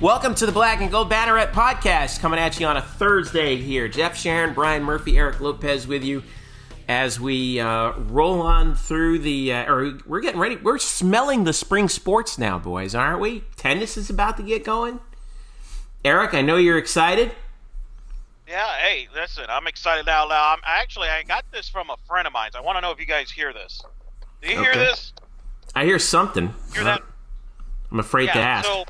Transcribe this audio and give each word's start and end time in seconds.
Welcome 0.00 0.34
to 0.34 0.44
the 0.44 0.52
Black 0.52 0.82
and 0.82 0.90
Gold 0.90 1.10
Banneret 1.10 1.52
podcast, 1.52 2.20
coming 2.20 2.38
at 2.38 2.60
you 2.60 2.66
on 2.66 2.76
a 2.76 2.82
Thursday 2.82 3.56
here. 3.56 3.88
Jeff 3.88 4.14
Sharon, 4.14 4.52
Brian 4.52 4.82
Murphy, 4.82 5.16
Eric 5.16 5.40
Lopez 5.40 5.86
with 5.86 6.04
you 6.04 6.22
as 6.86 7.18
we 7.18 7.58
uh, 7.60 7.92
roll 7.92 8.42
on 8.42 8.74
through 8.74 9.20
the. 9.20 9.54
Uh, 9.54 9.72
or 9.72 9.98
we're 10.04 10.20
getting 10.20 10.38
ready. 10.38 10.56
We're 10.56 10.76
smelling 10.76 11.44
the 11.44 11.54
spring 11.54 11.88
sports 11.88 12.36
now, 12.36 12.58
boys, 12.58 12.94
aren't 12.94 13.20
we? 13.20 13.44
Tennis 13.56 13.96
is 13.96 14.10
about 14.10 14.36
to 14.36 14.42
get 14.42 14.64
going. 14.64 15.00
Eric, 16.04 16.34
I 16.34 16.42
know 16.42 16.56
you're 16.56 16.76
excited. 16.76 17.32
Yeah, 18.46 18.68
hey, 18.76 19.08
listen, 19.14 19.46
I'm 19.48 19.66
excited 19.66 20.06
out 20.10 20.28
loud. 20.28 20.58
I'm 20.58 20.62
actually 20.66 21.08
I 21.08 21.22
got 21.22 21.46
this 21.52 21.70
from 21.70 21.88
a 21.88 21.96
friend 22.06 22.26
of 22.26 22.34
mine. 22.34 22.50
I 22.54 22.60
want 22.60 22.76
to 22.76 22.82
know 22.82 22.90
if 22.90 23.00
you 23.00 23.06
guys 23.06 23.30
hear 23.30 23.54
this. 23.54 23.80
Do 24.42 24.50
you 24.50 24.58
hear 24.58 24.74
this? 24.74 25.14
I 25.74 25.86
hear 25.86 25.98
something. 25.98 26.54
Hear 26.74 26.84
that? 26.84 27.02
I'm 27.90 27.98
afraid 27.98 28.26
to 28.26 28.38
ask. 28.38 28.68
So, 28.68 28.84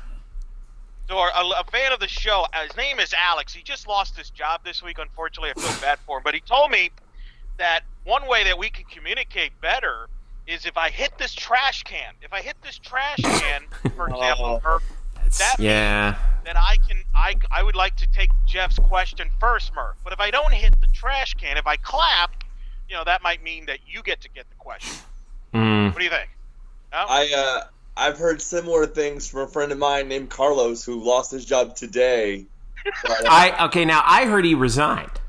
so 1.07 1.17
our, 1.17 1.29
a, 1.35 1.61
a 1.61 1.63
fan 1.71 1.91
of 1.93 1.99
the 1.99 2.07
show, 2.07 2.45
uh, 2.53 2.63
his 2.63 2.75
name 2.75 2.99
is 2.99 3.13
Alex. 3.13 3.53
He 3.53 3.63
just 3.63 3.87
lost 3.87 4.17
his 4.17 4.29
job 4.29 4.61
this 4.65 4.83
week. 4.83 4.97
Unfortunately, 4.99 5.51
I 5.55 5.59
feel 5.59 5.81
bad 5.81 5.99
for 5.99 6.17
him. 6.17 6.23
But 6.23 6.33
he 6.33 6.41
told 6.41 6.71
me 6.71 6.91
that 7.57 7.81
one 8.03 8.27
way 8.27 8.43
that 8.43 8.57
we 8.57 8.69
can 8.69 8.85
communicate 8.85 9.51
better 9.61 10.07
is 10.47 10.65
if 10.65 10.77
I 10.77 10.89
hit 10.89 11.17
this 11.17 11.33
trash 11.33 11.83
can. 11.83 12.13
If 12.21 12.33
I 12.33 12.41
hit 12.41 12.55
this 12.61 12.77
trash 12.77 13.19
can, 13.19 13.63
for 13.95 14.09
example, 14.09 14.61
Murph, 14.63 14.83
that 15.39 15.55
yeah. 15.59 16.15
then 16.45 16.55
I 16.55 16.77
can 16.87 17.03
I 17.13 17.35
I 17.51 17.63
would 17.63 17.75
like 17.75 17.95
to 17.97 18.07
take 18.07 18.29
Jeff's 18.45 18.79
question 18.79 19.29
first, 19.39 19.73
Murph. 19.75 19.97
But 20.03 20.13
if 20.13 20.19
I 20.19 20.31
don't 20.31 20.53
hit 20.53 20.79
the 20.79 20.87
trash 20.87 21.33
can, 21.33 21.57
if 21.57 21.67
I 21.67 21.75
clap, 21.77 22.43
you 22.89 22.95
know 22.95 23.03
that 23.03 23.21
might 23.21 23.43
mean 23.43 23.65
that 23.65 23.79
you 23.87 24.01
get 24.03 24.21
to 24.21 24.29
get 24.29 24.49
the 24.49 24.55
question. 24.55 24.95
Mm. 25.53 25.89
What 25.89 25.97
do 25.97 26.03
you 26.03 26.09
think? 26.09 26.29
No? 26.91 27.05
I 27.09 27.33
uh, 27.35 27.67
I've 27.97 28.17
heard 28.17 28.41
similar 28.41 28.85
things 28.85 29.27
from 29.27 29.41
a 29.41 29.47
friend 29.47 29.71
of 29.71 29.77
mine 29.77 30.07
named 30.07 30.29
Carlos 30.29 30.85
who 30.85 31.03
lost 31.03 31.31
his 31.31 31.45
job 31.45 31.75
today. 31.75 32.45
But, 33.03 33.23
I 33.29 33.65
okay. 33.65 33.85
Now 33.85 34.03
I 34.05 34.25
heard 34.25 34.45
he 34.45 34.53
resigned. 34.55 35.19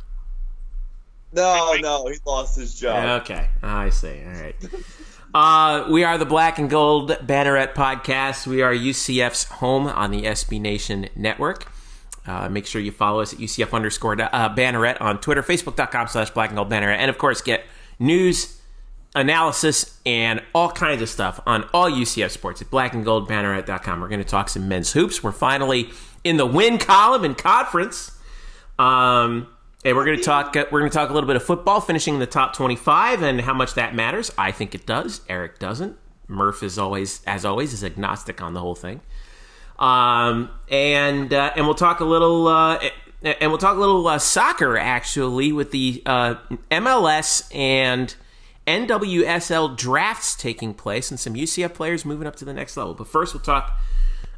no, 1.32 1.74
no, 1.80 2.06
he 2.06 2.18
lost 2.26 2.56
his 2.56 2.78
job. 2.78 3.22
Okay, 3.22 3.48
I 3.62 3.90
see. 3.90 4.22
All 4.24 4.42
right. 4.42 4.56
Uh, 5.34 5.86
we 5.90 6.04
are 6.04 6.16
the 6.16 6.24
Black 6.24 6.58
and 6.58 6.70
Gold 6.70 7.10
Banneret 7.10 7.74
Podcast. 7.74 8.46
We 8.46 8.62
are 8.62 8.72
UCF's 8.72 9.44
home 9.44 9.86
on 9.86 10.10
the 10.10 10.22
SB 10.22 10.60
Nation 10.60 11.08
Network. 11.14 11.70
Uh, 12.26 12.48
make 12.48 12.66
sure 12.66 12.80
you 12.80 12.90
follow 12.92 13.20
us 13.20 13.32
at 13.32 13.38
UCF 13.38 13.72
underscore 13.72 14.20
uh, 14.20 14.54
Banneret 14.54 15.00
on 15.00 15.18
Twitter, 15.20 15.42
Facebook.com 15.42 16.08
slash 16.08 16.30
Black 16.30 16.50
and 16.50 16.56
Gold 16.56 16.70
Banneret, 16.70 16.96
and 16.96 17.10
of 17.10 17.18
course 17.18 17.40
get 17.40 17.64
news, 17.98 18.57
analysis, 19.14 19.98
and 20.06 20.42
all 20.54 20.70
kinds 20.70 21.02
of 21.02 21.08
stuff 21.08 21.40
on 21.46 21.64
all 21.74 21.90
UCF 21.90 22.30
sports 22.30 22.62
at 22.62 22.70
blackandgoldbanneret.com. 22.70 24.00
We're 24.00 24.08
going 24.08 24.22
to 24.22 24.28
talk 24.28 24.48
some 24.48 24.68
men's 24.68 24.92
hoops. 24.92 25.22
We're 25.22 25.32
finally 25.32 25.90
in 26.24 26.36
the 26.36 26.46
win 26.46 26.78
column 26.78 27.24
in 27.24 27.34
conference. 27.34 28.12
Um, 28.78 29.48
and 29.84 29.96
we're 29.96 30.04
going 30.04 30.18
to 30.18 30.22
talk. 30.22 30.56
uh, 30.56 30.64
We're 30.70 30.80
going 30.80 30.90
to 30.90 30.96
talk 30.96 31.10
a 31.10 31.12
little 31.12 31.26
bit 31.26 31.36
of 31.36 31.42
football, 31.42 31.80
finishing 31.80 32.14
in 32.14 32.20
the 32.20 32.26
top 32.26 32.54
twenty-five, 32.54 33.22
and 33.22 33.40
how 33.40 33.54
much 33.54 33.74
that 33.74 33.94
matters. 33.94 34.30
I 34.36 34.50
think 34.52 34.74
it 34.74 34.86
does. 34.86 35.20
Eric 35.28 35.58
doesn't. 35.58 35.96
Murph 36.26 36.62
is 36.62 36.78
always, 36.78 37.22
as 37.26 37.44
always, 37.44 37.72
is 37.72 37.82
agnostic 37.82 38.42
on 38.42 38.54
the 38.54 38.60
whole 38.60 38.74
thing. 38.74 39.00
Um, 39.78 40.50
and 40.70 41.32
uh, 41.32 41.52
and 41.56 41.64
we'll 41.66 41.74
talk 41.76 42.00
a 42.00 42.04
little. 42.04 42.48
Uh, 42.48 42.88
and 43.22 43.50
we'll 43.50 43.58
talk 43.58 43.76
a 43.76 43.80
little 43.80 44.06
uh, 44.06 44.18
soccer 44.18 44.76
actually 44.76 45.52
with 45.52 45.70
the 45.70 46.02
uh, 46.06 46.34
MLS 46.70 47.52
and 47.54 48.14
NWSL 48.68 49.78
drafts 49.78 50.36
taking 50.36 50.74
place 50.74 51.10
and 51.10 51.18
some 51.18 51.32
UCF 51.32 51.72
players 51.72 52.04
moving 52.04 52.26
up 52.26 52.36
to 52.36 52.44
the 52.44 52.52
next 52.52 52.76
level. 52.76 52.92
But 52.92 53.08
first, 53.08 53.32
we'll 53.32 53.42
talk 53.42 53.80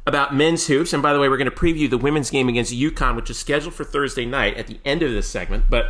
about 0.07 0.33
men's 0.33 0.67
hoops. 0.67 0.93
And 0.93 1.03
by 1.03 1.11
the 1.11 1.19
way, 1.19 1.27
we're 1.27 1.37
going 1.37 1.49
to 1.49 1.55
preview 1.55 1.89
the 1.89 1.97
women's 1.97 2.29
game 2.29 2.47
against 2.47 2.73
UConn, 2.73 3.17
which 3.17 3.29
is 3.29 3.37
scheduled 3.37 3.73
for 3.73 3.83
Thursday 3.83 4.25
night 4.25 4.55
at 4.55 4.67
the 4.67 4.79
end 4.85 5.03
of 5.03 5.11
this 5.11 5.27
segment. 5.27 5.65
But 5.69 5.87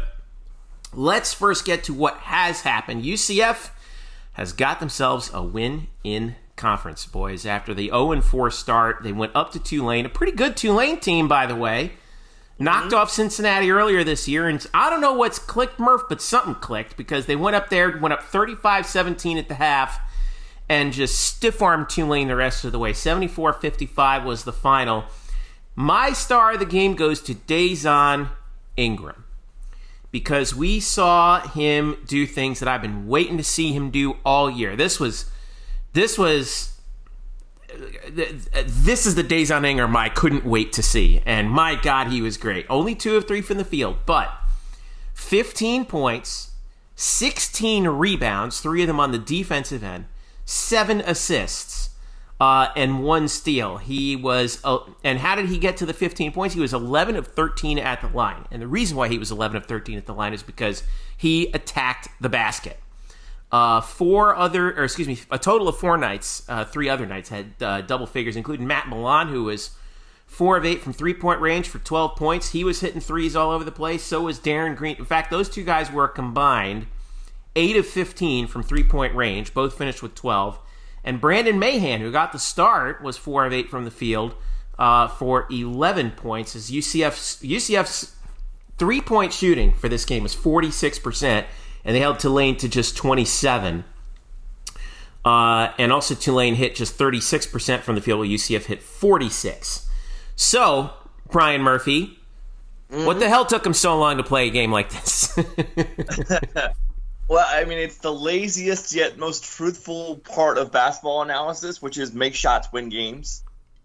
let's 0.91 1.35
first 1.35 1.65
get 1.65 1.83
to 1.83 1.93
what 1.93 2.17
has 2.17 2.61
happened. 2.61 3.03
UCF 3.03 3.69
has 4.33 4.53
got 4.53 4.79
themselves 4.79 5.29
a 5.33 5.43
win 5.43 5.87
in 6.03 6.35
conference, 6.55 7.05
boys. 7.05 7.45
After 7.45 7.75
the 7.75 7.89
0 7.89 8.21
4 8.21 8.49
start, 8.49 9.03
they 9.03 9.11
went 9.11 9.35
up 9.35 9.51
to 9.51 9.59
Tulane, 9.59 10.07
a 10.07 10.09
pretty 10.09 10.33
good 10.33 10.57
Tulane 10.57 10.99
team, 10.99 11.27
by 11.27 11.45
the 11.45 11.55
way. 11.55 11.91
Knocked 12.61 12.87
mm-hmm. 12.87 12.95
off 12.95 13.09
Cincinnati 13.09 13.71
earlier 13.71 14.03
this 14.03 14.27
year, 14.27 14.47
and 14.47 14.63
I 14.71 14.91
don't 14.91 15.01
know 15.01 15.13
what's 15.13 15.39
clicked, 15.39 15.79
Murph, 15.79 16.03
but 16.07 16.21
something 16.21 16.53
clicked 16.53 16.95
because 16.95 17.25
they 17.25 17.35
went 17.35 17.55
up 17.55 17.69
there, 17.69 17.97
went 17.97 18.13
up 18.13 18.21
35 18.21 18.85
17 18.85 19.39
at 19.39 19.47
the 19.47 19.55
half, 19.55 19.99
and 20.69 20.93
just 20.93 21.19
stiff 21.19 21.59
armed 21.61 21.89
Tulane 21.89 22.27
the 22.27 22.35
rest 22.35 22.63
of 22.63 22.71
the 22.71 22.77
way. 22.77 22.93
74 22.93 23.53
55 23.53 24.23
was 24.23 24.43
the 24.43 24.53
final. 24.53 25.05
My 25.75 26.13
star 26.13 26.53
of 26.53 26.59
the 26.59 26.65
game 26.65 26.95
goes 26.95 27.19
to 27.21 27.33
Dazon 27.33 28.29
Ingram 28.77 29.25
because 30.11 30.53
we 30.53 30.79
saw 30.79 31.41
him 31.41 31.97
do 32.05 32.27
things 32.27 32.59
that 32.59 32.69
I've 32.69 32.83
been 32.83 33.07
waiting 33.07 33.37
to 33.37 33.43
see 33.43 33.73
him 33.73 33.89
do 33.89 34.17
all 34.23 34.51
year. 34.51 34.75
This 34.75 34.99
was, 34.99 35.31
this 35.93 36.15
was, 36.15 36.79
this 38.65 39.05
is 39.05 39.15
the 39.15 39.23
Dazon 39.23 39.65
Ingram 39.65 39.95
I 39.95 40.09
couldn't 40.09 40.45
wait 40.45 40.73
to 40.73 40.83
see, 40.83 41.21
and 41.25 41.49
my 41.49 41.75
God, 41.75 42.07
he 42.07 42.21
was 42.21 42.37
great. 42.37 42.65
Only 42.69 42.95
two 42.95 43.15
of 43.15 43.27
three 43.27 43.41
from 43.41 43.57
the 43.57 43.65
field, 43.65 43.97
but 44.05 44.31
15 45.13 45.85
points, 45.85 46.51
16 46.95 47.87
rebounds, 47.87 48.59
three 48.59 48.81
of 48.81 48.87
them 48.87 48.99
on 48.99 49.11
the 49.11 49.17
defensive 49.17 49.83
end, 49.83 50.05
seven 50.45 51.01
assists. 51.01 51.89
Uh, 52.39 52.71
and 52.75 53.03
one 53.03 53.27
steal. 53.27 53.77
He 53.77 54.15
was, 54.15 54.59
uh, 54.63 54.79
and 55.03 55.19
how 55.19 55.35
did 55.35 55.45
he 55.45 55.59
get 55.59 55.77
to 55.77 55.85
the 55.85 55.93
15 55.93 56.31
points? 56.31 56.55
He 56.55 56.59
was 56.59 56.73
11 56.73 57.15
of 57.15 57.27
13 57.27 57.77
at 57.77 58.01
the 58.01 58.07
line. 58.07 58.47
And 58.49 58.59
the 58.59 58.67
reason 58.67 58.97
why 58.97 59.09
he 59.09 59.19
was 59.19 59.29
11 59.29 59.57
of 59.57 59.67
13 59.67 59.95
at 59.95 60.07
the 60.07 60.15
line 60.15 60.33
is 60.33 60.41
because 60.41 60.81
he 61.15 61.51
attacked 61.53 62.07
the 62.19 62.29
basket. 62.29 62.79
Uh, 63.51 63.81
four 63.81 64.35
other, 64.35 64.71
or 64.77 64.85
excuse 64.85 65.07
me, 65.07 65.19
a 65.29 65.37
total 65.37 65.67
of 65.67 65.77
four 65.77 65.97
nights, 65.97 66.43
uh, 66.47 66.63
three 66.63 66.87
other 66.87 67.05
nights 67.05 67.29
had 67.29 67.53
uh, 67.61 67.81
double 67.81 68.07
figures, 68.07 68.35
including 68.37 68.65
Matt 68.65 68.85
Milon, 68.85 69.29
who 69.29 69.43
was 69.43 69.71
four 70.25 70.55
of 70.55 70.63
eight 70.63 70.81
from 70.81 70.93
three 70.93 71.13
point 71.13 71.41
range 71.41 71.67
for 71.67 71.79
12 71.79 72.15
points. 72.15 72.51
He 72.51 72.63
was 72.63 72.79
hitting 72.79 73.01
threes 73.01 73.35
all 73.35 73.51
over 73.51 73.65
the 73.65 73.71
place. 73.71 74.03
So 74.03 74.21
was 74.21 74.39
Darin 74.39 74.75
Green. 74.75 74.95
In 74.97 75.05
fact, 75.05 75.29
those 75.29 75.49
two 75.49 75.65
guys 75.65 75.91
were 75.91 76.07
combined 76.07 76.87
eight 77.55 77.75
of 77.75 77.85
15 77.85 78.47
from 78.47 78.63
three 78.63 78.83
point 78.83 79.13
range, 79.13 79.53
both 79.53 79.77
finished 79.77 80.01
with 80.01 80.15
12. 80.15 80.57
And 81.03 81.19
Brandon 81.19 81.59
Mahan, 81.59 81.99
who 81.99 82.11
got 82.11 82.31
the 82.31 82.39
start, 82.39 83.01
was 83.03 83.17
four 83.17 83.45
of 83.45 83.51
eight 83.51 83.69
from 83.69 83.83
the 83.83 83.91
field 83.91 84.35
uh, 84.79 85.09
for 85.09 85.47
11 85.51 86.11
points. 86.11 86.55
As 86.55 86.71
UCF's 86.71 87.41
UCF's 87.41 88.15
three 88.77 89.01
point 89.01 89.33
shooting 89.33 89.73
for 89.73 89.89
this 89.89 90.05
game 90.05 90.23
was 90.23 90.33
46 90.33 90.99
percent, 90.99 91.47
and 91.83 91.95
they 91.95 91.99
held 91.99 92.19
Tulane 92.19 92.57
to 92.57 92.69
just 92.69 92.95
27. 92.97 93.83
Uh, 95.23 95.71
and 95.77 95.91
also 95.91 96.15
Tulane 96.15 96.55
hit 96.55 96.75
just 96.75 96.95
36 96.95 97.45
percent 97.47 97.83
from 97.83 97.95
the 97.95 98.01
field, 98.01 98.19
while 98.19 98.27
UCF 98.27 98.65
hit 98.65 98.81
46. 98.81 99.87
So 100.35 100.91
Brian 101.29 101.61
Murphy, 101.61 102.19
what 102.89 103.19
the 103.19 103.29
hell 103.29 103.45
took 103.45 103.65
him 103.65 103.73
so 103.73 103.97
long 103.97 104.17
to 104.17 104.23
play 104.23 104.47
a 104.47 104.51
game 104.51 104.71
like 104.71 104.89
this? 104.89 105.37
Well, 107.31 107.45
I 107.47 107.63
mean, 107.63 107.77
it's 107.77 107.99
the 107.99 108.11
laziest 108.11 108.93
yet 108.93 109.17
most 109.17 109.45
truthful 109.45 110.17
part 110.17 110.57
of 110.57 110.69
basketball 110.69 111.21
analysis, 111.21 111.81
which 111.81 111.97
is 111.97 112.11
make 112.11 112.35
shots, 112.35 112.69
win 112.73 112.89
games. 112.89 113.41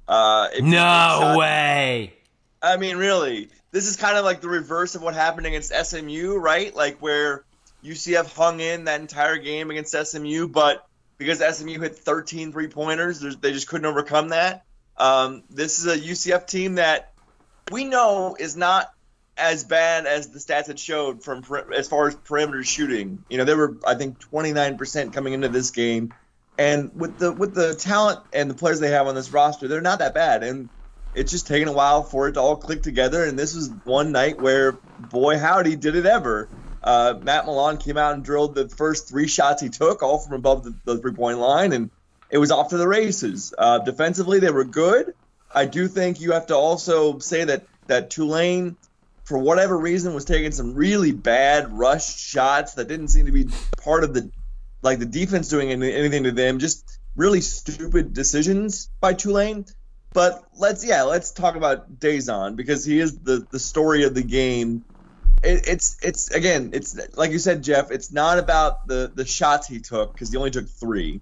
Uh, 0.08 0.48
if 0.50 0.58
you 0.58 0.64
make 0.64 0.72
no 0.72 0.78
shots- 0.80 1.38
way. 1.38 2.14
I 2.60 2.76
mean, 2.76 2.96
really, 2.96 3.50
this 3.70 3.86
is 3.86 3.94
kind 3.94 4.18
of 4.18 4.24
like 4.24 4.40
the 4.40 4.48
reverse 4.48 4.96
of 4.96 5.02
what 5.02 5.14
happened 5.14 5.46
against 5.46 5.72
SMU, 5.72 6.34
right? 6.38 6.74
Like 6.74 6.98
where 6.98 7.44
UCF 7.86 8.34
hung 8.34 8.60
in 8.60 8.84
that 8.84 9.00
entire 9.00 9.38
game 9.38 9.70
against 9.70 9.94
SMU, 9.94 10.48
but 10.48 10.84
because 11.18 11.38
SMU 11.38 11.80
hit 11.80 11.96
13 11.96 12.52
three 12.52 12.68
pointers, 12.68 13.20
they 13.20 13.52
just 13.52 13.68
couldn't 13.68 13.86
overcome 13.86 14.28
that. 14.30 14.64
Um, 14.96 15.44
this 15.50 15.78
is 15.78 15.86
a 15.86 15.96
UCF 15.96 16.46
team 16.46 16.76
that 16.76 17.12
we 17.70 17.84
know 17.84 18.36
is 18.38 18.56
not 18.56 18.90
as 19.36 19.64
bad 19.64 20.06
as 20.06 20.28
the 20.30 20.38
stats 20.38 20.66
had 20.66 20.78
showed 20.78 21.22
from 21.22 21.42
as 21.74 21.88
far 21.88 22.08
as 22.08 22.14
perimeter 22.14 22.62
shooting. 22.62 23.24
You 23.28 23.38
know, 23.38 23.44
they 23.44 23.54
were 23.54 23.76
I 23.86 23.94
think 23.94 24.18
29% 24.18 25.12
coming 25.12 25.32
into 25.34 25.48
this 25.48 25.70
game, 25.70 26.12
and 26.58 26.90
with 26.94 27.18
the 27.18 27.32
with 27.32 27.54
the 27.54 27.74
talent 27.74 28.20
and 28.32 28.50
the 28.50 28.54
players 28.54 28.80
they 28.80 28.90
have 28.90 29.06
on 29.06 29.14
this 29.14 29.30
roster, 29.30 29.68
they're 29.68 29.80
not 29.80 29.98
that 29.98 30.14
bad. 30.14 30.42
And 30.42 30.70
it's 31.14 31.30
just 31.30 31.46
taken 31.46 31.68
a 31.68 31.72
while 31.72 32.02
for 32.02 32.28
it 32.28 32.32
to 32.32 32.40
all 32.40 32.56
click 32.56 32.82
together. 32.82 33.24
And 33.24 33.38
this 33.38 33.54
was 33.54 33.70
one 33.84 34.12
night 34.12 34.38
where, 34.38 34.78
boy, 34.98 35.38
howdy, 35.38 35.76
did 35.76 35.96
it 35.96 36.06
ever. 36.06 36.48
Uh, 36.82 37.14
Matt 37.22 37.46
Milon 37.46 37.82
came 37.82 37.96
out 37.96 38.14
and 38.14 38.24
drilled 38.24 38.54
the 38.54 38.68
first 38.68 39.08
three 39.08 39.26
shots 39.26 39.60
he 39.60 39.68
took, 39.68 40.02
all 40.02 40.18
from 40.18 40.34
above 40.34 40.64
the, 40.64 40.74
the 40.84 40.98
three 40.98 41.12
point 41.12 41.38
line, 41.38 41.72
and 41.72 41.90
it 42.30 42.38
was 42.38 42.50
off 42.50 42.70
to 42.70 42.76
the 42.76 42.88
races. 42.88 43.54
Uh, 43.56 43.78
defensively, 43.78 44.38
they 44.40 44.50
were 44.50 44.64
good. 44.64 45.14
I 45.54 45.64
do 45.64 45.88
think 45.88 46.20
you 46.20 46.32
have 46.32 46.46
to 46.46 46.56
also 46.56 47.18
say 47.18 47.44
that 47.44 47.66
that 47.86 48.10
Tulane, 48.10 48.76
for 49.24 49.38
whatever 49.38 49.76
reason, 49.78 50.14
was 50.14 50.24
taking 50.24 50.52
some 50.52 50.74
really 50.74 51.12
bad 51.12 51.72
rush 51.72 52.16
shots 52.16 52.74
that 52.74 52.88
didn't 52.88 53.08
seem 53.08 53.26
to 53.26 53.32
be 53.32 53.48
part 53.82 54.04
of 54.04 54.12
the 54.14 54.30
like 54.82 54.98
the 54.98 55.06
defense 55.06 55.48
doing 55.48 55.70
any, 55.70 55.92
anything 55.92 56.24
to 56.24 56.32
them. 56.32 56.58
Just 56.58 56.98
really 57.16 57.40
stupid 57.40 58.12
decisions 58.12 58.90
by 59.00 59.14
Tulane. 59.14 59.66
But 60.12 60.44
let's 60.56 60.84
yeah, 60.84 61.02
let's 61.02 61.30
talk 61.32 61.56
about 61.56 61.98
Dazon 61.98 62.56
because 62.56 62.84
he 62.84 63.00
is 63.00 63.18
the 63.18 63.46
the 63.50 63.58
story 63.58 64.04
of 64.04 64.14
the 64.14 64.22
game. 64.22 64.84
It, 65.46 65.68
it's 65.68 65.96
it's 66.02 66.30
again, 66.32 66.70
it's 66.72 66.98
like 67.16 67.30
you 67.30 67.38
said, 67.38 67.62
Jeff. 67.62 67.92
It's 67.92 68.12
not 68.12 68.38
about 68.38 68.88
the 68.88 69.10
the 69.14 69.24
shots 69.24 69.68
he 69.68 69.78
took 69.78 70.12
because 70.12 70.30
he 70.30 70.36
only 70.36 70.50
took 70.50 70.68
three. 70.68 71.20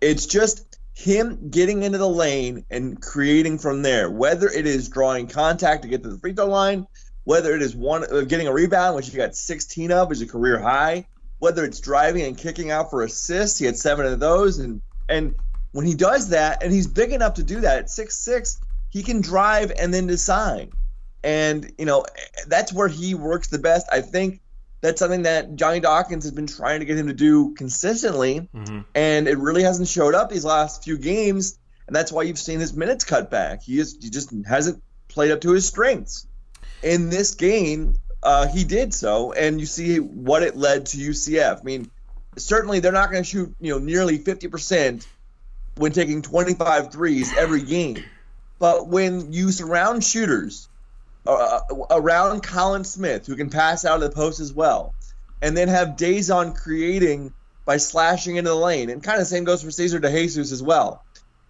It's 0.00 0.26
just 0.26 0.78
him 0.94 1.48
getting 1.48 1.82
into 1.82 1.96
the 1.96 2.08
lane 2.08 2.66
and 2.70 3.00
creating 3.00 3.58
from 3.58 3.80
there. 3.80 4.10
Whether 4.10 4.48
it 4.48 4.66
is 4.66 4.90
drawing 4.90 5.26
contact 5.26 5.82
to 5.82 5.88
get 5.88 6.02
to 6.02 6.10
the 6.10 6.18
free 6.18 6.34
throw 6.34 6.46
line, 6.46 6.86
whether 7.24 7.54
it 7.56 7.62
is 7.62 7.74
one 7.74 8.04
uh, 8.12 8.20
getting 8.22 8.46
a 8.46 8.52
rebound, 8.52 8.94
which 8.94 9.08
he 9.08 9.16
got 9.16 9.34
16 9.34 9.90
of, 9.90 10.12
is 10.12 10.20
a 10.20 10.26
career 10.26 10.60
high. 10.60 11.06
Whether 11.38 11.64
it's 11.64 11.80
driving 11.80 12.24
and 12.24 12.36
kicking 12.36 12.70
out 12.70 12.90
for 12.90 13.02
assists, 13.02 13.58
he 13.58 13.64
had 13.64 13.76
seven 13.78 14.04
of 14.04 14.20
those, 14.20 14.58
and 14.58 14.82
and 15.08 15.34
when 15.72 15.86
he 15.86 15.94
does 15.94 16.28
that, 16.28 16.62
and 16.62 16.70
he's 16.70 16.86
big 16.86 17.12
enough 17.12 17.34
to 17.34 17.42
do 17.42 17.62
that 17.62 17.78
at 17.78 17.90
six 17.90 18.18
six, 18.18 18.60
he 18.90 19.02
can 19.02 19.22
drive 19.22 19.72
and 19.78 19.94
then 19.94 20.06
decide. 20.06 20.70
And 21.24 21.72
you 21.78 21.84
know 21.84 22.04
that's 22.46 22.72
where 22.72 22.88
he 22.88 23.14
works 23.14 23.48
the 23.48 23.58
best. 23.58 23.86
I 23.92 24.00
think 24.00 24.40
that's 24.80 24.98
something 24.98 25.22
that 25.22 25.54
Johnny 25.54 25.80
Dawkins 25.80 26.24
has 26.24 26.32
been 26.32 26.48
trying 26.48 26.80
to 26.80 26.86
get 26.86 26.98
him 26.98 27.06
to 27.06 27.12
do 27.12 27.54
consistently, 27.54 28.48
mm-hmm. 28.54 28.80
and 28.94 29.28
it 29.28 29.38
really 29.38 29.62
hasn't 29.62 29.88
showed 29.88 30.14
up 30.14 30.28
these 30.28 30.44
last 30.44 30.84
few 30.84 30.98
games. 30.98 31.58
And 31.86 31.94
that's 31.94 32.10
why 32.10 32.22
you've 32.22 32.38
seen 32.38 32.60
his 32.60 32.74
minutes 32.74 33.04
cut 33.04 33.30
back. 33.30 33.62
He 33.62 33.78
is 33.78 33.96
he 34.00 34.10
just 34.10 34.32
hasn't 34.46 34.82
played 35.08 35.30
up 35.30 35.40
to 35.42 35.52
his 35.52 35.66
strengths. 35.66 36.26
In 36.82 37.10
this 37.10 37.34
game, 37.34 37.94
uh, 38.22 38.48
he 38.48 38.64
did 38.64 38.92
so, 38.92 39.32
and 39.32 39.60
you 39.60 39.66
see 39.66 39.98
what 39.98 40.42
it 40.42 40.56
led 40.56 40.86
to 40.86 40.96
UCF. 40.96 41.60
I 41.60 41.62
mean, 41.62 41.90
certainly 42.36 42.80
they're 42.80 42.90
not 42.90 43.10
going 43.10 43.22
to 43.22 43.28
shoot 43.28 43.54
you 43.60 43.72
know 43.72 43.78
nearly 43.78 44.18
fifty 44.18 44.48
percent 44.48 45.06
when 45.76 45.92
taking 45.92 46.22
25 46.22 46.92
threes 46.92 47.32
every 47.36 47.62
game. 47.62 48.02
But 48.58 48.88
when 48.88 49.32
you 49.32 49.50
surround 49.50 50.04
shooters 50.04 50.68
uh, 51.26 51.60
around 51.90 52.42
Collin 52.42 52.84
Smith, 52.84 53.26
who 53.26 53.36
can 53.36 53.50
pass 53.50 53.84
out 53.84 54.02
of 54.02 54.10
the 54.10 54.10
post 54.10 54.40
as 54.40 54.52
well, 54.52 54.94
and 55.40 55.56
then 55.56 55.68
have 55.68 55.90
Dazon 55.90 56.56
creating 56.56 57.32
by 57.64 57.76
slashing 57.76 58.36
into 58.36 58.50
the 58.50 58.56
lane, 58.56 58.90
and 58.90 59.02
kind 59.02 59.16
of 59.16 59.22
the 59.22 59.26
same 59.26 59.44
goes 59.44 59.62
for 59.62 59.70
Cesar 59.70 60.00
DeJesus 60.00 60.52
as 60.52 60.62
well. 60.62 61.04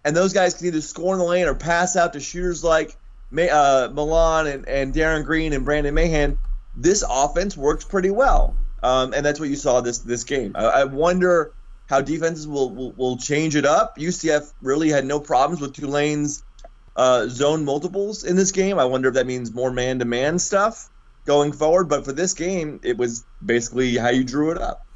And 0.05 0.17
those 0.17 0.33
guys 0.33 0.55
can 0.55 0.67
either 0.67 0.81
score 0.81 1.15
in 1.15 1.19
the 1.19 1.25
lane 1.25 1.47
or 1.47 1.55
pass 1.55 1.97
out 1.97 2.13
to 2.13 2.21
shooters 2.21 2.63
like 2.63 2.97
uh, 3.33 3.89
Milon 3.93 4.53
and, 4.53 4.69
and 4.69 4.93
Darin 4.93 5.25
Green 5.25 5.53
and 5.53 5.65
Brandon 5.65 5.95
Mahan. 5.95 6.39
This 6.77 7.05
offense 7.09 7.57
works 7.57 7.85
pretty 7.85 8.11
well, 8.11 8.57
um, 8.83 9.13
and 9.15 9.25
that's 9.25 9.39
what 9.39 9.49
you 9.49 9.57
saw 9.57 9.81
this 9.81 9.99
this 9.99 10.25
game. 10.25 10.53
I, 10.55 10.65
I 10.65 10.85
wonder 10.85 11.53
how 11.87 12.01
defenses 12.01 12.49
will, 12.49 12.71
will, 12.71 12.93
will 12.93 13.17
change 13.17 13.55
it 13.55 13.67
up. 13.67 13.99
UCF 13.99 14.53
really 14.63 14.89
had 14.89 15.05
no 15.05 15.21
problems 15.21 15.61
with 15.61 15.75
Tulane's 15.75 16.43
uh, 16.97 17.29
zone 17.29 17.65
multiples 17.65 18.25
in 18.25 18.37
this 18.37 18.53
game. 18.53 18.79
I 18.79 18.85
wonder 18.85 19.09
if 19.09 19.15
that 19.15 19.27
means 19.27 19.53
more 19.53 19.71
man 19.71 19.99
to 19.99 20.05
man 20.05 20.39
stuff 20.39 20.89
going 21.25 21.53
forward. 21.53 21.89
But 21.89 22.05
for 22.05 22.13
this 22.13 22.35
game, 22.35 22.81
it 22.83 22.97
was 22.97 23.25
basically 23.45 23.97
how 23.97 24.11
you 24.11 24.25
drew 24.25 24.51
it 24.51 24.59
up. 24.59 24.87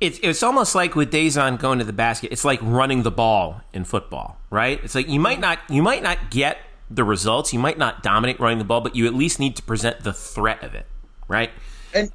It's, 0.00 0.18
it's 0.22 0.42
almost 0.42 0.74
like 0.74 0.96
with 0.96 1.12
Dazon 1.12 1.58
going 1.58 1.78
to 1.78 1.84
the 1.84 1.92
basket. 1.92 2.32
It's 2.32 2.44
like 2.44 2.60
running 2.62 3.04
the 3.04 3.10
ball 3.10 3.62
in 3.72 3.84
football, 3.84 4.36
right? 4.50 4.80
It's 4.82 4.94
like 4.94 5.08
you 5.08 5.20
might 5.20 5.40
not 5.40 5.60
you 5.70 5.82
might 5.82 6.02
not 6.02 6.30
get 6.30 6.58
the 6.90 7.04
results. 7.04 7.52
You 7.52 7.58
might 7.58 7.78
not 7.78 8.02
dominate 8.02 8.40
running 8.40 8.58
the 8.58 8.64
ball, 8.64 8.80
but 8.80 8.96
you 8.96 9.06
at 9.06 9.14
least 9.14 9.38
need 9.38 9.56
to 9.56 9.62
present 9.62 10.00
the 10.00 10.12
threat 10.12 10.62
of 10.62 10.74
it, 10.74 10.86
right? 11.28 11.50
And 11.94 12.12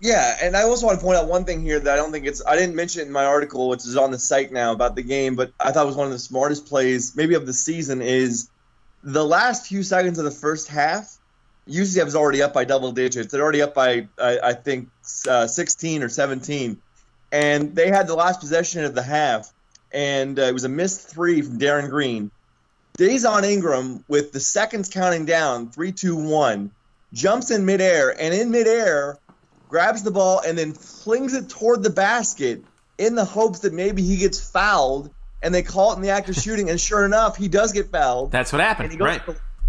yeah, 0.00 0.36
and 0.40 0.56
I 0.56 0.62
also 0.62 0.86
want 0.86 1.00
to 1.00 1.04
point 1.04 1.18
out 1.18 1.26
one 1.26 1.44
thing 1.44 1.60
here 1.60 1.80
that 1.80 1.92
I 1.92 1.96
don't 1.96 2.12
think 2.12 2.26
it's 2.26 2.44
I 2.46 2.56
didn't 2.56 2.76
mention 2.76 3.02
in 3.02 3.12
my 3.12 3.24
article, 3.24 3.68
which 3.68 3.84
is 3.84 3.96
on 3.96 4.12
the 4.12 4.18
site 4.18 4.52
now 4.52 4.72
about 4.72 4.94
the 4.94 5.02
game, 5.02 5.34
but 5.34 5.52
I 5.58 5.72
thought 5.72 5.86
was 5.86 5.96
one 5.96 6.06
of 6.06 6.12
the 6.12 6.20
smartest 6.20 6.66
plays 6.66 7.16
maybe 7.16 7.34
of 7.34 7.46
the 7.46 7.52
season 7.52 8.00
is 8.00 8.48
the 9.02 9.24
last 9.24 9.66
few 9.66 9.82
seconds 9.82 10.18
of 10.18 10.24
the 10.24 10.30
first 10.30 10.68
half. 10.68 11.16
UCF 11.68 12.06
is 12.06 12.16
already 12.16 12.42
up 12.42 12.54
by 12.54 12.64
double 12.64 12.92
digits. 12.92 13.32
They're 13.32 13.42
already 13.42 13.60
up 13.60 13.74
by 13.74 14.06
I, 14.18 14.38
I 14.42 14.52
think 14.52 14.88
uh, 15.28 15.48
16 15.48 16.02
or 16.04 16.08
17, 16.08 16.80
and 17.32 17.74
they 17.74 17.88
had 17.88 18.06
the 18.06 18.14
last 18.14 18.38
possession 18.38 18.84
of 18.84 18.94
the 18.94 19.02
half, 19.02 19.52
and 19.92 20.38
uh, 20.38 20.42
it 20.42 20.52
was 20.52 20.64
a 20.64 20.68
missed 20.68 21.08
three 21.08 21.42
from 21.42 21.58
Darin 21.58 21.90
Green. 21.90 22.30
Dazon 22.96 23.44
Ingram 23.44 24.04
with 24.08 24.32
the 24.32 24.40
seconds 24.40 24.88
counting 24.88 25.24
down, 25.24 25.70
three, 25.70 25.92
two, 25.92 26.16
one, 26.16 26.70
jumps 27.12 27.50
in 27.50 27.66
midair, 27.66 28.10
and 28.20 28.32
in 28.32 28.50
midair 28.50 29.18
grabs 29.68 30.02
the 30.02 30.10
ball, 30.10 30.40
and 30.46 30.56
then 30.56 30.72
flings 30.72 31.34
it 31.34 31.48
toward 31.48 31.82
the 31.82 31.90
basket 31.90 32.64
in 32.96 33.14
the 33.14 33.24
hopes 33.24 33.60
that 33.60 33.72
maybe 33.72 34.02
he 34.02 34.16
gets 34.16 34.40
fouled. 34.40 35.10
And 35.40 35.54
they 35.54 35.62
call 35.62 35.92
it 35.92 35.96
in 35.96 36.02
the 36.02 36.10
act 36.10 36.28
of 36.28 36.34
shooting, 36.42 36.70
and 36.70 36.80
sure 36.80 37.04
enough, 37.04 37.36
he 37.36 37.48
does 37.48 37.72
get 37.72 37.90
fouled. 37.90 38.32
That's 38.32 38.52
what 38.52 38.60
happened, 38.60 38.92
he 38.92 38.98
right? 38.98 39.22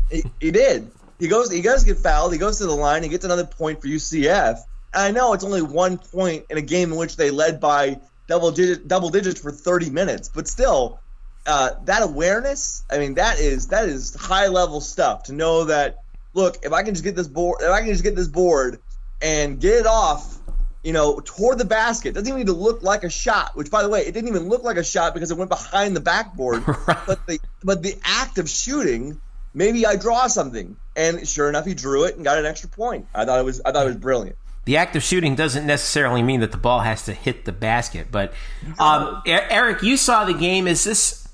he, 0.10 0.24
he 0.40 0.52
did. 0.52 0.90
He 1.20 1.28
goes. 1.28 1.52
He 1.52 1.62
does 1.62 1.84
get 1.84 1.98
fouled. 1.98 2.32
He 2.32 2.40
goes 2.40 2.58
to 2.60 2.66
the 2.66 2.76
line. 2.76 3.04
He 3.04 3.10
gets 3.10 3.26
another 3.26 3.46
point 3.46 3.82
for 3.82 3.88
UCF. 3.88 4.60
And 4.94 5.04
I 5.04 5.12
know 5.12 5.34
it's 5.34 5.44
only 5.44 5.62
one 5.62 5.98
point 5.98 6.46
in 6.50 6.58
a 6.58 6.62
game 6.62 6.92
in 6.92 6.98
which 6.98 7.18
they 7.18 7.30
led 7.30 7.60
by 7.60 8.00
double 8.28 8.52
digit, 8.52 8.88
double 8.88 9.10
digits 9.10 9.40
for 9.40 9.52
30 9.52 9.90
minutes, 9.90 10.30
but 10.30 10.48
still, 10.48 11.00
uh, 11.46 11.72
that 11.86 12.02
awareness. 12.02 12.84
I 12.90 13.00
mean, 13.00 13.16
that 13.16 13.40
is 13.40 13.68
that 13.68 13.90
is 13.90 14.16
high 14.16 14.48
level 14.48 14.82
stuff 14.82 15.24
to 15.24 15.34
know 15.34 15.66
that. 15.66 15.98
Look, 16.36 16.60
if 16.64 16.72
I 16.74 16.84
can 16.84 16.94
just 16.94 17.04
get 17.04 17.16
this 17.16 17.28
board, 17.28 17.58
if 17.62 17.72
I 17.72 17.80
can 17.80 17.90
just 17.90 18.04
get 18.04 18.16
this 18.16 18.28
board, 18.28 18.80
and 19.22 19.60
get 19.60 19.74
it 19.76 19.86
off, 19.86 20.38
you 20.84 20.94
know, 20.94 21.20
toward 21.24 21.58
the 21.58 21.66
basket. 21.66 22.14
Doesn't 22.14 22.28
even 22.28 22.40
need 22.40 22.48
to 22.48 22.54
look 22.54 22.84
like 22.84 23.04
a 23.04 23.10
shot. 23.10 23.56
Which, 23.56 23.70
by 23.70 23.84
the 23.84 23.90
way, 23.90 24.02
it 24.02 24.14
didn't 24.14 24.30
even 24.30 24.50
look 24.50 24.64
like 24.64 24.78
a 24.78 24.84
shot 24.84 25.14
because 25.14 25.32
it 25.32 25.38
went 25.38 25.50
behind 25.50 25.96
the 25.96 26.02
backboard. 26.02 26.66
but 26.86 27.26
the 27.28 27.40
but 27.64 27.84
the 27.84 27.96
act 28.04 28.38
of 28.38 28.50
shooting, 28.50 29.20
maybe 29.54 29.86
I 29.86 29.96
draw 29.96 30.28
something. 30.28 30.76
And 30.96 31.28
sure 31.28 31.50
enough, 31.50 31.66
he 31.66 31.74
drew 31.74 32.06
it 32.06 32.16
and 32.16 32.24
got 32.24 32.38
an 32.38 32.46
extra 32.46 32.70
point. 32.70 33.08
I 33.14 33.26
thought 33.26 33.40
it 33.40 33.46
was 33.46 33.62
I 33.66 33.72
thought 33.72 33.86
it 33.86 33.90
was 33.90 33.98
brilliant. 33.98 34.38
The 34.66 34.78
act 34.78 34.96
of 34.96 35.02
shooting 35.02 35.36
doesn't 35.36 35.66
necessarily 35.66 36.22
mean 36.22 36.42
that 36.42 36.52
the 36.52 36.58
ball 36.58 36.82
has 36.82 37.06
to 37.06 37.14
hit 37.14 37.46
the 37.46 37.52
basket. 37.52 38.10
But 38.12 38.34
um, 38.78 39.24
Eric, 39.26 39.82
you 39.82 39.98
saw 39.98 40.26
the 40.26 40.34
game. 40.34 40.68
Is 40.68 40.84
this? 40.84 41.28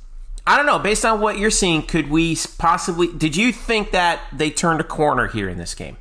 I 0.48 0.56
don't 0.56 0.66
know. 0.66 0.80
Based 0.80 1.04
on 1.04 1.20
what 1.20 1.38
you're 1.38 1.52
seeing, 1.52 1.82
could 1.82 2.10
we 2.10 2.38
possibly? 2.58 3.12
Did 3.12 3.36
you 3.36 3.52
think 3.52 3.92
that 3.92 4.22
they 4.32 4.52
turned 4.52 4.80
a 4.80 4.86
corner 4.86 5.28
here 5.28 5.50
in 5.50 5.58
this 5.58 5.76
game? 5.76 5.98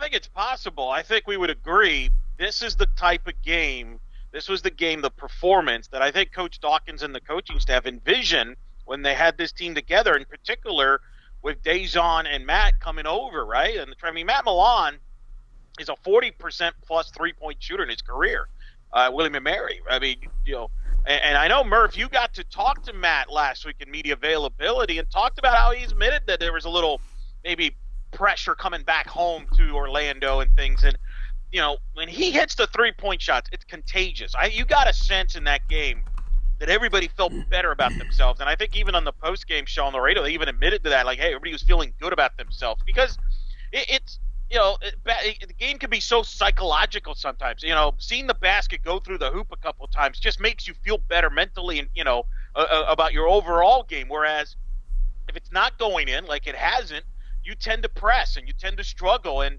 I 0.00 0.04
think 0.04 0.14
it's 0.14 0.28
possible. 0.28 0.88
I 0.88 1.02
think 1.02 1.26
we 1.26 1.36
would 1.36 1.50
agree 1.50 2.08
this 2.38 2.62
is 2.62 2.74
the 2.74 2.86
type 2.96 3.26
of 3.26 3.34
game, 3.42 4.00
this 4.32 4.48
was 4.48 4.62
the 4.62 4.70
game, 4.70 5.02
the 5.02 5.10
performance 5.10 5.88
that 5.88 6.00
I 6.00 6.10
think 6.10 6.32
Coach 6.32 6.58
Dawkins 6.58 7.02
and 7.02 7.14
the 7.14 7.20
coaching 7.20 7.60
staff 7.60 7.84
envisioned 7.84 8.56
when 8.86 9.02
they 9.02 9.12
had 9.12 9.36
this 9.36 9.52
team 9.52 9.74
together, 9.74 10.16
in 10.16 10.24
particular 10.24 11.02
with 11.42 11.62
Dazon 11.62 12.24
and 12.26 12.46
Matt 12.46 12.80
coming 12.80 13.06
over, 13.06 13.44
right? 13.44 13.76
And 13.76 13.94
I 14.02 14.10
mean, 14.10 14.24
Matt 14.24 14.46
Milon 14.46 14.94
is 15.78 15.90
a 15.90 15.96
40% 15.96 16.72
plus 16.86 17.10
three 17.10 17.34
point 17.34 17.62
shooter 17.62 17.82
in 17.82 17.90
his 17.90 18.00
career. 18.00 18.48
Uh, 18.94 19.10
William 19.12 19.34
and 19.34 19.44
Mary. 19.44 19.82
I 19.90 19.98
mean, 19.98 20.16
you 20.46 20.54
know, 20.54 20.70
and, 21.04 21.22
and, 21.22 21.36
I 21.36 21.46
know 21.46 21.62
Murph, 21.62 21.98
you 21.98 22.08
got 22.08 22.32
to 22.34 22.44
talk 22.44 22.84
to 22.84 22.94
Matt 22.94 23.30
last 23.30 23.66
week 23.66 23.76
in 23.80 23.90
media 23.90 24.14
availability 24.14 24.96
and 24.96 25.10
talked 25.10 25.38
about 25.38 25.58
how 25.58 25.72
he's 25.72 25.92
admitted 25.92 26.22
that 26.26 26.40
there 26.40 26.54
was 26.54 26.64
a 26.64 26.70
little 26.70 27.02
maybe 27.44 27.76
pressure 28.12 28.54
coming 28.54 28.82
back 28.82 29.06
home 29.06 29.46
to 29.56 29.74
Orlando 29.74 30.40
and 30.40 30.50
things. 30.56 30.84
And 30.84 30.96
you 31.52 31.60
know, 31.60 31.78
when 31.94 32.08
he 32.08 32.30
hits 32.30 32.54
the 32.54 32.66
three 32.68 32.92
point 32.92 33.20
shots, 33.20 33.50
it's 33.52 33.64
contagious. 33.64 34.34
I 34.34 34.46
you 34.46 34.64
got 34.64 34.88
a 34.88 34.92
sense 34.92 35.34
in 35.36 35.44
that 35.44 35.66
game 35.68 36.02
that 36.60 36.68
everybody 36.68 37.08
felt 37.16 37.32
better 37.48 37.72
about 37.72 37.96
themselves. 37.96 38.38
And 38.40 38.48
I 38.48 38.54
think 38.54 38.76
even 38.76 38.94
on 38.94 39.04
the 39.04 39.12
post 39.12 39.48
game 39.48 39.64
show 39.66 39.84
on 39.84 39.92
the 39.92 40.00
radio, 40.00 40.22
they 40.22 40.32
even 40.32 40.48
admitted 40.48 40.84
to 40.84 40.90
that, 40.90 41.06
like, 41.06 41.18
hey, 41.18 41.28
everybody 41.28 41.52
was 41.52 41.62
feeling 41.62 41.94
good 41.98 42.12
about 42.12 42.36
themselves 42.36 42.82
because 42.84 43.18
it, 43.72 43.86
it's 43.88 44.18
you 44.50 44.58
know, 44.58 44.76
it, 44.82 44.94
it, 45.06 45.48
the 45.48 45.54
game 45.54 45.78
can 45.78 45.90
be 45.90 46.00
so 46.00 46.22
psychological 46.22 47.14
sometimes. 47.14 47.62
You 47.62 47.70
know, 47.70 47.94
seeing 47.98 48.26
the 48.26 48.34
basket 48.34 48.82
go 48.84 48.98
through 48.98 49.18
the 49.18 49.30
hoop 49.30 49.48
a 49.52 49.56
couple 49.56 49.84
of 49.84 49.92
times 49.92 50.18
just 50.18 50.40
makes 50.40 50.66
you 50.66 50.74
feel 50.84 50.98
better 50.98 51.30
mentally 51.30 51.78
and 51.78 51.88
you 51.94 52.04
know 52.04 52.24
uh, 52.54 52.66
uh 52.68 52.84
about 52.88 53.12
your 53.12 53.28
overall 53.28 53.84
game. 53.84 54.08
Whereas 54.08 54.56
if 55.28 55.36
it's 55.36 55.52
not 55.52 55.78
going 55.78 56.08
in, 56.08 56.26
like 56.26 56.46
it 56.46 56.56
hasn't, 56.56 57.04
you 57.50 57.56
tend 57.56 57.82
to 57.82 57.88
press 57.88 58.36
and 58.36 58.46
you 58.46 58.54
tend 58.54 58.76
to 58.78 58.84
struggle. 58.84 59.42
And 59.42 59.58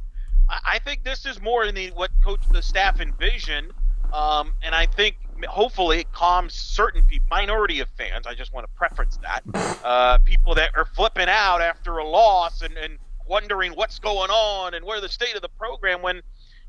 I, 0.49 0.59
I 0.65 0.79
think 0.79 1.03
this 1.03 1.25
is 1.25 1.41
more 1.41 1.65
in 1.65 1.75
the 1.75 1.89
what 1.89 2.09
coach 2.23 2.41
the 2.49 2.61
staff 2.61 3.01
envisioned. 3.01 3.71
Um, 4.13 4.53
and 4.63 4.73
I 4.73 4.85
think 4.85 5.17
hopefully 5.47 5.99
it 5.99 6.11
calms 6.11 6.53
certain 6.53 7.03
people, 7.03 7.27
minority 7.29 7.81
of 7.81 7.89
fans. 7.97 8.25
I 8.25 8.33
just 8.33 8.53
want 8.53 8.65
to 8.65 8.73
preference 8.75 9.17
that 9.17 9.43
uh, 9.83 10.17
people 10.19 10.55
that 10.55 10.71
are 10.75 10.85
flipping 10.85 11.27
out 11.27 11.61
after 11.61 11.97
a 11.97 12.07
loss 12.07 12.61
and, 12.61 12.77
and 12.77 12.97
wondering 13.27 13.73
what's 13.73 13.99
going 13.99 14.29
on 14.29 14.73
and 14.73 14.85
where 14.85 15.01
the 15.01 15.09
state 15.09 15.35
of 15.35 15.41
the 15.41 15.49
program 15.49 16.01
when 16.01 16.21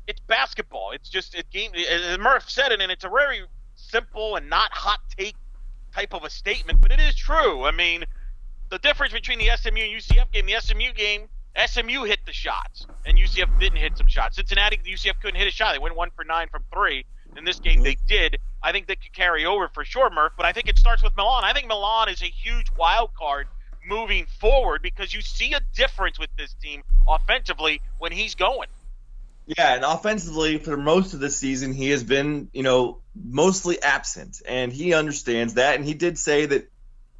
it's 0.07 0.19
basketball. 0.27 0.91
It's 0.91 1.09
just 1.09 1.35
a 1.35 1.43
game. 1.51 1.71
As 1.75 2.17
Murph 2.17 2.49
said 2.49 2.71
it, 2.71 2.81
and 2.81 2.91
it's 2.91 3.05
a 3.05 3.09
very 3.09 3.41
simple 3.75 4.35
and 4.35 4.49
not 4.49 4.71
hot 4.73 4.99
take 5.17 5.35
type 5.93 6.13
of 6.13 6.23
a 6.23 6.29
statement, 6.29 6.81
but 6.81 6.91
it 6.91 6.99
is 6.99 7.15
true. 7.15 7.63
I 7.63 7.71
mean, 7.71 8.03
the 8.73 8.79
difference 8.79 9.13
between 9.13 9.37
the 9.37 9.51
SMU 9.55 9.83
and 9.83 10.01
UCF 10.01 10.31
game, 10.31 10.47
the 10.47 10.59
SMU 10.59 10.93
game, 10.93 11.29
SMU 11.67 12.05
hit 12.05 12.25
the 12.25 12.33
shots, 12.33 12.87
and 13.05 13.19
UCF 13.19 13.59
didn't 13.59 13.77
hit 13.77 13.95
some 13.95 14.07
shots. 14.07 14.37
Cincinnati, 14.37 14.77
UCF 14.77 15.21
couldn't 15.21 15.39
hit 15.39 15.47
a 15.47 15.51
shot. 15.51 15.73
They 15.73 15.79
went 15.79 15.95
one 15.95 16.09
for 16.15 16.25
nine 16.25 16.47
from 16.49 16.63
three. 16.73 17.05
In 17.37 17.45
this 17.45 17.59
game, 17.59 17.83
they 17.83 17.97
did. 18.07 18.39
I 18.63 18.71
think 18.71 18.87
they 18.87 18.95
could 18.95 19.13
carry 19.13 19.45
over 19.45 19.67
for 19.67 19.85
sure, 19.85 20.09
Murph. 20.09 20.33
But 20.35 20.47
I 20.47 20.53
think 20.53 20.69
it 20.69 20.79
starts 20.79 21.03
with 21.03 21.13
Milon. 21.15 21.43
I 21.43 21.53
think 21.53 21.69
Milon 21.69 22.11
is 22.11 22.23
a 22.23 22.25
huge 22.25 22.67
wild 22.75 23.11
card 23.13 23.47
moving 23.87 24.25
forward 24.39 24.81
because 24.81 25.13
you 25.13 25.21
see 25.21 25.53
a 25.53 25.61
difference 25.75 26.17
with 26.17 26.29
this 26.35 26.55
team 26.55 26.81
offensively 27.07 27.79
when 27.99 28.11
he's 28.11 28.33
going. 28.33 28.69
Yeah, 29.45 29.75
and 29.75 29.83
offensively, 29.83 30.57
for 30.57 30.77
most 30.77 31.13
of 31.13 31.19
the 31.19 31.29
season, 31.29 31.73
he 31.73 31.89
has 31.89 32.03
been, 32.03 32.49
you 32.53 32.63
know, 32.63 32.99
mostly 33.13 33.81
absent, 33.81 34.41
and 34.47 34.71
he 34.71 34.93
understands 34.93 35.55
that. 35.55 35.75
And 35.75 35.85
he 35.85 35.93
did 35.93 36.17
say 36.17 36.45
that, 36.45 36.69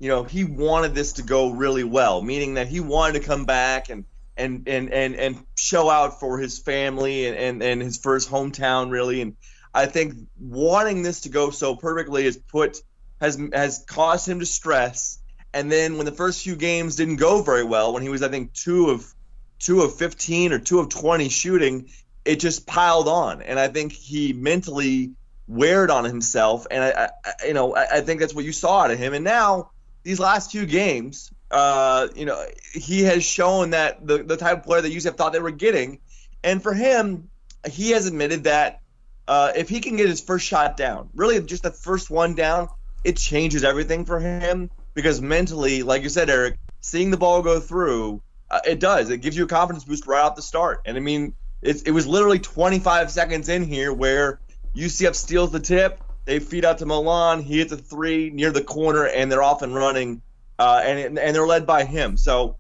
you 0.04 0.10
know, 0.10 0.24
he 0.24 0.44
wanted 0.44 0.94
this 0.94 1.14
to 1.14 1.24
go 1.24 1.52
really 1.52 1.86
well, 1.86 2.22
meaning 2.22 2.56
that 2.56 2.68
he 2.68 2.82
wanted 2.82 3.22
to 3.22 3.26
come 3.26 3.46
back 3.46 3.88
and 3.88 4.04
and 4.36 4.68
and 4.68 4.92
and 4.92 5.16
and 5.16 5.46
show 5.56 5.90
out 5.90 6.20
for 6.20 6.38
his 6.38 6.60
family 6.60 7.26
and 7.26 7.38
and, 7.38 7.64
and 7.64 7.82
his 7.82 7.98
first 8.00 8.30
hometown, 8.30 8.92
really. 8.92 9.22
And 9.22 9.38
I 9.74 9.86
think 9.86 10.16
wanting 10.38 11.04
this 11.04 11.22
to 11.22 11.30
go 11.30 11.52
so 11.52 11.78
perfectly 11.78 12.26
has 12.26 12.36
put 12.36 12.80
has 13.22 13.40
has 13.54 13.86
caused 13.88 14.28
him 14.28 14.42
to 14.42 14.46
stress. 14.46 15.20
And 15.54 15.72
then 15.72 15.96
when 15.96 16.06
the 16.06 16.12
first 16.12 16.44
few 16.44 16.58
games 16.58 16.98
didn't 16.98 17.16
go 17.16 17.42
very 17.42 17.64
well, 17.64 17.94
when 17.94 18.04
he 18.04 18.10
was 18.10 18.24
I 18.24 18.28
think 18.28 18.52
two 18.52 18.90
of 18.90 19.10
two 19.58 19.84
of 19.84 19.96
15 19.96 20.52
or 20.52 20.60
two 20.60 20.82
of 20.82 20.90
20 20.90 21.30
shooting, 21.30 21.90
it 22.26 22.42
just 22.42 22.68
piled 22.68 23.08
on, 23.08 23.42
and 23.42 23.58
I 23.58 23.70
think 23.70 23.94
he 23.94 24.34
mentally 24.34 25.14
weared 25.48 25.90
on 25.90 26.04
himself, 26.04 26.68
and 26.70 26.84
I, 26.84 27.10
I 27.24 27.48
you 27.48 27.54
know, 27.54 27.74
I, 27.74 28.00
I, 28.00 28.02
think 28.02 28.20
that's 28.20 28.34
what 28.34 28.44
you 28.44 28.52
saw 28.52 28.82
out 28.82 28.92
of 28.92 28.98
him. 28.98 29.14
And 29.14 29.24
now 29.24 29.72
these 30.04 30.20
last 30.20 30.52
few 30.52 30.66
games, 30.66 31.32
uh, 31.52 32.08
you 32.16 32.26
know, 32.26 32.46
he 32.74 33.04
has 33.04 33.24
shown 33.24 33.72
that 33.72 34.06
the 34.06 34.24
the 34.24 34.38
type 34.38 34.60
of 34.60 34.64
player 34.64 34.82
that 34.82 34.92
UCF 34.92 35.16
thought 35.16 35.34
they 35.34 35.40
were 35.40 35.52
getting, 35.52 36.00
and 36.44 36.62
for 36.62 36.74
him, 36.74 37.30
he 37.70 37.92
has 37.92 38.06
admitted 38.06 38.46
that 38.46 38.82
uh, 39.28 39.52
if 39.56 39.70
he 39.70 39.80
can 39.80 39.96
get 39.96 40.08
his 40.10 40.22
first 40.22 40.46
shot 40.46 40.78
down, 40.78 41.10
really 41.14 41.40
just 41.42 41.64
the 41.64 41.72
first 41.72 42.10
one 42.10 42.36
down, 42.36 42.68
it 43.04 43.18
changes 43.18 43.64
everything 43.64 44.06
for 44.06 44.20
him 44.20 44.70
because 44.94 45.22
mentally, 45.22 45.84
like 45.84 46.04
you 46.04 46.10
said, 46.10 46.30
Eric, 46.30 46.58
seeing 46.82 47.12
the 47.12 47.18
ball 47.18 47.42
go 47.42 47.60
through, 47.60 48.22
uh, 48.52 48.60
it 48.66 48.80
does. 48.80 49.10
It 49.10 49.22
gives 49.22 49.38
you 49.38 49.46
a 49.46 49.48
confidence 49.48 49.86
boost 49.86 50.06
right 50.08 50.22
off 50.22 50.36
the 50.36 50.42
start, 50.42 50.82
and 50.86 50.98
I 50.98 51.00
mean 51.00 51.34
it, 51.64 51.88
it 51.88 51.92
was 51.92 52.06
literally 52.06 52.40
25 52.40 53.10
seconds 53.10 53.50
in 53.50 53.64
here 53.64 53.94
where 53.94 54.40
UCF 54.76 55.16
steals 55.16 55.52
the 55.52 55.60
tip. 55.60 56.03
They 56.26 56.40
feed 56.40 56.66
out 56.66 56.78
to 56.80 56.86
Milon. 56.86 57.44
He 57.44 57.60
hits 57.60 57.72
a 57.72 57.78
three 57.78 58.30
near 58.30 58.52
the 58.52 58.64
corner, 58.64 59.06
and 59.06 59.32
they're 59.32 59.44
off 59.44 59.62
and 59.62 59.76
running, 59.76 60.22
uh, 60.58 60.82
and 60.84 61.20
and 61.20 61.36
they're 61.36 61.48
led 61.48 61.66
by 61.66 61.84
him. 61.84 62.18
So 62.18 62.58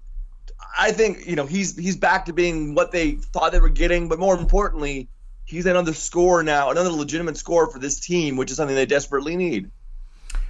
I 0.78 0.92
think 0.92 1.28
you 1.28 1.36
know 1.36 1.46
he's 1.46 1.76
he's 1.76 1.96
back 1.96 2.26
to 2.26 2.34
being 2.34 2.76
what 2.76 2.92
they 2.92 3.12
thought 3.12 3.52
they 3.52 3.60
were 3.60 3.70
getting, 3.70 4.10
but 4.10 4.20
more 4.20 4.38
importantly, 4.38 5.08
he's 5.46 5.66
another 5.66 5.94
score 5.94 6.44
now, 6.44 6.72
another 6.72 6.90
legitimate 6.90 7.38
score 7.38 7.70
for 7.70 7.80
this 7.80 8.00
team, 8.00 8.36
which 8.36 8.52
is 8.52 8.58
something 8.58 8.76
they 8.76 8.86
desperately 8.86 9.36
need. 9.36 9.72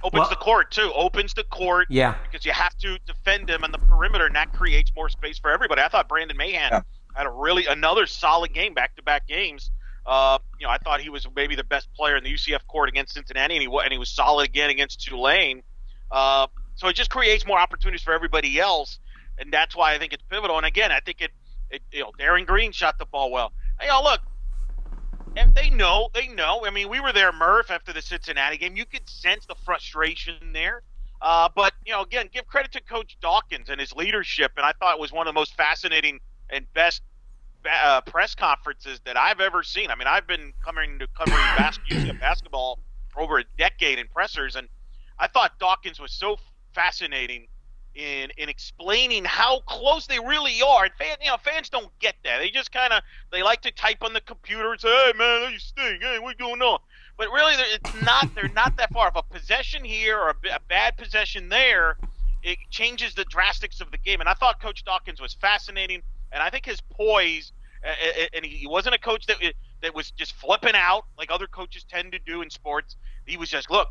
Opens 0.02 0.20
well, 0.20 0.28
the 0.28 0.36
court 0.36 0.70
too. 0.70 0.90
Opens 0.94 1.34
the 1.34 1.44
court. 1.44 1.86
Yeah. 1.90 2.16
Because 2.30 2.44
you 2.44 2.52
have 2.52 2.76
to 2.78 2.98
defend 3.06 3.48
him 3.48 3.64
on 3.64 3.72
the 3.72 3.78
perimeter, 3.78 4.26
and 4.26 4.34
that 4.34 4.52
creates 4.52 4.90
more 4.96 5.08
space 5.08 5.38
for 5.38 5.50
everybody. 5.50 5.82
I 5.82 5.88
thought 5.88 6.08
Brandon 6.08 6.36
Mahan 6.36 6.70
yeah 6.72 6.80
had 7.14 7.26
a 7.26 7.30
really 7.30 7.66
another 7.66 8.06
solid 8.06 8.52
game, 8.52 8.74
back 8.74 8.96
to 8.96 9.02
back 9.02 9.26
games. 9.26 9.70
Uh, 10.06 10.38
you 10.60 10.66
know, 10.66 10.70
I 10.70 10.78
thought 10.78 11.00
he 11.00 11.08
was 11.08 11.26
maybe 11.34 11.56
the 11.56 11.64
best 11.64 11.92
player 11.94 12.16
in 12.16 12.24
the 12.24 12.32
UCF 12.32 12.66
court 12.66 12.88
against 12.88 13.14
Cincinnati, 13.14 13.56
and 13.56 13.62
he, 13.62 13.78
and 13.82 13.92
he 13.92 13.98
was 13.98 14.10
solid 14.10 14.48
again 14.48 14.70
against 14.70 15.00
Tulane. 15.02 15.62
Uh, 16.10 16.46
so 16.74 16.88
it 16.88 16.94
just 16.94 17.10
creates 17.10 17.46
more 17.46 17.58
opportunities 17.58 18.02
for 18.02 18.12
everybody 18.12 18.58
else, 18.60 18.98
and 19.38 19.52
that's 19.52 19.74
why 19.74 19.94
I 19.94 19.98
think 19.98 20.12
it's 20.12 20.24
pivotal. 20.28 20.56
And 20.56 20.66
again, 20.66 20.92
I 20.92 21.00
think 21.00 21.20
it, 21.20 21.30
it 21.70 21.82
you 21.90 22.00
know, 22.00 22.12
Darin 22.18 22.44
Green 22.44 22.72
shot 22.72 22.98
the 22.98 23.06
ball 23.06 23.30
well. 23.30 23.52
Hey, 23.80 23.86
you 23.86 24.02
look, 24.02 24.20
and 25.36 25.54
they 25.54 25.70
know, 25.70 26.10
they 26.14 26.28
know. 26.28 26.64
I 26.64 26.70
mean, 26.70 26.88
we 26.88 27.00
were 27.00 27.12
there, 27.12 27.32
Murph, 27.32 27.70
after 27.70 27.92
the 27.92 28.02
Cincinnati 28.02 28.56
game. 28.58 28.76
You 28.76 28.84
could 28.84 29.08
sense 29.08 29.46
the 29.46 29.56
frustration 29.64 30.52
there. 30.52 30.82
Uh, 31.22 31.48
but 31.54 31.72
you 31.86 31.92
know, 31.92 32.02
again, 32.02 32.28
give 32.32 32.46
credit 32.46 32.72
to 32.72 32.82
Coach 32.82 33.16
Dawkins 33.20 33.70
and 33.70 33.80
his 33.80 33.94
leadership, 33.94 34.52
and 34.56 34.66
I 34.66 34.72
thought 34.72 34.94
it 34.94 35.00
was 35.00 35.12
one 35.12 35.26
of 35.26 35.34
the 35.34 35.38
most 35.38 35.56
fascinating 35.56 36.20
and 36.50 36.70
best 36.74 37.02
uh, 37.70 38.00
press 38.02 38.34
conferences 38.34 39.00
that 39.04 39.16
I've 39.16 39.40
ever 39.40 39.62
seen. 39.62 39.90
I 39.90 39.94
mean, 39.94 40.08
I've 40.08 40.26
been 40.26 40.52
coming 40.64 40.98
to 40.98 41.06
covering 41.08 41.38
basketball, 41.56 42.14
basketball 42.18 42.78
for 43.12 43.20
over 43.22 43.38
a 43.38 43.44
decade 43.58 43.98
in 43.98 44.08
pressers, 44.08 44.56
and 44.56 44.68
I 45.18 45.28
thought 45.28 45.58
Dawkins 45.58 46.00
was 46.00 46.12
so 46.12 46.36
fascinating 46.74 47.46
in 47.94 48.30
in 48.36 48.48
explaining 48.48 49.24
how 49.24 49.60
close 49.60 50.06
they 50.06 50.18
really 50.18 50.60
are. 50.62 50.84
And 50.84 50.94
fan, 50.94 51.16
you 51.22 51.28
know, 51.28 51.36
fans 51.42 51.68
don't 51.68 51.96
get 52.00 52.16
that. 52.24 52.38
They 52.38 52.50
just 52.50 52.72
kind 52.72 52.92
of 52.92 53.02
they 53.32 53.42
like 53.42 53.62
to 53.62 53.70
type 53.70 53.98
on 54.02 54.12
the 54.12 54.20
computer 54.20 54.72
and 54.72 54.80
say, 54.80 54.88
"Hey, 54.88 55.12
man, 55.16 55.52
you 55.52 55.58
stink. 55.58 56.02
Hey, 56.02 56.18
what 56.18 56.38
going 56.38 56.60
on?" 56.62 56.80
But 57.16 57.28
really, 57.30 57.54
it's 57.54 58.02
not. 58.02 58.34
They're 58.34 58.48
not 58.48 58.76
that 58.78 58.92
far. 58.92 59.08
If 59.08 59.16
a 59.16 59.22
possession 59.22 59.84
here 59.84 60.18
or 60.18 60.30
a, 60.30 60.54
a 60.54 60.60
bad 60.68 60.96
possession 60.96 61.48
there, 61.48 61.96
it 62.42 62.58
changes 62.70 63.14
the 63.14 63.24
drastics 63.24 63.80
of 63.80 63.90
the 63.90 63.98
game. 63.98 64.20
And 64.20 64.28
I 64.28 64.34
thought 64.34 64.60
Coach 64.60 64.84
Dawkins 64.84 65.20
was 65.20 65.34
fascinating 65.34 66.02
and 66.34 66.42
I 66.42 66.50
think 66.50 66.66
his 66.66 66.80
poise, 66.80 67.52
and 68.34 68.44
he 68.44 68.66
wasn't 68.66 68.94
a 68.94 68.98
coach 68.98 69.26
that 69.26 69.36
that 69.82 69.94
was 69.94 70.10
just 70.10 70.34
flipping 70.34 70.74
out 70.74 71.04
like 71.16 71.30
other 71.30 71.46
coaches 71.46 71.84
tend 71.88 72.12
to 72.12 72.18
do 72.18 72.42
in 72.42 72.50
sports. 72.50 72.96
He 73.24 73.36
was 73.36 73.48
just, 73.48 73.70
look, 73.70 73.88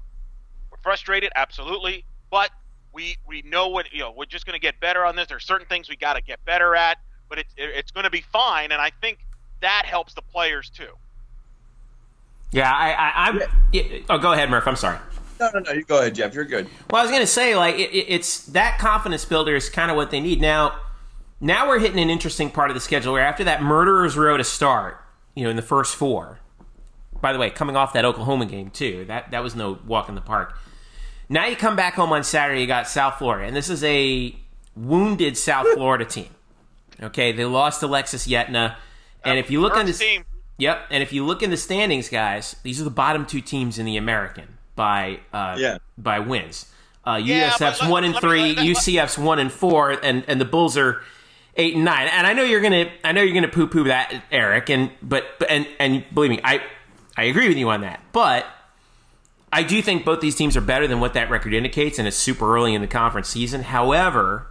we're 0.70 0.78
frustrated, 0.84 1.32
absolutely, 1.36 2.06
but 2.30 2.52
we 2.94 3.18
we 3.26 3.42
know 3.44 3.70
what 3.70 3.92
you 3.92 4.00
know. 4.00 4.12
We're 4.12 4.26
just 4.26 4.46
going 4.46 4.56
to 4.56 4.62
get 4.62 4.80
better 4.80 5.06
on 5.06 5.16
this. 5.16 5.28
There's 5.28 5.46
certain 5.46 5.68
things 5.68 5.90
we 5.90 5.96
got 5.96 6.14
to 6.16 6.22
get 6.22 6.44
better 6.46 6.76
at, 6.76 6.98
but 7.30 7.40
it's 7.40 7.54
it's 7.58 7.92
going 7.92 8.04
to 8.04 8.12
be 8.12 8.22
fine. 8.22 8.72
And 8.72 8.82
I 8.82 8.92
think 9.02 9.20
that 9.62 9.86
helps 9.86 10.14
the 10.14 10.22
players 10.22 10.70
too. 10.70 10.94
Yeah, 12.52 12.72
I, 12.72 12.92
I, 12.92 13.30
am 13.30 13.42
yeah. 13.72 13.84
Oh, 14.10 14.20
go 14.20 14.34
ahead, 14.34 14.50
Murph. 14.52 14.68
I'm 14.68 14.76
sorry. 14.76 15.00
No, 15.40 15.50
no, 15.56 15.60
no. 15.62 15.72
You 15.72 15.84
go 15.84 16.00
ahead, 16.00 16.14
Jeff. 16.14 16.36
You're 16.36 16.46
good. 16.46 16.68
Well, 16.92 17.02
I 17.02 17.04
was 17.04 17.10
going 17.10 17.24
to 17.24 17.28
say, 17.28 17.56
like, 17.56 17.76
it, 17.76 17.90
it's 17.92 18.46
that 18.48 18.78
confidence 18.78 19.26
builder 19.26 19.56
is 19.56 19.70
kind 19.70 19.90
of 19.90 19.98
what 19.98 20.12
they 20.12 20.22
need 20.22 20.40
now 20.40 20.80
now 21.44 21.68
we're 21.68 21.80
hitting 21.80 22.00
an 22.00 22.10
interesting 22.10 22.50
part 22.50 22.70
of 22.70 22.74
the 22.74 22.80
schedule 22.80 23.12
where 23.12 23.22
after 23.22 23.44
that 23.44 23.62
murderer's 23.62 24.16
row 24.16 24.38
to 24.38 24.46
start, 24.46 25.04
you 25.36 25.44
know, 25.44 25.50
in 25.50 25.58
the 25.58 25.62
first 25.62 25.94
four. 25.94 26.40
By 27.20 27.34
the 27.34 27.40
way, 27.40 27.50
coming 27.50 27.76
off 27.76 27.92
that 27.94 28.06
Oklahoma 28.06 28.46
game 28.46 28.70
too, 28.70 29.04
that 29.06 29.32
that 29.32 29.44
was 29.44 29.54
no 29.54 29.78
walk 29.86 30.08
in 30.08 30.16
the 30.16 30.22
park. 30.22 30.58
Now 31.28 31.46
you 31.48 31.58
come 31.58 31.76
back 31.76 31.96
home 31.96 32.14
on 32.14 32.24
Saturday, 32.24 32.62
you 32.62 32.68
got 32.68 32.88
South 32.88 33.16
Florida, 33.16 33.46
and 33.46 33.56
this 33.56 33.70
is 33.70 33.84
a 33.84 34.36
wounded 34.76 35.38
South 35.38 35.68
Florida 35.74 36.06
team. 36.06 36.30
Okay, 37.02 37.34
they 37.34 37.44
lost 37.44 37.82
to 37.82 37.88
Alexis 37.88 38.26
Yetna, 38.26 38.78
and 39.26 39.38
if 39.38 39.52
you 39.52 39.60
look 39.60 39.76
on 39.76 39.86
this 39.86 40.00
team, 40.00 40.24
yep, 40.58 40.86
and 40.90 41.04
if 41.04 41.12
you 41.12 41.26
look 41.26 41.44
in 41.44 41.50
the 41.50 41.58
standings, 41.58 42.08
guys, 42.08 42.56
these 42.64 42.80
are 42.80 42.86
the 42.86 42.90
bottom 42.90 43.26
two 43.26 43.42
teams 43.42 43.80
in 43.80 43.86
the 43.86 43.98
American 43.98 44.58
by 44.76 45.20
uh, 45.34 45.56
yeah. 45.58 45.78
by 45.98 46.20
wins. 46.20 46.72
Uh, 47.06 47.16
USF's 47.16 47.82
yeah, 47.82 47.90
one 47.90 48.06
and 48.06 48.16
three, 48.16 48.56
me, 48.56 48.74
UCF's 48.74 49.18
one 49.18 49.40
and 49.40 49.52
four, 49.52 49.92
and 49.92 50.24
and 50.28 50.40
the 50.40 50.46
Bulls 50.46 50.78
are 50.78 51.02
eight 51.56 51.76
and 51.76 51.86
nine. 51.86 52.08
And 52.08 52.26
I 52.26 52.34
know 52.34 52.44
you're 52.44 52.62
gonna 52.62 52.92
I 53.04 53.12
know 53.12 53.22
you're 53.22 53.34
gonna 53.36 53.48
poo 53.48 53.68
poo 53.68 53.86
that, 53.86 54.24
Eric, 54.32 54.70
and 54.70 54.92
but 55.02 55.26
and 55.50 55.68
and 55.80 56.04
believe 56.14 56.32
me, 56.32 56.40
I 56.44 56.62
I 57.18 57.24
agree 57.26 57.48
with 57.48 57.58
you 57.58 57.70
on 57.70 57.82
that. 57.82 58.02
But 58.12 58.46
I 59.52 59.64
do 59.64 59.82
think 59.82 60.04
both 60.04 60.20
these 60.20 60.36
teams 60.36 60.58
are 60.58 60.62
better 60.62 60.88
than 60.88 61.00
what 61.00 61.14
that 61.14 61.30
record 61.30 61.54
indicates, 61.54 62.00
and 62.00 62.08
it's 62.08 62.18
super 62.18 62.56
early 62.56 62.74
in 62.74 62.82
the 62.82 62.88
conference 62.88 63.30
season. 63.30 63.62
However, 63.62 64.48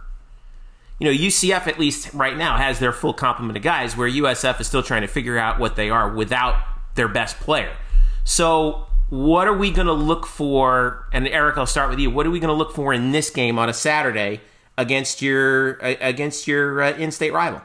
you 0.99 1.05
know, 1.05 1.11
UCF 1.11 1.67
at 1.67 1.77
least 1.77 2.13
right 2.13 2.37
now 2.37 2.57
has 2.57 2.79
their 2.79 2.93
full 2.93 3.13
complement 3.13 3.57
of 3.57 3.63
guys, 3.63 3.97
where 3.97 4.09
USF 4.09 4.61
is 4.61 4.67
still 4.67 4.83
trying 4.83 5.01
to 5.01 5.07
figure 5.07 5.37
out 5.37 5.59
what 5.59 5.75
they 5.75 5.89
are 5.89 6.13
without 6.13 6.55
their 6.95 7.09
best 7.09 7.37
player. 7.39 7.75
So, 8.23 8.87
what 9.09 9.47
are 9.47 9.53
we 9.53 9.71
going 9.71 9.87
to 9.87 9.93
look 9.93 10.25
for? 10.25 11.05
And 11.11 11.27
Eric, 11.27 11.57
I'll 11.57 11.65
start 11.65 11.89
with 11.89 11.99
you. 11.99 12.09
What 12.09 12.25
are 12.25 12.31
we 12.31 12.39
going 12.39 12.47
to 12.47 12.57
look 12.57 12.73
for 12.73 12.93
in 12.93 13.11
this 13.11 13.29
game 13.29 13.59
on 13.59 13.67
a 13.67 13.73
Saturday 13.73 14.39
against 14.77 15.21
your 15.21 15.73
against 15.81 16.47
your 16.47 16.81
uh, 16.81 16.91
in-state 16.93 17.33
rival? 17.33 17.61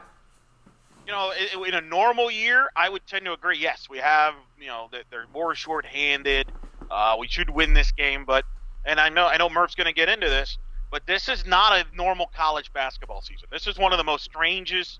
You 1.05 1.13
know, 1.13 1.31
in 1.65 1.73
a 1.73 1.81
normal 1.81 2.29
year, 2.29 2.69
I 2.75 2.87
would 2.87 3.05
tend 3.07 3.25
to 3.25 3.33
agree. 3.33 3.57
Yes, 3.57 3.87
we 3.89 3.97
have 3.97 4.35
you 4.59 4.67
know 4.67 4.89
they're 5.09 5.25
more 5.33 5.55
short-handed. 5.55 6.51
Uh, 6.89 7.15
we 7.19 7.27
should 7.27 7.49
win 7.49 7.73
this 7.73 7.91
game, 7.91 8.25
but 8.25 8.45
and 8.85 8.99
I 8.99 9.09
know 9.09 9.25
I 9.25 9.37
know 9.37 9.49
Murph's 9.49 9.75
going 9.75 9.87
to 9.87 9.93
get 9.93 10.09
into 10.09 10.27
this, 10.27 10.57
but 10.91 11.05
this 11.05 11.27
is 11.27 11.45
not 11.45 11.73
a 11.73 11.95
normal 11.95 12.27
college 12.35 12.71
basketball 12.73 13.21
season. 13.21 13.47
This 13.51 13.67
is 13.67 13.77
one 13.77 13.91
of 13.91 13.97
the 13.97 14.03
most 14.03 14.23
strangest, 14.23 14.99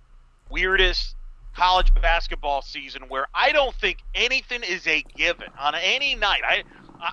weirdest 0.49 1.15
college 1.55 1.93
basketball 2.01 2.61
season 2.61 3.03
where 3.07 3.27
I 3.33 3.51
don't 3.51 3.75
think 3.75 3.99
anything 4.15 4.63
is 4.63 4.85
a 4.87 5.03
given 5.15 5.49
on 5.59 5.75
any 5.75 6.15
night. 6.15 6.41
I 6.43 6.63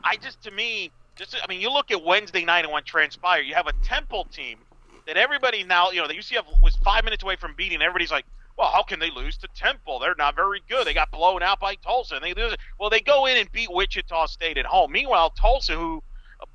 I 0.05 0.17
just 0.17 0.43
to 0.45 0.51
me 0.51 0.91
just 1.17 1.37
I 1.43 1.47
mean 1.49 1.61
you 1.61 1.71
look 1.71 1.91
at 1.91 2.03
Wednesday 2.03 2.45
night 2.45 2.65
and 2.65 2.73
what 2.73 2.87
transpired. 2.87 3.43
You 3.43 3.55
have 3.55 3.67
a 3.67 3.73
Temple 3.85 4.25
team 4.33 4.59
that 5.07 5.17
everybody 5.17 5.63
now, 5.63 5.91
you 5.91 6.01
know, 6.01 6.09
the 6.09 6.15
UCF 6.15 6.45
was 6.63 6.77
five 6.77 7.05
minutes 7.05 7.23
away 7.23 7.37
from 7.37 7.55
beating. 7.57 7.81
Everybody's 7.81 8.11
like, 8.11 8.27
well, 8.59 8.69
how 8.69 8.83
can 8.83 8.99
they 8.99 9.11
lose 9.11 9.37
to 9.39 9.49
Temple? 9.55 9.99
They're 9.99 10.15
not 10.17 10.35
very 10.35 10.63
good. 10.69 10.87
They 10.87 10.95
got 10.95 11.11
blown 11.11 11.43
out 11.43 11.61
by 11.61 11.75
Tulsa. 11.77 12.17
And 12.17 12.25
they 12.25 12.35
lose. 12.35 12.57
Well, 12.81 12.91
they 12.91 13.01
go 13.01 13.27
in 13.27 13.37
and 13.37 13.51
beat 13.53 13.71
Wichita 13.71 14.27
State 14.27 14.59
at 14.59 14.67
home. 14.67 14.93
Meanwhile, 14.93 15.31
Tulsa, 15.31 15.75
who 15.75 16.03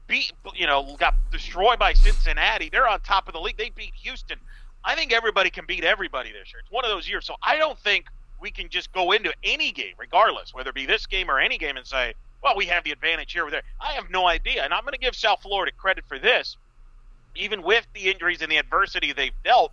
beat, 0.07 0.33
you 0.55 0.67
know, 0.67 0.95
got 0.99 1.15
destroyed 1.31 1.79
by 1.79 1.93
Cincinnati, 1.93 2.69
they're 2.69 2.87
on 2.87 2.99
top 3.01 3.27
of 3.27 3.33
the 3.33 3.39
league. 3.39 3.57
They 3.57 3.69
beat 3.69 3.93
Houston. 4.03 4.39
I 4.83 4.95
think 4.95 5.13
everybody 5.13 5.49
can 5.51 5.65
beat 5.65 5.83
everybody 5.83 6.31
this 6.31 6.51
year. 6.51 6.59
It's 6.59 6.71
one 6.71 6.83
of 6.83 6.91
those 6.91 7.07
years. 7.07 7.25
So 7.25 7.35
I 7.43 7.57
don't 7.57 7.77
think 7.79 8.07
we 8.41 8.49
can 8.49 8.69
just 8.69 8.91
go 8.91 9.11
into 9.11 9.31
any 9.43 9.71
game, 9.71 9.93
regardless, 9.97 10.53
whether 10.53 10.71
it 10.71 10.75
be 10.75 10.87
this 10.87 11.05
game 11.05 11.29
or 11.29 11.39
any 11.39 11.59
game, 11.59 11.77
and 11.77 11.85
say, 11.85 12.15
well, 12.43 12.57
we 12.57 12.65
have 12.65 12.83
the 12.83 12.91
advantage 12.91 13.31
here 13.31 13.45
or 13.45 13.51
there. 13.51 13.61
I 13.79 13.91
have 13.93 14.09
no 14.09 14.27
idea. 14.27 14.63
And 14.63 14.73
I'm 14.73 14.81
going 14.81 14.93
to 14.93 14.99
give 14.99 15.15
South 15.15 15.43
Florida 15.43 15.71
credit 15.77 16.03
for 16.07 16.17
this 16.17 16.57
even 17.35 17.63
with 17.63 17.85
the 17.93 18.09
injuries 18.09 18.41
and 18.41 18.51
the 18.51 18.57
adversity 18.57 19.13
they've 19.13 19.31
dealt, 19.43 19.71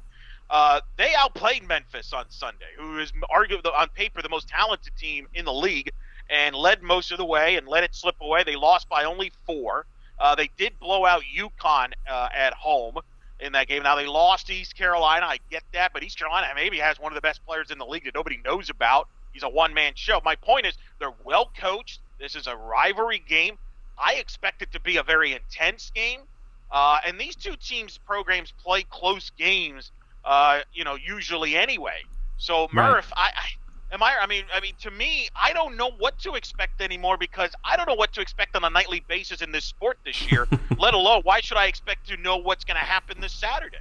uh, 0.51 0.81
they 0.97 1.15
outplayed 1.15 1.67
Memphis 1.67 2.13
on 2.13 2.25
Sunday, 2.31 2.73
who 2.79 2.99
is 2.99 3.13
arguably 3.31 3.73
on 3.75 3.89
paper 3.91 4.23
the 4.23 4.29
most 4.29 4.49
talented 4.49 4.97
team 4.97 5.27
in 5.35 5.45
the 5.45 5.53
league, 5.53 5.91
and 6.31 6.55
led 6.55 6.83
most 6.83 7.13
of 7.13 7.19
the 7.19 7.25
way 7.25 7.57
and 7.57 7.67
let 7.69 7.85
it 7.85 7.95
slip 7.95 8.17
away. 8.21 8.45
They 8.45 8.57
lost 8.57 8.89
by 8.89 9.05
only 9.05 9.33
four. 9.47 9.87
Uh, 10.19 10.35
they 10.35 10.51
did 10.57 10.79
blow 10.81 11.05
out 11.05 11.23
UConn 11.23 11.93
uh, 12.11 12.29
at 12.35 12.55
home 12.55 12.99
in 13.41 13.53
that 13.53 13.69
game. 13.69 13.83
Now 13.83 13.95
they 13.95 14.07
lost 14.07 14.49
to 14.49 14.55
East 14.55 14.77
Carolina. 14.77 15.27
I 15.27 15.39
get 15.51 15.63
that, 15.73 15.93
but 15.93 16.03
East 16.03 16.19
Carolina 16.19 16.49
maybe 16.55 16.79
has 16.79 16.99
one 16.99 17.13
of 17.13 17.15
the 17.15 17.21
best 17.21 17.45
players 17.47 17.71
in 17.71 17.79
the 17.79 17.87
league 17.87 18.05
that 18.05 18.15
nobody 18.15 18.41
knows 18.45 18.71
about. 18.71 19.09
He's 19.33 19.43
a 19.43 19.49
one-man 19.49 19.93
show. 19.95 20.21
My 20.25 20.35
point 20.35 20.67
is 20.67 20.75
they're 20.99 21.15
well 21.25 21.51
coached. 21.59 22.01
This 22.19 22.35
is 22.35 22.47
a 22.47 22.57
rivalry 22.57 23.23
game. 23.27 23.59
I 23.97 24.15
expect 24.15 24.63
it 24.63 24.73
to 24.73 24.81
be 24.81 24.97
a 24.97 25.03
very 25.03 25.33
intense 25.33 25.91
game. 25.95 26.21
Uh, 26.71 26.99
and 27.07 27.19
these 27.19 27.35
two 27.35 27.57
teams' 27.57 27.99
programs 27.99 28.53
play 28.63 28.85
close 28.91 29.31
games, 29.39 29.91
uh, 30.25 30.61
you 30.73 30.85
know, 30.85 30.97
usually 30.97 31.57
anyway. 31.57 32.03
So 32.37 32.69
Murph, 32.73 33.11
right. 33.17 33.33
I, 33.35 33.41
I 33.93 33.95
am 33.95 34.03
I. 34.03 34.17
I 34.21 34.27
mean, 34.27 34.45
I 34.55 34.61
mean, 34.61 34.75
to 34.83 34.91
me, 34.91 35.29
I 35.35 35.53
don't 35.53 35.77
know 35.77 35.91
what 35.99 36.19
to 36.21 36.35
expect 36.35 36.81
anymore 36.81 37.17
because 37.17 37.51
I 37.65 37.77
don't 37.77 37.89
know 37.89 37.95
what 37.95 38.13
to 38.15 38.21
expect 38.21 38.55
on 38.55 38.65
a 38.65 38.71
nightly 38.71 39.03
basis 39.09 39.41
in 39.41 39.51
this 39.51 39.65
sport 39.65 39.99
this 40.05 40.31
year. 40.31 40.47
let 40.79 40.95
alone, 40.95 41.23
why 41.25 41.41
should 41.41 41.57
I 41.57 41.67
expect 41.67 42.09
to 42.09 42.17
know 42.19 42.37
what's 42.37 42.65
going 42.65 42.79
to 42.79 42.87
happen 42.87 43.21
this 43.21 43.33
Saturday? 43.33 43.79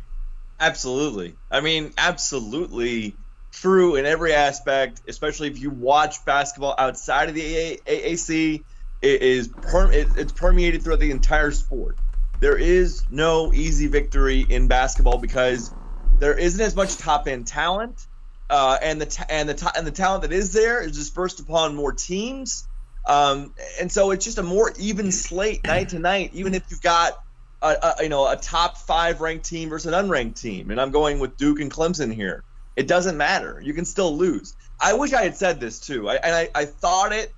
Absolutely. 0.60 1.36
I 1.51 1.62
mean, 1.62 1.94
absolutely 1.98 3.15
true 3.51 3.96
in 3.96 4.06
every 4.06 4.34
aspect, 4.34 5.01
especially 5.08 5.50
if 5.50 5.60
you 5.60 5.70
watch 5.70 6.24
basketball 6.25 6.75
outside 6.77 7.29
of 7.29 7.36
the 7.36 7.79
AAC. 7.86 8.63
It 9.00 9.22
is 9.22 9.48
per, 9.48 9.91
it, 9.91 10.08
it's 10.17 10.32
permeated 10.32 10.82
throughout 10.82 11.00
the 11.00 11.12
entire 11.12 11.51
sport. 11.51 11.98
There 12.39 12.58
is 12.58 13.03
no 13.10 13.51
easy 13.53 13.88
victory 13.88 14.46
in 14.48 14.67
basketball 14.67 15.17
because 15.17 15.74
there 16.20 16.38
isn't 16.38 16.62
as 16.62 16.75
much 16.75 16.98
top 16.98 17.27
end 17.27 17.48
talent, 17.48 18.06
uh, 18.50 18.77
and 18.82 19.01
the 19.01 19.08
ta- 19.08 19.25
and 19.29 19.50
the 19.50 19.53
ta- 19.53 19.72
and 19.75 19.88
the 19.88 19.91
talent 19.91 20.22
that 20.22 20.32
is 20.32 20.53
there 20.53 20.82
is 20.82 20.96
dispersed 20.96 21.39
upon 21.39 21.75
more 21.75 21.91
teams, 21.91 22.67
um, 23.08 23.53
and 23.79 23.91
so 23.91 24.12
it's 24.12 24.24
just 24.24 24.38
a 24.38 24.44
more 24.44 24.72
even 24.77 25.12
slate 25.12 25.65
night 25.65 25.89
to 25.89 26.00
night. 26.00 26.32
Even 26.34 26.53
if 26.53 26.63
you've 26.70 26.82
got 26.82 27.13
a, 27.62 27.96
a, 28.00 28.03
you 28.03 28.10
know 28.10 28.27
a 28.27 28.36
top 28.36 28.77
five 28.77 29.20
ranked 29.20 29.46
team 29.46 29.70
versus 29.70 29.91
an 29.91 30.06
unranked 30.06 30.39
team, 30.39 30.70
and 30.70 30.79
I'm 30.79 30.91
going 30.91 31.20
with 31.20 31.38
Duke 31.38 31.60
and 31.60 31.72
Clemson 31.72 32.13
here. 32.13 32.44
It 32.75 32.88
doesn't 32.88 33.17
matter. 33.17 33.60
You 33.63 33.74
can 33.74 33.86
still 33.86 34.15
lose. 34.15 34.56
I 34.79 34.94
wish 34.94 35.12
I 35.12 35.24
had 35.24 35.36
said 35.36 35.60
this 35.60 35.79
too. 35.79 36.08
I, 36.08 36.15
and 36.15 36.36
I, 36.36 36.50
I 36.53 36.65
thought 36.65 37.12
it 37.12 37.34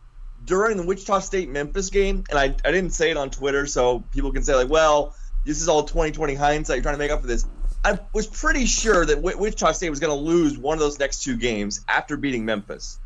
during 0.45 0.77
the 0.77 0.83
Wichita 0.83 1.19
State 1.19 1.49
Memphis 1.49 1.89
game, 1.89 2.23
and 2.29 2.39
I, 2.39 2.55
I 2.65 2.71
didn't 2.71 2.91
say 2.91 3.11
it 3.11 3.17
on 3.17 3.29
Twitter, 3.29 3.65
so 3.65 4.03
people 4.11 4.31
can 4.31 4.43
say 4.43 4.55
like, 4.55 4.69
well, 4.69 5.15
this 5.45 5.61
is 5.61 5.67
all 5.67 5.83
2020 5.83 6.35
hindsight. 6.35 6.75
You're 6.77 6.83
trying 6.83 6.95
to 6.95 6.99
make 6.99 7.11
up 7.11 7.21
for 7.21 7.27
this. 7.27 7.45
I 7.83 7.99
was 8.13 8.27
pretty 8.27 8.65
sure 8.65 9.05
that 9.05 9.21
Wichita 9.21 9.71
State 9.71 9.89
was 9.89 9.99
going 9.99 10.11
to 10.11 10.21
lose 10.21 10.57
one 10.57 10.73
of 10.73 10.79
those 10.79 10.99
next 10.99 11.23
two 11.23 11.37
games 11.37 11.81
after 11.87 12.17
beating 12.17 12.45
Memphis, 12.45 12.99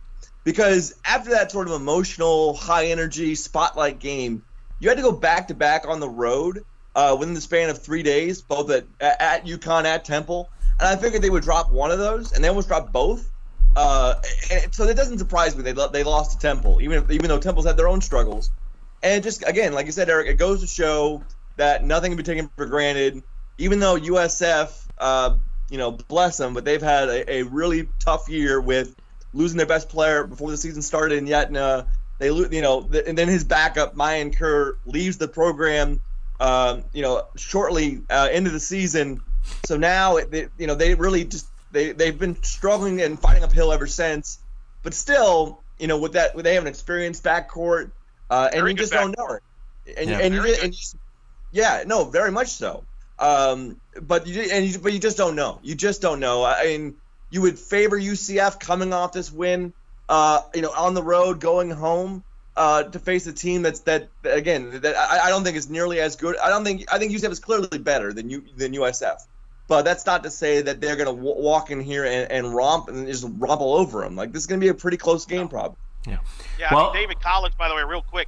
because 0.44 0.96
after 1.06 1.32
that 1.32 1.52
sort 1.52 1.68
of 1.68 1.74
emotional, 1.74 2.56
high 2.56 2.88
energy 2.88 3.36
spotlight 3.36 4.00
game, 4.00 4.44
you 4.80 4.90
had 4.90 4.98
to 4.98 5.04
go 5.04 5.12
back 5.12 5.50
to 5.50 5.54
back 5.54 5.88
on 5.88 6.00
the 6.00 6.10
road 6.10 6.66
uh, 6.96 7.16
within 7.20 7.34
the 7.34 7.42
span 7.42 7.70
of 7.70 7.82
three 7.82 8.04
days, 8.04 8.42
both 8.42 8.70
at 8.72 8.86
at 9.00 9.46
UConn 9.46 9.86
at 9.86 10.06
Temple 10.06 10.50
and 10.80 10.88
I 10.88 11.02
figured 11.02 11.22
they 11.22 11.30
would 11.30 11.44
drop 11.44 11.72
one 11.72 11.92
of 11.92 12.00
those, 12.00 12.32
and 12.32 12.44
they 12.44 12.48
almost 12.48 12.68
dropped 12.68 12.92
both. 12.92 13.30
Uh, 13.76 14.16
so 14.72 14.86
that 14.86 14.96
doesn't 14.96 15.18
surprise 15.18 15.56
me. 15.56 15.64
They 15.64 15.74
they 15.92 16.04
lost 16.04 16.32
to 16.32 16.38
Temple, 16.38 16.82
even 16.82 17.04
if, 17.04 17.12
even 17.12 17.28
though 17.28 17.40
Temple's 17.40 17.66
had 17.66 17.78
their 17.78 17.88
own 17.88 18.02
struggles. 18.02 18.52
And 19.02 19.24
just 19.24 19.44
again, 19.48 19.74
like 19.74 19.86
you 19.86 19.92
said, 19.92 20.10
Eric, 20.10 20.28
it 20.28 20.36
goes 20.36 20.62
to 20.62 20.68
show 20.68 21.24
that 21.58 21.84
nothing 21.84 22.12
can 22.12 22.18
be 22.18 22.24
taken 22.24 22.50
for 22.56 22.66
granted. 22.66 23.24
Even 23.58 23.80
though 23.80 23.98
USF, 23.98 24.88
uh, 24.98 25.36
you 25.70 25.78
know, 25.78 25.92
bless 25.92 26.38
them, 26.38 26.54
but 26.54 26.66
they've 26.66 26.82
had 26.82 27.10
a, 27.10 27.32
a, 27.32 27.44
really 27.44 27.88
tough 28.00 28.28
year 28.28 28.60
with 28.60 28.96
losing 29.34 29.58
their 29.58 29.68
best 29.68 29.90
player 29.90 30.26
before 30.26 30.50
the 30.50 30.58
season 30.58 30.82
started, 30.82 31.18
and 31.18 31.28
yet 31.28 31.56
uh, 31.56 31.84
they 32.20 32.28
you 32.28 32.62
know, 32.62 32.90
and 33.06 33.18
then 33.18 33.28
his 33.28 33.44
backup 33.44 33.96
Mayan 33.96 34.32
Kiir 34.32 34.78
leaves 34.86 35.18
the 35.18 35.28
program, 35.28 36.00
um, 36.40 36.84
you 36.94 37.02
know, 37.02 37.26
shortly 37.36 38.02
uh, 38.10 38.30
into 38.32 38.50
the 38.50 38.60
season 38.60 39.22
so 39.66 39.78
now, 39.78 40.18
it, 40.18 40.52
you 40.58 40.68
know, 40.68 40.76
they 40.76 40.96
really 40.96 41.26
just 41.26 41.48
they 41.74 41.92
they've 41.92 42.18
been 42.18 42.42
struggling 42.44 43.02
and 43.02 43.20
fighting 43.20 43.44
uphill 43.44 43.74
ever 43.74 43.88
since. 43.88 44.40
But 44.84 44.94
still, 44.94 45.62
you 45.78 45.88
know, 45.88 45.98
with 45.98 46.14
that, 46.14 46.36
they 46.38 46.54
have 46.54 46.64
an 46.64 46.70
experienced 46.70 47.24
backcourt, 47.24 47.92
uh, 48.30 48.50
and 48.54 48.68
you 48.68 48.74
just 48.74 48.94
don't 48.94 49.18
know 49.18 49.28
it. 49.28 49.44
And, 49.98 50.10
yeah, 50.10 50.20
and, 50.20 50.34
you, 50.34 50.44
and 50.62 50.74
you, 50.74 51.00
yeah, 51.52 51.84
no, 51.86 52.06
very 52.06 52.32
much 52.32 52.50
so. 52.50 52.84
Um, 53.20 53.80
but 54.02 54.28
you 54.28 54.42
and 54.44 54.66
you, 54.66 54.80
but 54.80 54.94
you 54.94 55.00
just 55.00 55.18
don't 55.18 55.36
know. 55.36 55.60
You 55.64 55.76
just 55.76 56.02
don't 56.02 56.20
know. 56.20 56.44
I 56.44 56.64
mean, 56.66 56.96
you 57.32 57.42
would 57.42 57.58
favor 57.58 58.00
UCF 58.00 58.60
coming 58.60 58.94
off 58.94 59.14
this 59.14 59.32
win, 59.32 59.74
uh, 60.10 60.42
you 60.54 60.62
know, 60.62 60.72
on 60.72 60.94
the 60.94 61.04
road, 61.04 61.40
going 61.40 61.72
home. 61.72 62.24
Uh, 62.56 62.84
to 62.84 63.00
face 63.00 63.26
a 63.26 63.34
team 63.34 63.64
that's 63.64 63.80
that 63.80 64.10
again 64.26 64.80
that 64.82 64.96
I, 64.96 65.26
I, 65.26 65.30
don't 65.32 65.44
think 65.44 65.58
is 65.58 65.72
nearly 65.72 66.00
as 66.00 66.16
good. 66.18 66.38
I 66.38 66.50
don't 66.50 66.64
think 66.64 66.86
I 66.94 67.00
think 67.00 67.12
UCF 67.12 67.32
is 67.32 67.40
clearly 67.40 67.80
better 67.80 68.14
than 68.14 68.30
you 68.30 68.44
than 68.56 68.74
USF. 68.74 69.18
But 69.68 69.84
that's 69.84 70.06
not 70.06 70.24
to 70.24 70.30
say 70.30 70.62
that 70.62 70.82
they're 70.82 70.96
going 70.96 71.08
to 71.08 71.16
w- 71.16 71.42
walk 71.42 71.72
in 71.72 71.80
here 71.80 72.04
and, 72.04 72.30
and, 72.32 72.54
romp 72.54 72.90
and 72.90 73.08
just 73.08 73.26
romp 73.38 73.62
all 73.62 73.76
over 73.76 74.02
them. 74.02 74.16
Like 74.16 74.34
this 74.34 74.44
is 74.44 74.48
going 74.48 74.60
to 74.60 74.64
be 74.64 74.70
a 74.70 74.74
pretty 74.74 74.98
close 74.98 75.26
game, 75.26 75.48
probably. 75.48 75.78
Yeah. 76.06 76.18
Yeah. 76.60 76.74
Well, 76.74 76.90
I 76.90 76.94
mean, 76.94 77.04
David 77.04 77.22
Collins, 77.22 77.56
by 77.56 77.70
the 77.70 77.76
way, 77.76 77.84
real 77.84 78.02
quick, 78.02 78.28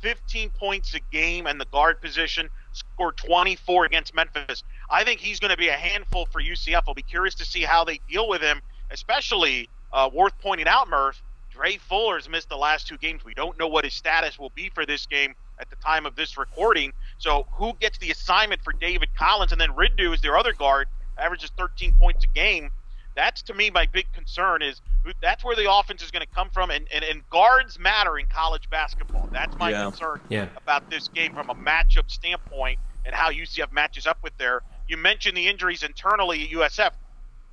15 0.00 0.50
points 0.50 0.94
a 0.94 1.00
game 1.12 1.46
and 1.46 1.60
the 1.60 1.64
guard 1.66 2.00
position, 2.00 2.48
scored 2.72 3.16
24 3.16 3.86
against 3.86 4.14
Memphis. 4.14 4.62
I 4.90 5.02
think 5.04 5.20
he's 5.20 5.40
going 5.40 5.50
to 5.50 5.56
be 5.56 5.68
a 5.68 5.72
handful 5.72 6.26
for 6.26 6.40
UCF. 6.40 6.82
I'll 6.86 6.94
be 6.94 7.02
curious 7.02 7.34
to 7.36 7.44
see 7.44 7.62
how 7.62 7.84
they 7.84 8.00
deal 8.08 8.28
with 8.28 8.42
him, 8.42 8.60
especially 8.90 9.68
uh, 9.92 10.10
worth 10.12 10.38
pointing 10.40 10.68
out, 10.68 10.88
Murph. 10.88 11.20
Dre 11.50 11.78
Fuller's 11.78 12.28
missed 12.28 12.50
the 12.50 12.56
last 12.56 12.86
two 12.86 12.98
games. 12.98 13.24
We 13.24 13.32
don't 13.32 13.58
know 13.58 13.66
what 13.66 13.84
his 13.84 13.94
status 13.94 14.38
will 14.38 14.52
be 14.54 14.68
for 14.68 14.84
this 14.84 15.06
game 15.06 15.34
at 15.58 15.70
the 15.70 15.76
time 15.76 16.04
of 16.04 16.14
this 16.14 16.36
recording. 16.36 16.92
So 17.18 17.46
who 17.52 17.72
gets 17.80 17.98
the 17.98 18.10
assignment 18.10 18.62
for 18.62 18.72
David 18.72 19.08
Collins? 19.16 19.52
And 19.52 19.60
then 19.60 19.70
Rindu 19.70 20.14
is 20.14 20.20
their 20.20 20.36
other 20.36 20.52
guard, 20.52 20.88
averages 21.18 21.50
13 21.56 21.94
points 21.98 22.24
a 22.24 22.28
game. 22.28 22.70
That's 23.14 23.42
to 23.44 23.54
me 23.54 23.70
my 23.70 23.86
big 23.86 24.12
concern 24.12 24.62
is 24.62 24.82
that's 25.22 25.42
where 25.42 25.56
the 25.56 25.72
offense 25.72 26.02
is 26.02 26.10
going 26.10 26.26
to 26.26 26.34
come 26.34 26.50
from, 26.50 26.70
and, 26.70 26.86
and, 26.92 27.02
and 27.04 27.28
guards 27.30 27.78
matter 27.78 28.18
in 28.18 28.26
college 28.26 28.68
basketball. 28.68 29.28
That's 29.32 29.56
my 29.56 29.70
yeah. 29.70 29.84
concern 29.84 30.20
yeah. 30.28 30.48
about 30.56 30.90
this 30.90 31.08
game 31.08 31.32
from 31.32 31.48
a 31.48 31.54
matchup 31.54 32.10
standpoint 32.10 32.78
and 33.06 33.14
how 33.14 33.30
UCF 33.30 33.72
matches 33.72 34.06
up 34.06 34.18
with 34.22 34.36
their. 34.36 34.62
You 34.88 34.96
mentioned 34.96 35.36
the 35.36 35.48
injuries 35.48 35.82
internally 35.82 36.42
at 36.42 36.50
USF. 36.50 36.90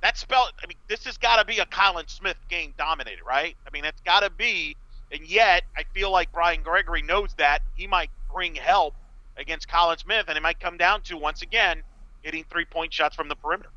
That 0.02 0.18
spell. 0.18 0.50
I 0.62 0.66
mean, 0.66 0.76
this 0.88 1.04
has 1.04 1.16
got 1.16 1.36
to 1.36 1.44
be 1.46 1.58
a 1.60 1.66
Collin 1.66 2.08
Smith 2.08 2.36
game 2.50 2.74
dominated, 2.76 3.24
right? 3.26 3.56
I 3.66 3.70
mean, 3.72 3.82
that's 3.82 4.00
got 4.02 4.20
to 4.20 4.30
be. 4.30 4.76
And 5.10 5.26
yet, 5.26 5.62
I 5.76 5.84
feel 5.94 6.10
like 6.10 6.30
Brian 6.32 6.62
Gregory 6.62 7.02
knows 7.02 7.32
that 7.38 7.62
he 7.74 7.86
might 7.86 8.10
bring 8.30 8.54
help 8.54 8.94
against 9.36 9.68
Collin 9.68 9.98
Smith, 9.98 10.26
and 10.28 10.36
it 10.36 10.42
might 10.42 10.60
come 10.60 10.76
down 10.76 11.02
to 11.02 11.16
once 11.16 11.42
again 11.42 11.82
hitting 12.22 12.44
three 12.50 12.64
point 12.64 12.92
shots 12.92 13.14
from 13.14 13.28
the 13.28 13.36
perimeter. 13.36 13.70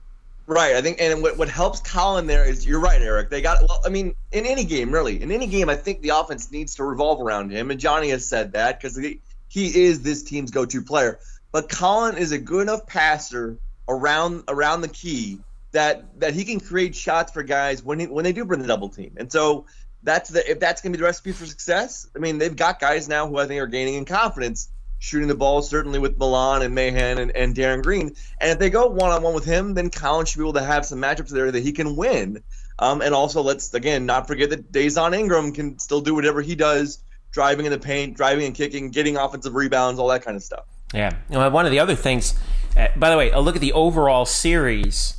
Right. 0.45 0.75
I 0.75 0.81
think, 0.81 1.01
and 1.01 1.21
what, 1.21 1.37
what 1.37 1.49
helps 1.49 1.81
Collin 1.81 2.25
there 2.25 2.45
is 2.45 2.65
you're 2.65 2.79
right, 2.79 3.01
Eric. 3.01 3.29
They 3.29 3.41
got 3.41 3.61
well. 3.61 3.81
I 3.85 3.89
mean, 3.89 4.15
in 4.31 4.45
any 4.45 4.63
game, 4.63 4.91
really, 4.91 5.21
in 5.21 5.31
any 5.31 5.47
game, 5.47 5.69
I 5.69 5.75
think 5.75 6.01
the 6.01 6.09
offense 6.09 6.51
needs 6.51 6.75
to 6.75 6.85
revolve 6.85 7.21
around 7.21 7.51
him, 7.51 7.69
and 7.69 7.79
Johnny 7.79 8.09
has 8.09 8.25
said 8.27 8.53
that 8.53 8.79
because 8.79 8.95
he, 8.95 9.19
he 9.49 9.83
is 9.83 10.01
this 10.01 10.23
team's 10.23 10.51
go-to 10.51 10.81
player. 10.81 11.19
But 11.51 11.67
Collin 11.67 12.17
is 12.17 12.31
a 12.31 12.37
good 12.37 12.61
enough 12.61 12.87
passer 12.87 13.57
around 13.89 14.43
around 14.47 14.81
the 14.81 14.87
key 14.87 15.39
that 15.73 16.19
that 16.21 16.33
he 16.33 16.45
can 16.45 16.61
create 16.61 16.95
shots 16.95 17.33
for 17.33 17.43
guys 17.43 17.83
when 17.83 17.99
he, 17.99 18.07
when 18.07 18.23
they 18.23 18.33
do 18.33 18.45
bring 18.45 18.61
the 18.61 18.67
double 18.67 18.89
team. 18.89 19.15
And 19.17 19.29
so 19.29 19.65
that's 20.01 20.29
the 20.29 20.49
if 20.49 20.61
that's 20.61 20.81
going 20.81 20.93
to 20.93 20.97
be 20.97 21.01
the 21.01 21.05
recipe 21.05 21.33
for 21.33 21.45
success. 21.45 22.07
I 22.15 22.19
mean, 22.19 22.37
they've 22.37 22.55
got 22.55 22.79
guys 22.79 23.09
now 23.09 23.27
who 23.27 23.37
I 23.37 23.47
think 23.47 23.61
are 23.61 23.67
gaining 23.67 23.95
in 23.95 24.05
confidence 24.05 24.69
shooting 24.99 25.27
the 25.27 25.35
ball, 25.35 25.61
certainly 25.61 25.99
with 25.99 26.17
Milon 26.17 26.63
and 26.63 26.73
Mahan 26.73 27.19
and, 27.19 27.31
and 27.35 27.55
Darin 27.55 27.81
Green. 27.81 28.15
And 28.41 28.51
if 28.51 28.59
they 28.59 28.69
go 28.69 28.87
one 28.87 29.11
on 29.11 29.21
one 29.21 29.33
with 29.33 29.45
him, 29.45 29.73
then 29.73 29.89
Collin 29.89 30.25
should 30.25 30.39
be 30.39 30.43
able 30.43 30.53
to 30.53 30.63
have 30.63 30.85
some 30.85 30.99
matchups 30.99 31.29
there 31.29 31.51
that 31.51 31.61
he 31.61 31.71
can 31.71 31.95
win. 31.95 32.43
Um, 32.79 33.01
and 33.01 33.13
also, 33.13 33.41
let's 33.41 33.73
again 33.73 34.05
not 34.05 34.27
forget 34.27 34.49
that 34.51 34.71
Dazon 34.71 35.17
Ingram 35.17 35.51
can 35.51 35.79
still 35.79 36.01
do 36.01 36.13
whatever 36.13 36.41
he 36.41 36.55
does, 36.55 36.99
driving 37.31 37.65
in 37.65 37.71
the 37.71 37.79
paint, 37.79 38.15
driving 38.15 38.45
and 38.45 38.55
kicking, 38.55 38.91
getting 38.91 39.17
offensive 39.17 39.55
rebounds, 39.55 39.99
all 39.99 40.07
that 40.09 40.23
kind 40.23 40.37
of 40.37 40.43
stuff. 40.43 40.65
Yeah. 40.93 41.15
Know, 41.29 41.49
one 41.49 41.65
of 41.65 41.71
the 41.71 41.79
other 41.79 41.95
things, 41.95 42.35
uh, 42.75 42.87
by 42.95 43.09
the 43.09 43.17
way, 43.17 43.31
a 43.31 43.39
look 43.39 43.55
at 43.55 43.61
the 43.61 43.73
overall 43.73 44.25
series. 44.25 45.15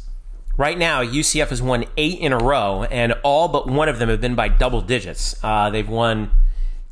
Right 0.57 0.77
now, 0.77 1.05
UCF 1.05 1.51
has 1.51 1.63
won 1.63 1.85
eight 1.97 2.19
in 2.19 2.33
a 2.33 2.39
row, 2.39 2.83
and 2.85 3.15
all 3.23 3.47
but 3.47 3.69
one 3.69 3.89
of 3.89 4.01
them 4.01 4.09
have 4.09 4.21
been 4.21 4.35
by 4.35 4.49
double 4.49 4.81
digits. 4.81 5.37
Uh, 5.43 5.71
they've 5.71 5.89
won 5.89 6.33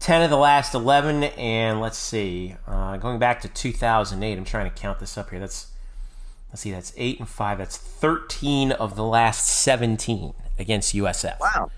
10 0.06 0.22
of 0.22 0.30
the 0.30 0.36
last 0.36 0.72
11 0.72 1.24
and 1.24 1.80
let's 1.80 1.98
see 1.98 2.54
uh, 2.68 2.96
going 2.96 3.18
back 3.18 3.40
to 3.40 3.48
2008 3.48 4.38
i'm 4.38 4.44
trying 4.44 4.70
to 4.70 4.80
count 4.80 5.00
this 5.00 5.18
up 5.18 5.30
here 5.30 5.40
that's 5.40 5.66
let's 6.48 6.62
see 6.62 6.70
that's 6.70 6.92
8 6.96 7.18
and 7.18 7.28
5 7.28 7.58
that's 7.58 7.76
13 7.76 8.70
of 8.70 8.94
the 8.94 9.02
last 9.02 9.48
17 9.48 10.32
against 10.60 10.94
usf 10.94 11.40
wow 11.40 11.72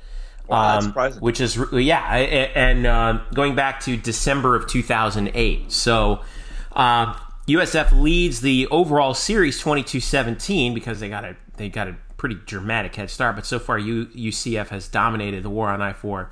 Wow, 0.47 0.79
um, 0.79 0.93
which 1.21 1.43
is 1.43 1.63
yeah, 1.73 2.01
and 2.17 2.87
uh, 2.87 3.21
going 3.35 3.55
back 3.55 3.81
to 3.81 3.99
December 3.99 4.57
of 4.57 4.67
2008. 4.67 5.71
So, 5.71 6.23
uh, 6.73 7.13
USF 7.47 7.93
leads 7.93 8.41
the 8.41 8.67
overall 8.69 9.13
series 9.13 9.63
22-17 9.63 10.73
because 10.73 11.01
they 11.01 11.11
got 11.11 11.27
a 11.27 11.37
they 11.59 11.69
got 11.69 11.89
a 11.89 11.97
pretty 12.17 12.37
dramatic 12.47 12.97
head 12.97 13.11
start. 13.11 13.37
But 13.37 13.45
so 13.45 13.59
far, 13.59 13.79
U, 13.79 14.07
UCF 14.07 14.69
has 14.69 14.89
dominated 14.89 15.43
the 15.43 15.51
war 15.51 15.69
on 15.69 15.83
I 15.83 15.93
four 15.93 16.31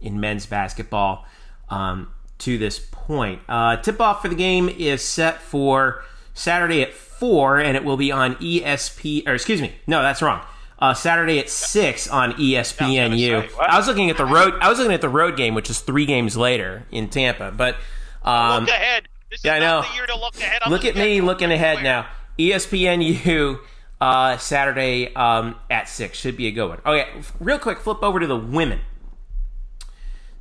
in 0.00 0.20
men's 0.20 0.46
basketball 0.46 1.26
um, 1.68 2.12
to 2.38 2.58
this 2.58 2.78
point. 2.78 3.40
Uh, 3.48 3.76
tip 3.76 4.00
off 4.00 4.22
for 4.22 4.28
the 4.28 4.34
game 4.34 4.68
is 4.68 5.02
set 5.02 5.40
for 5.40 6.04
Saturday 6.34 6.82
at 6.82 6.92
four, 6.92 7.58
and 7.58 7.76
it 7.76 7.84
will 7.84 7.96
be 7.96 8.12
on 8.12 8.36
ESP. 8.36 9.26
Or 9.26 9.34
excuse 9.34 9.60
me, 9.60 9.74
no, 9.86 10.02
that's 10.02 10.22
wrong. 10.22 10.44
Uh, 10.78 10.92
Saturday 10.92 11.38
at 11.38 11.48
six 11.48 12.06
on 12.06 12.32
ESPNU. 12.34 13.50
I, 13.58 13.64
I 13.64 13.78
was 13.78 13.86
looking 13.86 14.10
at 14.10 14.18
the 14.18 14.26
road. 14.26 14.54
I 14.60 14.68
was 14.68 14.78
looking 14.78 14.92
at 14.92 15.00
the 15.00 15.08
road 15.08 15.36
game, 15.36 15.54
which 15.54 15.70
is 15.70 15.80
three 15.80 16.04
games 16.04 16.36
later 16.36 16.84
in 16.90 17.08
Tampa. 17.08 17.50
But 17.50 17.76
um, 18.22 18.64
look 18.64 18.74
ahead. 18.74 19.08
This 19.30 19.42
yeah, 19.42 19.54
I 19.54 19.58
know. 19.58 19.84
look 20.20 20.36
ahead. 20.36 20.62
look 20.68 20.84
at 20.84 20.94
me 20.94 21.20
looking 21.20 21.50
ahead 21.50 21.82
now. 21.82 22.06
ESPNU 22.38 23.58
uh, 24.00 24.36
Saturday 24.36 25.14
um, 25.14 25.56
at 25.70 25.88
six 25.88 26.18
should 26.18 26.36
be 26.36 26.46
a 26.46 26.50
good 26.50 26.68
one. 26.68 26.80
Okay, 26.84 27.08
real 27.40 27.58
quick, 27.58 27.78
flip 27.78 28.02
over 28.02 28.20
to 28.20 28.26
the 28.26 28.36
women. 28.36 28.80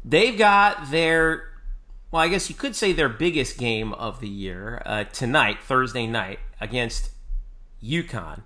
They've 0.07 0.37
got 0.37 0.91
their 0.91 1.49
well, 2.11 2.21
I 2.21 2.27
guess 2.29 2.47
you 2.47 2.55
could 2.55 2.75
say 2.75 2.93
their 2.93 3.09
biggest 3.09 3.57
game 3.57 3.91
of 3.93 4.21
the 4.21 4.29
year 4.29 4.81
uh, 4.85 5.03
tonight, 5.05 5.57
Thursday 5.61 6.07
night, 6.07 6.39
against 6.61 7.09
UConn. 7.83 8.43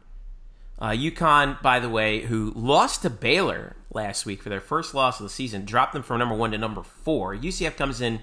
Uh, 0.79 0.89
UConn, 0.89 1.61
by 1.61 1.79
the 1.79 1.89
way, 1.89 2.21
who 2.21 2.51
lost 2.55 3.01
to 3.01 3.09
Baylor 3.09 3.75
last 3.93 4.25
week 4.25 4.41
for 4.41 4.49
their 4.49 4.61
first 4.61 4.95
loss 4.95 5.19
of 5.19 5.25
the 5.25 5.29
season, 5.29 5.65
dropped 5.65 5.93
them 5.93 6.01
from 6.01 6.17
number 6.17 6.33
one 6.33 6.51
to 6.51 6.57
number 6.57 6.81
four. 6.81 7.35
UCF 7.35 7.75
comes 7.75 7.99
in 8.01 8.21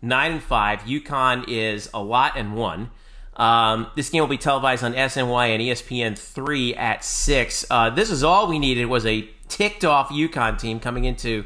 nine 0.00 0.32
and 0.32 0.42
five. 0.42 0.80
UConn 0.80 1.44
is 1.46 1.90
a 1.92 2.02
lot 2.02 2.32
and 2.36 2.56
one. 2.56 2.90
Um, 3.36 3.86
this 3.94 4.10
game 4.10 4.22
will 4.22 4.28
be 4.28 4.38
televised 4.38 4.82
on 4.82 4.94
SNY 4.94 5.50
and 5.50 5.62
ESPN 5.62 6.18
three 6.18 6.74
at 6.74 7.04
six. 7.04 7.64
Uh, 7.70 7.90
this 7.90 8.10
is 8.10 8.24
all 8.24 8.48
we 8.48 8.58
needed 8.58 8.86
was 8.86 9.06
a 9.06 9.28
ticked 9.48 9.84
off 9.84 10.08
UConn 10.08 10.58
team 10.58 10.80
coming 10.80 11.04
into 11.04 11.44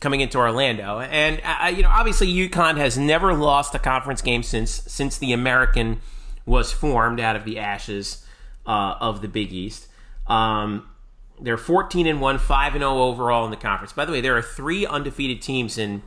coming 0.00 0.20
into 0.20 0.38
Orlando. 0.38 1.00
And 1.00 1.40
uh, 1.44 1.64
uh 1.64 1.68
you 1.68 1.82
know, 1.82 1.90
obviously, 1.90 2.26
UConn 2.32 2.76
has 2.76 2.98
never 2.98 3.34
lost 3.34 3.74
a 3.74 3.78
conference 3.78 4.22
game 4.22 4.42
since 4.42 4.70
since 4.70 5.18
the 5.18 5.32
American 5.32 6.00
was 6.46 6.72
formed 6.72 7.20
out 7.20 7.36
of 7.36 7.44
the 7.44 7.58
ashes 7.58 8.26
uh, 8.66 8.96
of 9.00 9.22
the 9.22 9.28
Big 9.28 9.52
East. 9.52 9.86
Um, 10.26 10.88
they're 11.40 11.56
14 11.56 12.06
and 12.06 12.20
1, 12.20 12.38
5 12.38 12.74
and 12.74 12.82
0 12.82 12.98
overall 12.98 13.44
in 13.44 13.50
the 13.50 13.56
conference. 13.56 13.92
By 13.92 14.04
the 14.04 14.12
way, 14.12 14.20
there 14.20 14.36
are 14.36 14.42
three 14.42 14.86
undefeated 14.86 15.42
teams 15.42 15.78
in 15.78 16.02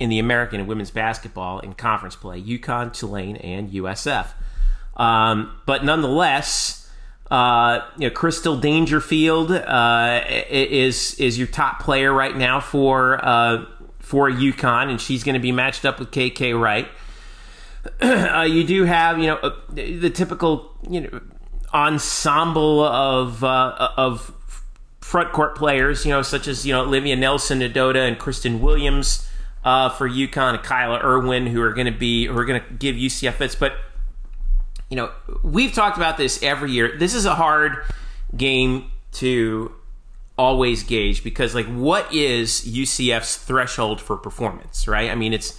in 0.00 0.10
the 0.10 0.18
American 0.18 0.58
and 0.58 0.68
women's 0.68 0.90
basketball 0.90 1.60
in 1.60 1.74
conference 1.74 2.16
play: 2.16 2.42
UConn, 2.42 2.92
Tulane, 2.92 3.36
and 3.36 3.70
USF. 3.70 4.28
Um, 4.96 5.56
but 5.66 5.84
nonetheless, 5.84 6.83
uh, 7.34 7.84
you 7.98 8.06
know, 8.08 8.14
Crystal 8.14 8.56
Dangerfield 8.56 9.50
uh, 9.50 10.22
is 10.48 11.18
is 11.18 11.36
your 11.36 11.48
top 11.48 11.80
player 11.80 12.12
right 12.12 12.36
now 12.36 12.60
for 12.60 13.18
uh, 13.24 13.64
for 13.98 14.30
UConn, 14.30 14.88
and 14.88 15.00
she's 15.00 15.24
going 15.24 15.34
to 15.34 15.40
be 15.40 15.50
matched 15.50 15.84
up 15.84 15.98
with 15.98 16.12
KK 16.12 16.58
Wright. 16.58 16.88
Uh, 18.00 18.46
you 18.48 18.64
do 18.64 18.84
have 18.84 19.18
you 19.18 19.26
know 19.26 19.36
uh, 19.36 19.50
the 19.74 20.08
typical 20.08 20.72
you 20.88 21.00
know 21.00 21.20
ensemble 21.74 22.82
of 22.84 23.42
of 23.42 24.32
front 25.00 25.32
court 25.32 25.56
players, 25.56 26.06
you 26.06 26.10
know, 26.10 26.22
such 26.22 26.46
as 26.46 26.64
you 26.64 26.72
know 26.72 26.82
Olivia 26.82 27.16
Nelson-Ododa, 27.16 28.08
and 28.08 28.16
Christyn 28.16 28.60
Williams 28.60 29.28
for 29.64 30.08
UConn, 30.08 30.54
and 30.54 30.62
Kyla 30.62 31.00
Irwin, 31.00 31.46
who 31.48 31.60
are 31.60 31.74
going 31.74 31.92
to 31.92 31.98
be 31.98 32.26
who 32.26 32.38
are 32.38 32.44
going 32.44 32.62
to 32.62 32.72
give 32.74 32.96
UCF 32.96 33.34
fits, 33.34 33.54
but 33.54 33.74
you 34.88 34.96
know, 34.96 35.10
we've 35.42 35.72
talked 35.72 35.96
about 35.96 36.16
this 36.16 36.42
every 36.42 36.72
year. 36.72 36.96
This 36.96 37.14
is 37.14 37.24
a 37.24 37.34
hard 37.34 37.84
game 38.36 38.90
to 39.12 39.72
always 40.36 40.82
gauge 40.82 41.22
because 41.22 41.54
like 41.54 41.66
what 41.66 42.12
is 42.12 42.62
UCF's 42.62 43.36
threshold 43.36 44.00
for 44.00 44.16
performance, 44.16 44.88
right? 44.88 45.10
I 45.10 45.14
mean, 45.14 45.32
it's 45.32 45.58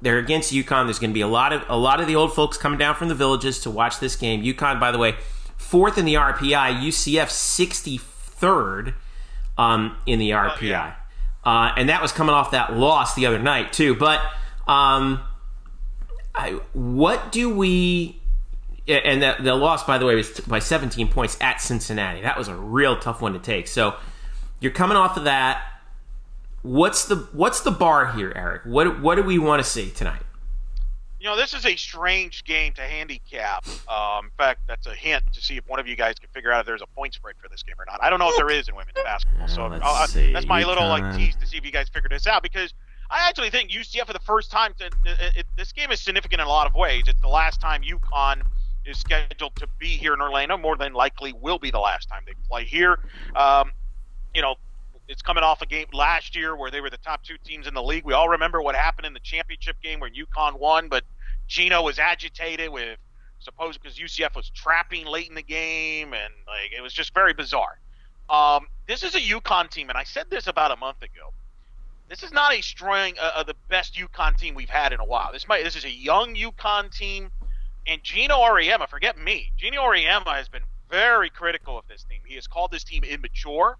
they're 0.00 0.18
against 0.18 0.52
UConn. 0.52 0.86
There's 0.86 0.98
going 0.98 1.10
to 1.10 1.14
be 1.14 1.20
a 1.20 1.28
lot 1.28 1.52
of 1.52 1.64
a 1.68 1.76
lot 1.76 2.00
of 2.00 2.06
the 2.06 2.16
old 2.16 2.34
folks 2.34 2.56
coming 2.56 2.78
down 2.78 2.94
from 2.94 3.08
the 3.08 3.14
villages 3.14 3.60
to 3.60 3.70
watch 3.70 4.00
this 4.00 4.16
game. 4.16 4.42
UConn, 4.42 4.80
by 4.80 4.92
the 4.92 4.98
way, 4.98 5.16
fourth 5.56 5.98
in 5.98 6.04
the 6.04 6.14
RPI. 6.14 6.80
UCF 6.80 7.30
sixty 7.30 7.98
third 7.98 8.94
um, 9.56 9.96
in 10.06 10.18
the 10.18 10.30
RPI, 10.30 10.56
oh, 10.62 10.64
yeah. 10.64 10.94
uh, 11.44 11.72
and 11.76 11.88
that 11.88 12.00
was 12.00 12.12
coming 12.12 12.34
off 12.34 12.52
that 12.52 12.74
loss 12.74 13.14
the 13.14 13.26
other 13.26 13.38
night 13.38 13.72
too. 13.72 13.94
But 13.94 14.20
um, 14.68 15.20
I, 16.34 16.60
what 16.72 17.32
do 17.32 17.52
we 17.52 18.17
and 18.88 19.22
that 19.22 19.44
the 19.44 19.54
loss, 19.54 19.84
by 19.84 19.98
the 19.98 20.06
way, 20.06 20.14
was 20.14 20.40
by 20.40 20.58
17 20.58 21.08
points 21.08 21.36
at 21.40 21.60
Cincinnati. 21.60 22.22
That 22.22 22.38
was 22.38 22.48
a 22.48 22.54
real 22.54 22.98
tough 22.98 23.20
one 23.20 23.34
to 23.34 23.38
take. 23.38 23.68
So 23.68 23.94
you're 24.60 24.72
coming 24.72 24.96
off 24.96 25.16
of 25.16 25.24
that. 25.24 25.62
What's 26.62 27.04
the 27.04 27.16
what's 27.32 27.60
the 27.60 27.70
bar 27.70 28.12
here, 28.12 28.32
Eric? 28.34 28.62
What 28.64 29.00
what 29.00 29.14
do 29.16 29.22
we 29.22 29.38
want 29.38 29.62
to 29.62 29.68
see 29.68 29.90
tonight? 29.90 30.22
You 31.20 31.26
know, 31.26 31.36
this 31.36 31.52
is 31.52 31.66
a 31.66 31.74
strange 31.74 32.44
game 32.44 32.72
to 32.74 32.82
handicap. 32.82 33.66
Um, 33.88 34.26
in 34.26 34.30
fact, 34.38 34.60
that's 34.68 34.86
a 34.86 34.94
hint 34.94 35.24
to 35.32 35.40
see 35.40 35.56
if 35.56 35.68
one 35.68 35.80
of 35.80 35.88
you 35.88 35.96
guys 35.96 36.14
can 36.16 36.28
figure 36.32 36.52
out 36.52 36.60
if 36.60 36.66
there's 36.66 36.82
a 36.82 36.86
point 36.86 37.12
spread 37.12 37.34
for 37.42 37.48
this 37.48 37.64
game 37.64 37.74
or 37.76 37.84
not. 37.86 38.00
I 38.02 38.08
don't 38.08 38.20
know 38.20 38.30
if 38.30 38.36
there 38.36 38.50
is 38.50 38.68
in 38.68 38.76
women's 38.76 38.98
basketball. 39.02 39.48
So 39.48 39.64
uh, 39.64 40.06
that's 40.32 40.46
my 40.46 40.62
little 40.64 40.86
like 40.86 41.16
tease 41.16 41.34
to 41.36 41.46
see 41.46 41.56
if 41.56 41.64
you 41.64 41.72
guys 41.72 41.88
figure 41.88 42.08
this 42.08 42.28
out 42.28 42.42
because 42.42 42.72
I 43.10 43.28
actually 43.28 43.50
think 43.50 43.70
UCF 43.70 44.06
for 44.06 44.12
the 44.12 44.20
first 44.20 44.50
time. 44.50 44.74
To, 44.78 44.86
it, 44.86 45.36
it, 45.36 45.46
this 45.56 45.72
game 45.72 45.90
is 45.90 46.00
significant 46.00 46.40
in 46.40 46.46
a 46.46 46.50
lot 46.50 46.68
of 46.68 46.74
ways. 46.74 47.04
It's 47.08 47.20
the 47.20 47.28
last 47.28 47.60
time 47.60 47.82
UConn 47.82 48.42
is 48.88 48.98
scheduled 48.98 49.54
to 49.56 49.68
be 49.78 49.88
here 49.88 50.14
in 50.14 50.20
Orlando. 50.20 50.56
More 50.56 50.76
than 50.76 50.92
likely, 50.92 51.32
will 51.32 51.58
be 51.58 51.70
the 51.70 51.78
last 51.78 52.08
time 52.08 52.22
they 52.26 52.34
play 52.48 52.64
here. 52.64 52.98
Um, 53.36 53.72
you 54.34 54.42
know, 54.42 54.56
it's 55.08 55.22
coming 55.22 55.44
off 55.44 55.62
a 55.62 55.66
game 55.66 55.86
last 55.92 56.36
year 56.36 56.56
where 56.56 56.70
they 56.70 56.80
were 56.80 56.90
the 56.90 56.98
top 56.98 57.22
two 57.22 57.36
teams 57.44 57.66
in 57.66 57.74
the 57.74 57.82
league. 57.82 58.04
We 58.04 58.12
all 58.12 58.28
remember 58.28 58.60
what 58.60 58.74
happened 58.74 59.06
in 59.06 59.14
the 59.14 59.20
championship 59.20 59.76
game 59.82 60.00
where 60.00 60.10
UConn 60.10 60.58
won, 60.58 60.88
but 60.88 61.04
Geno 61.46 61.82
was 61.82 61.98
agitated 61.98 62.70
with 62.70 62.98
suppose 63.40 63.78
because 63.78 63.96
UCF 63.96 64.34
was 64.34 64.50
trapping 64.50 65.06
late 65.06 65.28
in 65.28 65.34
the 65.34 65.42
game, 65.42 66.12
and 66.12 66.34
like 66.46 66.72
it 66.76 66.82
was 66.82 66.92
just 66.92 67.14
very 67.14 67.32
bizarre. 67.32 67.78
Um, 68.28 68.66
this 68.86 69.02
is 69.02 69.14
a 69.14 69.20
UConn 69.20 69.70
team, 69.70 69.88
and 69.88 69.96
I 69.96 70.04
said 70.04 70.26
this 70.28 70.46
about 70.46 70.70
a 70.70 70.76
month 70.76 71.02
ago. 71.02 71.32
This 72.08 72.22
is 72.22 72.32
not 72.32 72.54
a 72.54 72.62
strong, 72.62 73.12
uh, 73.20 73.32
uh, 73.36 73.42
the 73.42 73.54
best 73.68 73.94
UConn 73.94 74.36
team 74.36 74.54
we've 74.54 74.70
had 74.70 74.92
in 74.92 75.00
a 75.00 75.04
while. 75.04 75.30
This 75.32 75.46
might, 75.46 75.62
this 75.62 75.76
is 75.76 75.84
a 75.84 75.90
young 75.90 76.34
UConn 76.34 76.94
team 76.94 77.30
and 77.88 78.02
Geno 78.02 78.36
Auriemma, 78.36 78.88
forget 78.88 79.18
me, 79.18 79.50
Geno 79.56 79.82
Auriemma 79.82 80.34
has 80.34 80.48
been 80.48 80.62
very 80.90 81.30
critical 81.30 81.78
of 81.78 81.88
this 81.88 82.04
team. 82.04 82.20
He 82.26 82.34
has 82.34 82.46
called 82.46 82.70
this 82.70 82.84
team 82.84 83.02
immature. 83.02 83.78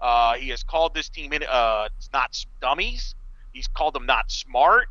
Uh, 0.00 0.34
he 0.34 0.50
has 0.50 0.62
called 0.62 0.94
this 0.94 1.08
team 1.08 1.32
in, 1.32 1.42
uh, 1.42 1.88
not 2.12 2.44
dummies. 2.60 3.14
He's 3.52 3.66
called 3.66 3.94
them 3.94 4.06
not 4.06 4.30
smart. 4.30 4.88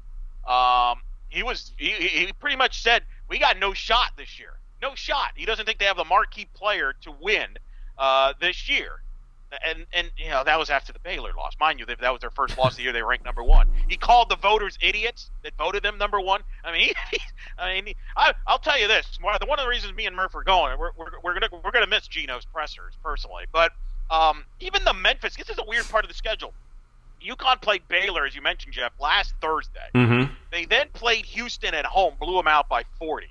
Um, 0.48 1.02
he 1.30 1.44
was 1.44 1.74
he, 1.78 1.92
he 1.92 2.34
pretty 2.34 2.56
much 2.56 2.82
said 2.82 3.04
we 3.30 3.38
got 3.38 3.60
no 3.60 3.74
shot 3.74 4.12
this 4.18 4.40
year. 4.40 4.60
No 4.82 4.96
shot. 4.96 5.32
He 5.36 5.46
doesn't 5.46 5.66
think 5.66 5.80
they 5.80 5.86
have 5.86 5.98
the 5.98 6.06
marquee 6.06 6.48
player 6.54 6.94
to 7.02 7.12
win 7.22 7.58
uh, 7.98 8.34
this 8.40 8.70
year 8.70 9.02
and 9.66 9.86
and 9.94 10.12
you 10.18 10.30
know 10.30 10.44
that 10.44 10.60
was 10.60 10.70
after 10.70 10.94
the 10.94 11.00
Baylor 11.00 11.32
loss, 11.36 11.54
mind 11.60 11.80
you. 11.80 11.86
That 11.86 12.12
was 12.12 12.22
their 12.22 12.32
first 12.32 12.58
loss 12.58 12.74
of 12.74 12.78
the 12.78 12.84
year. 12.84 12.92
They 12.92 13.02
ranked 13.02 13.26
number 13.26 13.44
one. 13.44 13.70
He 13.88 13.98
called 13.98 14.30
the 14.30 14.36
voters 14.36 14.78
idiots 14.82 15.32
that 15.44 15.54
voted 15.58 15.84
them 15.84 15.98
number 15.98 16.20
one. 16.20 16.42
I 16.64 16.72
mean, 16.72 16.94
he, 17.12 17.18
I 17.58 17.74
mean, 17.76 17.86
he, 17.88 17.96
I, 18.16 18.34
will 18.48 18.60
tell 18.60 18.80
you 18.80 18.88
this: 18.88 19.18
one 19.22 19.34
of 19.34 19.40
the 19.40 19.68
reasons 19.68 19.96
me 19.96 20.06
and 20.06 20.16
Murph 20.16 20.36
are 20.36 20.44
going, 20.44 20.78
we're, 20.78 20.92
we're, 20.98 21.12
we're 21.24 21.34
gonna 21.34 21.50
we're 21.64 21.72
gonna 21.72 21.88
miss 21.88 22.08
Geno's 22.08 22.46
pressers 22.46 22.94
personally, 23.04 23.46
but 23.52 23.72
um, 24.10 24.46
even 24.60 24.84
the 24.84 24.94
Memphis. 24.94 25.36
This 25.36 25.50
is 25.50 25.58
a 25.58 25.66
weird 25.66 25.88
part 25.88 26.04
of 26.04 26.10
the 26.10 26.16
schedule. 26.16 26.54
UConn 27.26 27.62
played 27.62 27.88
Baylor, 27.88 28.26
as 28.26 28.36
you 28.36 28.42
mentioned, 28.42 28.74
Jeff, 28.74 28.94
last 29.00 29.34
Thursday. 29.42 29.90
Mm-hmm. 29.96 30.34
They 30.52 30.66
then 30.66 30.88
played 30.94 31.26
Houston 31.26 31.74
at 31.74 31.86
home, 31.86 32.14
blew 32.20 32.38
them 32.38 32.48
out 32.48 32.70
by 32.70 32.84
40. 33.00 33.28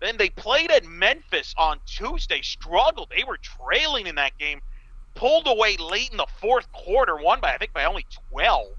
Then 0.00 0.16
they 0.16 0.28
played 0.30 0.70
at 0.70 0.84
Memphis 0.84 1.54
on 1.58 1.80
Tuesday, 1.86 2.42
struggled. 2.42 3.10
They 3.10 3.24
were 3.24 3.38
trailing 3.38 4.06
in 4.06 4.14
that 4.16 4.36
game 4.38 4.60
pulled 5.14 5.46
away 5.46 5.76
late 5.76 6.10
in 6.10 6.16
the 6.16 6.26
fourth 6.40 6.70
quarter, 6.72 7.16
won 7.16 7.40
by 7.40 7.52
I 7.52 7.58
think 7.58 7.72
by 7.72 7.84
only 7.84 8.06
twelve. 8.30 8.72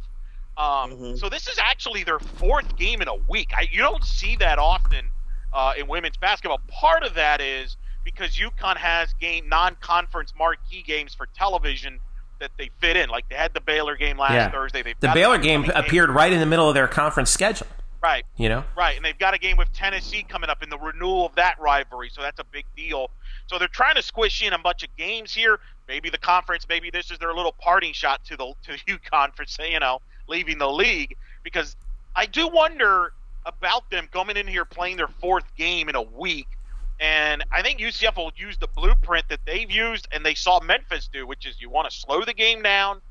Um, 0.57 0.91
mm-hmm. 0.91 1.15
So 1.15 1.27
this 1.27 1.47
is 1.47 1.59
actually 1.59 2.03
their 2.03 2.19
fourth 2.19 2.77
game 2.77 3.01
in 3.01 3.07
a 3.07 3.15
week. 3.27 3.51
I, 3.55 3.67
you 3.69 3.79
don't 3.79 4.03
see 4.03 4.37
that 4.37 4.57
often 4.57 5.05
uh, 5.51 5.73
in 5.77 5.87
women's 5.87 6.17
basketball. 6.17 6.61
Part 6.69 7.03
of 7.03 7.13
that 7.15 7.41
is 7.41 7.75
because 8.05 8.37
UConn 8.37 8.77
has 8.77 9.13
game 9.19 9.49
non-conference 9.49 10.33
marquee 10.37 10.83
games 10.85 11.13
for 11.13 11.27
television 11.35 11.99
that 12.39 12.51
they 12.57 12.69
fit 12.79 12.95
in. 12.95 13.09
Like 13.09 13.27
they 13.29 13.35
had 13.35 13.53
the 13.53 13.61
Baylor 13.61 13.97
game 13.97 14.17
last 14.17 14.33
yeah. 14.33 14.51
Thursday. 14.51 14.83
They've 14.83 14.99
the 14.99 15.11
Baylor 15.13 15.37
game 15.37 15.69
appeared 15.75 16.09
right 16.09 16.31
in 16.31 16.39
the 16.39 16.45
middle 16.45 16.69
of 16.69 16.75
their 16.75 16.87
conference 16.87 17.31
schedule. 17.31 17.67
Right. 18.01 18.23
You 18.37 18.49
know. 18.49 18.63
Right, 18.77 18.95
and 18.95 19.03
they've 19.03 19.17
got 19.17 19.33
a 19.33 19.39
game 19.39 19.57
with 19.57 19.73
Tennessee 19.73 20.23
coming 20.23 20.49
up 20.49 20.61
in 20.61 20.69
the 20.69 20.77
renewal 20.77 21.25
of 21.25 21.35
that 21.35 21.59
rivalry, 21.59 22.11
so 22.13 22.21
that's 22.21 22.39
a 22.39 22.43
big 22.43 22.65
deal. 22.77 23.09
So 23.47 23.57
they're 23.57 23.67
trying 23.67 23.95
to 23.95 24.03
squish 24.03 24.43
in 24.43 24.53
a 24.53 24.59
bunch 24.59 24.83
of 24.83 24.95
games 24.95 25.33
here. 25.33 25.59
Maybe 25.87 26.09
the 26.09 26.17
conference, 26.17 26.65
maybe 26.67 26.89
this 26.89 27.11
is 27.11 27.19
their 27.19 27.33
little 27.33 27.51
parting 27.51 27.93
shot 27.93 28.23
to 28.25 28.37
the 28.37 28.53
to 28.63 28.71
UConn 28.87 29.35
for 29.35 29.45
you 29.63 29.79
know, 29.79 30.01
leaving 30.27 30.57
the 30.57 30.69
league 30.69 31.15
because 31.43 31.75
I 32.15 32.25
do 32.25 32.47
wonder 32.47 33.13
about 33.45 33.89
them 33.91 34.07
coming 34.11 34.37
in 34.37 34.47
here 34.47 34.65
playing 34.65 34.97
their 34.97 35.07
fourth 35.07 35.45
game 35.55 35.89
in 35.89 35.95
a 35.95 36.01
week. 36.01 36.47
And 36.99 37.43
I 37.51 37.61
think 37.61 37.79
UCF 37.79 38.15
will 38.15 38.31
use 38.35 38.57
the 38.57 38.67
blueprint 38.67 39.27
that 39.29 39.41
they've 39.45 39.69
used 39.69 40.07
and 40.11 40.25
they 40.25 40.33
saw 40.33 40.59
Memphis 40.61 41.09
do, 41.11 41.27
which 41.27 41.45
is 41.45 41.59
you 41.61 41.69
want 41.69 41.89
to 41.89 41.95
slow 41.95 42.23
the 42.23 42.33
game 42.33 42.61
down, 42.61 43.01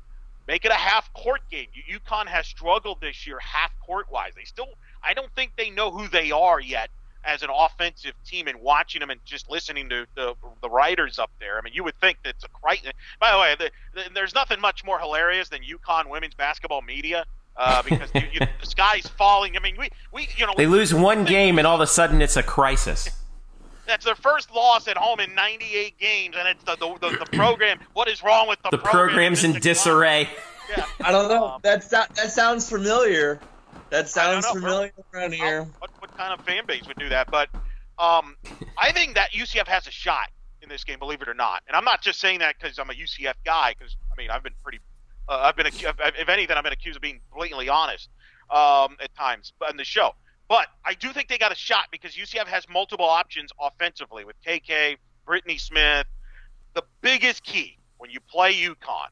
make 0.47 0.65
it 0.65 0.71
a 0.71 0.75
half 0.75 1.13
court 1.13 1.41
game. 1.51 1.67
UConn 1.89 2.25
has 2.25 2.47
struggled 2.47 2.99
this 2.99 3.25
year 3.27 3.39
half 3.39 3.71
court 3.85 4.11
wise. 4.11 4.33
They 4.35 4.43
still, 4.43 4.69
I 5.03 5.13
don't 5.13 5.31
think 5.35 5.51
they 5.55 5.69
know 5.69 5.91
who 5.91 6.07
they 6.07 6.31
are 6.31 6.59
yet 6.59 6.89
as 7.25 7.41
an 7.41 7.49
offensive 7.53 8.13
team 8.25 8.47
and 8.47 8.59
watching 8.61 8.99
them 8.99 9.09
and 9.09 9.19
just 9.25 9.49
listening 9.49 9.89
to 9.89 10.05
the, 10.15 10.35
the 10.61 10.69
writers 10.69 11.19
up 11.19 11.31
there. 11.39 11.57
I 11.57 11.61
mean, 11.61 11.73
you 11.73 11.83
would 11.83 11.99
think 11.99 12.17
that's 12.23 12.35
it's 12.35 12.45
a 12.45 12.49
crisis. 12.49 12.91
By 13.19 13.31
the 13.31 13.39
way, 13.39 13.55
the, 13.57 13.71
the, 13.99 14.09
there's 14.13 14.35
nothing 14.35 14.59
much 14.59 14.83
more 14.83 14.99
hilarious 14.99 15.49
than 15.49 15.61
UConn 15.61 16.09
women's 16.09 16.35
basketball 16.35 16.81
media. 16.81 17.25
Uh, 17.57 17.81
because 17.83 18.09
you, 18.13 18.21
you, 18.33 18.39
the 18.39 18.67
sky's 18.67 19.07
falling. 19.07 19.55
I 19.55 19.61
mean, 19.61 19.77
we, 19.79 19.89
we 20.11 20.27
you 20.35 20.45
know 20.45 20.53
they 20.57 20.67
lose 20.67 20.93
one 20.93 21.23
game 21.23 21.57
and 21.57 21.65
all 21.65 21.75
of 21.75 21.81
a 21.81 21.87
sudden 21.87 22.21
it's 22.21 22.35
a 22.35 22.43
crisis. 22.43 23.09
That's 23.87 24.03
their 24.03 24.15
first 24.15 24.53
loss 24.53 24.89
at 24.89 24.97
home 24.97 25.21
in 25.21 25.33
98 25.35 25.97
games, 25.97 26.35
and 26.37 26.49
it's 26.49 26.63
the 26.65 26.75
the, 26.75 26.97
the, 26.99 27.17
the 27.19 27.37
program. 27.37 27.79
What 27.93 28.09
is 28.09 28.21
wrong 28.21 28.49
with 28.49 28.61
the, 28.61 28.71
the 28.71 28.77
program? 28.77 29.09
program's 29.11 29.45
in 29.45 29.53
disarray? 29.53 30.27
Yeah. 30.75 30.85
I 31.01 31.13
don't 31.13 31.29
know. 31.29 31.47
Um, 31.47 31.59
that 31.63 31.89
that 31.89 32.31
sounds 32.31 32.69
familiar. 32.69 33.39
That 33.89 34.09
sounds 34.09 34.45
familiar 34.47 34.91
around 35.13 35.33
here. 35.33 35.63
What, 35.63 35.79
what 35.79 35.94
kind 36.17 36.37
of 36.37 36.45
fan 36.45 36.65
base 36.65 36.87
would 36.87 36.97
do 36.97 37.09
that? 37.09 37.29
But 37.31 37.49
um, 37.97 38.35
I 38.77 38.91
think 38.91 39.15
that 39.15 39.31
UCF 39.31 39.67
has 39.67 39.87
a 39.87 39.91
shot 39.91 40.29
in 40.61 40.69
this 40.69 40.83
game, 40.83 40.99
believe 40.99 41.21
it 41.21 41.29
or 41.29 41.33
not. 41.33 41.63
And 41.67 41.75
I'm 41.75 41.85
not 41.85 42.01
just 42.01 42.19
saying 42.19 42.39
that 42.39 42.55
because 42.59 42.77
I'm 42.79 42.89
a 42.89 42.93
UCF 42.93 43.35
guy. 43.45 43.73
Because 43.77 43.95
I 44.11 44.21
mean, 44.21 44.29
I've 44.29 44.43
been 44.43 44.55
pretty. 44.63 44.79
Uh, 45.27 45.39
I've 45.43 45.55
been, 45.55 45.65
if 45.67 46.29
anything, 46.29 46.55
I've 46.55 46.63
been 46.63 46.73
accused 46.73 46.97
of 46.97 47.01
being 47.01 47.19
blatantly 47.35 47.69
honest 47.69 48.09
um, 48.51 48.97
at 49.01 49.13
times 49.15 49.53
in 49.69 49.77
the 49.77 49.83
show. 49.83 50.11
But 50.47 50.67
I 50.85 50.93
do 50.93 51.11
think 51.11 51.29
they 51.29 51.39
got 51.39 51.51
a 51.51 51.55
shot 51.55 51.85
because 51.91 52.15
UCF 52.15 52.45
has 52.45 52.67
multiple 52.69 53.05
options 53.05 53.51
offensively 53.59 54.25
with 54.25 54.35
KK, 54.45 54.97
Brittany 55.25 55.57
Smith. 55.57 56.05
The 56.75 56.83
biggest 57.01 57.43
key 57.43 57.79
when 57.97 58.11
you 58.11 58.19
play 58.29 58.53
UConn, 58.53 59.07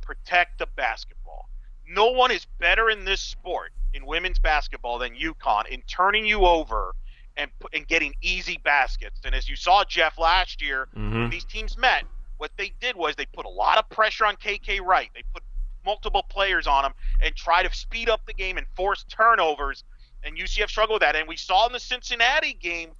protect 0.00 0.58
the 0.58 0.66
basketball. 0.76 1.48
No 1.86 2.10
one 2.10 2.30
is 2.30 2.46
better 2.58 2.90
in 2.90 3.04
this 3.04 3.20
sport 3.20 3.72
in 3.94 4.06
women's 4.06 4.38
basketball 4.38 4.98
than 4.98 5.14
UConn 5.14 5.66
in 5.68 5.82
turning 5.82 6.24
you 6.24 6.46
over 6.46 6.94
and 7.36 7.50
and 7.72 7.86
getting 7.86 8.14
easy 8.22 8.58
baskets. 8.62 9.20
And 9.24 9.34
as 9.34 9.48
you 9.48 9.56
saw, 9.56 9.84
Jeff 9.84 10.18
last 10.18 10.62
year, 10.62 10.88
mm-hmm. 10.96 11.20
when 11.22 11.30
these 11.30 11.44
teams 11.44 11.76
met, 11.76 12.04
what 12.38 12.50
they 12.56 12.72
did 12.80 12.96
was 12.96 13.16
they 13.16 13.26
put 13.26 13.46
a 13.46 13.50
lot 13.50 13.78
of 13.78 13.88
pressure 13.90 14.26
on 14.26 14.36
KK 14.36 14.80
Wright. 14.80 15.10
They 15.14 15.22
put 15.32 15.42
multiple 15.84 16.22
players 16.28 16.66
on 16.66 16.84
him 16.84 16.92
and 17.20 17.34
try 17.34 17.62
to 17.62 17.74
speed 17.74 18.08
up 18.08 18.24
the 18.26 18.34
game 18.34 18.56
and 18.56 18.66
force 18.76 19.04
turnovers 19.08 19.84
and 20.24 20.36
UCF 20.36 20.68
struggled 20.68 20.96
with 20.96 21.02
that. 21.02 21.16
And 21.16 21.28
we 21.28 21.36
saw 21.36 21.66
in 21.66 21.72
the 21.72 21.80
Cincinnati 21.80 22.54
game, 22.54 22.90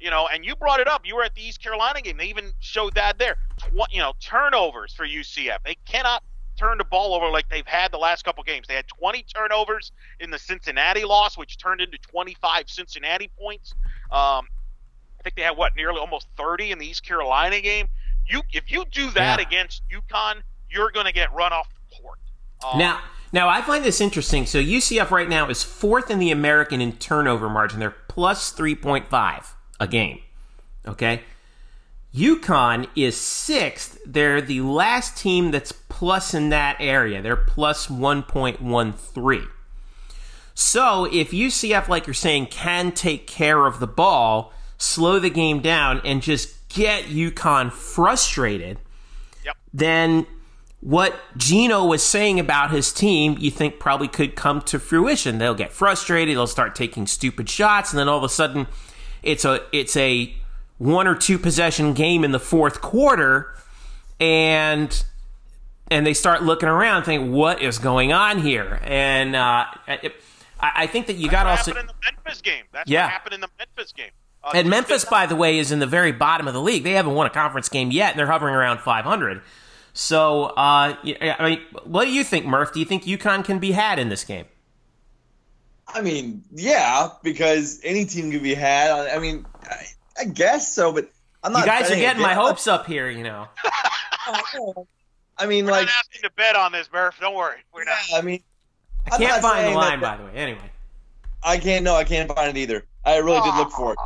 you 0.00 0.10
know, 0.10 0.28
and 0.32 0.44
you 0.44 0.56
brought 0.56 0.80
it 0.80 0.88
up. 0.88 1.02
You 1.04 1.16
were 1.16 1.22
at 1.22 1.34
the 1.34 1.42
East 1.42 1.62
Carolina 1.62 2.00
game. 2.00 2.16
They 2.16 2.26
even 2.26 2.52
showed 2.58 2.94
that 2.94 3.18
there. 3.18 3.36
Tw- 3.58 3.92
you 3.92 4.00
know, 4.00 4.14
turnovers 4.20 4.92
for 4.92 5.06
UCF. 5.06 5.58
They 5.64 5.76
cannot 5.86 6.22
turn 6.62 6.78
the 6.78 6.84
ball 6.84 7.14
over 7.14 7.28
like 7.30 7.48
they've 7.48 7.66
had 7.66 7.92
the 7.92 7.98
last 7.98 8.24
couple 8.24 8.42
games. 8.44 8.68
They 8.68 8.74
had 8.74 8.86
20 8.86 9.24
turnovers 9.34 9.92
in 10.20 10.30
the 10.30 10.38
Cincinnati 10.38 11.04
loss, 11.04 11.36
which 11.36 11.58
turned 11.58 11.80
into 11.80 11.98
25 11.98 12.64
Cincinnati 12.68 13.30
points. 13.38 13.74
Um, 14.10 14.46
I 15.18 15.22
think 15.24 15.36
they 15.36 15.42
had 15.42 15.56
what 15.56 15.72
nearly 15.76 15.98
almost 15.98 16.28
30 16.36 16.72
in 16.72 16.78
the 16.78 16.86
East 16.86 17.04
Carolina 17.04 17.60
game. 17.60 17.88
You, 18.26 18.42
if 18.52 18.70
you 18.70 18.84
do 18.90 19.10
that 19.10 19.40
yeah. 19.40 19.46
against 19.46 19.82
UConn, 19.92 20.42
you're 20.70 20.90
going 20.90 21.06
to 21.06 21.12
get 21.12 21.32
run 21.34 21.52
off 21.52 21.68
the 21.68 21.96
court. 22.02 22.18
Um, 22.64 22.78
now 22.78 23.00
now, 23.32 23.48
I 23.48 23.62
find 23.62 23.82
this 23.82 24.00
interesting. 24.00 24.44
So, 24.44 24.58
UCF 24.62 25.10
right 25.10 25.28
now 25.28 25.48
is 25.48 25.62
fourth 25.62 26.10
in 26.10 26.18
the 26.18 26.30
American 26.30 26.82
in 26.82 26.92
turnover 26.92 27.48
margin. 27.48 27.80
They're 27.80 27.96
plus 28.08 28.52
3.5 28.52 29.46
a 29.80 29.88
game. 29.88 30.20
Okay? 30.86 31.22
UConn 32.14 32.88
is 32.94 33.16
sixth. 33.16 33.98
They're 34.04 34.40
the 34.40 34.60
last 34.60 35.16
team 35.16 35.50
that's 35.50 35.72
plus 35.72 36.34
in 36.34 36.50
that 36.50 36.76
area. 36.78 37.22
They're 37.22 37.36
plus 37.36 37.86
1.13. 37.86 39.48
So, 40.54 41.06
if 41.06 41.30
UCF, 41.30 41.88
like 41.88 42.06
you're 42.06 42.12
saying, 42.12 42.46
can 42.46 42.92
take 42.92 43.26
care 43.26 43.64
of 43.66 43.80
the 43.80 43.86
ball, 43.86 44.52
slow 44.76 45.18
the 45.18 45.30
game 45.30 45.60
down, 45.60 46.02
and 46.04 46.20
just 46.20 46.68
get 46.68 47.04
UConn 47.04 47.72
frustrated, 47.72 48.78
yep. 49.42 49.56
then 49.72 50.26
what 50.80 51.14
Geno 51.38 51.86
was 51.86 52.02
saying 52.02 52.38
about 52.38 52.70
his 52.70 52.92
team, 52.92 53.36
you 53.38 53.50
think 53.50 53.78
probably 53.78 54.08
could 54.08 54.34
come 54.34 54.60
to 54.62 54.78
fruition. 54.78 55.38
They'll 55.38 55.54
get 55.54 55.72
frustrated, 55.72 56.36
they'll 56.36 56.46
start 56.46 56.74
taking 56.74 57.06
stupid 57.06 57.48
shots, 57.48 57.92
and 57.92 57.98
then 57.98 58.08
all 58.08 58.18
of 58.18 58.24
a 58.24 58.28
sudden 58.28 58.66
it's 59.22 59.44
a 59.44 59.60
it's 59.72 59.96
a 59.96 60.34
one 60.78 61.06
or 61.06 61.14
two 61.14 61.38
possession 61.38 61.94
game 61.94 62.24
in 62.24 62.32
the 62.32 62.40
fourth 62.40 62.80
quarter, 62.80 63.54
and 64.20 65.04
and 65.90 66.06
they 66.06 66.14
start 66.14 66.42
looking 66.42 66.68
around, 66.68 67.04
thinking, 67.04 67.32
"What 67.32 67.62
is 67.62 67.78
going 67.78 68.12
on 68.12 68.38
here?" 68.38 68.80
And 68.82 69.36
uh, 69.36 69.66
it, 69.86 70.14
I, 70.60 70.86
think 70.86 71.06
that 71.08 71.16
you 71.16 71.28
got 71.28 71.46
also 71.46 71.72
in 71.72 71.86
the 71.86 71.94
Memphis 72.04 72.40
game. 72.40 72.64
That's 72.72 72.88
yeah. 72.88 73.04
what 73.04 73.12
happened 73.12 73.34
in 73.34 73.40
the 73.40 73.48
Memphis 73.58 73.92
game. 73.92 74.10
Uh, 74.44 74.52
and 74.54 74.68
Memphis, 74.68 75.04
by 75.04 75.26
the 75.26 75.36
way, 75.36 75.58
is 75.58 75.72
in 75.72 75.78
the 75.78 75.86
very 75.86 76.12
bottom 76.12 76.48
of 76.48 76.54
the 76.54 76.62
league. 76.62 76.84
They 76.84 76.92
haven't 76.92 77.14
won 77.14 77.26
a 77.26 77.30
conference 77.30 77.68
game 77.68 77.90
yet, 77.90 78.12
and 78.12 78.18
they're 78.18 78.26
hovering 78.26 78.54
around 78.54 78.80
500. 78.80 79.42
So, 79.92 80.44
uh, 80.44 80.96
I 80.96 81.36
mean, 81.40 81.60
what 81.84 82.06
do 82.06 82.12
you 82.12 82.24
think, 82.24 82.46
Murph? 82.46 82.72
Do 82.72 82.80
you 82.80 82.86
think 82.86 83.04
UConn 83.04 83.44
can 83.44 83.58
be 83.58 83.72
had 83.72 83.98
in 83.98 84.08
this 84.08 84.24
game? 84.24 84.46
I 85.86 86.00
mean, 86.00 86.42
yeah, 86.52 87.08
because 87.22 87.80
any 87.84 88.04
team 88.04 88.30
can 88.30 88.42
be 88.42 88.54
had. 88.54 89.08
I 89.08 89.18
mean, 89.18 89.44
I, 90.22 90.28
I 90.28 90.32
guess 90.32 90.72
so, 90.72 90.92
but 90.92 91.10
I'm 91.42 91.52
not. 91.52 91.60
You 91.60 91.66
guys 91.66 91.90
are 91.90 91.96
getting 91.96 92.22
my 92.22 92.34
hopes 92.34 92.66
up 92.66 92.86
here, 92.86 93.10
you 93.10 93.24
know. 93.24 93.48
I 95.38 95.46
mean, 95.46 95.64
We're 95.64 95.72
like 95.72 95.86
not 95.86 95.94
asking 95.98 96.22
to 96.22 96.30
bet 96.36 96.56
on 96.56 96.72
this, 96.72 96.88
Murph. 96.92 97.18
Don't 97.20 97.34
worry, 97.34 97.58
we're 97.74 97.84
not. 97.84 97.96
I 98.14 98.22
mean, 98.22 98.42
I 99.10 99.18
can't 99.18 99.42
find 99.42 99.66
the 99.66 99.76
line, 99.76 100.00
that, 100.00 100.18
by 100.18 100.22
the 100.22 100.30
way. 100.30 100.36
Anyway, 100.36 100.70
I 101.42 101.58
can't. 101.58 101.84
No, 101.84 101.94
I 101.94 102.04
can't 102.04 102.32
find 102.32 102.56
it 102.56 102.60
either. 102.60 102.84
I 103.04 103.16
really 103.16 103.40
did 103.40 103.56
look 103.56 103.70
for 103.70 103.92
it. 103.92 103.98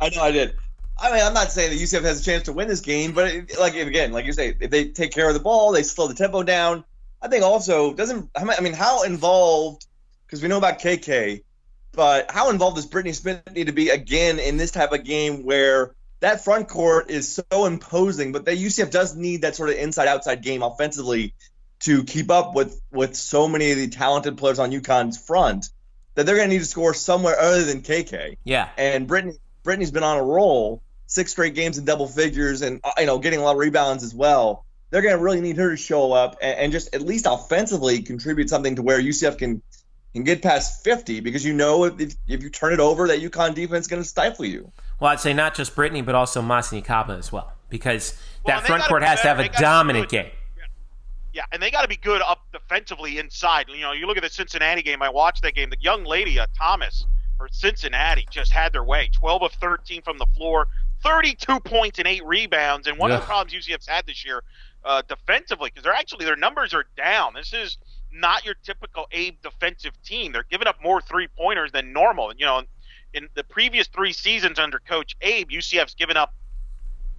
I 0.00 0.08
know 0.10 0.22
I 0.22 0.32
did. 0.32 0.54
I 0.98 1.12
mean, 1.12 1.22
I'm 1.24 1.32
not 1.32 1.50
saying 1.50 1.70
that 1.70 1.78
UCF 1.78 2.02
has 2.02 2.20
a 2.20 2.24
chance 2.24 2.42
to 2.44 2.52
win 2.52 2.68
this 2.68 2.80
game, 2.80 3.12
but 3.12 3.28
it, 3.28 3.58
like 3.58 3.74
again, 3.74 4.12
like 4.12 4.26
you 4.26 4.32
say, 4.32 4.56
if 4.60 4.70
they 4.70 4.86
take 4.86 5.12
care 5.12 5.28
of 5.28 5.34
the 5.34 5.40
ball, 5.40 5.72
they 5.72 5.82
slow 5.82 6.08
the 6.08 6.14
tempo 6.14 6.42
down. 6.42 6.84
I 7.22 7.28
think 7.28 7.44
also 7.44 7.94
doesn't. 7.94 8.30
I 8.36 8.60
mean, 8.60 8.72
how 8.72 9.02
involved? 9.04 9.86
Because 10.26 10.42
we 10.42 10.48
know 10.48 10.58
about 10.58 10.78
KK, 10.78 11.42
but 11.92 12.30
how 12.30 12.50
involved 12.50 12.76
does 12.76 12.86
Brittany 12.86 13.12
Smith 13.12 13.42
need 13.52 13.66
to 13.66 13.72
be 13.72 13.88
again 13.90 14.38
in 14.38 14.56
this 14.56 14.70
type 14.70 14.92
of 14.92 15.04
game 15.04 15.44
where 15.44 15.94
that 16.20 16.44
front 16.44 16.68
court 16.68 17.10
is 17.10 17.40
so 17.50 17.64
imposing, 17.64 18.32
but 18.32 18.44
that 18.44 18.58
UCF 18.58 18.90
does 18.90 19.16
need 19.16 19.42
that 19.42 19.56
sort 19.56 19.70
of 19.70 19.76
inside-outside 19.76 20.42
game 20.42 20.62
offensively 20.62 21.34
to 21.80 22.04
keep 22.04 22.30
up 22.30 22.54
with 22.54 22.80
with 22.90 23.16
so 23.16 23.48
many 23.48 23.72
of 23.72 23.78
the 23.78 23.88
talented 23.88 24.36
players 24.36 24.58
on 24.58 24.70
UConn's 24.70 25.18
front 25.18 25.70
that 26.14 26.26
they're 26.26 26.36
going 26.36 26.48
to 26.48 26.54
need 26.54 26.60
to 26.60 26.66
score 26.66 26.92
somewhere 26.92 27.38
other 27.38 27.64
than 27.64 27.80
KK. 27.80 28.36
Yeah, 28.44 28.68
and 28.76 29.06
Brittany 29.06 29.34
Brittany's 29.62 29.90
been 29.90 30.02
on 30.02 30.18
a 30.18 30.22
roll 30.22 30.82
six 31.06 31.32
straight 31.32 31.54
games 31.54 31.76
in 31.76 31.84
double 31.84 32.06
figures 32.06 32.62
and 32.62 32.80
uh, 32.84 32.92
you 32.98 33.06
know 33.06 33.18
getting 33.18 33.40
a 33.40 33.42
lot 33.42 33.52
of 33.52 33.58
rebounds 33.58 34.04
as 34.04 34.14
well. 34.14 34.64
They're 34.90 35.02
going 35.02 35.16
to 35.16 35.22
really 35.22 35.40
need 35.40 35.56
her 35.56 35.70
to 35.70 35.76
show 35.76 36.12
up 36.12 36.38
and, 36.42 36.58
and, 36.58 36.72
just 36.72 36.92
at 36.96 37.00
least 37.00 37.26
offensively 37.30 38.02
contribute 38.02 38.50
something 38.50 38.74
to 38.74 38.82
where 38.82 39.00
UCF 39.00 39.38
can 39.38 39.62
can 40.12 40.24
get 40.24 40.42
past 40.42 40.82
50 40.84 41.20
because 41.20 41.44
you 41.44 41.52
know 41.52 41.84
if, 41.84 42.16
if 42.28 42.42
you 42.42 42.50
turn 42.50 42.72
it 42.72 42.80
over 42.80 43.06
that 43.06 43.20
UConn 43.20 43.54
defense 43.54 43.84
is 43.84 43.88
going 43.88 44.02
to 44.02 44.08
stifle 44.08 44.44
you. 44.44 44.70
Well, 44.98 45.10
I'd 45.10 45.20
say 45.20 45.32
not 45.32 45.54
just 45.54 45.74
Brittany 45.74 46.02
but 46.02 46.14
also 46.14 46.42
Masseny 46.42 46.84
Kaba 46.84 47.14
as 47.14 47.30
well 47.30 47.52
because 47.68 48.18
well, 48.44 48.58
that 48.58 48.66
front 48.66 48.82
court 48.84 49.02
has 49.02 49.20
to 49.22 49.28
have 49.28 49.38
a 49.38 49.48
dominant 49.48 50.08
game. 50.08 50.30
Yeah, 51.32 51.44
and 51.52 51.62
they 51.62 51.70
got 51.70 51.82
to 51.82 51.88
be 51.88 51.96
good 51.96 52.22
up 52.22 52.40
defensively 52.52 53.18
inside. 53.18 53.66
You 53.68 53.82
know, 53.82 53.92
you 53.92 54.06
look 54.06 54.16
at 54.16 54.22
the 54.24 54.30
Cincinnati 54.30 54.82
game. 54.82 55.00
I 55.00 55.08
watched 55.10 55.42
that 55.42 55.54
game. 55.54 55.70
The 55.70 55.80
young 55.80 56.04
lady, 56.04 56.40
uh, 56.40 56.46
Thomas, 56.58 57.06
for 57.38 57.46
Cincinnati, 57.52 58.26
just 58.30 58.52
had 58.52 58.72
their 58.72 58.82
way. 58.82 59.10
12 59.12 59.42
of 59.42 59.52
13 59.52 60.02
from 60.02 60.18
the 60.18 60.26
floor, 60.36 60.66
32 61.04 61.60
points 61.60 62.00
and 62.00 62.08
eight 62.08 62.24
rebounds. 62.26 62.88
And 62.88 62.98
one 62.98 63.10
yeah. 63.10 63.16
of 63.16 63.22
the 63.22 63.26
problems 63.26 63.52
UCF's 63.52 63.86
had 63.86 64.06
this 64.06 64.24
year 64.24 64.42
uh, 64.84 65.02
defensively, 65.06 65.70
because 65.70 65.84
they're 65.84 65.92
actually 65.92 66.24
their 66.24 66.36
numbers 66.36 66.74
are 66.74 66.84
down. 66.96 67.34
This 67.34 67.52
is 67.52 67.78
not 68.12 68.44
your 68.44 68.54
typical 68.54 69.06
Abe 69.12 69.40
defensive 69.42 69.92
team. 70.02 70.32
They're 70.32 70.46
giving 70.50 70.66
up 70.66 70.82
more 70.82 71.00
three 71.00 71.28
pointers 71.28 71.72
than 71.72 71.92
normal. 71.92 72.30
And 72.30 72.40
You 72.40 72.46
know, 72.46 72.62
in 73.12 73.28
the 73.34 73.44
previous 73.44 73.86
three 73.88 74.12
seasons 74.12 74.58
under 74.58 74.78
Coach 74.78 75.16
Abe, 75.20 75.50
UCF's 75.50 75.94
given 75.94 76.16
up 76.16 76.34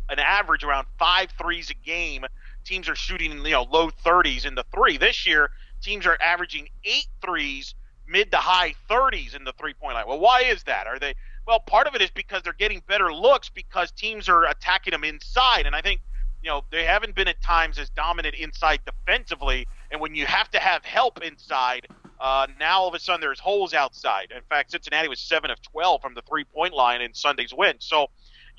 an 0.10 0.19
average 0.19 0.63
around 0.63 0.88
five 0.99 1.30
threes 1.38 1.69
a 1.69 1.73
game. 1.73 2.25
Teams 2.63 2.89
are 2.89 2.95
shooting 2.95 3.43
you 3.45 3.51
know 3.51 3.63
low 3.63 3.89
30s 3.89 4.45
in 4.45 4.56
the 4.56 4.65
three. 4.73 4.97
This 4.97 5.25
year, 5.25 5.49
teams 5.82 6.06
are 6.06 6.17
averaging 6.21 6.69
eight 6.84 7.08
threes, 7.21 7.73
mid 8.08 8.32
to 8.32 8.38
high 8.38 8.75
30s 8.89 9.36
in 9.36 9.43
the 9.43 9.54
three 9.54 9.73
point 9.73 9.95
line. 9.95 10.06
Well, 10.08 10.19
why 10.19 10.41
is 10.41 10.63
that? 10.63 10.88
Are 10.88 10.99
they 10.99 11.15
well, 11.47 11.60
part 11.60 11.88
of 11.88 11.95
it 11.95 12.01
is 12.01 12.12
because 12.12 12.43
they're 12.43 12.54
getting 12.54 12.82
better 12.88 13.13
looks 13.13 13.49
because 13.49 13.91
teams 13.91 14.30
are 14.30 14.45
attacking 14.45 14.91
them 14.91 15.04
inside, 15.04 15.65
and 15.65 15.75
I 15.75 15.82
think 15.82 16.01
you 16.43 16.49
know 16.49 16.63
they 16.71 16.84
haven't 16.84 17.15
been 17.15 17.27
at 17.27 17.41
times 17.41 17.80
as 17.80 17.89
dominant 17.89 18.36
inside 18.36 18.82
defensively. 18.86 19.67
And 19.91 20.01
when 20.01 20.15
you 20.15 20.25
have 20.25 20.49
to 20.51 20.60
have 20.60 20.84
help 20.84 21.21
inside, 21.21 21.88
Uh, 22.21 22.45
now 22.60 22.82
all 22.82 22.88
of 22.88 22.93
a 22.93 22.99
sudden 22.99 23.19
there's 23.19 23.39
holes 23.39 23.73
outside. 23.73 24.32
In 24.32 24.43
fact, 24.43 24.69
Cincinnati 24.69 25.08
was 25.08 25.19
seven 25.19 25.49
of 25.49 25.60
twelve 25.63 26.04
from 26.04 26.13
the 26.13 26.21
three 26.21 26.43
point 26.43 26.71
line 26.71 27.01
in 27.01 27.15
Sunday's 27.15 27.51
win. 27.51 27.77
So 27.80 28.12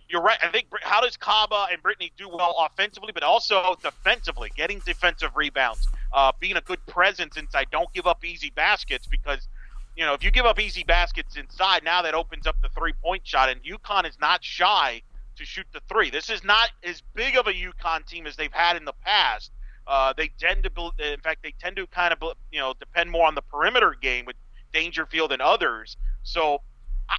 you're 0.09 0.21
right. 0.21 0.37
I 0.43 0.49
think 0.49 0.67
how 0.83 1.01
does 1.01 1.17
Kaba 1.17 1.69
and 1.71 1.81
Brittany 1.81 2.13
do 2.17 2.29
well 2.29 2.57
offensively, 2.59 3.13
but 3.13 3.23
also 3.23 3.77
defensively, 3.81 4.51
getting 4.57 4.81
defensive 4.81 5.37
rebounds, 5.37 5.87
uh, 6.13 6.33
being 6.41 6.57
a 6.57 6.61
good 6.61 6.85
presence 6.87 7.37
inside. 7.37 7.69
Don't 7.71 7.93
give 7.93 8.09
up 8.09 8.25
easy 8.25 8.51
baskets 8.51 9.07
because 9.07 9.47
you 9.95 10.05
know 10.05 10.15
if 10.15 10.25
you 10.25 10.33
give 10.33 10.45
up 10.45 10.59
easy 10.59 10.83
baskets 10.83 11.37
inside, 11.37 11.85
now 11.85 12.03
that 12.03 12.15
opens 12.15 12.49
up 12.49 12.57
the 12.63 12.69
three 12.71 12.95
point 12.95 13.25
shot, 13.25 13.49
and 13.49 13.63
UConn 13.63 14.09
is 14.09 14.19
not 14.21 14.43
shy 14.43 15.03
to 15.37 15.45
shoot 15.45 15.67
the 15.73 15.81
three. 15.89 16.11
This 16.11 16.31
is 16.31 16.43
not 16.43 16.71
as 16.83 17.01
big 17.15 17.37
of 17.37 17.47
a 17.47 17.53
UConn 17.53 18.05
team 18.09 18.27
as 18.27 18.35
they've 18.35 18.53
had 18.53 18.77
in 18.77 18.85
the 18.85 18.93
past. 19.05 19.53
Uh, 19.87 20.13
they 20.17 20.31
tend 20.39 20.63
to, 20.65 20.71
build, 20.71 20.95
in 20.99 21.21
fact, 21.21 21.43
they 21.43 21.55
tend 21.61 21.77
to 21.77 21.87
kind 21.89 22.13
of, 22.13 22.37
you 22.51 22.61
know, 22.61 22.75
depend 22.79 23.11
more 23.11 23.27
on 23.27 23.35
the 23.35 23.43
perimeter 23.43 23.97
game 24.01 24.25
with 24.25 24.37
Dangerfield 24.73 25.33
and 25.33 25.43
others. 25.43 25.97
So 26.23 26.61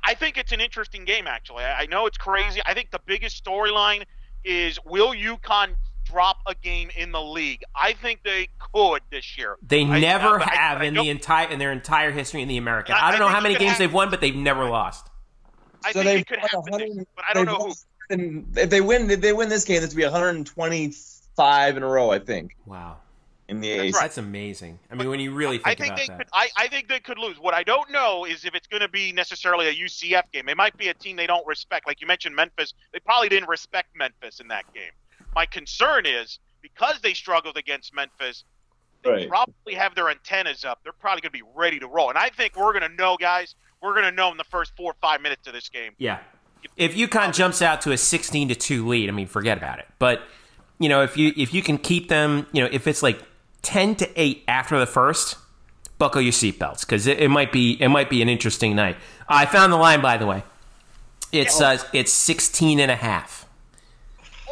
I 0.03 0.13
think 0.13 0.37
it's 0.37 0.51
an 0.51 0.61
interesting 0.61 1.05
game, 1.05 1.27
actually. 1.27 1.63
I 1.63 1.85
know 1.87 2.05
it's 2.05 2.17
crazy. 2.17 2.61
I 2.65 2.73
think 2.73 2.91
the 2.91 3.01
biggest 3.05 3.43
storyline 3.43 4.03
is 4.43 4.79
will 4.85 5.13
UConn 5.13 5.75
drop 6.05 6.37
a 6.47 6.55
game 6.55 6.89
in 6.97 7.11
the 7.11 7.21
league? 7.21 7.63
I 7.75 7.93
think 7.93 8.23
they 8.23 8.49
could 8.59 9.01
this 9.11 9.37
year. 9.37 9.57
They 9.65 9.83
I, 9.85 9.99
never 9.99 10.39
have 10.39 10.81
I, 10.81 10.85
in 10.85 10.93
the 10.93 11.09
entire 11.09 11.49
in 11.49 11.59
their 11.59 11.71
entire 11.71 12.11
history 12.11 12.41
in 12.41 12.47
the 12.47 12.57
American. 12.57 12.95
I, 12.97 13.11
don't 13.11 13.19
know 13.19 13.27
how 13.27 13.41
many 13.41 13.55
games 13.55 13.71
have, 13.71 13.79
they've 13.79 13.93
won, 13.93 14.09
but 14.09 14.21
they've 14.21 14.35
never 14.35 14.65
lost. 14.69 15.09
I 15.85 15.91
so 15.91 16.01
think 16.01 16.21
it 16.21 16.27
could 16.27 16.39
happen, 16.39 17.05
but 17.15 17.25
I 17.29 17.33
don't 17.33 17.45
know 17.45 17.55
who. 17.55 17.73
And 18.09 18.57
if 18.57 18.69
they 18.69 18.81
win, 18.81 19.09
if 19.09 19.21
they 19.21 19.33
win 19.33 19.49
this 19.49 19.63
game, 19.63 19.81
it's 19.81 19.93
be 19.93 20.03
120- 20.03 21.12
five 21.35 21.77
in 21.77 21.83
a 21.83 21.87
row, 21.87 22.11
I 22.11 22.19
think. 22.19 22.55
Wow. 22.65 22.97
In 23.49 23.59
the 23.59 23.77
That's, 23.77 23.93
right. 23.93 24.01
That's 24.03 24.17
amazing. 24.17 24.79
I 24.89 24.95
mean, 24.95 25.09
when 25.09 25.19
you 25.19 25.33
really 25.33 25.57
think, 25.57 25.67
I 25.67 25.75
think 25.75 25.87
about 25.87 25.97
they 25.97 26.07
that. 26.07 26.17
Could, 26.17 26.27
I, 26.31 26.49
I 26.55 26.67
think 26.69 26.87
they 26.87 26.99
could 26.99 27.17
lose. 27.17 27.39
What 27.39 27.53
I 27.53 27.63
don't 27.63 27.91
know 27.91 28.25
is 28.25 28.45
if 28.45 28.55
it's 28.55 28.67
going 28.67 28.81
to 28.81 28.87
be 28.87 29.11
necessarily 29.11 29.67
a 29.67 29.73
UCF 29.73 30.23
game. 30.31 30.47
It 30.47 30.55
might 30.55 30.77
be 30.77 30.87
a 30.87 30.93
team 30.93 31.17
they 31.17 31.27
don't 31.27 31.45
respect. 31.45 31.85
Like 31.85 31.99
you 31.99 32.07
mentioned, 32.07 32.35
Memphis. 32.35 32.73
They 32.93 32.99
probably 32.99 33.29
didn't 33.29 33.49
respect 33.49 33.89
Memphis 33.95 34.39
in 34.39 34.47
that 34.47 34.63
game. 34.73 34.91
My 35.35 35.45
concern 35.45 36.05
is 36.05 36.39
because 36.61 37.01
they 37.01 37.13
struggled 37.13 37.57
against 37.57 37.93
Memphis, 37.93 38.45
they 39.03 39.11
right. 39.11 39.29
probably 39.29 39.73
have 39.73 39.93
their 39.93 40.09
antennas 40.09 40.63
up. 40.63 40.79
They're 40.83 40.93
probably 40.93 41.21
going 41.21 41.33
to 41.33 41.37
be 41.37 41.51
ready 41.53 41.79
to 41.79 41.87
roll. 41.87 42.09
And 42.09 42.17
I 42.17 42.29
think 42.29 42.55
we're 42.55 42.71
going 42.71 42.89
to 42.89 42.95
know, 42.95 43.17
guys. 43.19 43.55
We're 43.81 43.93
going 43.93 44.05
to 44.05 44.11
know 44.11 44.31
in 44.31 44.37
the 44.37 44.45
first 44.45 44.71
four 44.77 44.91
or 44.91 44.95
five 45.01 45.21
minutes 45.21 45.45
of 45.47 45.53
this 45.53 45.67
game. 45.67 45.91
Yeah. 45.97 46.19
If 46.77 46.95
UConn 46.95 47.33
jumps 47.33 47.61
out 47.61 47.81
to 47.81 47.91
a 47.91 47.97
16 47.97 48.47
to 48.47 48.55
two 48.55 48.87
lead, 48.87 49.09
I 49.09 49.11
mean, 49.11 49.27
forget 49.27 49.57
about 49.57 49.79
it. 49.79 49.87
But– 49.99 50.21
you 50.79 50.89
know, 50.89 51.01
if 51.01 51.17
you 51.17 51.33
if 51.37 51.53
you 51.53 51.61
can 51.61 51.77
keep 51.77 52.09
them, 52.09 52.47
you 52.51 52.63
know, 52.63 52.69
if 52.71 52.87
it's 52.87 53.03
like 53.03 53.21
10 53.61 53.95
to 53.95 54.21
8 54.21 54.43
after 54.47 54.79
the 54.79 54.85
first, 54.85 55.37
buckle 55.97 56.21
your 56.21 56.33
seatbelts 56.33 56.85
cuz 56.87 57.07
it, 57.07 57.19
it 57.19 57.29
might 57.29 57.51
be 57.51 57.81
it 57.81 57.89
might 57.89 58.09
be 58.09 58.21
an 58.21 58.29
interesting 58.29 58.75
night. 58.75 58.97
I 59.27 59.45
found 59.45 59.71
the 59.71 59.77
line 59.77 60.01
by 60.01 60.17
the 60.17 60.25
way. 60.25 60.43
It's 61.31 61.59
uh, 61.59 61.79
it's 61.93 62.11
16 62.11 62.79
and 62.79 62.91
a 62.91 62.95
half. 62.95 63.47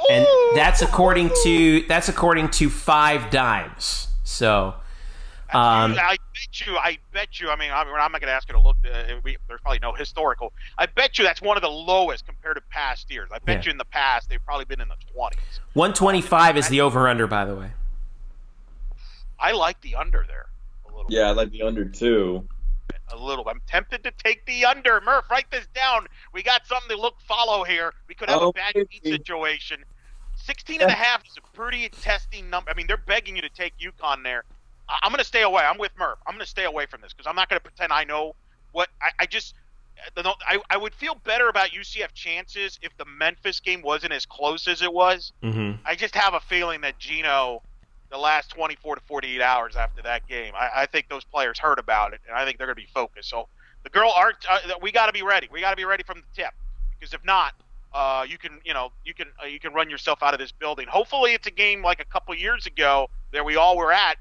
And 0.10 0.26
that's 0.56 0.82
according 0.82 1.30
to 1.44 1.86
that's 1.88 2.10
according 2.10 2.50
to 2.52 2.70
5Dimes. 2.70 4.08
So, 4.24 4.76
um, 5.54 5.94
I 6.00 6.18
bet 6.34 6.66
you. 6.68 6.78
I 6.78 6.98
bet 7.14 7.40
you. 7.40 7.50
I 7.50 7.56
mean, 7.56 7.72
I'm, 7.72 7.88
I'm 7.88 8.12
not 8.12 8.22
going 8.22 8.28
to 8.28 8.32
ask 8.32 8.48
you 8.48 8.54
to 8.54 8.60
look. 8.62 8.78
Uh, 8.86 9.16
we, 9.24 9.38
there's 9.48 9.62
probably 9.62 9.80
no 9.80 9.94
historical. 9.94 10.54
I 10.78 10.86
bet 10.86 11.18
you 11.18 11.26
that's 11.26 11.42
one 11.42 11.58
of 11.58 11.64
the 11.64 11.70
lowest 11.70 12.26
compared 12.26 12.56
to 12.56 12.62
past 12.70 13.12
years. 13.12 13.30
I 13.34 13.40
bet 13.40 13.58
Yeah. 13.58 13.66
you 13.66 13.72
in 13.72 13.78
the 13.78 13.86
past 13.86 14.30
they've 14.30 14.44
probably 14.46 14.66
been 14.66 14.82
in 14.82 14.88
the 14.88 14.96
20s. 15.18 15.36
125 15.74 16.58
is 16.58 16.68
the 16.70 16.82
over 16.82 17.08
under 17.08 17.28
by 17.28 17.46
the 17.46 17.56
way. 17.56 17.72
I 19.40 19.52
like 19.54 19.82
the 19.82 19.96
under 19.96 20.24
there 20.28 20.46
a 20.86 20.96
little. 20.96 21.08
Yeah, 21.10 21.24
I 21.30 21.32
like 21.32 21.52
the 21.52 21.64
under 21.64 21.86
too. 21.86 22.48
a 23.12 23.18
little. 23.18 23.48
I'm 23.50 23.62
tempted 23.68 24.04
to 24.04 24.12
take 24.24 24.46
the 24.46 24.66
under. 24.66 25.02
Murph, 25.02 25.30
write 25.30 25.50
this 25.52 25.68
down. 25.74 26.08
We 26.34 26.44
got 26.44 26.66
something 26.68 26.96
to 26.96 27.02
look 27.02 27.16
follow 27.28 27.64
here. 27.64 27.94
We 28.08 28.16
could 28.16 28.30
have 28.30 28.42
a 28.42 28.52
bad 28.54 28.76
Okay. 28.76 28.86
beat 28.90 29.04
situation. 29.06 29.84
16 30.36 30.82
and 30.82 30.90
a 30.90 30.94
half 30.94 31.26
is 31.28 31.38
a 31.38 31.56
pretty 31.56 31.90
testing 31.90 32.50
number. 32.50 32.72
I 32.72 32.74
mean, 32.74 32.88
they're 32.88 32.98
begging 32.98 33.36
you 33.36 33.42
to 33.42 33.50
take 33.50 33.74
UConn 33.80 34.24
there. 34.24 34.44
I'm 35.01 35.12
going 35.12 35.19
to 35.19 35.25
stay 35.25 35.41
away. 35.43 35.63
I'm 35.63 35.77
with 35.77 35.91
Murph. 35.97 36.19
I'm 36.27 36.34
going 36.34 36.43
to 36.43 36.49
stay 36.49 36.65
away 36.65 36.86
from 36.86 37.01
this 37.01 37.13
because 37.13 37.27
I'm 37.27 37.36
not 37.36 37.49
going 37.49 37.60
to 37.60 37.63
pretend 37.63 37.91
I 37.93 38.04
know 38.04 38.36
what 38.71 38.89
I, 39.01 39.10
I 39.19 39.25
just. 39.25 39.56
I, 40.17 40.58
I 40.69 40.77
would 40.77 40.95
feel 40.95 41.13
better 41.13 41.47
about 41.47 41.69
UCF 41.69 42.13
chances 42.15 42.80
if 42.82 42.95
the 42.97 43.06
Memphis 43.06 43.60
game 43.60 43.84
wasn't 43.84 44.13
as 44.13 44.25
close 44.25 44.67
as 44.67 44.82
it 44.82 44.91
was. 44.91 45.32
Mhm. 45.43 45.77
I 45.86 45.93
just 45.95 46.15
have 46.15 46.34
a 46.34 46.39
feeling 46.39 46.82
that 46.82 46.97
Geno, 46.97 47.62
the 48.10 48.17
last 48.17 48.49
24 48.49 48.95
to 48.95 49.01
48 49.01 49.41
hours 49.41 49.75
after 49.75 50.01
that 50.01 50.27
game, 50.27 50.54
I, 50.56 50.69
I 50.75 50.86
think 50.88 51.08
those 51.10 51.23
players 51.23 51.60
heard 51.60 51.77
about 51.77 52.13
it, 52.13 52.21
and 52.27 52.36
I 52.36 52.45
think 52.45 52.58
they're 52.58 52.65
going 52.65 52.77
to 52.77 52.82
be 52.82 52.89
focused. 52.91 53.30
So 53.30 53.47
the 53.84 53.89
girl 53.89 54.12
art, 54.15 54.43
uh, 54.49 54.60
we 54.82 54.91
got 54.91 55.06
to 55.06 55.13
be 55.13 55.21
ready. 55.21 55.47
We 55.51 55.62
got 55.62 55.69
to 55.71 55.75
be 55.77 55.86
ready 55.86 56.04
from 56.04 56.17
the 56.19 56.41
tip, 56.41 56.54
because 56.99 57.13
if 57.13 57.23
not, 57.23 57.54
uh, 57.93 58.25
you 58.27 58.39
can, 58.39 58.60
you 58.65 58.73
know, 58.73 58.91
you 59.06 59.13
can, 59.13 59.27
uh, 59.43 59.45
you 59.45 59.60
can 59.60 59.71
run 59.73 59.89
yourself 59.89 60.23
out 60.23 60.34
of 60.34 60.39
this 60.39 60.51
building. 60.51 60.88
Hopefully, 60.88 61.34
it's 61.34 61.45
a 61.45 61.51
game 61.51 61.84
like 61.84 61.99
a 62.01 62.06
couple 62.06 62.34
years 62.34 62.65
ago 62.65 63.08
that 63.34 63.45
we 63.45 63.56
all 63.56 63.77
were 63.77 63.91
at, 63.91 64.17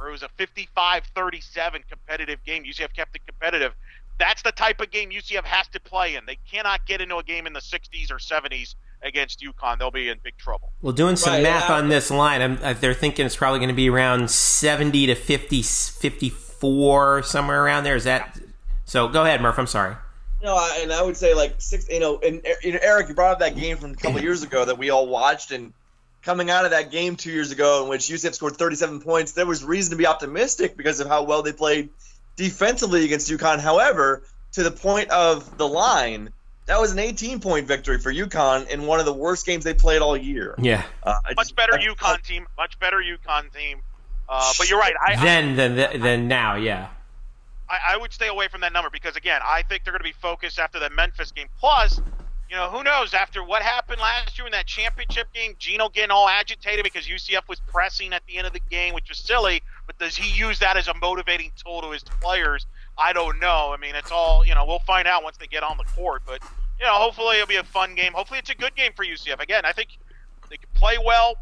where 0.00 0.08
it 0.08 0.12
was 0.12 0.22
a 0.22 0.28
55-37 0.38 1.82
competitive 1.88 2.42
game. 2.44 2.64
UCF 2.64 2.94
kept 2.94 3.14
it 3.16 3.22
competitive. 3.26 3.72
That's 4.18 4.42
the 4.42 4.52
type 4.52 4.80
of 4.80 4.90
game 4.90 5.10
UCF 5.10 5.44
has 5.44 5.68
to 5.68 5.80
play 5.80 6.14
in. 6.14 6.26
They 6.26 6.38
cannot 6.50 6.86
get 6.86 7.00
into 7.00 7.16
a 7.16 7.22
game 7.22 7.46
in 7.46 7.52
the 7.52 7.60
60s 7.60 8.10
or 8.10 8.16
70s 8.16 8.74
against 9.02 9.40
UConn. 9.40 9.78
They'll 9.78 9.90
be 9.90 10.08
in 10.08 10.18
big 10.22 10.36
trouble. 10.36 10.72
Well, 10.82 10.92
doing 10.92 11.16
some 11.16 11.34
Right, 11.34 11.42
math 11.42 11.68
yeah. 11.68 11.76
on 11.76 11.88
this 11.88 12.10
line, 12.10 12.42
I'm, 12.42 12.76
they're 12.80 12.92
thinking 12.94 13.24
it's 13.26 13.36
probably 13.36 13.58
going 13.60 13.68
to 13.70 13.74
be 13.74 13.88
around 13.88 14.30
70 14.30 15.06
to 15.06 15.14
50, 15.14 15.62
54, 15.62 17.22
somewhere 17.22 17.64
around 17.64 17.84
there. 17.84 17.96
Is 17.96 18.04
that 18.04 18.38
so? 18.84 19.08
Go 19.08 19.22
ahead, 19.24 19.40
Murph. 19.40 19.58
I'm 19.58 19.66
sorry. 19.66 19.96
No, 20.42 20.54
I- 20.56 20.80
and 20.82 20.92
I 20.92 21.02
would 21.02 21.16
say 21.16 21.34
like 21.34 21.54
six. 21.58 21.88
You 21.88 22.00
know, 22.00 22.18
and 22.18 22.42
you 22.62 22.72
know, 22.72 22.78
Eric, 22.82 23.08
you 23.08 23.14
brought 23.14 23.32
up 23.32 23.38
that 23.40 23.56
game 23.56 23.76
from 23.78 23.92
a 23.92 23.96
couple 23.96 24.20
years 24.22 24.42
ago 24.42 24.64
that 24.66 24.76
we 24.76 24.90
all 24.90 25.06
watched, 25.06 25.50
and 25.50 25.72
coming 26.22 26.50
out 26.50 26.64
of 26.64 26.70
that 26.72 26.90
game 26.90 27.16
two 27.16 27.30
years 27.30 27.50
ago 27.50 27.82
in 27.82 27.88
which 27.88 28.02
UCF 28.02 28.34
scored 28.34 28.56
37 28.56 29.00
points, 29.00 29.32
there 29.32 29.46
was 29.46 29.64
reason 29.64 29.90
to 29.92 29.96
be 29.96 30.06
optimistic 30.06 30.76
because 30.76 31.00
of 31.00 31.08
how 31.08 31.22
well 31.22 31.42
they 31.42 31.52
played 31.52 31.88
defensively 32.36 33.04
against 33.04 33.30
UConn. 33.30 33.58
However, 33.60 34.22
to 34.52 34.62
the 34.62 34.70
point 34.70 35.10
of 35.10 35.56
the 35.58 35.66
line, 35.68 36.30
that 36.66 36.80
was 36.80 36.92
an 36.92 36.98
18 36.98 37.40
point 37.40 37.66
victory 37.66 37.98
for 37.98 38.12
UConn 38.12 38.68
in 38.68 38.86
one 38.86 39.00
of 39.00 39.06
the 39.06 39.12
worst 39.12 39.46
games 39.46 39.64
they 39.64 39.74
played 39.74 40.02
all 40.02 40.16
year. 40.16 40.54
Yeah. 40.58 40.84
Uh, 41.02 41.14
I 41.24 41.34
Much 41.34 41.46
just- 41.48 41.56
better 41.56 41.74
I- 41.74 41.82
UConn 41.82 42.22
team. 42.22 42.46
Much 42.56 42.78
better 42.78 42.98
UConn 42.98 43.52
team. 43.54 43.80
Uh, 44.28 44.52
but 44.58 44.70
you're 44.70 44.78
right. 44.78 44.94
I, 45.04 45.14
I, 45.14 45.24
Then, 45.24 45.56
then, 45.56 46.00
then 46.00 46.28
now, 46.28 46.54
yeah. 46.54 46.86
I, 47.68 47.94
I 47.94 47.96
would 47.96 48.12
stay 48.12 48.28
away 48.28 48.46
from 48.46 48.60
that 48.60 48.72
number 48.72 48.88
because 48.90 49.16
again, 49.16 49.40
I 49.44 49.62
think 49.62 49.82
they're 49.84 49.92
going 49.92 50.00
to 50.00 50.04
be 50.04 50.12
focused 50.20 50.58
after 50.60 50.78
the 50.78 50.88
Memphis 50.90 51.32
game. 51.32 51.48
Plus, 51.58 52.00
you 52.50 52.56
know, 52.56 52.68
who 52.68 52.82
knows 52.82 53.14
after 53.14 53.44
what 53.44 53.62
happened 53.62 54.00
last 54.00 54.36
year 54.36 54.46
in 54.46 54.50
that 54.52 54.66
championship 54.66 55.32
game, 55.32 55.54
Geno 55.58 55.88
getting 55.88 56.10
all 56.10 56.28
agitated 56.28 56.82
because 56.82 57.06
UCF 57.06 57.46
was 57.48 57.60
pressing 57.68 58.12
at 58.12 58.22
the 58.26 58.38
end 58.38 58.46
of 58.46 58.52
the 58.52 58.60
game, 58.70 58.92
which 58.92 59.08
was 59.08 59.18
silly. 59.18 59.62
But 59.86 59.98
does 59.98 60.16
he 60.16 60.28
use 60.36 60.58
that 60.58 60.76
as 60.76 60.88
a 60.88 60.94
motivating 60.94 61.52
tool 61.56 61.80
to 61.82 61.90
his 61.92 62.02
players? 62.02 62.66
I 62.98 63.12
don't 63.12 63.38
know. 63.38 63.72
I 63.72 63.76
mean, 63.76 63.94
it's 63.94 64.10
all 64.10 64.44
you 64.44 64.54
know. 64.54 64.66
We'll 64.66 64.80
find 64.80 65.06
out 65.06 65.22
once 65.22 65.36
they 65.36 65.46
get 65.46 65.62
on 65.62 65.76
the 65.76 65.84
court. 65.84 66.22
But 66.26 66.42
you 66.80 66.86
know, 66.86 66.92
hopefully 66.94 67.36
it'll 67.36 67.46
be 67.46 67.56
a 67.56 67.64
fun 67.64 67.94
game. 67.94 68.12
Hopefully 68.14 68.40
it's 68.40 68.50
a 68.50 68.54
good 68.56 68.74
game 68.74 68.92
for 68.96 69.04
UCF. 69.04 69.40
Again, 69.40 69.64
I 69.64 69.72
think 69.72 69.90
they 70.50 70.56
can 70.56 70.68
play 70.74 70.96
well. 71.04 71.36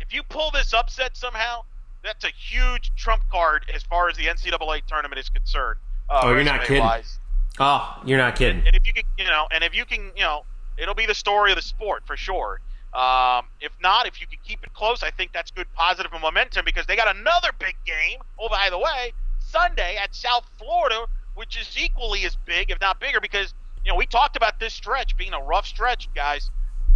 If 0.00 0.14
you 0.14 0.22
pull 0.22 0.50
this 0.52 0.72
upset 0.72 1.16
somehow, 1.16 1.62
that's 2.04 2.24
a 2.24 2.30
huge 2.30 2.92
trump 2.96 3.22
card 3.30 3.64
as 3.74 3.82
far 3.82 4.08
as 4.08 4.16
the 4.16 4.26
NCAA 4.26 4.86
tournament 4.86 5.18
is 5.18 5.28
concerned. 5.28 5.78
Uh, 6.08 6.20
Oh, 6.24 6.30
you're 6.30 6.42
not 6.44 6.60
kidding. 6.62 6.82
resume-wise. 6.82 7.18
Oh, 7.58 8.00
you're 8.04 8.18
not 8.18 8.36
kidding. 8.36 8.62
And 8.66 8.74
if 8.74 8.86
you 8.86 8.92
can, 8.92 9.04
you 9.18 9.24
know, 9.24 9.46
and 9.50 9.64
if 9.64 9.74
you 9.74 9.84
can, 9.84 10.12
you 10.16 10.22
know, 10.22 10.44
it'll 10.78 10.94
be 10.94 11.06
the 11.06 11.14
story 11.14 11.52
of 11.52 11.56
the 11.56 11.62
sport 11.62 12.02
for 12.06 12.16
sure. 12.16 12.60
Um, 12.92 13.46
if 13.60 13.70
not, 13.80 14.06
if 14.06 14.20
you 14.20 14.26
can 14.26 14.38
keep 14.42 14.64
it 14.64 14.72
close, 14.72 15.02
I 15.02 15.10
think 15.10 15.32
that's 15.32 15.50
good 15.50 15.72
positive 15.74 16.10
momentum 16.20 16.64
because 16.64 16.86
they 16.86 16.96
got 16.96 17.14
another 17.14 17.50
big 17.58 17.76
game. 17.84 18.20
Oh, 18.38 18.48
by 18.48 18.68
the 18.70 18.78
way, 18.78 19.12
Sunday 19.38 19.96
at 19.96 20.14
South 20.14 20.44
Florida, 20.58 21.06
which 21.34 21.56
is 21.56 21.76
equally 21.78 22.24
as 22.24 22.36
big, 22.46 22.70
if 22.70 22.80
not 22.80 22.98
bigger, 22.98 23.20
because 23.20 23.54
you 23.84 23.92
know 23.92 23.96
we 23.96 24.06
talked 24.06 24.36
about 24.36 24.58
this 24.58 24.74
stretch 24.74 25.16
being 25.16 25.32
a 25.32 25.40
rough 25.40 25.66
stretch, 25.66 26.08
guys. 26.14 26.50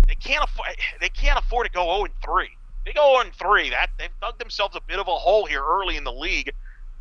They 0.09 0.17
can't 0.17 0.45
afford. 0.45 0.69
They 1.01 1.09
can't 1.09 1.39
afford 1.39 1.67
to 1.67 1.73
go 1.73 1.85
0 1.85 2.05
and 2.05 2.15
3. 2.25 2.49
They 2.85 2.93
go 2.93 3.13
0 3.13 3.27
and 3.27 3.35
3. 3.35 3.71
That 3.71 3.91
they've 3.99 4.11
dug 4.21 4.39
themselves 4.39 4.77
a 4.77 4.81
bit 4.81 4.99
of 4.99 5.07
a 5.07 5.15
hole 5.15 5.47
here 5.47 5.63
early 5.65 5.97
in 5.97 6.05
the 6.05 6.13
league. 6.13 6.53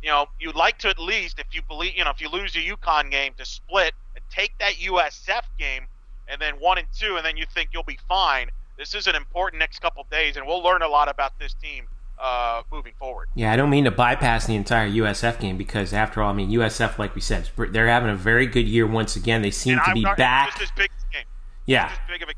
You 0.04 0.10
know, 0.10 0.26
you'd 0.38 0.54
like 0.54 0.78
to 0.80 0.90
at 0.90 0.98
least, 0.98 1.38
if 1.38 1.46
you 1.52 1.62
believe, 1.62 1.96
you 1.96 2.04
know, 2.04 2.10
if 2.10 2.20
you 2.20 2.28
lose 2.28 2.54
your 2.54 2.76
UConn 2.76 3.10
game, 3.10 3.32
to 3.38 3.46
split 3.46 3.94
and 4.14 4.22
take 4.30 4.52
that 4.58 4.74
USF 4.74 5.44
game, 5.58 5.86
and 6.28 6.38
then 6.38 6.56
one 6.60 6.76
and 6.76 6.86
two, 6.94 7.16
and 7.16 7.24
then 7.24 7.38
you 7.38 7.46
think 7.54 7.70
you'll 7.72 7.84
be 7.84 7.98
fine. 8.06 8.50
This 8.76 8.94
is 8.94 9.06
an 9.06 9.14
important 9.14 9.60
next 9.60 9.80
couple 9.80 10.06
days, 10.10 10.36
and 10.36 10.46
we'll 10.46 10.62
learn 10.62 10.82
a 10.82 10.88
lot 10.88 11.08
about 11.08 11.38
this 11.38 11.54
team 11.54 11.86
uh, 12.18 12.60
moving 12.70 12.92
forward. 12.98 13.28
Yeah, 13.34 13.50
I 13.50 13.56
don't 13.56 13.70
mean 13.70 13.84
to 13.84 13.90
bypass 13.90 14.46
the 14.46 14.54
entire 14.56 14.90
USF 14.90 15.40
game 15.40 15.56
because, 15.56 15.94
after 15.94 16.20
all, 16.20 16.30
I 16.30 16.34
mean 16.34 16.50
USF, 16.50 16.98
like 16.98 17.14
we 17.14 17.22
said, 17.22 17.48
they're 17.56 17.88
having 17.88 18.10
a 18.10 18.14
very 18.14 18.46
good 18.46 18.68
year 18.68 18.86
once 18.86 19.16
again. 19.16 19.40
They 19.40 19.50
seem 19.50 19.78
and 19.78 19.86
to 19.86 19.94
be 19.94 20.02
back. 20.18 20.50
Just 20.50 20.64
as 20.64 20.70
big 20.76 20.90
a 20.90 21.14
game. 21.14 21.26
Yeah. 21.64 21.88
Just 21.88 22.00
as 22.02 22.08
big 22.08 22.22
of 22.22 22.28
a 22.28 22.32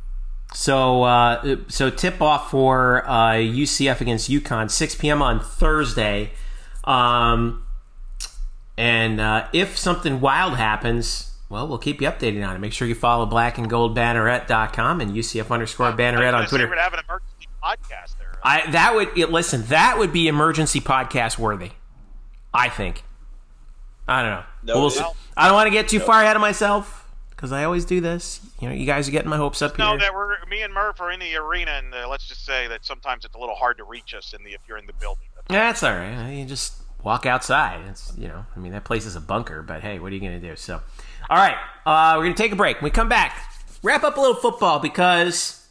So, 0.55 1.03
uh, 1.03 1.57
so 1.67 1.91
tip 1.91 2.23
off 2.23 2.49
for 2.49 3.05
uh, 3.09 3.33
UCF 3.33 4.01
against 4.01 4.31
UConn, 4.31 4.71
6 4.71 4.95
p.m. 4.95 5.21
on 5.21 5.41
Thursday. 5.41 6.31
Um, 6.87 7.67
And 8.79 9.21
uh, 9.21 9.49
if 9.53 9.79
something 9.79 10.21
wild 10.21 10.57
happens, 10.57 11.33
well, 11.49 11.67
we'll 11.67 11.79
keep 11.79 12.01
you 12.03 12.09
updated 12.09 12.47
on 12.47 12.55
it. 12.57 12.59
Make 12.59 12.73
sure 12.75 12.87
you 12.87 12.95
follow 12.95 13.25
black 13.25 13.57
and 13.59 13.71
gold 13.71 13.97
banneret.com 13.97 15.01
and 15.01 15.13
UCF 15.13 15.51
underscore 15.51 15.93
banneret 15.93 16.35
on 16.35 16.47
Twitter. 16.47 16.65
We're 16.65 16.71
gonna 16.71 16.83
have 16.83 16.93
an 16.95 17.01
emergency 17.09 17.49
podcast 17.63 18.19
there. 18.19 18.35
I 18.45 18.71
that 18.73 18.95
would 18.95 19.17
listen. 19.31 19.63
That 19.69 19.97
would 19.99 20.13
be 20.13 20.29
emergency 20.29 20.81
podcast 20.81 21.39
worthy. 21.39 21.71
I 22.53 22.69
think. 22.69 23.03
I 24.09 24.23
don't 24.23 24.31
know. 24.31 24.45
No, 24.75 24.81
We'll 24.81 24.89
it- 24.91 25.03
I 25.37 25.47
don't 25.47 25.55
want 25.55 25.67
to 25.69 25.71
get 25.73 25.89
too 25.89 25.99
far 26.01 26.23
ahead 26.23 26.37
of 26.37 26.43
myself 26.43 27.09
because 27.31 27.53
I 27.53 27.65
always 27.65 27.85
do 27.85 28.01
this. 28.01 28.41
You 28.61 28.69
know, 28.69 28.75
you 28.75 28.87
guys 28.87 29.09
are 29.09 29.11
getting 29.11 29.29
my 29.31 29.37
hopes 29.37 29.63
up 29.63 29.77
No, 29.79 29.91
here. 29.91 29.99
that 30.01 30.15
we're 30.15 30.45
me 30.47 30.63
and 30.63 30.73
Murph 30.73 31.01
are 31.01 31.11
in 31.11 31.19
the 31.21 31.35
arena, 31.37 31.73
and 31.73 31.95
uh, 31.95 32.09
let's 32.09 32.27
just 32.29 32.45
say 32.45 32.67
that 32.69 32.85
sometimes 32.85 33.25
it's 33.25 33.35
a 33.35 33.39
little 33.39 33.55
hard 33.57 33.79
to 33.79 33.85
reach 33.85 34.15
us 34.15 34.33
in 34.33 34.45
the 34.45 34.53
if 34.53 34.61
you're 34.69 34.79
in 34.79 34.87
the 34.87 34.93
building. 34.95 35.27
That's 35.49 35.83
all 35.83 35.93
right. 35.95 36.31
You 36.31 36.45
just 36.45 36.75
walk 37.03 37.25
outside. 37.25 37.87
It's 37.89 38.13
you 38.19 38.29
know, 38.29 38.45
I 38.55 38.59
mean, 38.59 38.73
that 38.73 38.85
place 38.85 39.07
is 39.07 39.17
a 39.17 39.21
bunker, 39.21 39.63
but 39.63 39.81
hey, 39.81 39.99
what 39.99 40.13
are 40.13 40.15
you 40.15 40.21
going 40.21 40.41
to 40.41 40.49
do? 40.49 40.57
So, 40.57 40.81
all 41.31 41.37
right, 41.37 41.57
uh, 41.85 42.15
we're 42.17 42.25
going 42.25 42.35
to 42.35 42.43
take 42.43 42.53
a 42.53 42.57
break. 42.57 42.77
When 42.79 42.85
we 42.85 42.91
come 42.91 43.09
back, 43.09 43.39
wrap 43.83 44.03
up 44.03 44.17
a 44.17 44.21
little 44.21 44.35
football 44.35 44.81
because 44.81 45.67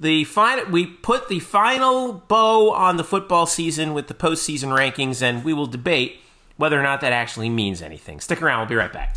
the 0.00 0.24
final 0.24 0.64
we 0.70 0.86
put 0.86 1.28
the 1.28 1.38
final 1.38 2.12
bow 2.12 2.72
on 2.72 2.96
the 2.96 3.04
football 3.04 3.46
season 3.46 3.94
with 3.94 4.08
the 4.08 4.14
postseason 4.14 4.76
rankings, 4.76 5.22
and 5.22 5.44
we 5.44 5.52
will 5.52 5.66
debate 5.66 6.20
whether 6.56 6.78
or 6.78 6.82
not 6.82 7.00
that 7.00 7.12
actually 7.12 7.48
means 7.48 7.80
anything. 7.80 8.20
Stick 8.20 8.42
around. 8.42 8.60
We'll 8.60 8.68
be 8.68 8.74
right 8.74 8.92
back. 8.92 9.16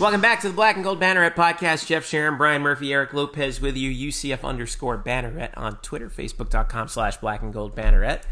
Welcome 0.00 0.20
back 0.20 0.42
to 0.42 0.48
the 0.48 0.54
Black 0.54 0.76
and 0.76 0.84
Gold 0.84 1.00
Banneret 1.00 1.34
podcast. 1.34 1.86
Jeff 1.86 2.06
Sharon, 2.06 2.36
Brian 2.36 2.62
Murphy, 2.62 2.92
Eric 2.92 3.12
Lopez 3.12 3.60
with 3.60 3.76
you. 3.76 3.90
UCF 3.90 4.44
underscore 4.44 4.96
Banneret 4.96 5.50
on 5.56 5.74
Twitter, 5.78 6.08
Facebook.com 6.08 6.86
slash 6.86 7.16
Black 7.16 7.42
and 7.42 7.52
Gold 7.52 7.74
Banneret, 7.74 8.22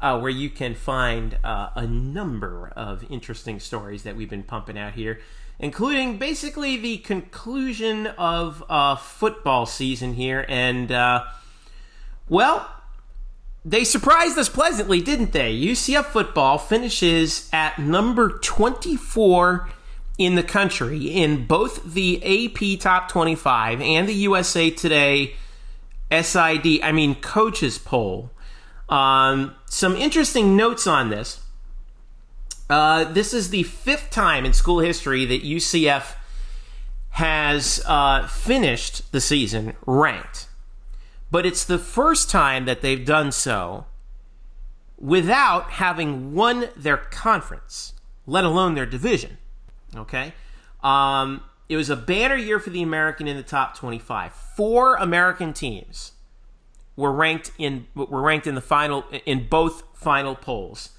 uh, 0.00 0.20
where 0.20 0.30
you 0.30 0.48
can 0.48 0.76
find 0.76 1.36
uh, 1.42 1.70
a 1.74 1.84
number 1.84 2.72
of 2.76 3.04
interesting 3.10 3.58
stories 3.58 4.04
that 4.04 4.14
we've 4.14 4.30
been 4.30 4.44
pumping 4.44 4.78
out 4.78 4.92
here, 4.92 5.18
including 5.58 6.16
basically 6.16 6.76
the 6.76 6.98
conclusion 6.98 8.06
of 8.06 8.62
uh, 8.68 8.94
football 8.94 9.66
season 9.66 10.14
here. 10.14 10.46
And, 10.48 10.92
uh, 10.92 11.24
well, 12.28 12.70
they 13.64 13.82
surprised 13.82 14.38
us 14.38 14.48
pleasantly, 14.48 15.00
didn't 15.00 15.32
they? 15.32 15.58
UCF 15.58 16.04
football 16.04 16.56
finishes 16.56 17.50
at 17.52 17.80
number 17.80 18.38
24 18.38 19.70
in 20.18 20.34
the 20.34 20.42
country 20.42 21.06
in 21.06 21.46
both 21.46 21.94
the 21.94 22.22
AP 22.24 22.80
Top 22.80 23.08
25 23.08 23.80
and 23.80 24.08
the 24.08 24.14
USA 24.14 24.70
Today 24.70 25.34
SID, 26.10 26.80
I 26.82 26.92
mean, 26.92 27.16
coaches 27.16 27.78
poll. 27.78 28.30
Um, 28.88 29.54
some 29.68 29.96
interesting 29.96 30.56
notes 30.56 30.86
on 30.86 31.10
this. 31.10 31.40
Uh, 32.70 33.04
this 33.04 33.34
is 33.34 33.50
the 33.50 33.64
fifth 33.64 34.10
time 34.10 34.44
in 34.44 34.52
school 34.52 34.80
history 34.80 35.24
that 35.24 35.42
UCF 35.42 36.14
has 37.10 37.82
uh, 37.86 38.26
finished 38.26 39.10
the 39.12 39.20
season 39.20 39.76
ranked 39.86 40.48
but 41.30 41.44
it's 41.46 41.64
the 41.64 41.78
first 41.78 42.30
time 42.30 42.64
that 42.66 42.80
they've 42.80 43.04
done 43.04 43.32
so 43.32 43.86
without 44.98 45.72
having 45.72 46.34
won 46.34 46.68
their 46.76 46.96
conference, 46.96 47.92
let 48.26 48.44
alone 48.44 48.74
their 48.74 48.86
division. 48.86 49.38
Okay? 49.94 50.32
Um, 50.82 51.42
it 51.68 51.76
was 51.76 51.90
a 51.90 51.96
banner 51.96 52.36
year 52.36 52.58
for 52.58 52.70
the 52.70 52.82
American 52.82 53.26
in 53.26 53.36
the 53.36 53.42
top 53.42 53.76
25. 53.76 54.32
Four 54.32 54.96
American 54.96 55.52
teams 55.52 56.12
were 56.96 57.12
ranked 57.12 57.50
in 57.58 57.86
were 57.94 58.22
ranked 58.22 58.46
in 58.46 58.54
the 58.54 58.60
final 58.60 59.04
in 59.24 59.48
both 59.48 59.82
final 59.94 60.34
polls. 60.34 60.90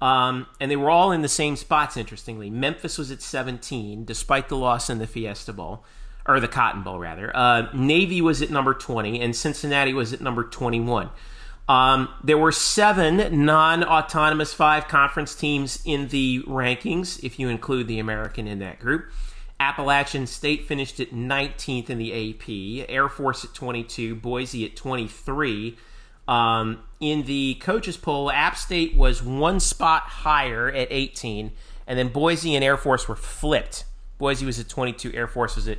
Um, 0.00 0.46
and 0.58 0.68
they 0.68 0.74
were 0.74 0.90
all 0.90 1.12
in 1.12 1.22
the 1.22 1.28
same 1.28 1.54
spots, 1.54 1.96
interestingly. 1.96 2.50
Memphis 2.50 2.98
was 2.98 3.12
at 3.12 3.22
17, 3.22 4.04
despite 4.04 4.48
the 4.48 4.56
loss 4.56 4.90
in 4.90 4.98
the 4.98 5.06
Fiesta 5.06 5.52
Bowl, 5.52 5.84
or 6.26 6.40
the 6.40 6.48
Cotton 6.48 6.82
Bowl, 6.82 6.98
rather. 6.98 7.30
Uh, 7.36 7.68
Navy 7.72 8.20
was 8.20 8.42
at 8.42 8.50
number 8.50 8.74
20, 8.74 9.20
and 9.20 9.36
Cincinnati 9.36 9.94
was 9.94 10.12
at 10.12 10.20
number 10.20 10.42
21. 10.42 11.10
Um, 11.68 12.08
there 12.22 12.38
were 12.38 12.52
seven 12.52 13.44
non 13.44 13.84
autonomous 13.84 14.52
five 14.52 14.88
conference 14.88 15.34
teams 15.34 15.80
in 15.84 16.08
the 16.08 16.42
rankings, 16.42 17.22
if 17.22 17.38
you 17.38 17.48
include 17.48 17.88
the 17.88 17.98
American 17.98 18.46
in 18.46 18.58
that 18.58 18.80
group. 18.80 19.06
Appalachian 19.60 20.26
State 20.26 20.66
finished 20.66 20.98
at 20.98 21.10
19th 21.10 21.88
in 21.88 21.98
the 21.98 22.30
AP, 22.30 22.90
Air 22.90 23.08
Force 23.08 23.44
at 23.44 23.54
22, 23.54 24.16
Boise 24.16 24.64
at 24.64 24.74
23. 24.74 25.76
Um, 26.26 26.82
in 26.98 27.24
the 27.24 27.54
coaches 27.54 27.96
poll, 27.96 28.30
App 28.30 28.56
State 28.56 28.96
was 28.96 29.22
one 29.22 29.60
spot 29.60 30.02
higher 30.02 30.68
at 30.68 30.88
18, 30.90 31.52
and 31.86 31.98
then 31.98 32.08
Boise 32.08 32.56
and 32.56 32.64
Air 32.64 32.76
Force 32.76 33.08
were 33.08 33.16
flipped. 33.16 33.84
Boise 34.18 34.44
was 34.44 34.58
at 34.58 34.68
22, 34.68 35.12
Air 35.14 35.28
Force 35.28 35.54
was 35.54 35.68
at 35.68 35.78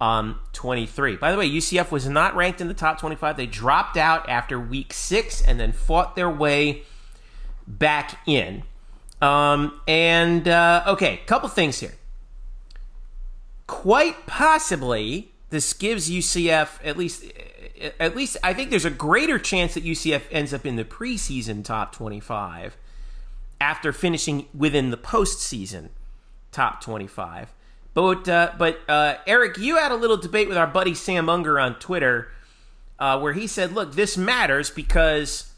um, 0.00 0.38
23. 0.52 1.16
By 1.16 1.32
the 1.32 1.38
way, 1.38 1.48
UCF 1.48 1.90
was 1.90 2.08
not 2.08 2.34
ranked 2.34 2.60
in 2.60 2.68
the 2.68 2.74
top 2.74 3.00
25. 3.00 3.36
They 3.36 3.46
dropped 3.46 3.96
out 3.96 4.28
after 4.28 4.58
week 4.58 4.92
six 4.92 5.40
and 5.40 5.58
then 5.58 5.72
fought 5.72 6.16
their 6.16 6.30
way 6.30 6.82
back 7.66 8.18
in. 8.26 8.64
Um, 9.22 9.80
and 9.86 10.46
uh, 10.46 10.84
okay, 10.88 11.20
couple 11.26 11.48
things 11.48 11.80
here. 11.80 11.94
Quite 13.66 14.26
possibly, 14.26 15.32
this 15.50 15.72
gives 15.72 16.10
UCF 16.10 16.78
at 16.84 16.98
least, 16.98 17.24
at 17.98 18.14
least 18.14 18.36
I 18.42 18.52
think 18.52 18.70
there's 18.70 18.84
a 18.84 18.90
greater 18.90 19.38
chance 19.38 19.74
that 19.74 19.84
UCF 19.84 20.22
ends 20.30 20.52
up 20.52 20.66
in 20.66 20.76
the 20.76 20.84
preseason 20.84 21.64
top 21.64 21.92
25 21.92 22.76
after 23.60 23.92
finishing 23.92 24.46
within 24.52 24.90
the 24.90 24.96
postseason 24.98 25.88
top 26.52 26.82
25. 26.82 27.54
But 27.94 28.28
uh, 28.28 28.52
but 28.58 28.80
uh, 28.88 29.14
Eric, 29.26 29.56
you 29.56 29.76
had 29.76 29.92
a 29.92 29.96
little 29.96 30.16
debate 30.16 30.48
with 30.48 30.58
our 30.58 30.66
buddy 30.66 30.94
Sam 30.94 31.28
Unger 31.28 31.58
on 31.58 31.76
Twitter, 31.76 32.32
uh, 32.98 33.18
where 33.20 33.32
he 33.32 33.46
said, 33.46 33.72
"Look, 33.72 33.94
this 33.94 34.16
matters 34.16 34.70
because 34.70 35.52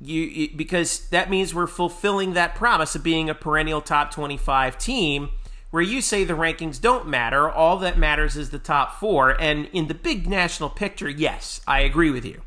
you 0.00 0.50
because 0.54 1.08
that 1.08 1.30
means 1.30 1.54
we're 1.54 1.66
fulfilling 1.66 2.34
that 2.34 2.54
promise 2.54 2.94
of 2.94 3.02
being 3.02 3.30
a 3.30 3.34
perennial 3.34 3.80
top 3.80 4.10
twenty-five 4.10 4.78
team." 4.78 5.30
Where 5.70 5.82
you 5.82 6.02
say 6.02 6.22
the 6.22 6.34
rankings 6.34 6.80
don't 6.80 7.08
matter, 7.08 7.50
all 7.50 7.78
that 7.78 7.98
matters 7.98 8.36
is 8.36 8.50
the 8.50 8.60
top 8.60 9.00
four. 9.00 9.30
And 9.30 9.68
in 9.72 9.88
the 9.88 9.94
big 9.94 10.28
national 10.28 10.70
picture, 10.70 11.10
yes, 11.10 11.60
I 11.66 11.80
agree 11.80 12.12
with 12.12 12.24
you. 12.24 12.42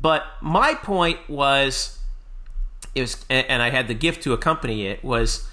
But 0.00 0.24
my 0.40 0.74
point 0.74 1.20
was, 1.28 2.00
it 2.92 3.02
was, 3.02 3.24
and 3.30 3.62
I 3.62 3.70
had 3.70 3.86
the 3.86 3.94
gift 3.94 4.24
to 4.24 4.32
accompany 4.32 4.88
it 4.88 5.04
was 5.04 5.48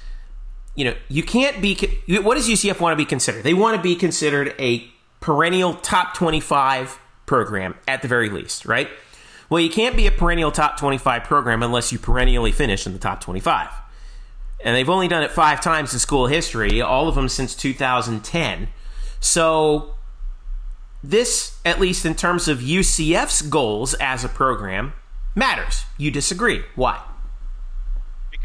you 0.78 0.86
know, 0.86 0.94
you 1.10 1.24
can't 1.24 1.60
be. 1.60 1.76
What 2.08 2.36
does 2.36 2.48
UCF 2.48 2.80
want 2.80 2.94
to 2.94 2.98
be 2.98 3.04
considered? 3.04 3.44
They 3.44 3.56
want 3.56 3.76
to 3.76 3.82
be 3.82 3.96
considered 3.96 4.54
a 4.60 4.88
perennial 5.20 5.74
top 5.74 6.14
25 6.14 7.00
program 7.26 7.76
at 7.88 8.04
the 8.04 8.08
very 8.08 8.30
least, 8.30 8.66
right? 8.66 8.88
Well, 9.50 9.60
you 9.60 9.72
can't 9.72 9.98
be 9.98 10.06
a 10.06 10.12
perennial 10.12 10.52
top 10.52 10.78
25 10.78 11.24
program 11.24 11.64
unless 11.64 11.92
you 11.92 11.98
perennially 11.98 12.52
finish 12.52 12.86
in 12.86 12.94
the 12.94 13.00
top 13.00 13.22
25. 13.22 13.70
And 14.64 14.76
they've 14.76 14.90
only 14.90 15.08
done 15.08 15.24
it 15.24 15.32
five 15.32 15.62
times 15.62 15.94
in 15.94 16.00
school 16.00 16.28
history, 16.28 16.80
all 16.80 17.08
of 17.08 17.16
them 17.16 17.28
since 17.28 17.56
2010. 17.56 18.68
So, 19.20 19.96
this, 21.04 21.58
at 21.66 21.80
least 21.80 22.06
in 22.06 22.14
terms 22.14 22.48
of 22.48 22.60
UCF's 22.60 23.42
goals 23.42 23.96
as 23.96 24.24
a 24.24 24.30
program, 24.30 24.94
matters. 25.34 25.86
You 25.98 26.12
disagree. 26.12 26.64
Why? 26.76 27.02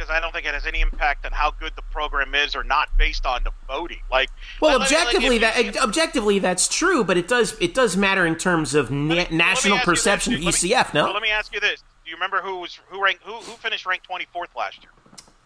Because 0.02 0.14
I 0.16 0.20
don't 0.20 0.32
think 0.32 0.46
it 0.46 0.54
has 0.54 0.66
any 0.66 0.80
impact 0.80 1.24
on 1.24 1.32
how 1.32 1.50
good 1.52 1.72
the 1.76 1.82
program 1.82 2.34
is 2.34 2.56
or 2.56 2.64
not 2.64 2.88
based 2.98 3.24
on 3.26 3.44
the 3.44 3.52
voting. 3.68 4.00
Like, 4.10 4.30
Well, 4.60 4.78
like, 4.78 4.86
objectively, 4.90 5.36
if 5.36 5.42
that 5.42 5.76
objectively 5.82 6.38
that's 6.40 6.66
true, 6.68 7.04
but 7.04 7.16
it 7.16 7.28
does 7.28 7.56
it 7.60 7.72
does 7.74 7.96
matter 7.96 8.26
in 8.26 8.36
terms 8.36 8.74
of 8.74 8.90
na- 8.90 9.14
me 9.14 9.26
national 9.30 9.44
ask 9.52 9.64
you 9.64 9.74
this, 9.76 9.84
perception 9.84 10.34
of. 10.34 10.40
Let 10.40 10.46
me- 10.62 10.70
UCF. 10.70 10.94
well, 10.94 11.06
No, 11.06 11.12
let 11.12 11.22
me 11.22 11.30
ask 11.30 11.52
you 11.54 11.60
this: 11.60 11.80
Do 12.04 12.10
you 12.10 12.16
remember 12.16 12.40
who 12.42 12.56
was 12.60 12.78
who 12.88 13.02
ranked 13.02 13.22
who 13.22 13.34
who 13.34 13.52
finished 13.52 13.86
ranked 13.86 14.04
twenty 14.06 14.26
fourth 14.32 14.50
last 14.56 14.82
year? 14.82 14.90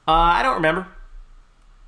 uh, 0.08 0.12
I 0.12 0.42
don't 0.42 0.54
remember. 0.54 0.86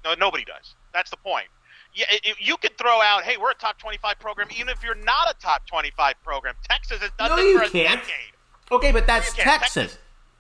No, 0.05 0.14
nobody 0.14 0.45
does. 0.45 0.75
That's 0.93 1.11
the 1.11 1.16
point. 1.16 1.47
Yeah, 1.95 2.05
you 2.39 2.57
could 2.59 2.77
throw 2.79 3.01
out, 3.01 3.25
"Hey, 3.25 3.37
we're 3.39 3.51
a 3.51 3.55
top 3.55 3.79
twenty-five 3.79 4.19
program," 4.21 4.49
even 4.55 4.69
if 4.69 4.83
you're 4.83 4.95
not 4.95 5.31
a 5.31 5.35
top 5.41 5.66
twenty-five 5.66 6.14
program. 6.23 6.55
Texas 6.69 7.01
has 7.01 7.11
done 7.19 7.31
No, 7.31 7.37
this 7.37 7.57
for 7.59 7.64
a 7.64 7.71
can't. 7.71 8.01
decade. 8.01 8.33
Okay, 8.71 8.93
but 8.93 9.07
that's 9.07 9.33
can't. 9.33 9.49
Texas. 9.62 9.99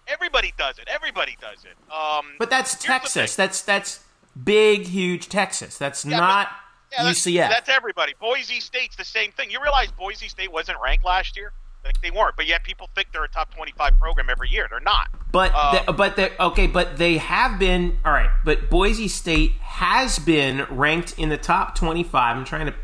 Everybody 0.08 0.52
does 0.56 0.78
it. 0.78 0.88
Everybody 0.88 1.36
does 1.40 1.64
it. 1.64 1.76
Um, 1.92 2.26
But 2.38 2.50
that's 2.50 2.74
Texas. 2.82 3.36
That's 3.36 3.62
that's 3.62 4.04
big, 4.42 4.82
huge 4.86 5.28
Texas. 5.28 5.76
That's 5.78 6.04
Yeah, 6.04 6.18
but- 6.18 6.20
not 6.26 6.48
Yeah, 6.92 7.02
that's, 7.04 7.18
UCF. 7.26 7.50
That's 7.50 7.68
everybody. 7.68 8.14
Boise 8.18 8.60
State's 8.60 8.96
the 8.96 9.04
same 9.04 9.30
thing. 9.32 9.50
You 9.50 9.60
realize 9.62 9.90
Boise 9.92 10.28
State 10.28 10.50
wasn't 10.50 10.78
ranked 10.82 11.04
last 11.04 11.36
year? 11.36 11.52
Like 11.84 12.00
they 12.00 12.10
weren't, 12.10 12.34
but 12.36 12.46
yet 12.46 12.64
people 12.64 12.88
think 12.94 13.08
they're 13.12 13.24
a 13.24 13.28
top 13.28 13.54
twenty-five 13.54 13.98
program 13.98 14.28
every 14.30 14.48
year. 14.48 14.66
They're 14.68 14.80
not. 14.80 15.08
But 15.30 15.52
Uh, 15.54 15.84
the, 15.84 15.92
but 15.92 16.16
they 16.16 16.32
okay, 16.40 16.66
but 16.66 16.96
they 16.98 17.18
have 17.18 17.58
been 17.58 17.98
all 18.04 18.12
right. 18.12 18.30
But 18.44 18.68
Boise 18.68 19.06
State 19.08 19.52
has 19.60 20.18
been 20.18 20.66
ranked 20.70 21.14
in 21.18 21.28
the 21.28 21.36
top 21.38 21.74
twenty-five. 21.76 22.36
I'm 22.36 22.44
trying 22.44 22.66
to, 22.66 22.74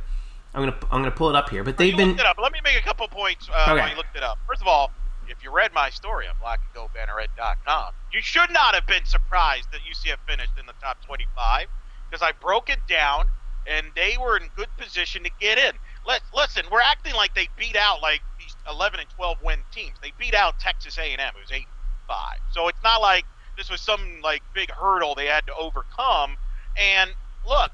I'm 0.55 0.61
gonna 0.63 0.77
I'm 0.93 1.01
gonna 1.03 1.11
pull 1.11 1.29
it 1.29 1.35
up 1.37 1.51
here. 1.51 1.65
But 1.65 1.77
they've 1.77 1.97
been 1.97 2.11
it 2.19 2.25
up. 2.25 2.39
Let 2.41 2.53
me 2.53 2.61
make 2.63 2.79
a 2.79 2.83
couple 2.83 3.07
points 3.09 3.49
uh, 3.53 3.63
Okay. 3.71 3.81
while 3.81 3.91
you 3.91 3.97
looked 3.97 4.17
it 4.17 4.23
up. 4.23 4.39
First 4.47 4.61
of 4.63 4.69
all, 4.69 4.93
if 5.29 5.43
you 5.43 5.51
read 5.51 5.73
my 5.73 5.91
story 5.91 6.27
on 6.27 6.35
blackandgoldbanneret.com, 6.43 7.93
you 8.13 8.21
should 8.21 8.51
not 8.51 8.75
have 8.75 8.87
been 8.87 9.05
surprised 9.05 9.69
that 9.73 9.81
UCF 9.81 10.17
finished 10.27 10.53
in 10.59 10.67
the 10.67 10.75
top 10.81 11.05
25 11.05 11.67
because 12.09 12.23
I 12.23 12.33
broke 12.33 12.71
it 12.71 12.81
down 12.89 13.27
and 13.67 13.87
they 13.97 14.17
were 14.21 14.37
in 14.37 14.49
good 14.57 14.69
position 14.77 15.23
to 15.25 15.31
get 15.41 15.59
in. 15.59 15.73
Let 16.07 16.21
listen, 16.35 16.65
we're 16.71 16.81
acting 16.81 17.15
like 17.15 17.35
they 17.35 17.49
beat 17.59 17.77
out 17.77 18.03
like 18.03 18.21
these 18.39 18.55
11 18.69 19.01
and 19.01 19.09
12 19.11 19.39
win 19.43 19.59
teams. 19.73 19.97
They 20.03 20.13
beat 20.19 20.35
out 20.35 20.61
Texas 20.61 20.99
A&M, 20.99 21.19
who's 21.35 21.51
8 21.51 21.67
5. 22.07 22.39
So 22.53 22.69
it's 22.69 22.83
not 22.83 23.01
like 23.01 23.25
this 23.57 23.71
was 23.71 23.81
some 23.81 24.21
like 24.23 24.43
big 24.55 24.71
hurdle 24.71 25.15
they 25.15 25.27
had 25.27 25.47
to 25.47 25.55
overcome. 25.55 26.37
And 26.77 27.11
look, 27.47 27.71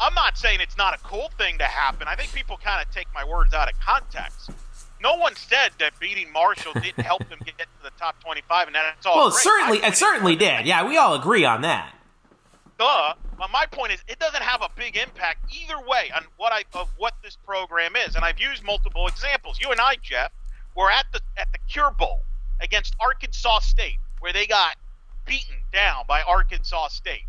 I'm 0.00 0.14
not 0.14 0.38
saying 0.38 0.60
it's 0.60 0.76
not 0.76 0.94
a 0.94 0.98
cool 0.98 1.30
thing 1.38 1.58
to 1.58 1.64
happen. 1.64 2.08
I 2.08 2.16
think 2.16 2.32
people 2.32 2.56
kind 2.56 2.84
of 2.84 2.92
take 2.92 3.06
my 3.14 3.24
words 3.24 3.54
out 3.54 3.70
of 3.70 3.78
context. 3.80 4.50
No 5.04 5.16
one 5.16 5.36
said 5.36 5.72
that 5.80 6.00
beating 6.00 6.32
Marshall 6.32 6.72
didn't 6.72 7.04
help 7.04 7.28
them 7.28 7.38
get 7.44 7.58
to 7.58 7.82
the 7.82 7.90
top 7.98 8.18
25, 8.24 8.68
and 8.68 8.74
that's 8.74 9.04
all. 9.04 9.16
Well, 9.16 9.30
great. 9.30 9.42
certainly, 9.42 9.78
it 9.78 9.96
certainly 9.96 10.34
did. 10.34 10.64
Yeah, 10.66 10.88
we 10.88 10.96
all 10.96 11.14
agree 11.14 11.44
on 11.44 11.60
that. 11.60 11.94
duh. 12.78 13.12
But 13.36 13.50
my 13.50 13.66
point 13.66 13.92
is, 13.92 14.02
it 14.08 14.18
doesn't 14.18 14.42
have 14.42 14.62
a 14.62 14.70
big 14.76 14.96
impact 14.96 15.52
either 15.52 15.78
way 15.86 16.10
on 16.16 16.24
what 16.38 16.52
I 16.52 16.62
of 16.78 16.88
what 16.96 17.12
this 17.22 17.36
program 17.44 17.96
is. 17.96 18.14
And 18.16 18.24
I've 18.24 18.40
used 18.40 18.64
multiple 18.64 19.06
examples. 19.06 19.60
You 19.60 19.72
and 19.72 19.80
I, 19.80 19.96
Jeff, 20.00 20.32
were 20.74 20.90
at 20.90 21.04
the 21.12 21.20
at 21.36 21.48
the 21.52 21.58
Cure 21.68 21.90
Bowl 21.90 22.20
against 22.62 22.96
Arkansas 22.98 23.58
State, 23.58 23.98
where 24.20 24.32
they 24.32 24.46
got 24.46 24.76
beaten 25.26 25.56
down 25.72 26.04
by 26.08 26.22
Arkansas 26.22 26.88
State. 26.88 27.26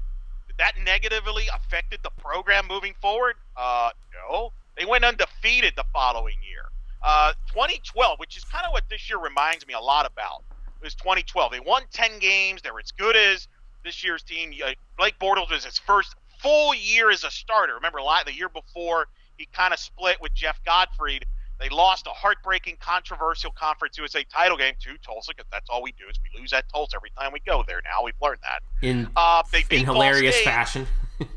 Did 0.47 0.57
that 0.59 0.73
negatively 0.85 1.47
affected 1.53 1.99
the 2.03 2.11
program 2.11 2.67
moving 2.69 2.93
forward? 3.01 3.35
Uh, 3.57 3.89
no. 4.29 4.53
They 4.77 4.85
went 4.85 5.03
undefeated 5.03 5.73
the 5.75 5.85
following 5.91 6.37
year. 6.47 6.65
Uh, 7.05 7.33
2012, 7.53 8.19
which 8.19 8.35
is 8.35 8.43
kind 8.43 8.65
of 8.65 8.71
what 8.71 8.83
this 8.89 9.07
year 9.07 9.19
reminds 9.19 9.67
me 9.67 9.75
a 9.75 9.79
lot 9.79 10.05
about, 10.05 10.43
was 10.81 10.95
2012. 10.95 11.51
They 11.51 11.59
won 11.59 11.83
10 11.93 12.19
games. 12.19 12.61
They 12.63 12.71
were 12.71 12.79
as 12.79 12.91
good 12.91 13.15
as 13.15 13.47
this 13.83 14.03
year's 14.03 14.23
team. 14.23 14.51
Uh, 14.65 14.71
Blake 14.97 15.19
Bortles 15.19 15.51
was 15.51 15.63
his 15.63 15.77
first 15.77 16.15
full 16.39 16.73
year 16.73 17.11
as 17.11 17.23
a 17.23 17.29
starter. 17.29 17.75
Remember, 17.75 17.99
the 18.25 18.33
year 18.33 18.49
before 18.49 19.07
he 19.37 19.47
kind 19.53 19.73
of 19.73 19.79
split 19.79 20.19
with 20.19 20.33
Jeff 20.33 20.59
Godfrey. 20.65 21.19
They 21.59 21.69
lost 21.69 22.05
a 22.05 22.09
heartbreaking, 22.09 22.77
controversial 22.81 23.51
Conference 23.51 23.97
USA 23.97 24.23
title 24.25 24.57
game 24.57 24.73
to 24.81 24.97
Tulsa 24.97 25.31
because 25.31 25.49
that's 25.51 25.69
all 25.69 25.81
we 25.81 25.93
do 25.93 26.03
is 26.09 26.19
we 26.21 26.41
lose 26.41 26.51
at 26.51 26.67
Tulsa 26.69 26.97
every 26.97 27.11
time 27.17 27.31
we 27.31 27.39
go 27.45 27.63
there. 27.65 27.81
Now 27.85 28.03
we've 28.03 28.19
learned 28.21 28.41
that. 28.41 28.61
In 28.81 29.09
Uh, 29.15 29.41
in 29.69 29.85
hilarious 29.85 30.41
fashion. 30.41 30.87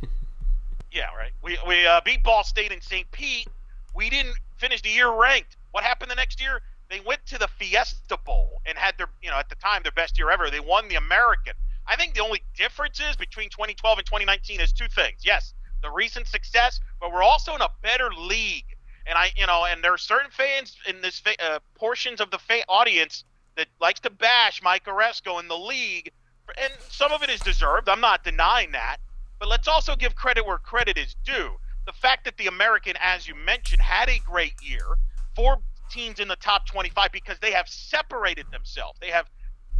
Yeah, 0.90 1.14
right. 1.16 1.32
We 1.42 1.58
we 1.66 1.86
uh, 1.86 2.00
beat 2.04 2.22
Ball 2.24 2.42
State 2.42 2.72
and 2.72 2.82
St. 2.82 3.08
Pete. 3.12 3.46
We 3.98 4.10
didn't 4.10 4.36
finish 4.58 4.80
the 4.80 4.90
year 4.90 5.10
ranked. 5.10 5.56
What 5.72 5.82
happened 5.82 6.08
the 6.08 6.14
next 6.14 6.40
year? 6.40 6.62
They 6.88 7.00
went 7.00 7.26
to 7.26 7.36
the 7.36 7.48
Fiesta 7.48 8.16
Bowl 8.24 8.62
and 8.64 8.78
had 8.78 8.96
their, 8.96 9.08
you 9.20 9.28
know, 9.28 9.36
at 9.36 9.48
the 9.48 9.56
time 9.56 9.82
their 9.82 9.90
best 9.90 10.16
year 10.16 10.30
ever. 10.30 10.50
They 10.50 10.60
won 10.60 10.86
the 10.86 10.94
American. 10.94 11.54
I 11.84 11.96
think 11.96 12.14
the 12.14 12.22
only 12.22 12.44
differences 12.56 13.16
between 13.16 13.50
2012 13.50 13.98
and 13.98 14.06
2019 14.06 14.60
is 14.60 14.72
two 14.72 14.86
things. 14.86 15.22
Yes, 15.24 15.52
the 15.82 15.90
recent 15.90 16.28
success, 16.28 16.78
but 17.00 17.12
we're 17.12 17.24
also 17.24 17.56
in 17.56 17.60
a 17.60 17.70
better 17.82 18.08
league. 18.16 18.76
And 19.04 19.18
I, 19.18 19.32
you 19.36 19.48
know, 19.48 19.64
and 19.64 19.82
there 19.82 19.94
are 19.94 19.98
certain 19.98 20.30
fans 20.30 20.76
in 20.86 21.00
this 21.00 21.20
uh, 21.26 21.58
portions 21.74 22.20
of 22.20 22.30
the 22.30 22.38
fa- 22.38 22.64
audience 22.68 23.24
that 23.56 23.66
likes 23.80 23.98
to 24.00 24.10
bash 24.10 24.62
Mike 24.62 24.84
Aresco 24.84 25.40
in 25.40 25.48
the 25.48 25.58
league, 25.58 26.12
and 26.56 26.72
some 26.88 27.10
of 27.10 27.24
it 27.24 27.30
is 27.30 27.40
deserved. 27.40 27.88
I'm 27.88 28.00
not 28.00 28.22
denying 28.22 28.70
that. 28.72 28.98
But 29.40 29.48
let's 29.48 29.66
also 29.66 29.96
give 29.96 30.14
credit 30.14 30.46
where 30.46 30.58
credit 30.58 30.96
is 30.96 31.16
due. 31.24 31.56
The 31.88 31.94
fact 31.94 32.26
that 32.26 32.36
the 32.36 32.48
American, 32.48 32.96
as 33.00 33.26
you 33.26 33.34
mentioned, 33.34 33.80
had 33.80 34.10
a 34.10 34.18
great 34.18 34.52
year, 34.62 34.84
four 35.34 35.56
teams 35.90 36.20
in 36.20 36.28
the 36.28 36.36
top 36.36 36.66
25 36.66 37.10
because 37.10 37.38
they 37.38 37.52
have 37.52 37.66
separated 37.66 38.44
themselves. 38.52 38.98
They 39.00 39.08
have 39.08 39.26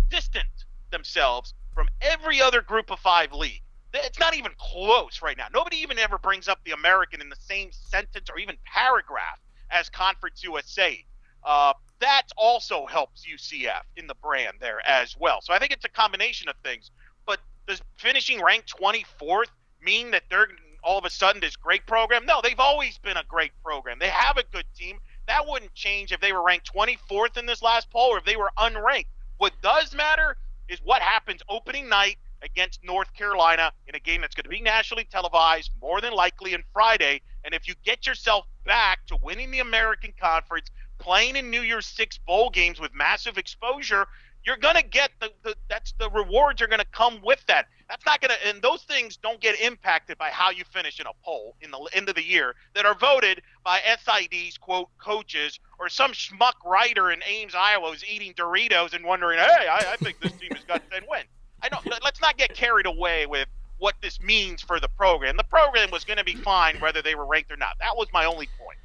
distanced 0.08 0.64
themselves 0.90 1.52
from 1.74 1.86
every 2.00 2.40
other 2.40 2.62
group 2.62 2.90
of 2.90 2.98
five 2.98 3.34
league. 3.34 3.60
It's 3.92 4.18
not 4.18 4.34
even 4.34 4.52
close 4.56 5.20
right 5.20 5.36
now. 5.36 5.48
Nobody 5.52 5.76
even 5.76 5.98
ever 5.98 6.16
brings 6.16 6.48
up 6.48 6.60
the 6.64 6.70
American 6.70 7.20
in 7.20 7.28
the 7.28 7.36
same 7.40 7.72
sentence 7.72 8.30
or 8.30 8.38
even 8.38 8.56
paragraph 8.64 9.38
as 9.70 9.90
Conference 9.90 10.42
USA. 10.42 11.04
Uh, 11.44 11.74
that 12.00 12.22
also 12.38 12.86
helps 12.86 13.26
UCF 13.26 13.82
in 13.98 14.06
the 14.06 14.14
brand 14.14 14.56
there 14.60 14.80
as 14.88 15.14
well. 15.20 15.40
So 15.42 15.52
I 15.52 15.58
think 15.58 15.72
it's 15.72 15.84
a 15.84 15.90
combination 15.90 16.48
of 16.48 16.54
things. 16.64 16.90
But 17.26 17.40
does 17.66 17.82
finishing 17.98 18.42
ranked 18.42 18.74
24th 18.80 19.50
mean 19.82 20.10
that 20.12 20.22
they're 20.30 20.48
all 20.82 20.98
of 20.98 21.04
a 21.04 21.10
sudden 21.10 21.40
this 21.40 21.56
great 21.56 21.86
program? 21.86 22.26
No, 22.26 22.40
they've 22.42 22.58
always 22.58 22.98
been 22.98 23.16
a 23.16 23.24
great 23.28 23.52
program. 23.62 23.98
They 23.98 24.08
have 24.08 24.36
a 24.36 24.44
good 24.52 24.66
team. 24.76 24.98
That 25.26 25.46
wouldn't 25.46 25.74
change 25.74 26.12
if 26.12 26.20
they 26.20 26.32
were 26.32 26.42
ranked 26.42 26.72
24th 26.72 27.36
in 27.36 27.46
this 27.46 27.62
last 27.62 27.90
poll 27.90 28.14
or 28.14 28.18
if 28.18 28.24
they 28.24 28.36
were 28.36 28.50
unranked. 28.58 29.06
What 29.38 29.52
does 29.62 29.94
matter 29.94 30.36
is 30.68 30.80
what 30.82 31.02
happens 31.02 31.42
opening 31.48 31.88
night 31.88 32.16
against 32.42 32.84
North 32.84 33.12
Carolina 33.14 33.72
in 33.86 33.94
a 33.94 34.00
game 34.00 34.20
that's 34.20 34.34
going 34.34 34.44
to 34.44 34.50
be 34.50 34.60
nationally 34.60 35.06
televised, 35.10 35.70
more 35.80 36.00
than 36.00 36.12
likely 36.12 36.54
on 36.54 36.62
Friday. 36.72 37.20
And 37.44 37.54
if 37.54 37.66
you 37.66 37.74
get 37.84 38.06
yourself 38.06 38.46
back 38.64 39.06
to 39.06 39.16
winning 39.22 39.50
the 39.50 39.60
American 39.60 40.12
Conference, 40.20 40.70
playing 40.98 41.36
in 41.36 41.50
New 41.50 41.62
Year's 41.62 41.86
Six 41.86 42.18
bowl 42.18 42.50
games 42.50 42.80
with 42.80 42.94
massive 42.94 43.38
exposure, 43.38 44.06
you're 44.44 44.56
going 44.56 44.76
to 44.76 44.84
get 44.84 45.10
the, 45.20 45.30
the 45.42 45.54
that's 45.68 45.92
the 45.98 46.10
rewards 46.10 46.62
are 46.62 46.66
going 46.66 46.80
to 46.80 46.86
come 46.86 47.20
with 47.24 47.44
that. 47.46 47.66
That's 47.88 48.04
not 48.04 48.20
going 48.20 48.30
to 48.30 48.48
and 48.48 48.60
those 48.60 48.82
things 48.82 49.16
don't 49.16 49.40
get 49.40 49.58
impacted 49.60 50.18
by 50.18 50.28
how 50.28 50.50
you 50.50 50.64
finish 50.64 51.00
in 51.00 51.06
a 51.06 51.12
poll 51.24 51.56
in 51.62 51.70
the 51.70 51.78
end 51.92 52.08
of 52.08 52.14
the 52.14 52.24
year 52.24 52.54
that 52.74 52.84
are 52.84 52.94
voted 52.94 53.40
by 53.64 53.80
SID's 53.80 54.58
quote 54.58 54.88
coaches 54.98 55.58
or 55.78 55.88
some 55.88 56.12
schmuck 56.12 56.54
writer 56.64 57.10
in 57.10 57.20
Ames, 57.26 57.54
Iowa 57.54 57.90
who's 57.90 58.04
eating 58.04 58.34
Doritos 58.34 58.92
and 58.92 59.04
wondering, 59.04 59.38
hey, 59.38 59.68
I, 59.68 59.92
I 59.92 59.96
think 59.96 60.20
this 60.20 60.32
team 60.32 60.50
has 60.54 60.64
got 60.64 60.82
10 60.90 61.02
wins. 61.08 61.28
I 61.62 61.68
don't. 61.68 61.84
Let's 62.04 62.20
not 62.20 62.36
get 62.36 62.54
carried 62.54 62.86
away 62.86 63.26
with 63.26 63.48
what 63.78 63.94
this 64.00 64.20
means 64.20 64.62
for 64.62 64.80
the 64.80 64.88
program. 64.88 65.36
The 65.36 65.44
program 65.44 65.90
was 65.90 66.04
going 66.04 66.18
to 66.18 66.24
be 66.24 66.34
fine 66.34 66.78
whether 66.80 67.02
they 67.02 67.14
were 67.14 67.26
ranked 67.26 67.50
or 67.50 67.56
not. 67.56 67.76
That 67.80 67.96
was 67.96 68.08
my 68.12 68.24
only 68.24 68.48
point. 68.58 68.78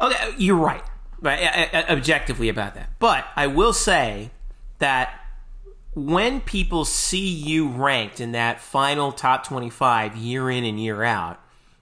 Okay, 0.00 0.34
you're 0.38 0.56
right, 0.56 0.82
right, 1.20 1.74
objectively 1.90 2.48
about 2.48 2.74
that. 2.74 2.90
But 2.98 3.26
I 3.36 3.46
will 3.48 3.72
say 3.72 4.30
that 4.78 5.19
when 5.94 6.40
people 6.40 6.84
see 6.84 7.28
you 7.28 7.68
ranked 7.68 8.20
in 8.20 8.32
that 8.32 8.60
final 8.60 9.12
top 9.12 9.46
25 9.46 10.16
year 10.16 10.50
in 10.50 10.64
and 10.64 10.80
year 10.80 11.02
out, 11.02 11.40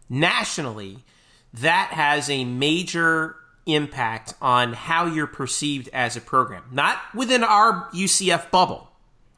nationally, 0.08 1.04
that 1.52 1.90
has 1.92 2.30
a 2.30 2.44
major 2.44 3.36
impact 3.66 4.34
on 4.40 4.72
how 4.72 5.04
you're 5.04 5.26
perceived 5.26 5.90
as 5.92 6.16
a 6.16 6.20
program. 6.20 6.64
Not 6.72 6.98
within 7.14 7.44
our 7.44 7.88
UCF 7.92 8.50
bubble 8.50 8.88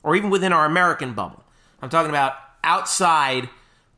or 0.03 0.15
even 0.15 0.31
within 0.31 0.53
our 0.53 0.65
American 0.65 1.15
bubble. 1.15 1.43
I'm 1.83 1.89
talking 1.89 2.11
about 2.11 2.35
outside 2.63 3.49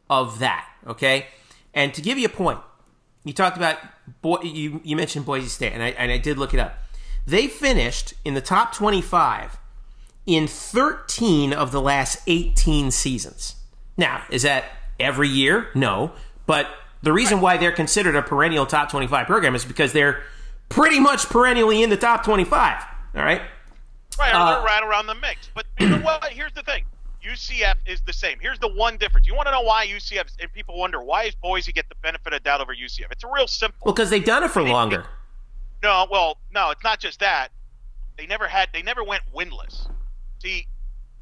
of 0.08 0.38
that, 0.38 0.66
okay? 0.86 1.26
And 1.74 1.92
to 1.94 2.02
give 2.02 2.18
you 2.18 2.26
a 2.26 2.30
point, 2.30 2.60
you 3.24 3.32
talked 3.32 3.56
about 3.56 3.78
boy, 4.20 4.40
you 4.42 4.80
you 4.84 4.96
mentioned 4.96 5.24
Boise 5.24 5.48
State, 5.48 5.72
and 5.72 5.82
I 5.82 5.90
and 5.90 6.10
I 6.10 6.18
did 6.18 6.38
look 6.38 6.54
it 6.54 6.60
up. 6.60 6.78
They 7.26 7.46
finished 7.46 8.14
in 8.24 8.34
the 8.34 8.40
top 8.40 8.74
25 8.74 9.58
in 10.26 10.46
13 10.46 11.52
of 11.52 11.72
the 11.72 11.80
last 11.80 12.20
18 12.26 12.90
seasons. 12.90 13.56
Now, 13.96 14.22
is 14.30 14.42
that 14.42 14.64
every 15.00 15.28
year? 15.28 15.68
No, 15.74 16.12
but 16.46 16.68
the 17.02 17.12
reason 17.12 17.40
why 17.40 17.56
they're 17.56 17.72
considered 17.72 18.14
a 18.16 18.22
perennial 18.22 18.66
top 18.66 18.90
25 18.90 19.26
program 19.26 19.54
is 19.54 19.64
because 19.64 19.92
they're 19.92 20.22
pretty 20.68 21.00
much 21.00 21.26
perennially 21.28 21.82
in 21.82 21.90
the 21.90 21.96
top 21.96 22.24
25. 22.24 22.82
All 23.14 23.22
right. 23.22 23.42
Right, 24.18 24.34
Uh, 24.34 24.54
they're 24.56 24.64
right 24.64 24.82
around 24.82 25.06
the 25.06 25.14
mix. 25.14 25.48
But 25.54 25.66
you 25.80 25.88
know 25.88 25.98
what? 25.98 26.24
Here's 26.32 26.52
the 26.52 26.62
thing. 26.62 26.84
UCF 27.24 27.76
is 27.86 28.00
the 28.06 28.12
same. 28.12 28.38
Here's 28.40 28.58
the 28.58 28.68
one 28.72 28.96
difference. 28.96 29.26
You 29.26 29.34
want 29.34 29.46
to 29.46 29.52
know 29.52 29.62
why 29.62 29.86
UCF? 29.86 30.24
And 30.40 30.52
people 30.52 30.76
wonder 30.78 31.02
why 31.02 31.24
is 31.24 31.34
Boise 31.36 31.72
get 31.72 31.88
the 31.88 31.94
benefit 32.02 32.32
of 32.32 32.42
doubt 32.42 32.60
over 32.60 32.74
UCF? 32.74 33.06
It's 33.10 33.24
a 33.24 33.28
real 33.32 33.46
simple. 33.46 33.78
Well, 33.84 33.94
because 33.94 34.10
they've 34.10 34.24
done 34.24 34.42
it 34.42 34.50
for 34.50 34.62
longer. 34.62 35.06
No, 35.82 36.06
well, 36.10 36.38
no, 36.52 36.70
it's 36.70 36.82
not 36.84 37.00
just 37.00 37.20
that. 37.20 37.48
They 38.18 38.26
never 38.26 38.46
had. 38.48 38.68
They 38.72 38.82
never 38.82 39.02
went 39.04 39.22
winless. 39.34 39.88
See, 40.42 40.66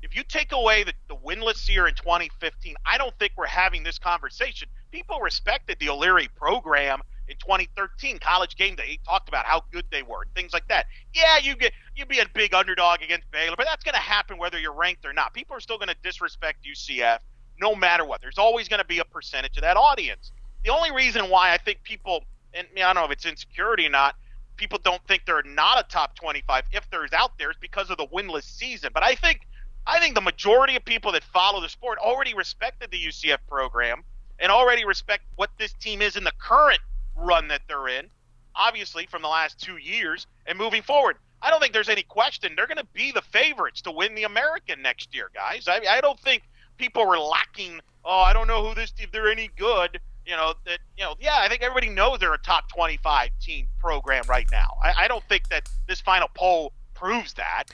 if 0.02 0.16
you 0.16 0.24
take 0.24 0.52
away 0.52 0.82
the, 0.82 0.94
the 1.08 1.14
winless 1.14 1.68
year 1.68 1.86
in 1.86 1.94
2015, 1.94 2.74
I 2.86 2.96
don't 2.96 3.14
think 3.18 3.32
we're 3.36 3.44
having 3.46 3.82
this 3.82 3.98
conversation. 3.98 4.66
People 4.92 5.20
respected 5.20 5.76
the 5.78 5.90
O'Leary 5.90 6.28
program 6.36 7.02
in 7.28 7.36
2013, 7.36 8.18
College 8.18 8.56
Game 8.56 8.76
Day. 8.76 8.86
He 8.86 9.00
talked 9.04 9.28
about 9.28 9.44
how 9.44 9.62
good 9.72 9.84
they 9.90 10.02
were, 10.02 10.24
things 10.34 10.54
like 10.54 10.66
that. 10.68 10.86
Yeah, 11.12 11.36
you 11.42 11.54
get 11.54 11.72
you 11.94 12.06
be 12.06 12.20
a 12.20 12.26
big 12.32 12.54
underdog 12.54 13.02
against 13.02 13.30
Baylor, 13.30 13.56
but 13.58 13.66
that's 13.66 13.84
going 13.84 13.94
to 13.94 14.00
happen 14.00 14.38
whether 14.38 14.58
you're 14.58 14.72
ranked 14.72 15.04
or 15.04 15.12
not. 15.12 15.34
People 15.34 15.54
are 15.54 15.60
still 15.60 15.76
going 15.76 15.88
to 15.88 15.96
disrespect 16.02 16.64
UCF 16.64 17.18
no 17.60 17.74
matter 17.74 18.06
what. 18.06 18.22
There's 18.22 18.38
always 18.38 18.68
going 18.68 18.80
to 18.80 18.86
be 18.86 19.00
a 19.00 19.04
percentage 19.04 19.58
of 19.58 19.62
that 19.62 19.76
audience. 19.76 20.32
The 20.64 20.70
only 20.70 20.92
reason 20.92 21.28
why 21.28 21.52
I 21.52 21.58
think 21.58 21.82
people, 21.82 22.24
and 22.54 22.66
I 22.74 22.80
don't 22.80 22.94
know 22.94 23.04
if 23.04 23.10
it's 23.10 23.26
insecurity 23.26 23.86
or 23.86 23.90
not, 23.90 24.14
people 24.60 24.78
don't 24.84 25.02
think 25.08 25.24
they're 25.26 25.42
not 25.42 25.80
a 25.80 25.88
top 25.88 26.14
25 26.14 26.64
if 26.72 26.88
there's 26.90 27.12
out 27.14 27.36
there 27.38 27.52
because 27.60 27.88
of 27.90 27.96
the 27.96 28.06
winless 28.08 28.44
season. 28.44 28.90
But 28.92 29.02
I 29.02 29.14
think 29.14 29.40
I 29.86 29.98
think 29.98 30.14
the 30.14 30.20
majority 30.20 30.76
of 30.76 30.84
people 30.84 31.10
that 31.12 31.24
follow 31.24 31.60
the 31.60 31.68
sport 31.68 31.98
already 31.98 32.34
respected 32.34 32.90
the 32.90 33.02
UCF 33.02 33.38
program 33.48 34.04
and 34.38 34.52
already 34.52 34.84
respect 34.84 35.24
what 35.36 35.50
this 35.58 35.72
team 35.72 36.02
is 36.02 36.16
in 36.16 36.24
the 36.24 36.32
current 36.38 36.80
run 37.16 37.48
that 37.48 37.62
they're 37.66 37.88
in, 37.88 38.08
obviously 38.54 39.06
from 39.06 39.22
the 39.22 39.28
last 39.28 39.58
two 39.58 39.78
years 39.78 40.26
and 40.46 40.58
moving 40.58 40.82
forward. 40.82 41.16
I 41.42 41.48
don't 41.48 41.60
think 41.60 41.72
there's 41.72 41.88
any 41.88 42.02
question 42.02 42.52
they're 42.54 42.66
going 42.66 42.76
to 42.76 42.86
be 42.92 43.12
the 43.12 43.22
favorites 43.22 43.80
to 43.82 43.90
win 43.90 44.14
the 44.14 44.24
American 44.24 44.82
next 44.82 45.14
year, 45.14 45.30
guys. 45.34 45.66
I, 45.68 45.80
I 45.90 46.02
don't 46.02 46.20
think 46.20 46.42
people 46.76 47.06
were 47.06 47.18
lacking. 47.18 47.80
Oh, 48.04 48.20
I 48.20 48.34
don't 48.34 48.46
know 48.46 48.66
who 48.66 48.74
this 48.74 48.92
if 48.98 49.10
they're 49.10 49.30
any 49.30 49.48
good. 49.56 50.00
You 50.30 50.36
know 50.36 50.54
that 50.64 50.78
you 50.96 51.02
know. 51.02 51.16
Yeah, 51.18 51.38
I 51.40 51.48
think 51.48 51.60
everybody 51.60 51.88
knows 51.88 52.20
they're 52.20 52.32
a 52.32 52.38
top 52.38 52.68
25 52.72 53.30
team 53.40 53.66
program 53.80 54.22
right 54.28 54.46
now. 54.52 54.76
I, 54.80 54.92
I 54.96 55.08
don't 55.08 55.24
think 55.24 55.48
that 55.48 55.68
this 55.88 56.00
final 56.00 56.28
poll 56.34 56.72
proves 56.94 57.34
that. 57.34 57.64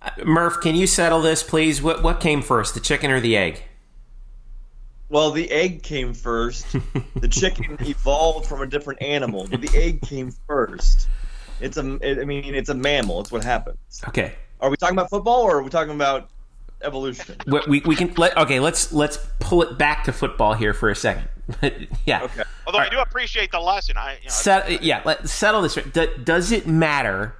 Uh, 0.00 0.10
Murph, 0.24 0.62
can 0.62 0.74
you 0.74 0.86
settle 0.86 1.20
this, 1.20 1.42
please? 1.42 1.82
What 1.82 2.02
what 2.02 2.18
came 2.18 2.40
first, 2.40 2.72
the 2.72 2.80
chicken 2.80 3.10
or 3.10 3.20
the 3.20 3.36
egg? 3.36 3.62
Well, 5.10 5.32
the 5.32 5.50
egg 5.50 5.82
came 5.82 6.14
first. 6.14 6.66
the 7.14 7.28
chicken 7.28 7.76
evolved 7.80 8.46
from 8.46 8.62
a 8.62 8.66
different 8.66 9.02
animal, 9.02 9.46
but 9.46 9.60
the 9.60 9.70
egg 9.76 10.00
came 10.00 10.30
first. 10.46 11.08
It's 11.60 11.76
a, 11.76 11.82
I 12.02 12.24
mean, 12.24 12.54
it's 12.54 12.70
a 12.70 12.74
mammal. 12.74 13.20
It's 13.20 13.30
what 13.30 13.44
happens. 13.44 14.00
Okay. 14.08 14.34
Are 14.60 14.70
we 14.70 14.78
talking 14.78 14.96
about 14.96 15.10
football 15.10 15.42
or 15.42 15.58
are 15.58 15.62
we 15.62 15.68
talking 15.68 15.94
about 15.94 16.30
evolution? 16.80 17.36
We, 17.46 17.60
we, 17.68 17.80
we 17.80 17.96
can 17.96 18.14
let 18.14 18.34
okay. 18.38 18.60
Let's 18.60 18.94
let's 18.94 19.18
pull 19.40 19.60
it 19.60 19.76
back 19.76 20.04
to 20.04 20.12
football 20.14 20.54
here 20.54 20.72
for 20.72 20.88
a 20.88 20.96
second. 20.96 21.28
yeah. 22.04 22.22
Okay. 22.24 22.42
Although 22.66 22.78
I 22.78 22.88
do 22.88 22.98
appreciate 22.98 23.52
the 23.52 23.60
lesson. 23.60 23.96
I 23.96 24.14
you 24.14 24.24
know, 24.24 24.30
Set, 24.30 24.82
yeah. 24.82 25.02
Let 25.04 25.28
settle 25.28 25.62
this. 25.62 25.74
D- 25.74 26.08
does 26.22 26.50
it 26.52 26.66
matter 26.66 27.36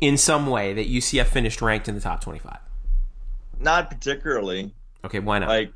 in 0.00 0.16
some 0.16 0.46
way 0.46 0.74
that 0.74 0.88
UCF 0.88 1.26
finished 1.26 1.62
ranked 1.62 1.88
in 1.88 1.94
the 1.94 2.00
top 2.00 2.20
twenty-five? 2.20 2.58
Not 3.58 3.90
particularly. 3.90 4.72
Okay. 5.04 5.20
Why 5.20 5.38
not? 5.38 5.48
Like, 5.48 5.72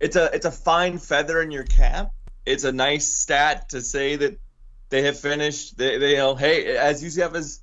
it's 0.00 0.16
a 0.16 0.30
it's 0.32 0.46
a 0.46 0.52
fine 0.52 0.98
feather 0.98 1.42
in 1.42 1.50
your 1.50 1.64
cap. 1.64 2.12
It's 2.46 2.64
a 2.64 2.72
nice 2.72 3.06
stat 3.06 3.70
to 3.70 3.80
say 3.80 4.16
that 4.16 4.38
they 4.90 5.02
have 5.02 5.18
finished. 5.18 5.76
They, 5.76 5.98
they 5.98 6.10
you 6.12 6.16
know, 6.18 6.34
hey, 6.36 6.76
as 6.76 7.02
UCF 7.02 7.34
is 7.34 7.60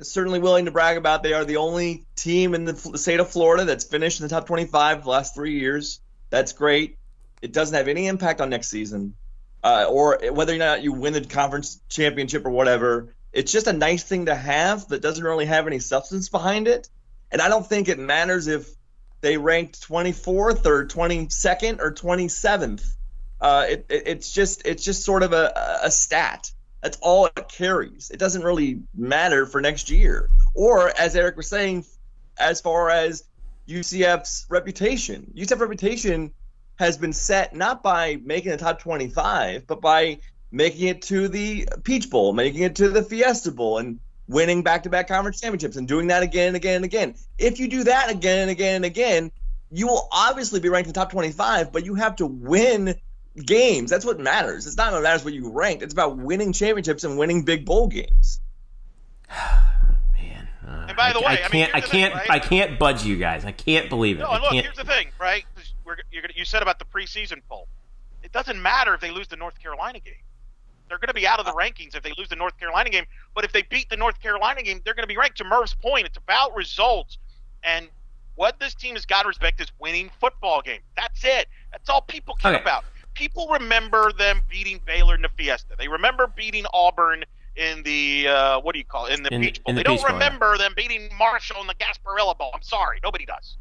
certainly 0.00 0.38
willing 0.38 0.64
to 0.64 0.70
brag 0.70 0.96
about, 0.96 1.22
they 1.22 1.32
are 1.32 1.44
the 1.44 1.56
only 1.56 2.04
team 2.16 2.54
in 2.54 2.64
the 2.64 2.74
state 2.96 3.20
of 3.20 3.28
Florida 3.28 3.64
that's 3.64 3.84
finished 3.84 4.20
in 4.20 4.24
the 4.24 4.30
top 4.30 4.46
25 4.46 5.04
the 5.04 5.10
last 5.10 5.34
three 5.34 5.58
years. 5.58 6.00
That's 6.30 6.52
great. 6.52 6.96
It 7.42 7.52
doesn't 7.52 7.76
have 7.76 7.88
any 7.88 8.06
impact 8.06 8.40
on 8.40 8.50
next 8.50 8.68
season, 8.68 9.14
uh, 9.62 9.86
or 9.88 10.18
whether 10.30 10.54
or 10.54 10.58
not 10.58 10.82
you 10.82 10.92
win 10.92 11.12
the 11.12 11.20
conference 11.24 11.80
championship 11.88 12.46
or 12.46 12.50
whatever. 12.50 13.14
It's 13.32 13.52
just 13.52 13.66
a 13.66 13.72
nice 13.72 14.04
thing 14.04 14.26
to 14.26 14.34
have 14.34 14.88
that 14.88 15.02
doesn't 15.02 15.24
really 15.24 15.46
have 15.46 15.66
any 15.66 15.78
substance 15.78 16.28
behind 16.28 16.68
it. 16.68 16.88
And 17.30 17.40
I 17.40 17.48
don't 17.48 17.66
think 17.66 17.88
it 17.88 17.98
matters 17.98 18.46
if 18.46 18.68
they 19.22 19.38
ranked 19.38 19.88
24th 19.88 20.66
or 20.66 20.86
22nd 20.86 21.80
or 21.80 21.92
27th. 21.92 22.84
Uh, 23.40 23.66
it, 23.68 23.86
it, 23.88 24.02
it's 24.06 24.32
just 24.32 24.62
it's 24.66 24.84
just 24.84 25.04
sort 25.04 25.22
of 25.22 25.32
a, 25.32 25.80
a 25.82 25.90
stat. 25.90 26.52
That's 26.82 26.98
all 27.00 27.26
it 27.26 27.48
carries. 27.48 28.10
It 28.10 28.18
doesn't 28.18 28.42
really 28.42 28.82
matter 28.94 29.46
for 29.46 29.60
next 29.60 29.90
year. 29.90 30.28
Or 30.54 30.92
as 30.98 31.16
Eric 31.16 31.36
was 31.36 31.48
saying, 31.48 31.86
as 32.36 32.60
far 32.60 32.90
as 32.90 33.24
UCF's 33.68 34.46
reputation, 34.48 35.32
UCF 35.36 35.60
reputation 35.60 36.32
has 36.82 36.96
been 36.96 37.12
set 37.12 37.54
not 37.54 37.82
by 37.82 38.18
making 38.24 38.50
the 38.50 38.56
top 38.58 38.78
25, 38.80 39.66
but 39.66 39.80
by 39.80 40.18
making 40.50 40.88
it 40.88 41.02
to 41.02 41.28
the 41.28 41.68
Peach 41.84 42.10
Bowl, 42.10 42.32
making 42.32 42.62
it 42.62 42.76
to 42.76 42.88
the 42.88 43.02
Fiesta 43.02 43.50
Bowl, 43.52 43.78
and 43.78 43.98
winning 44.28 44.62
back-to-back 44.62 45.08
conference 45.08 45.40
championships, 45.40 45.76
and 45.76 45.88
doing 45.88 46.08
that 46.08 46.22
again 46.22 46.48
and 46.48 46.56
again 46.56 46.76
and 46.76 46.84
again. 46.84 47.14
If 47.38 47.58
you 47.58 47.68
do 47.68 47.84
that 47.84 48.10
again 48.10 48.40
and 48.40 48.50
again 48.50 48.76
and 48.76 48.84
again, 48.84 49.30
you 49.70 49.86
will 49.86 50.08
obviously 50.12 50.60
be 50.60 50.68
ranked 50.68 50.86
in 50.88 50.92
the 50.92 51.00
top 51.00 51.10
25, 51.10 51.72
but 51.72 51.84
you 51.84 51.94
have 51.94 52.16
to 52.16 52.26
win 52.26 52.94
games. 53.46 53.90
That's 53.90 54.04
what 54.04 54.20
matters. 54.20 54.66
It's 54.66 54.76
not 54.76 54.92
what 54.92 55.02
matters 55.02 55.24
what 55.24 55.32
you 55.34 55.50
ranked. 55.50 55.82
It's 55.82 55.92
about 55.94 56.18
winning 56.18 56.52
championships 56.52 57.04
and 57.04 57.16
winning 57.16 57.44
big 57.44 57.64
bowl 57.64 57.86
games. 57.88 58.40
Man, 59.30 60.48
uh, 60.66 60.86
And 60.88 60.96
by 60.96 61.12
the 61.14 61.20
I, 61.20 61.22
way, 61.22 61.26
I 61.26 61.30
I 61.30 61.36
mean, 61.36 61.50
can't, 61.50 61.74
I 61.74 61.78
here's 61.78 61.90
can't, 61.90 62.12
thing, 62.12 62.20
right? 62.28 62.30
I 62.30 62.38
can't 62.38 62.78
budge 62.78 63.04
you 63.04 63.16
guys. 63.16 63.44
I 63.46 63.52
can't 63.52 63.88
believe 63.88 64.18
it. 64.18 64.20
No, 64.20 64.30
and 64.32 64.42
look, 64.42 64.52
here's 64.52 64.76
the 64.76 64.84
thing, 64.84 65.06
right? 65.18 65.44
We're, 65.84 65.96
you're 66.10 66.22
gonna, 66.22 66.34
you 66.36 66.44
said 66.44 66.62
about 66.62 66.78
the 66.78 66.84
preseason 66.84 67.40
poll. 67.48 67.68
It 68.22 68.32
doesn't 68.32 68.60
matter 68.60 68.94
if 68.94 69.00
they 69.00 69.10
lose 69.10 69.28
the 69.28 69.36
North 69.36 69.60
Carolina 69.60 69.98
game. 70.00 70.14
They're 70.88 70.98
going 70.98 71.08
to 71.08 71.14
be 71.14 71.26
out 71.26 71.38
of 71.40 71.46
the 71.46 71.52
rankings 71.52 71.96
if 71.96 72.02
they 72.02 72.12
lose 72.18 72.28
the 72.28 72.36
North 72.36 72.58
Carolina 72.58 72.90
game. 72.90 73.04
But 73.34 73.44
if 73.44 73.52
they 73.52 73.62
beat 73.62 73.88
the 73.88 73.96
North 73.96 74.20
Carolina 74.20 74.62
game, 74.62 74.80
they're 74.84 74.94
going 74.94 75.04
to 75.04 75.08
be 75.08 75.16
ranked. 75.16 75.38
To 75.38 75.44
Murph's 75.44 75.74
point, 75.74 76.06
it's 76.06 76.18
about 76.18 76.54
results. 76.54 77.16
And 77.64 77.88
what 78.34 78.60
this 78.60 78.74
team 78.74 78.94
has 78.94 79.06
got 79.06 79.22
to 79.22 79.28
respect 79.28 79.60
is 79.60 79.68
winning 79.80 80.10
football 80.20 80.60
games. 80.60 80.82
That's 80.96 81.24
it. 81.24 81.48
That's 81.70 81.88
all 81.88 82.02
people 82.02 82.34
care 82.34 82.52
Okay. 82.54 82.62
about. 82.62 82.84
People 83.14 83.48
remember 83.48 84.12
them 84.12 84.42
beating 84.50 84.80
Baylor 84.84 85.14
in 85.14 85.22
the 85.22 85.28
Fiesta. 85.36 85.74
They 85.78 85.88
remember 85.88 86.26
beating 86.26 86.64
Auburn 86.74 87.24
in 87.56 87.82
the 87.82 88.28
uh, 88.28 88.60
what 88.60 88.72
do 88.74 88.78
you 88.78 88.84
call 88.84 89.06
it? 89.06 89.14
in 89.14 89.22
the 89.22 89.32
In- 89.34 89.40
Peach 89.42 89.62
Bowl. 89.64 89.70
in 89.70 89.74
the 89.76 89.80
they 89.80 89.82
don't 89.84 89.96
Bowl, 89.96 90.06
yeah. 90.08 90.12
remember 90.14 90.58
them 90.58 90.72
beating 90.76 91.08
Marshall 91.18 91.60
in 91.60 91.66
the 91.66 91.74
Gasparilla 91.74 92.36
Bowl. 92.36 92.50
I'm 92.54 92.62
sorry, 92.62 93.00
nobody 93.02 93.24
does. 93.26 93.56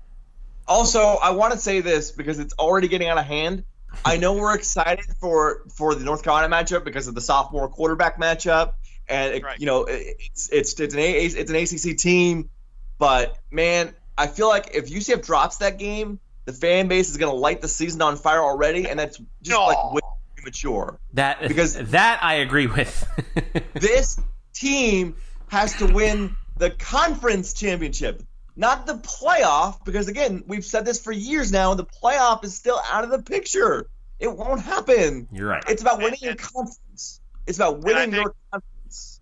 Also, 0.68 0.99
I 0.99 1.32
want 1.32 1.53
to 1.53 1.59
say 1.59 1.82
this 1.82 2.12
because 2.12 2.39
it's 2.39 2.53
already 2.59 2.88
getting 2.88 3.07
out 3.07 3.18
of 3.18 3.26
hand. 3.26 3.64
I 4.05 4.18
know 4.18 4.34
we're 4.34 4.55
excited 4.55 5.05
for 5.20 5.64
for 5.76 5.95
the 5.95 6.03
North 6.05 6.24
Carolina 6.24 6.53
matchup 6.53 6.84
because 6.86 7.07
of 7.07 7.16
the 7.16 7.22
sophomore 7.22 7.68
quarterback 7.68 8.20
matchup, 8.20 8.74
and 9.09 9.34
it, 9.36 9.43
Right. 9.43 9.59
you 9.59 9.66
know 9.66 9.84
it- 9.84 10.16
it's 10.20 10.49
it's 10.49 10.80
it's 10.80 10.93
an 10.93 10.99
A, 10.99 11.26
it's 11.26 11.49
an 11.51 11.55
ACC 11.57 11.97
team, 11.97 12.49
but 12.97 13.38
man, 13.51 13.93
I 14.18 14.28
feel 14.28 14.47
like 14.47 14.72
if 14.74 14.89
UCF 14.89 15.26
drops 15.26 15.57
that 15.57 15.78
game, 15.78 16.20
the 16.45 16.53
fan 16.53 16.88
base 16.88 17.09
is 17.09 17.18
going 17.18 17.32
to 17.32 17.38
light 17.38 17.62
the 17.62 17.68
season 17.68 18.01
on 18.01 18.16
fire 18.16 18.41
already, 18.41 18.88
and 18.88 18.97
that's 18.97 19.18
just 19.18 19.57
No. 19.59 19.66
like 19.68 19.93
way 19.93 20.01
premature. 20.38 20.97
that 21.14 21.45
because- 21.47 21.74
that 21.74 22.20
I 22.24 22.36
agree 22.36 22.68
with. 22.68 23.05
This 23.74 24.18
team 24.53 25.16
has 25.49 25.74
to 25.78 25.88
win 25.88 26.36
the 26.57 26.70
conference 26.70 27.53
championship, 27.53 28.24
not 28.56 28.86
the 28.86 28.95
playoff, 28.95 29.84
because 29.86 30.08
again, 30.08 30.43
we've 30.47 30.66
said 30.66 30.86
this 30.86 31.02
for 31.02 31.12
years 31.12 31.52
now. 31.52 31.74
The 31.74 31.86
playoff 31.86 32.43
is 32.43 32.56
still 32.56 32.80
out 32.91 33.04
of 33.04 33.10
the 33.10 33.22
picture. 33.22 33.88
It 34.20 34.36
won't 34.36 34.62
happen. 34.62 35.28
You're 35.32 35.47
right. 35.49 35.64
It's 35.68 35.82
about 35.82 35.95
And- 35.95 36.04
winning 36.04 36.20
your 36.22 36.36
conference. 36.36 37.22
It's 37.47 37.58
about 37.58 37.80
winning 37.80 38.12
think- 38.12 38.24
your 38.24 38.36
conference. 38.52 39.20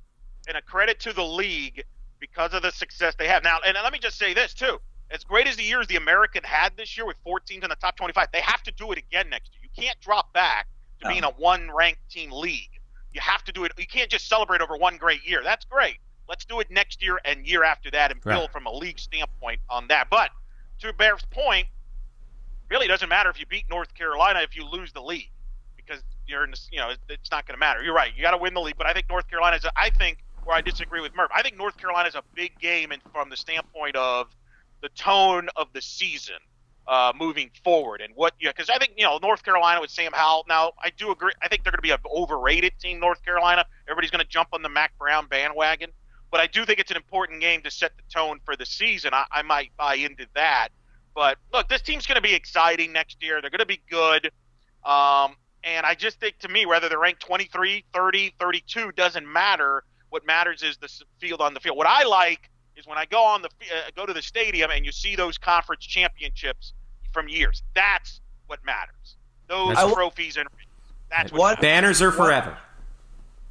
and 0.47 0.57
a 0.57 0.61
credit 0.61 0.99
to 1.01 1.13
the 1.13 1.23
league 1.23 1.84
because 2.19 2.53
of 2.53 2.61
the 2.63 2.71
success 2.71 3.15
they 3.15 3.27
have. 3.27 3.43
Now, 3.43 3.59
and 3.65 3.77
let 3.82 3.93
me 3.93 3.99
just 3.99 4.17
say 4.17 4.34
this 4.34 4.53
too: 4.53 4.82
as 5.11 5.23
great 5.23 5.47
as 5.47 5.55
the 5.55 5.63
years 5.63 5.88
the 5.88 5.95
American 5.95 6.43
had 6.43 6.75
this 6.75 6.97
year 6.97 7.05
with 7.05 7.17
14 7.23 7.45
teams 7.55 7.63
in 7.63 7.69
the 7.69 7.75
top 7.75 7.95
25, 7.95 8.30
they 8.34 8.41
have 8.41 8.61
to 8.63 8.71
do 8.71 8.91
it 8.91 8.97
again 8.97 9.30
next 9.30 9.51
year. 9.53 9.61
You 9.63 9.84
can't 9.84 9.99
drop 10.01 10.34
back 10.34 10.67
to 11.01 11.05
No. 11.07 11.11
being 11.11 11.23
a 11.23 11.30
one-ranked 11.30 12.09
team 12.09 12.32
league. 12.32 12.82
You 13.13 13.21
have 13.21 13.43
to 13.45 13.51
do 13.51 13.63
it. 13.63 13.71
You 13.77 13.88
can't 13.88 14.09
just 14.11 14.27
celebrate 14.27 14.61
over 14.61 14.75
one 14.75 14.97
great 14.97 15.23
year. 15.25 15.41
That's 15.43 15.65
great. 15.65 15.97
Let's 16.30 16.45
do 16.45 16.59
it 16.59 16.69
next 16.69 17.01
year 17.01 17.19
and 17.25 17.45
year 17.45 17.63
after 17.63 17.89
that, 17.91 18.11
and 18.11 18.21
build 18.21 18.41
Right. 18.41 18.51
from 18.51 18.67
a 18.67 18.71
league 18.71 18.99
standpoint 18.99 19.59
on 19.69 19.88
that. 19.88 20.09
But 20.11 20.30
to 20.80 20.93
Bear's 20.93 21.25
point, 21.32 21.67
really 22.69 22.88
doesn't 22.88 23.09
matter 23.09 23.30
if 23.32 23.39
you 23.39 23.45
beat 23.47 23.67
North 23.69 23.93
Carolina 23.95 24.41
if 24.41 24.55
you 24.55 24.63
lose 24.63 24.93
the 24.93 25.01
league 25.01 25.32
because 25.75 26.03
you're 26.27 26.43
in 26.43 26.51
this, 26.51 26.69
you 26.71 26.77
know 26.80 26.93
it's 27.09 27.32
not 27.32 27.47
going 27.47 27.55
to 27.55 27.59
matter. 27.59 27.84
You're 27.84 27.95
right. 27.95 28.11
You 28.15 28.21
got 28.21 28.32
to 28.32 28.38
win 28.38 28.53
the 28.53 28.61
league, 28.61 28.77
but 28.77 28.86
I 28.88 28.93
think 28.93 29.09
North 29.09 29.27
Carolina's. 29.27 29.65
A, 29.65 29.71
I 29.75 29.89
think 29.89 30.19
where 30.43 30.55
I 30.55 30.61
disagree 30.61 31.01
with 31.01 31.15
Murph. 31.15 31.32
I 31.34 31.41
think 31.41 31.57
North 31.57 31.77
Carolina's 31.77 32.15
a 32.15 32.23
big 32.36 32.57
game, 32.59 32.91
and 32.91 33.01
from 33.11 33.30
the 33.30 33.38
standpoint 33.38 33.95
of 33.95 34.27
the 34.82 34.89
tone 34.89 35.49
of 35.55 35.67
the 35.73 35.82
season 35.82 36.36
uh, 36.88 37.11
moving 37.17 37.49
forward, 37.63 38.01
and 38.01 38.13
what 38.15 38.34
yeah, 38.39 38.51
because 38.51 38.69
I 38.69 38.77
think 38.77 38.93
you 38.97 39.03
know 39.03 39.17
North 39.21 39.43
Carolina 39.43 39.82
with 39.82 39.89
Sam 39.89 40.11
Howell. 40.13 40.45
Now 40.47 40.73
I 40.82 40.91
do 40.95 41.11
agree. 41.11 41.32
I 41.41 41.47
think 41.47 41.63
they're 41.63 41.71
going 41.71 41.80
to 41.80 41.82
be 41.82 41.91
an 41.91 41.97
overrated 42.05 42.73
team. 42.80 42.99
North 42.99 43.23
Carolina. 43.25 43.65
Everybody's 43.88 44.11
going 44.11 44.23
to 44.23 44.30
jump 44.30 44.49
on 44.53 44.61
the 44.61 44.69
Mack 44.69 44.95
Brown 44.99 45.25
bandwagon, 45.27 45.91
but 46.32 46.39
I 46.39 46.47
do 46.47 46.65
think 46.65 46.80
it's 46.80 46.91
an 46.91 46.97
important 46.97 47.41
game 47.41 47.61
to 47.63 47.71
set 47.71 47.91
the 47.97 48.03
tone 48.13 48.39
for 48.45 48.55
the 48.55 48.65
season. 48.65 49.11
I, 49.13 49.25
I 49.32 49.41
might 49.41 49.71
buy 49.77 49.95
into 49.95 50.25
that. 50.36 50.69
But 51.15 51.38
look, 51.51 51.67
this 51.69 51.82
team's 51.82 52.05
going 52.05 52.15
to 52.17 52.21
be 52.21 52.34
exciting 52.34 52.93
next 52.93 53.21
year. 53.21 53.41
They're 53.41 53.49
going 53.49 53.59
to 53.59 53.65
be 53.65 53.82
good. 53.89 54.27
Um, 54.86 55.36
and 55.63 55.86
I 55.86 55.95
just 55.95 56.19
think 56.19 56.39
to 56.39 56.47
me, 56.47 56.65
whether 56.65 56.88
they're 56.88 56.99
ranked 56.99 57.21
23, 57.21 57.84
30, 57.93 58.34
32 58.39 58.91
doesn't 58.93 59.27
matter. 59.32 59.84
What 60.09 60.25
matters 60.25 60.63
is 60.63 60.77
the 60.77 60.89
field 61.19 61.41
on 61.41 61.53
the 61.53 61.59
field. 61.59 61.77
What 61.77 61.88
I 61.88 62.03
like 62.03 62.49
is 62.75 62.88
when 62.88 62.97
I 62.97 63.05
go 63.05 63.23
on 63.23 63.41
the 63.41 63.49
uh, 63.49 63.89
go 63.95 64.05
to 64.05 64.13
the 64.13 64.21
stadium 64.21 64.71
and 64.71 64.86
you 64.86 64.91
see 64.91 65.15
those 65.15 65.38
conference 65.38 65.86
championships 65.86 66.73
from 67.11 67.27
years. 67.27 67.61
That's 67.75 68.21
what 68.47 68.63
matters. 68.63 69.17
Those 69.47 69.75
That's- 69.75 69.93
trophies 69.93 70.38
and 70.38 70.47
that's 71.09 71.32
what 71.32 71.39
What- 71.39 71.49
matters. 71.61 71.61
Banners 71.61 72.01
are 72.01 72.11
forever. 72.11 72.57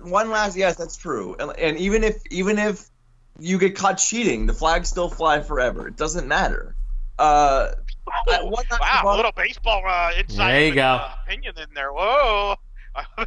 One 0.00 0.30
last, 0.30 0.56
yes, 0.56 0.76
that's 0.76 0.96
true. 0.96 1.36
And, 1.38 1.52
and 1.58 1.76
even 1.78 2.04
if 2.04 2.22
even 2.30 2.58
if 2.58 2.88
you 3.38 3.58
get 3.58 3.76
caught 3.76 3.98
cheating, 3.98 4.46
the 4.46 4.52
flags 4.52 4.88
still 4.88 5.08
fly 5.08 5.40
forever. 5.40 5.88
It 5.88 5.96
doesn't 5.96 6.26
matter. 6.28 6.74
Uh, 7.18 7.72
I- 8.28 8.42
one 8.42 8.64
last 8.70 8.80
wow, 8.80 9.14
a 9.14 9.16
little 9.16 9.32
baseball 9.32 9.82
uh, 9.86 10.12
insight 10.18 10.52
There 10.52 10.66
you 10.66 10.74
go. 10.74 10.82
uh, 10.82 11.10
opinion 11.26 11.54
in 11.58 11.74
there. 11.74 11.92
Whoa. 11.92 12.56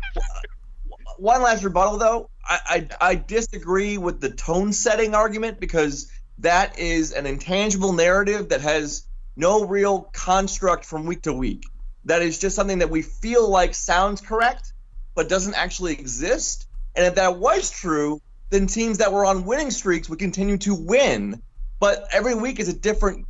one 1.18 1.42
last 1.42 1.64
rebuttal 1.64 1.98
though 1.98 2.30
I, 2.44 2.88
I 3.02 3.10
i 3.12 3.16
disagree 3.16 3.98
with 3.98 4.20
the 4.20 4.30
tone 4.30 4.74
setting 4.74 5.14
argument 5.14 5.60
because 5.60 6.12
that 6.40 6.80
is 6.80 7.12
an 7.12 7.26
intangible 7.26 7.94
narrative 7.94 8.50
that 8.50 8.62
has 8.62 9.08
no 9.36 9.66
real 9.66 10.10
construct 10.14 10.84
from 10.84 11.06
week 11.06 11.22
to 11.24 11.34
week 11.34 11.64
that 12.06 12.22
is 12.22 12.40
just 12.40 12.56
something 12.56 12.80
that 12.80 12.90
we 12.90 13.02
feel 13.02 13.50
like 13.50 13.76
sounds 13.76 14.20
correct 14.20 14.74
but 15.16 15.30
doesn't 15.30 15.56
actually 15.56 15.94
exist 15.94 16.68
and 16.96 17.06
if 17.06 17.16
that 17.16 17.38
was 17.38 17.70
true 17.70 18.22
then 18.52 18.68
teams 18.68 19.00
that 19.00 19.12
were 19.12 19.26
on 19.26 19.46
winning 19.46 19.72
streaks 19.72 20.10
would 20.10 20.20
continue 20.20 20.58
to 20.58 20.76
win. 20.76 21.42
But 21.80 22.08
every 22.12 22.36
week 22.36 22.60
is 22.60 22.70
a 22.70 22.74
different. 22.74 23.26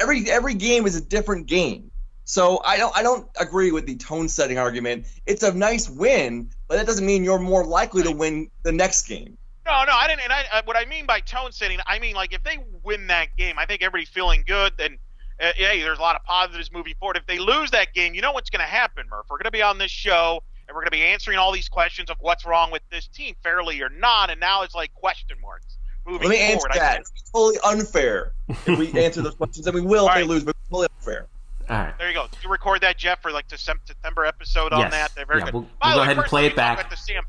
Every 0.00 0.30
every 0.30 0.54
game 0.54 0.86
is 0.86 0.96
a 0.96 1.02
different 1.02 1.46
game. 1.46 1.90
So 2.24 2.62
I 2.64 2.78
don't 2.78 2.96
I 2.96 3.02
don't 3.02 3.28
agree 3.38 3.72
with 3.72 3.84
the 3.84 3.96
tone 3.96 4.28
setting 4.28 4.56
argument. 4.56 5.06
It's 5.26 5.42
a 5.42 5.52
nice 5.52 5.90
win, 5.90 6.50
but 6.66 6.76
that 6.76 6.86
doesn't 6.86 7.04
mean 7.04 7.24
you're 7.24 7.38
more 7.38 7.66
likely 7.66 8.04
to 8.04 8.12
win 8.12 8.50
the 8.62 8.72
next 8.72 9.06
game. 9.06 9.36
No, 9.66 9.84
no, 9.84 9.92
I 9.92 10.06
didn't. 10.06 10.22
And 10.22 10.32
I, 10.32 10.62
what 10.64 10.76
I 10.76 10.86
mean 10.86 11.04
by 11.04 11.20
tone 11.20 11.52
setting, 11.52 11.78
I 11.86 11.98
mean 11.98 12.14
like 12.14 12.32
if 12.32 12.42
they 12.42 12.58
win 12.82 13.08
that 13.08 13.36
game, 13.36 13.58
I 13.58 13.66
think 13.66 13.82
everybody's 13.82 14.08
feeling 14.08 14.44
good. 14.46 14.72
Then, 14.78 14.96
uh, 15.40 15.52
hey, 15.56 15.82
there's 15.82 15.98
a 15.98 16.02
lot 16.02 16.16
of 16.16 16.24
positives 16.24 16.72
moving 16.72 16.94
forward. 16.98 17.18
If 17.18 17.26
they 17.26 17.38
lose 17.38 17.72
that 17.72 17.92
game, 17.92 18.14
you 18.14 18.22
know 18.22 18.32
what's 18.32 18.50
going 18.50 18.64
to 18.64 18.70
happen, 18.70 19.06
Murph. 19.10 19.26
We're 19.28 19.38
going 19.38 19.44
to 19.44 19.50
be 19.50 19.62
on 19.62 19.78
this 19.78 19.90
show 19.90 20.42
and 20.70 20.76
we're 20.76 20.82
going 20.82 20.86
to 20.86 20.90
be 20.92 21.02
answering 21.02 21.36
all 21.36 21.50
these 21.50 21.68
questions 21.68 22.10
of 22.10 22.16
what's 22.20 22.46
wrong 22.46 22.70
with 22.70 22.82
this 22.92 23.08
team, 23.08 23.34
fairly 23.42 23.82
or 23.82 23.88
not. 23.88 24.30
And 24.30 24.38
now 24.38 24.62
it's 24.62 24.72
like 24.72 24.94
question 24.94 25.36
marks 25.42 25.78
moving 26.06 26.28
Let 26.28 26.30
me 26.30 26.36
forward. 26.38 26.52
answer 26.52 26.68
that. 26.78 27.00
It's 27.00 27.30
totally 27.32 27.58
unfair 27.64 28.34
if 28.48 28.78
we 28.78 28.92
answer 29.04 29.20
those 29.20 29.34
questions, 29.34 29.66
and 29.66 29.74
we 29.74 29.80
will 29.80 30.04
if 30.06 30.12
All 30.12 30.16
they 30.16 30.22
lose, 30.22 30.44
but 30.44 30.50
it's 30.60 30.68
totally 30.68 30.86
unfair. 31.00 31.26
All 31.68 31.76
right. 31.76 31.98
There 31.98 32.06
you 32.08 32.14
go. 32.14 32.28
Did 32.30 32.44
you 32.44 32.50
record 32.50 32.82
that, 32.82 32.96
Jeff, 32.98 33.20
for 33.20 33.32
like 33.32 33.48
the 33.48 33.58
September 33.58 34.24
episode 34.24 34.72
on 34.72 34.78
Yes. 34.82 34.92
that? 34.92 35.10
They're 35.16 35.26
very 35.26 35.40
Yeah, 35.40 35.44
good. 35.46 35.54
we'll- 35.54 35.68
we'll 35.82 35.94
go 35.96 36.02
ahead 36.02 36.16
and 36.18 36.26
play 36.26 36.46
it 36.46 36.54
back. 36.54 36.86
about 36.86 36.96
Sam. 36.96 37.24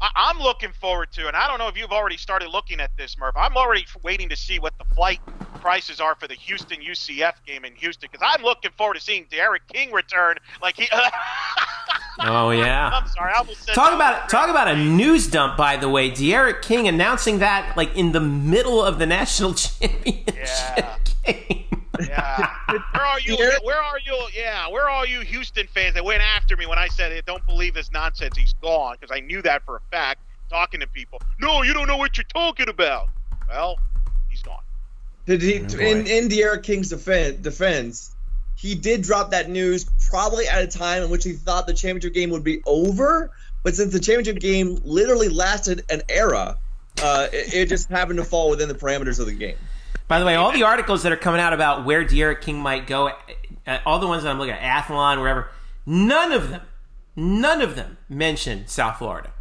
I- 0.00 0.10
I'm 0.16 0.38
looking 0.38 0.72
forward 0.72 1.12
to, 1.12 1.26
and 1.28 1.36
I 1.36 1.46
don't 1.48 1.58
know 1.58 1.68
if 1.68 1.76
you've 1.78 1.92
already 1.92 2.16
started 2.16 2.48
looking 2.50 2.80
at 2.80 2.90
this, 2.96 3.16
Murph. 3.18 3.34
I'm 3.36 3.56
already 3.56 3.86
waiting 4.02 4.28
to 4.28 4.36
see 4.36 4.58
what 4.58 4.74
the 4.78 4.84
flight 4.94 5.20
prices 5.60 6.00
are 6.00 6.14
for 6.14 6.28
the 6.28 6.34
Houston 6.34 6.78
UCF 6.82 7.34
game 7.46 7.64
in 7.64 7.74
Houston 7.76 8.08
because 8.12 8.26
I'm 8.28 8.42
looking 8.44 8.70
forward 8.76 8.94
to 8.94 9.00
seeing 9.00 9.24
D'Eriq 9.30 9.60
King 9.72 9.92
return. 9.92 10.36
Like 10.62 10.76
he. 10.76 10.88
Oh 12.20 12.50
yeah. 12.50 12.90
I'm 12.94 13.08
sorry. 13.08 13.32
I 13.34 13.38
almost 13.38 13.64
said 13.64 13.74
Talk 13.74 13.90
that. 13.90 13.94
about 13.96 14.28
talk 14.28 14.48
about 14.48 14.68
a 14.68 14.76
news 14.76 15.26
dump, 15.26 15.56
by 15.56 15.76
the 15.76 15.88
way. 15.88 16.10
Derek 16.10 16.62
King 16.62 16.86
announcing 16.86 17.40
that 17.40 17.76
like 17.76 17.96
in 17.96 18.12
the 18.12 18.20
middle 18.20 18.80
of 18.80 19.00
the 19.00 19.06
national 19.06 19.52
championship 19.54 20.36
Yeah. 20.36 20.96
game. 21.26 21.83
Yeah. 22.00 22.50
Where 22.68 23.04
are 23.04 23.20
you? 23.20 23.36
Where 23.36 23.82
are 23.82 23.98
you? 24.04 24.26
Yeah. 24.34 24.68
Where 24.68 24.88
are 24.88 25.06
you, 25.06 25.20
Houston 25.20 25.66
fans 25.68 25.94
that 25.94 26.04
went 26.04 26.22
after 26.22 26.56
me 26.56 26.66
when 26.66 26.78
I 26.78 26.88
said, 26.88 27.12
hey, 27.12 27.22
"Don't 27.26 27.44
believe 27.46 27.74
this 27.74 27.90
nonsense"? 27.92 28.36
He's 28.36 28.54
gone 28.62 28.96
because 29.00 29.14
I 29.16 29.20
knew 29.20 29.42
that 29.42 29.64
for 29.64 29.76
a 29.76 29.80
fact. 29.90 30.20
Talking 30.50 30.80
to 30.80 30.86
people, 30.86 31.20
no, 31.40 31.62
you 31.62 31.72
don't 31.72 31.88
know 31.88 31.96
what 31.96 32.16
you're 32.16 32.24
talking 32.24 32.68
about. 32.68 33.08
Well, 33.48 33.78
he's 34.28 34.42
gone. 34.42 34.62
Did 35.26 35.40
he, 35.40 35.60
Oh, 35.60 35.78
in 35.78 36.06
in 36.06 36.28
D'Eriq 36.28 36.62
King's 36.62 36.90
defense, 36.90 37.38
defense, 37.40 38.14
he 38.56 38.74
did 38.74 39.02
drop 39.02 39.30
that 39.30 39.48
news 39.48 39.86
probably 40.10 40.46
at 40.46 40.62
a 40.62 40.66
time 40.66 41.02
in 41.02 41.10
which 41.10 41.24
he 41.24 41.32
thought 41.32 41.66
the 41.66 41.74
championship 41.74 42.12
game 42.12 42.30
would 42.30 42.44
be 42.44 42.62
over. 42.66 43.30
But 43.62 43.74
since 43.74 43.92
the 43.92 44.00
championship 44.00 44.38
game 44.38 44.80
literally 44.84 45.28
lasted 45.30 45.84
an 45.88 46.02
era, 46.08 46.58
uh, 47.02 47.28
it, 47.32 47.54
it 47.54 47.68
just 47.68 47.88
happened 47.88 48.18
to 48.18 48.24
fall 48.24 48.50
within 48.50 48.68
the 48.68 48.74
parameters 48.74 49.18
of 49.18 49.26
the 49.26 49.32
game. 49.32 49.56
By 50.06 50.18
the 50.18 50.26
way, 50.26 50.34
all 50.34 50.52
the 50.52 50.64
articles 50.64 51.02
that 51.02 51.12
are 51.12 51.16
coming 51.16 51.40
out 51.40 51.52
about 51.52 51.84
where 51.84 52.04
D'Eriq 52.04 52.42
King 52.42 52.58
might 52.58 52.86
go, 52.86 53.10
uh, 53.66 53.78
all 53.86 53.98
the 53.98 54.06
ones 54.06 54.22
that 54.22 54.30
I'm 54.30 54.38
looking 54.38 54.54
at, 54.54 54.84
Athlon, 54.84 55.20
wherever, 55.20 55.48
none 55.86 56.32
of 56.32 56.50
them, 56.50 56.62
none 57.16 57.62
of 57.62 57.74
them 57.74 57.96
mention 58.08 58.66
South 58.66 58.98
Florida. 58.98 59.32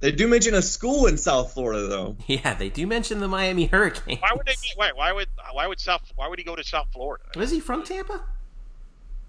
They 0.00 0.12
do 0.12 0.28
mention 0.28 0.54
a 0.54 0.62
school 0.62 1.06
in 1.06 1.16
South 1.16 1.52
Florida, 1.52 1.88
though. 1.88 2.16
Yeah, 2.28 2.54
they 2.54 2.68
do 2.68 2.86
mention 2.86 3.18
the 3.18 3.26
Miami 3.26 3.66
Hurricanes. 3.66 4.20
Why 4.20 4.30
would 4.32 4.46
they? 4.46 4.54
Wait, 4.76 4.96
why 4.96 5.12
would? 5.12 5.26
Why 5.52 5.66
would 5.66 5.80
South? 5.80 6.02
Why 6.14 6.28
would 6.28 6.38
he 6.38 6.44
go 6.44 6.54
to 6.54 6.62
South 6.62 6.86
Florida? 6.92 7.24
Is 7.36 7.50
he 7.50 7.58
from 7.58 7.82
Tampa? 7.82 8.22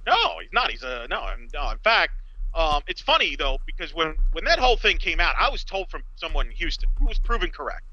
No, 0.05 0.39
he's 0.39 0.53
not. 0.53 0.69
He's 0.69 0.83
a 0.83 1.07
no. 1.09 1.27
No. 1.53 1.69
In 1.71 1.79
fact, 1.79 2.13
um, 2.53 2.83
it's 2.87 3.01
funny 3.01 3.35
though 3.35 3.57
because 3.65 3.95
when 3.95 4.15
when 4.33 4.43
that 4.45 4.59
whole 4.59 4.77
thing 4.77 4.97
came 4.97 5.19
out, 5.19 5.33
I 5.39 5.49
was 5.49 5.63
told 5.63 5.89
from 5.89 6.03
someone 6.17 6.45
in 6.45 6.51
Houston 6.51 6.89
who 6.99 7.07
was 7.07 7.17
proven 7.17 7.49
correct 7.49 7.83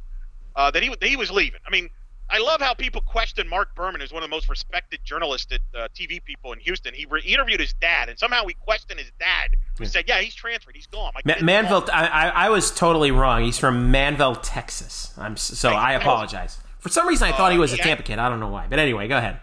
uh, 0.57 0.71
that 0.71 0.83
he 0.83 0.89
that 0.89 1.03
he 1.05 1.17
was 1.17 1.31
leaving. 1.31 1.61
I 1.67 1.71
mean, 1.71 1.89
I 2.29 2.39
love 2.39 2.61
how 2.61 2.75
people 2.75 3.01
question 3.03 3.47
Mark 3.47 3.75
Berman 3.77 4.01
as 4.03 4.13
one 4.13 4.23
of 4.23 4.29
the 4.29 4.35
most 4.35 4.49
respected 4.49 5.01
journalists 5.05 5.53
at 5.53 5.61
uh, 5.79 5.89
TV 5.95 6.23
people 6.25 6.53
in 6.53 6.59
Houston. 6.61 6.93
He 6.95 7.07
re- 7.07 7.23
interviewed 7.23 7.61
his 7.61 7.73
dad, 7.75 8.09
and 8.09 8.19
somehow 8.19 8.45
we 8.45 8.55
questioned 8.55 8.99
his 8.99 9.13
dad. 9.21 9.51
We 9.79 9.87
said, 9.87 10.07
"Yeah, 10.09 10.19
he's 10.21 10.35
transferred. 10.35 10.75
He's 10.75 10.87
gone." 10.87 11.13
My 11.15 11.21
Ma- 11.25 11.35
Manvel. 11.35 11.89
I, 11.93 12.07
I, 12.07 12.29
I 12.47 12.49
was 12.49 12.71
totally 12.73 13.11
wrong. 13.13 13.45
He's 13.45 13.59
from 13.59 13.93
Manvel, 13.93 14.39
Texas. 14.43 15.13
I'm 15.17 15.37
so 15.37 15.71
I 15.71 15.93
apologize. 15.93 16.59
For 16.79 16.89
some 16.89 17.07
reason, 17.07 17.29
I 17.29 17.33
thought 17.37 17.53
he 17.53 17.59
was 17.59 17.73
a. 17.73 17.77
Tampa 17.77 18.03
kid. 18.03 18.19
I 18.19 18.29
don't 18.29 18.41
know 18.41 18.49
why, 18.49 18.67
but 18.69 18.79
anyway, 18.79 19.07
go 19.09 19.19
ahead. 19.19 19.39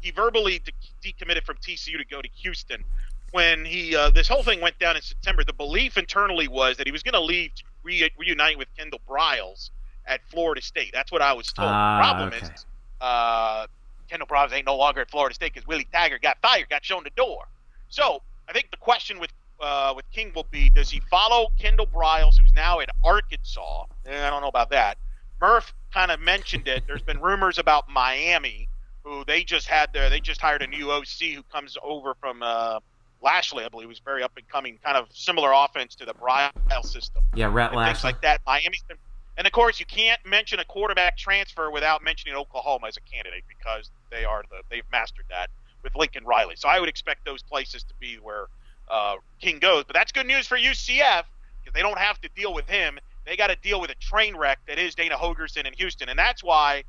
he 0.00 0.10
verbally 0.10 0.58
de- 0.60 0.72
decommitted 1.12 1.44
from 1.44 1.56
TCU 1.58 1.96
to 1.98 2.04
go 2.04 2.20
to 2.20 2.28
Houston. 2.42 2.84
When 3.30 3.64
he 3.64 3.96
uh, 3.96 4.10
this 4.10 4.28
whole 4.28 4.42
thing 4.42 4.60
went 4.60 4.78
down 4.78 4.96
in 4.96 5.02
September, 5.02 5.44
the 5.44 5.52
belief 5.54 5.96
internally 5.96 6.48
was 6.48 6.76
that 6.76 6.86
he 6.86 6.92
was 6.92 7.02
going 7.02 7.14
to 7.14 7.20
leave 7.20 7.54
to 7.54 7.64
re- 7.82 8.10
reunite 8.18 8.58
with 8.58 8.68
Kendall 8.76 9.00
Briles 9.08 9.70
at 10.06 10.20
Florida 10.28 10.62
State. 10.62 10.90
That's 10.92 11.12
what 11.12 11.22
I 11.22 11.32
was 11.32 11.52
told. 11.52 11.68
Ah, 11.68 11.98
problem 12.00 12.28
okay. 12.28 12.46
is 12.46 12.66
uh, 13.00 13.66
Kendall 14.08 14.28
Briles 14.28 14.52
ain't 14.52 14.66
no 14.66 14.76
longer 14.76 15.00
at 15.00 15.10
Florida 15.10 15.34
State 15.34 15.54
because 15.54 15.66
Willie 15.66 15.88
Taggart 15.92 16.22
got 16.22 16.38
fired, 16.42 16.68
got 16.68 16.84
shown 16.84 17.04
the 17.04 17.10
door. 17.10 17.44
So 17.88 18.22
I 18.48 18.52
think 18.52 18.70
the 18.70 18.76
question 18.76 19.18
with 19.18 19.30
uh, 19.60 19.92
with 19.94 20.04
King 20.12 20.32
will 20.34 20.46
be: 20.50 20.70
Does 20.70 20.90
he 20.90 21.00
follow 21.10 21.48
Kendall 21.58 21.86
Briles, 21.86 22.38
who's 22.38 22.52
now 22.54 22.80
at 22.80 22.90
Arkansas? 23.04 23.84
Eh, 24.06 24.26
I 24.26 24.30
don't 24.30 24.42
know 24.42 24.48
about 24.48 24.70
that. 24.70 24.98
Murph 25.40 25.72
kind 25.92 26.10
of 26.10 26.20
mentioned 26.20 26.68
it. 26.68 26.84
There's 26.86 27.02
been 27.02 27.20
rumors 27.20 27.58
about 27.58 27.88
Miami, 27.88 28.68
who 29.04 29.24
they 29.24 29.44
just 29.44 29.66
had 29.66 29.92
their 29.92 30.10
they 30.10 30.20
just 30.20 30.40
hired 30.40 30.62
a 30.62 30.66
new 30.66 30.90
OC 30.90 31.34
who 31.34 31.42
comes 31.44 31.76
over 31.82 32.14
from 32.14 32.42
uh, 32.42 32.80
Lashlee, 33.22 33.64
I 33.64 33.68
believe, 33.68 33.88
who's 33.88 34.00
very 34.00 34.22
up 34.22 34.32
and 34.36 34.46
coming, 34.48 34.78
kind 34.84 34.96
of 34.96 35.08
similar 35.12 35.52
offense 35.52 35.94
to 35.96 36.04
the 36.04 36.14
Briles 36.14 36.86
system 36.86 37.22
Yeah, 37.34 37.50
Rhett 37.52 37.72
and 37.72 37.86
things 37.86 38.04
like 38.04 38.20
that. 38.22 38.40
Miami's 38.46 38.82
been, 38.82 38.96
and 39.36 39.46
of 39.46 39.52
course, 39.52 39.80
you 39.80 39.86
can't 39.86 40.24
mention 40.26 40.58
a 40.60 40.64
quarterback 40.64 41.16
transfer 41.16 41.70
without 41.70 42.02
mentioning 42.02 42.36
Oklahoma 42.36 42.88
as 42.88 42.96
a 42.96 43.00
candidate 43.00 43.44
because 43.48 43.90
they 44.10 44.24
are 44.24 44.42
the 44.50 44.62
they've 44.70 44.84
mastered 44.92 45.24
that 45.30 45.48
with 45.82 45.94
Lincoln 45.96 46.24
Riley. 46.24 46.54
So 46.56 46.68
I 46.68 46.78
would 46.78 46.88
expect 46.88 47.24
those 47.24 47.42
places 47.42 47.82
to 47.84 47.94
be 47.98 48.16
where 48.16 48.46
uh, 48.90 49.16
King 49.40 49.58
goes. 49.58 49.84
But 49.84 49.94
that's 49.94 50.12
good 50.12 50.26
news 50.26 50.46
for 50.46 50.56
UCF 50.56 51.24
because 51.60 51.74
they 51.74 51.80
don't 51.80 51.98
have 51.98 52.20
to 52.20 52.28
deal 52.36 52.52
with 52.52 52.68
him. 52.68 52.98
They 53.24 53.36
got 53.36 53.48
to 53.48 53.56
deal 53.56 53.80
with 53.80 53.90
a 53.90 53.94
train 53.94 54.36
wreck 54.36 54.58
that 54.66 54.78
is 54.78 54.94
Dana 54.94 55.16
Holgorsen 55.16 55.66
in 55.66 55.72
Houston, 55.74 56.08
and 56.08 56.18
that's 56.18 56.42
why, 56.42 56.82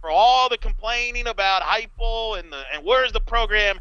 for 0.00 0.10
all 0.10 0.48
the 0.48 0.58
complaining 0.58 1.26
about 1.26 1.62
Heupel 1.62 2.38
and 2.38 2.50
the 2.52 2.62
and 2.72 2.84
where's 2.84 3.12
the 3.12 3.20
program, 3.20 3.78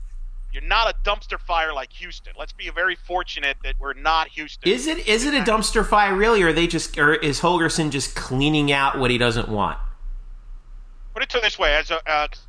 you're 0.54 0.62
not 0.64 0.88
a 0.89 1.10
dumpster 1.10 1.39
fire 1.39 1.74
like 1.74 1.91
Houston. 1.93 2.34
Let's 2.38 2.54
be 2.54 2.70
very 2.70 2.95
fortunate 2.95 3.58
that 3.64 3.76
we're 3.80 3.93
not 3.93 4.28
Houston. 4.30 4.72
Is 4.72 4.88
it 4.88 5.08
is 5.08 5.26
it 5.26 5.34
a 5.34 5.39
dumpster 5.39 5.86
fire 5.86 6.16
really, 6.16 6.41
or 6.43 6.49
are 6.49 6.54
they 6.54 6.68
just, 6.68 6.97
or 6.97 7.14
is 7.16 7.41
Holgorsen 7.41 7.89
just 7.91 8.16
cleaning 8.16 8.72
out 8.72 8.97
what 8.99 9.12
he 9.12 9.18
doesn't 9.18 9.49
want? 9.49 9.78
put 11.14 11.22
it 11.24 11.30
to 11.30 11.39
this 11.41 11.60
way: 11.60 11.76
as 11.76 11.91
a, 11.91 11.97
uh, 12.10 12.28
'cause 12.28 12.39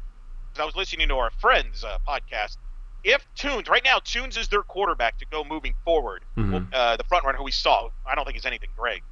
I 0.59 0.65
was 0.65 0.75
listening 0.77 1.09
to 1.09 1.17
our 1.17 1.31
friends' 1.31 1.85
uh, 1.85 1.99
podcast, 2.09 2.57
if 3.03 3.27
Tunes 3.35 3.69
right 3.69 3.85
now 3.85 3.99
Tunes 4.03 4.37
is 4.39 4.49
their 4.49 4.63
quarterback 4.63 5.19
to 5.19 5.27
go 5.27 5.45
moving 5.45 5.75
forward, 5.85 6.23
Mhm. 6.39 6.73
uh, 6.73 6.97
the 6.97 7.05
front 7.05 7.25
runner 7.27 7.37
who 7.39 7.45
we 7.45 7.51
saw, 7.51 7.91
I 8.07 8.15
don't 8.15 8.25
think 8.25 8.39
is 8.39 8.47
anything 8.47 8.71
great. 8.77 9.03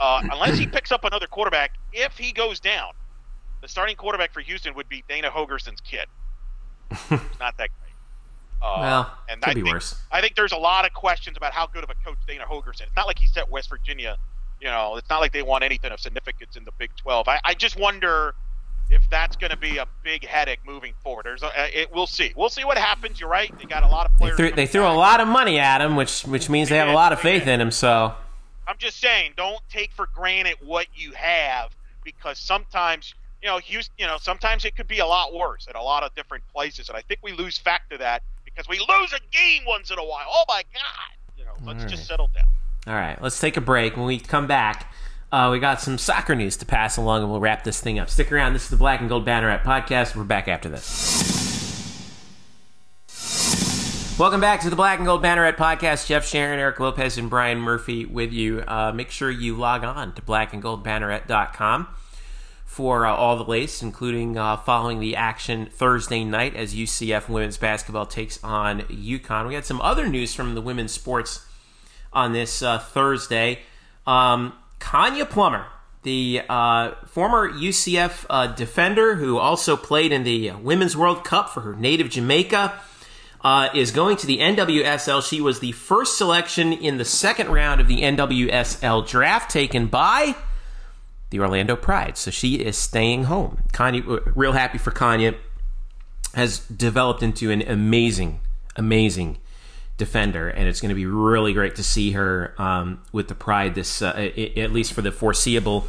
Uh, 0.00 0.22
unless 0.32 0.56
he 0.58 0.66
picks 0.76 0.92
up 0.92 1.04
another 1.04 1.26
quarterback, 1.26 1.72
if 1.92 2.16
he 2.16 2.32
goes 2.32 2.58
down, 2.60 2.92
the 3.60 3.68
starting 3.68 3.96
quarterback 3.96 4.32
for 4.32 4.40
Houston 4.40 4.72
would 4.74 4.88
be 4.88 5.04
Dana 5.08 5.30
Holgorsen's 5.30 5.80
kid. 5.82 6.06
Not 7.10 7.56
that 7.58 7.68
great. 7.78 7.85
Uh, 8.66 8.80
well, 8.80 9.18
and 9.28 9.40
could 9.40 9.50
I 9.50 9.54
be 9.54 9.62
think, 9.62 9.74
worse. 9.74 9.94
I 10.10 10.20
think 10.20 10.34
there's 10.34 10.52
a 10.52 10.56
lot 10.56 10.84
of 10.84 10.92
questions 10.92 11.36
about 11.36 11.52
how 11.52 11.66
good 11.66 11.84
of 11.84 11.90
a 11.90 11.94
coach 12.04 12.18
Dana 12.26 12.44
Holgorsen. 12.44 12.82
It's 12.82 12.96
not 12.96 13.06
like 13.06 13.18
he 13.18 13.26
set 13.26 13.48
West 13.50 13.68
Virginia. 13.70 14.16
You 14.60 14.68
know, 14.68 14.96
it's 14.96 15.08
not 15.10 15.20
like 15.20 15.32
they 15.32 15.42
want 15.42 15.62
anything 15.64 15.92
of 15.92 16.00
significance 16.00 16.56
in 16.56 16.64
the 16.64 16.72
Big 16.78 16.90
12. 16.96 17.28
I, 17.28 17.40
I 17.44 17.54
just 17.54 17.78
wonder 17.78 18.34
if 18.90 19.02
that's 19.10 19.36
going 19.36 19.50
to 19.50 19.56
be 19.56 19.78
a 19.78 19.86
big 20.02 20.24
headache 20.24 20.60
moving 20.64 20.94
forward. 21.02 21.26
There's 21.26 21.42
a, 21.42 21.50
it, 21.82 21.92
we'll 21.92 22.06
see. 22.06 22.32
We'll 22.36 22.48
see 22.48 22.64
what 22.64 22.78
happens. 22.78 23.20
You're 23.20 23.28
right. 23.28 23.56
They 23.58 23.64
got 23.64 23.82
a 23.82 23.88
lot 23.88 24.06
of 24.06 24.12
They 24.12 24.18
players. 24.18 24.36
threw, 24.36 24.50
they 24.52 24.66
threw 24.66 24.86
a 24.86 24.94
lot 24.94 25.20
of 25.20 25.28
money 25.28 25.58
at 25.58 25.80
him, 25.80 25.96
which 25.96 26.22
which 26.22 26.48
means 26.48 26.68
they 26.68 26.76
have 26.76 26.88
a 26.88 26.92
lot 26.94 27.12
of 27.12 27.20
faith 27.20 27.44
did. 27.44 27.54
in 27.54 27.60
him. 27.60 27.70
So 27.70 28.14
I'm 28.66 28.78
just 28.78 29.00
saying, 29.00 29.32
don't 29.36 29.60
take 29.68 29.92
for 29.92 30.08
granted 30.14 30.56
what 30.64 30.86
you 30.94 31.12
have 31.12 31.74
because 32.04 32.38
sometimes, 32.38 33.14
you 33.42 33.48
know, 33.48 33.58
Houston, 33.58 33.94
you 33.98 34.06
know, 34.06 34.16
sometimes 34.20 34.64
it 34.64 34.76
could 34.76 34.88
be 34.88 35.00
a 35.00 35.06
lot 35.06 35.34
worse 35.34 35.66
at 35.68 35.74
a 35.76 35.82
lot 35.82 36.02
of 36.02 36.14
different 36.14 36.44
places, 36.54 36.88
and 36.88 36.96
I 36.96 37.02
think 37.02 37.20
we 37.22 37.32
lose 37.32 37.58
fact 37.58 37.92
of 37.92 37.98
that 37.98 38.22
because 38.56 38.68
we 38.68 38.78
lose 38.78 39.12
a 39.12 39.20
game 39.30 39.62
once 39.66 39.90
in 39.90 39.98
a 39.98 40.04
while. 40.04 40.26
Oh 40.28 40.44
my 40.48 40.62
God! 40.72 41.36
You 41.36 41.44
know, 41.44 41.52
let's 41.64 41.84
All 41.84 41.88
just 41.88 42.06
settle 42.06 42.30
down. 42.34 42.44
All 42.86 42.94
right, 42.94 43.20
let's 43.20 43.38
take 43.38 43.56
a 43.56 43.60
break. 43.60 43.96
When 43.96 44.06
we 44.06 44.18
come 44.18 44.46
back, 44.46 44.92
uh, 45.30 45.50
we 45.52 45.58
got 45.58 45.80
some 45.80 45.98
soccer 45.98 46.34
news 46.34 46.56
to 46.58 46.66
pass 46.66 46.96
along, 46.96 47.22
and 47.22 47.30
we'll 47.30 47.40
wrap 47.40 47.64
this 47.64 47.80
thing 47.80 47.98
up. 47.98 48.08
Stick 48.08 48.32
around. 48.32 48.54
This 48.54 48.64
is 48.64 48.70
the 48.70 48.76
Black 48.76 49.00
and 49.00 49.08
Gold 49.08 49.26
Banneret 49.26 49.62
podcast. 49.62 50.16
We're 50.16 50.24
back 50.24 50.48
after 50.48 50.68
this. 50.68 51.34
Welcome 54.18 54.40
back 54.40 54.62
to 54.62 54.70
the 54.70 54.76
Black 54.76 54.98
and 54.98 55.06
Gold 55.06 55.22
Banneret 55.22 55.56
podcast. 55.56 56.06
Jeff 56.06 56.26
Sharon, 56.26 56.58
Eric 56.58 56.80
Lopez, 56.80 57.18
and 57.18 57.28
Brian 57.28 57.58
Murphy 57.58 58.06
with 58.06 58.32
you. 58.32 58.62
Uh, 58.66 58.92
make 58.92 59.10
sure 59.10 59.30
you 59.30 59.54
log 59.56 59.84
on 59.84 60.14
to 60.14 60.22
blackandgoldbanneret.com 60.22 61.88
for 62.66 63.06
uh, 63.06 63.14
all 63.14 63.36
the 63.36 63.44
latest, 63.44 63.82
including 63.82 64.36
uh, 64.36 64.56
following 64.58 65.00
the 65.00 65.16
action 65.16 65.66
Thursday 65.72 66.24
night 66.24 66.54
as 66.54 66.74
UCF 66.74 67.28
women's 67.28 67.56
basketball 67.56 68.04
takes 68.04 68.42
on 68.44 68.80
UConn. 68.82 69.48
We 69.48 69.54
had 69.54 69.64
some 69.64 69.80
other 69.80 70.06
news 70.06 70.34
from 70.34 70.54
the 70.54 70.60
women's 70.60 70.92
sports 70.92 71.46
on 72.12 72.32
this 72.32 72.62
uh, 72.62 72.78
Thursday. 72.78 73.60
Um, 74.06 74.52
Konya 74.80 75.30
Plummer, 75.30 75.66
the 76.02 76.42
uh, 76.48 76.92
former 77.06 77.50
UCF 77.50 78.26
uh, 78.28 78.48
defender 78.48 79.14
who 79.14 79.38
also 79.38 79.76
played 79.76 80.12
in 80.12 80.24
the 80.24 80.50
Women's 80.50 80.96
World 80.96 81.24
Cup 81.24 81.50
for 81.50 81.60
her 81.60 81.74
native 81.74 82.10
Jamaica, 82.10 82.78
uh, 83.42 83.68
is 83.74 83.90
going 83.92 84.16
to 84.16 84.26
the 84.26 84.38
NWSL. 84.38 85.26
She 85.26 85.40
was 85.40 85.60
the 85.60 85.72
first 85.72 86.18
selection 86.18 86.72
in 86.72 86.98
the 86.98 87.04
second 87.04 87.48
round 87.48 87.80
of 87.80 87.86
the 87.86 88.02
NWSL 88.02 89.06
draft 89.08 89.50
taken 89.50 89.86
by 89.86 90.34
the 91.30 91.40
Orlando 91.40 91.76
Pride. 91.76 92.16
So 92.16 92.30
she 92.30 92.56
is 92.56 92.76
staying 92.76 93.24
home. 93.24 93.62
Konya, 93.72 94.32
real 94.34 94.52
happy 94.52 94.78
for 94.78 94.90
Konya, 94.90 95.36
has 96.34 96.60
developed 96.60 97.22
into 97.22 97.50
an 97.50 97.62
amazing, 97.62 98.40
amazing 98.76 99.38
defender, 99.96 100.48
and 100.48 100.68
it's 100.68 100.80
going 100.80 100.90
to 100.90 100.94
be 100.94 101.06
really 101.06 101.52
great 101.52 101.74
to 101.76 101.82
see 101.82 102.12
her 102.12 102.54
um, 102.58 103.00
with 103.12 103.28
the 103.28 103.34
Pride. 103.34 103.74
This, 103.74 104.02
uh, 104.02 104.30
at 104.56 104.72
least 104.72 104.92
for 104.92 105.02
the 105.02 105.12
foreseeable 105.12 105.86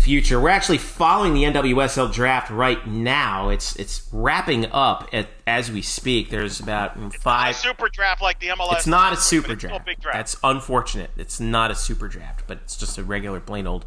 future. 0.00 0.40
We're 0.40 0.48
actually 0.48 0.78
following 0.78 1.34
the 1.34 1.44
NWSL 1.44 2.12
draft 2.12 2.50
right 2.50 2.84
now. 2.86 3.50
It's 3.50 3.76
it's 3.76 4.08
wrapping 4.12 4.66
up 4.66 5.08
at, 5.12 5.28
as 5.46 5.70
we 5.70 5.82
speak. 5.82 6.30
There's 6.30 6.58
about 6.60 7.14
five 7.14 7.54
super 7.56 7.88
draft 7.88 8.22
like 8.22 8.40
the 8.40 8.48
MLS. 8.48 8.72
It's 8.72 8.86
not 8.86 9.12
a 9.12 9.16
super 9.16 9.54
draft. 9.54 9.86
draft. 10.00 10.16
That's 10.16 10.36
unfortunate. 10.42 11.10
It's 11.16 11.38
not 11.38 11.70
a 11.70 11.74
super 11.74 12.08
draft, 12.08 12.44
but 12.46 12.58
it's 12.64 12.76
just 12.76 12.98
a 12.98 13.04
regular 13.04 13.40
plain 13.40 13.66
old 13.66 13.84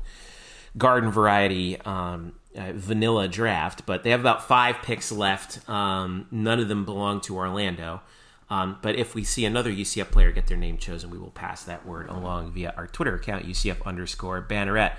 garden 0.78 1.11
variety 1.11 1.80
um, 1.82 2.34
uh, 2.55 2.71
vanilla 2.74 3.28
draft. 3.28 3.86
But 3.86 4.03
they 4.03 4.09
have 4.11 4.19
about 4.19 4.47
five 4.47 4.78
picks 4.84 5.11
left. 5.11 5.67
Um, 5.69 6.28
none 6.32 6.59
of 6.59 6.67
them 6.67 6.86
belong 6.86 7.21
to 7.21 7.36
Orlando. 7.36 8.01
Um, 8.49 8.78
but 8.82 8.95
if 8.95 9.15
we 9.15 9.24
see 9.24 9.45
another 9.45 9.71
UCF 9.71 10.11
player 10.11 10.32
get 10.32 10.47
their 10.47 10.57
name 10.57 10.78
chosen, 10.78 11.09
we 11.09 11.17
will 11.17 11.32
pass 11.32 11.63
that 11.63 11.86
word 11.86 12.09
along 12.09 12.51
via 12.51 12.74
our 12.78 12.88
Twitter 12.88 13.15
account, 13.15 13.47
UCF 13.47 13.84
underscore 13.86 14.45
Banneret. 14.47 14.93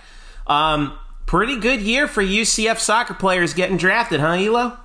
Um, 0.46 0.98
pretty 1.26 1.58
good 1.60 1.80
year 1.80 2.08
for 2.08 2.22
UCF 2.22 2.78
soccer 2.78 3.14
players 3.14 3.54
getting 3.54 3.76
drafted, 3.76 4.20
huh, 4.20 4.32
Elo? 4.32 4.78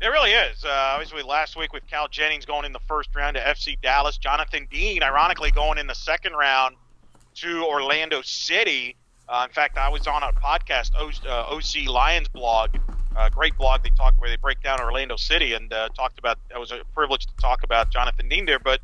It 0.00 0.06
really 0.06 0.30
is. 0.30 0.64
Uh, 0.64 0.70
obviously, 0.70 1.22
last 1.22 1.56
week 1.56 1.74
with 1.74 1.86
Cal 1.86 2.08
Jennings 2.08 2.46
going 2.46 2.64
in 2.64 2.72
the 2.72 2.80
first 2.88 3.14
round 3.14 3.36
to 3.36 3.42
FC 3.42 3.78
Dallas, 3.82 4.16
Jonathan 4.16 4.66
Dean, 4.70 5.02
ironically, 5.02 5.50
going 5.50 5.76
in 5.76 5.86
the 5.86 5.94
second 5.94 6.32
round 6.32 6.76
to 7.34 7.66
Orlando 7.66 8.22
City. 8.22 8.96
Uh, 9.30 9.44
in 9.48 9.52
fact, 9.54 9.78
I 9.78 9.88
was 9.88 10.08
on 10.08 10.24
a 10.24 10.32
podcast, 10.32 10.90
OC 10.96 11.86
uh, 11.88 11.92
Lions 11.92 12.26
blog, 12.26 12.70
a 13.16 13.30
great 13.30 13.56
blog 13.56 13.84
they 13.84 13.90
talk 13.90 14.14
where 14.18 14.28
they 14.28 14.36
break 14.36 14.60
down 14.60 14.80
Orlando 14.80 15.14
City 15.14 15.52
and 15.52 15.72
uh, 15.72 15.88
talked 15.90 16.18
about. 16.18 16.38
It 16.52 16.58
was 16.58 16.72
a 16.72 16.80
privilege 16.94 17.26
to 17.26 17.36
talk 17.36 17.62
about 17.62 17.90
Jonathan 17.92 18.28
Dean 18.28 18.44
there, 18.44 18.58
but 18.58 18.80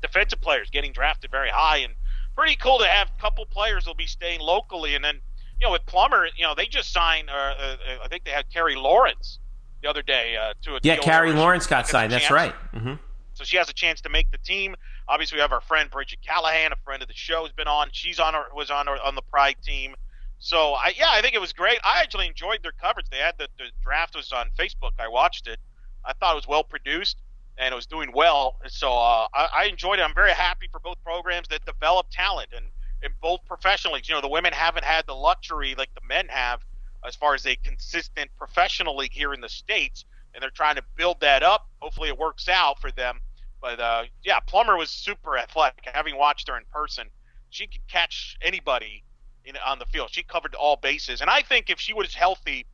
defensive 0.00 0.40
players 0.40 0.70
getting 0.70 0.92
drafted 0.92 1.30
very 1.30 1.50
high 1.50 1.78
and 1.78 1.92
pretty 2.34 2.56
cool 2.56 2.78
to 2.78 2.86
have 2.86 3.10
a 3.16 3.20
couple 3.20 3.44
players 3.44 3.86
will 3.86 3.94
be 3.94 4.06
staying 4.06 4.40
locally. 4.40 4.94
And 4.94 5.04
then, 5.04 5.16
you 5.60 5.66
know, 5.66 5.72
with 5.72 5.84
Plummer, 5.84 6.28
you 6.34 6.44
know, 6.44 6.54
they 6.54 6.66
just 6.66 6.90
signed. 6.90 7.28
Uh, 7.28 7.32
uh, 7.32 7.76
I 8.02 8.08
think 8.08 8.24
they 8.24 8.30
had 8.30 8.50
Carrie 8.50 8.76
Lawrence 8.76 9.38
the 9.82 9.90
other 9.90 10.02
day 10.02 10.36
uh, 10.36 10.54
to 10.62 10.76
a 10.76 10.80
yeah. 10.82 10.96
Carrie 10.96 11.34
Lawrence 11.34 11.66
got 11.66 11.86
signed. 11.86 12.10
That's 12.10 12.30
right. 12.30 12.54
Mm-hmm. 12.74 12.94
So 13.34 13.44
she 13.44 13.58
has 13.58 13.68
a 13.68 13.74
chance 13.74 14.00
to 14.00 14.08
make 14.08 14.30
the 14.30 14.38
team. 14.38 14.76
Obviously, 15.08 15.36
we 15.36 15.40
have 15.40 15.52
our 15.52 15.60
friend 15.60 15.90
Bridget 15.90 16.18
Callahan, 16.26 16.72
a 16.72 16.76
friend 16.84 17.02
of 17.02 17.08
the 17.08 17.14
show, 17.14 17.44
has 17.44 17.52
been 17.52 17.68
on. 17.68 17.88
She's 17.92 18.18
on 18.18 18.34
was 18.54 18.70
on 18.70 18.88
on 18.88 19.14
the 19.14 19.22
Pride 19.22 19.56
team. 19.62 19.94
So 20.38 20.74
I 20.74 20.92
yeah, 20.96 21.08
I 21.10 21.22
think 21.22 21.34
it 21.34 21.40
was 21.40 21.52
great. 21.52 21.78
I 21.84 22.00
actually 22.02 22.26
enjoyed 22.26 22.62
their 22.62 22.72
coverage. 22.72 23.06
They 23.10 23.18
had 23.18 23.34
the, 23.38 23.48
the 23.58 23.70
draft 23.82 24.14
was 24.14 24.32
on 24.32 24.50
Facebook. 24.58 24.92
I 24.98 25.08
watched 25.08 25.46
it. 25.48 25.58
I 26.04 26.12
thought 26.12 26.32
it 26.32 26.36
was 26.36 26.48
well 26.48 26.64
produced 26.64 27.16
and 27.58 27.72
it 27.72 27.74
was 27.74 27.86
doing 27.86 28.12
well. 28.14 28.56
So 28.68 28.92
uh, 28.92 29.26
I, 29.34 29.48
I 29.54 29.64
enjoyed 29.64 29.98
it. 29.98 30.02
I'm 30.02 30.14
very 30.14 30.32
happy 30.32 30.68
for 30.70 30.78
both 30.78 30.96
programs 31.04 31.48
that 31.48 31.64
develop 31.64 32.06
talent 32.10 32.50
and 32.54 32.66
in 33.02 33.12
both 33.20 33.44
professional 33.46 33.94
leagues. 33.94 34.08
You 34.08 34.14
know, 34.14 34.20
the 34.20 34.28
women 34.28 34.52
haven't 34.52 34.84
had 34.84 35.06
the 35.06 35.14
luxury 35.14 35.74
like 35.76 35.90
the 35.94 36.06
men 36.06 36.26
have 36.28 36.60
as 37.06 37.14
far 37.14 37.34
as 37.34 37.46
a 37.46 37.56
consistent 37.56 38.30
professional 38.36 38.96
league 38.96 39.12
here 39.12 39.32
in 39.32 39.40
the 39.40 39.48
states, 39.48 40.04
and 40.34 40.42
they're 40.42 40.50
trying 40.50 40.76
to 40.76 40.84
build 40.96 41.20
that 41.20 41.42
up. 41.42 41.68
Hopefully, 41.80 42.08
it 42.08 42.18
works 42.18 42.48
out 42.48 42.80
for 42.80 42.90
them. 42.90 43.20
But 43.60 43.80
uh, 43.80 44.04
yeah, 44.22 44.40
Plummer 44.40 44.76
was 44.76 44.90
super 44.90 45.36
athletic. 45.36 45.84
Having 45.92 46.16
watched 46.16 46.48
her 46.48 46.56
in 46.56 46.64
person, 46.72 47.08
she 47.50 47.66
could 47.66 47.86
catch 47.88 48.36
anybody 48.42 49.04
in, 49.44 49.56
on 49.66 49.78
the 49.78 49.86
field. 49.86 50.10
She 50.12 50.22
covered 50.22 50.54
all 50.54 50.76
bases, 50.76 51.20
and 51.20 51.30
I 51.30 51.42
think 51.42 51.70
if 51.70 51.80
she 51.80 51.92
was 51.92 52.14
healthy, 52.14 52.66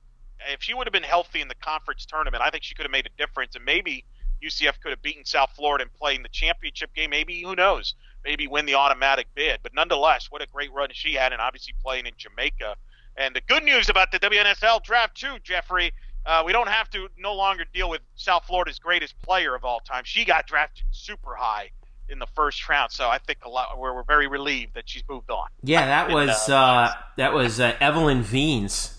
if 0.52 0.62
she 0.62 0.74
would 0.74 0.86
have 0.86 0.92
been 0.92 1.02
healthy 1.02 1.40
in 1.40 1.48
the 1.48 1.54
conference 1.54 2.04
tournament, 2.06 2.42
I 2.42 2.50
think 2.50 2.64
she 2.64 2.74
could 2.74 2.84
have 2.84 2.92
made 2.92 3.06
a 3.06 3.16
difference, 3.18 3.54
and 3.56 3.64
maybe 3.64 4.04
UCF 4.44 4.80
could 4.80 4.90
have 4.90 5.02
beaten 5.02 5.24
South 5.24 5.50
Florida 5.56 5.82
and 5.82 5.94
played 5.94 6.16
in 6.16 6.22
the 6.22 6.28
championship 6.28 6.94
game. 6.94 7.10
Maybe 7.10 7.40
who 7.42 7.54
knows? 7.54 7.94
Maybe 8.24 8.46
win 8.46 8.66
the 8.66 8.74
automatic 8.74 9.26
bid. 9.34 9.60
But 9.62 9.74
nonetheless, 9.74 10.30
what 10.30 10.42
a 10.42 10.46
great 10.46 10.72
run 10.72 10.90
she 10.92 11.14
had, 11.14 11.32
and 11.32 11.40
obviously 11.40 11.74
playing 11.82 12.06
in 12.06 12.12
Jamaica. 12.16 12.76
And 13.16 13.34
the 13.34 13.40
good 13.40 13.62
news 13.62 13.88
about 13.88 14.10
the 14.12 14.18
WNSL 14.18 14.82
draft 14.82 15.16
too, 15.16 15.38
Jeffrey, 15.42 15.92
uh, 16.26 16.42
we 16.44 16.52
don't 16.52 16.68
have 16.68 16.90
to 16.90 17.08
no 17.18 17.34
longer 17.34 17.64
deal 17.72 17.90
with 17.90 18.00
South 18.16 18.44
Florida's 18.46 18.78
greatest 18.78 19.20
player 19.22 19.54
of 19.54 19.64
all 19.64 19.80
time. 19.80 20.02
She 20.04 20.24
got 20.24 20.46
drafted 20.46 20.84
super 20.90 21.34
high 21.34 21.70
in 22.08 22.18
the 22.18 22.26
first 22.34 22.66
round, 22.68 22.92
so 22.92 23.08
I 23.08 23.18
think 23.18 23.44
a 23.44 23.48
lot 23.48 23.78
we're, 23.78 23.94
we're 23.94 24.04
very 24.04 24.26
relieved 24.26 24.74
that 24.74 24.88
she's 24.88 25.02
moved 25.08 25.30
on. 25.30 25.48
Yeah, 25.62 25.86
that 25.86 26.06
and, 26.06 26.14
was 26.14 26.48
uh, 26.48 26.56
uh, 26.56 26.92
that 27.16 27.32
was 27.32 27.60
uh, 27.60 27.76
Evelyne 27.80 28.22
Viens. 28.22 28.98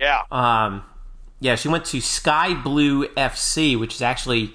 Yeah. 0.00 0.22
Um, 0.30 0.84
yeah, 1.40 1.56
she 1.56 1.68
went 1.68 1.84
to 1.86 2.00
Sky 2.00 2.54
Blue 2.54 3.06
FC, 3.08 3.78
which 3.78 3.94
is 3.94 4.02
actually 4.02 4.54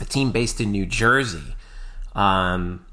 a 0.00 0.04
team 0.04 0.30
based 0.30 0.60
in 0.60 0.70
New 0.70 0.86
Jersey. 0.86 1.54
Um, 2.14 2.84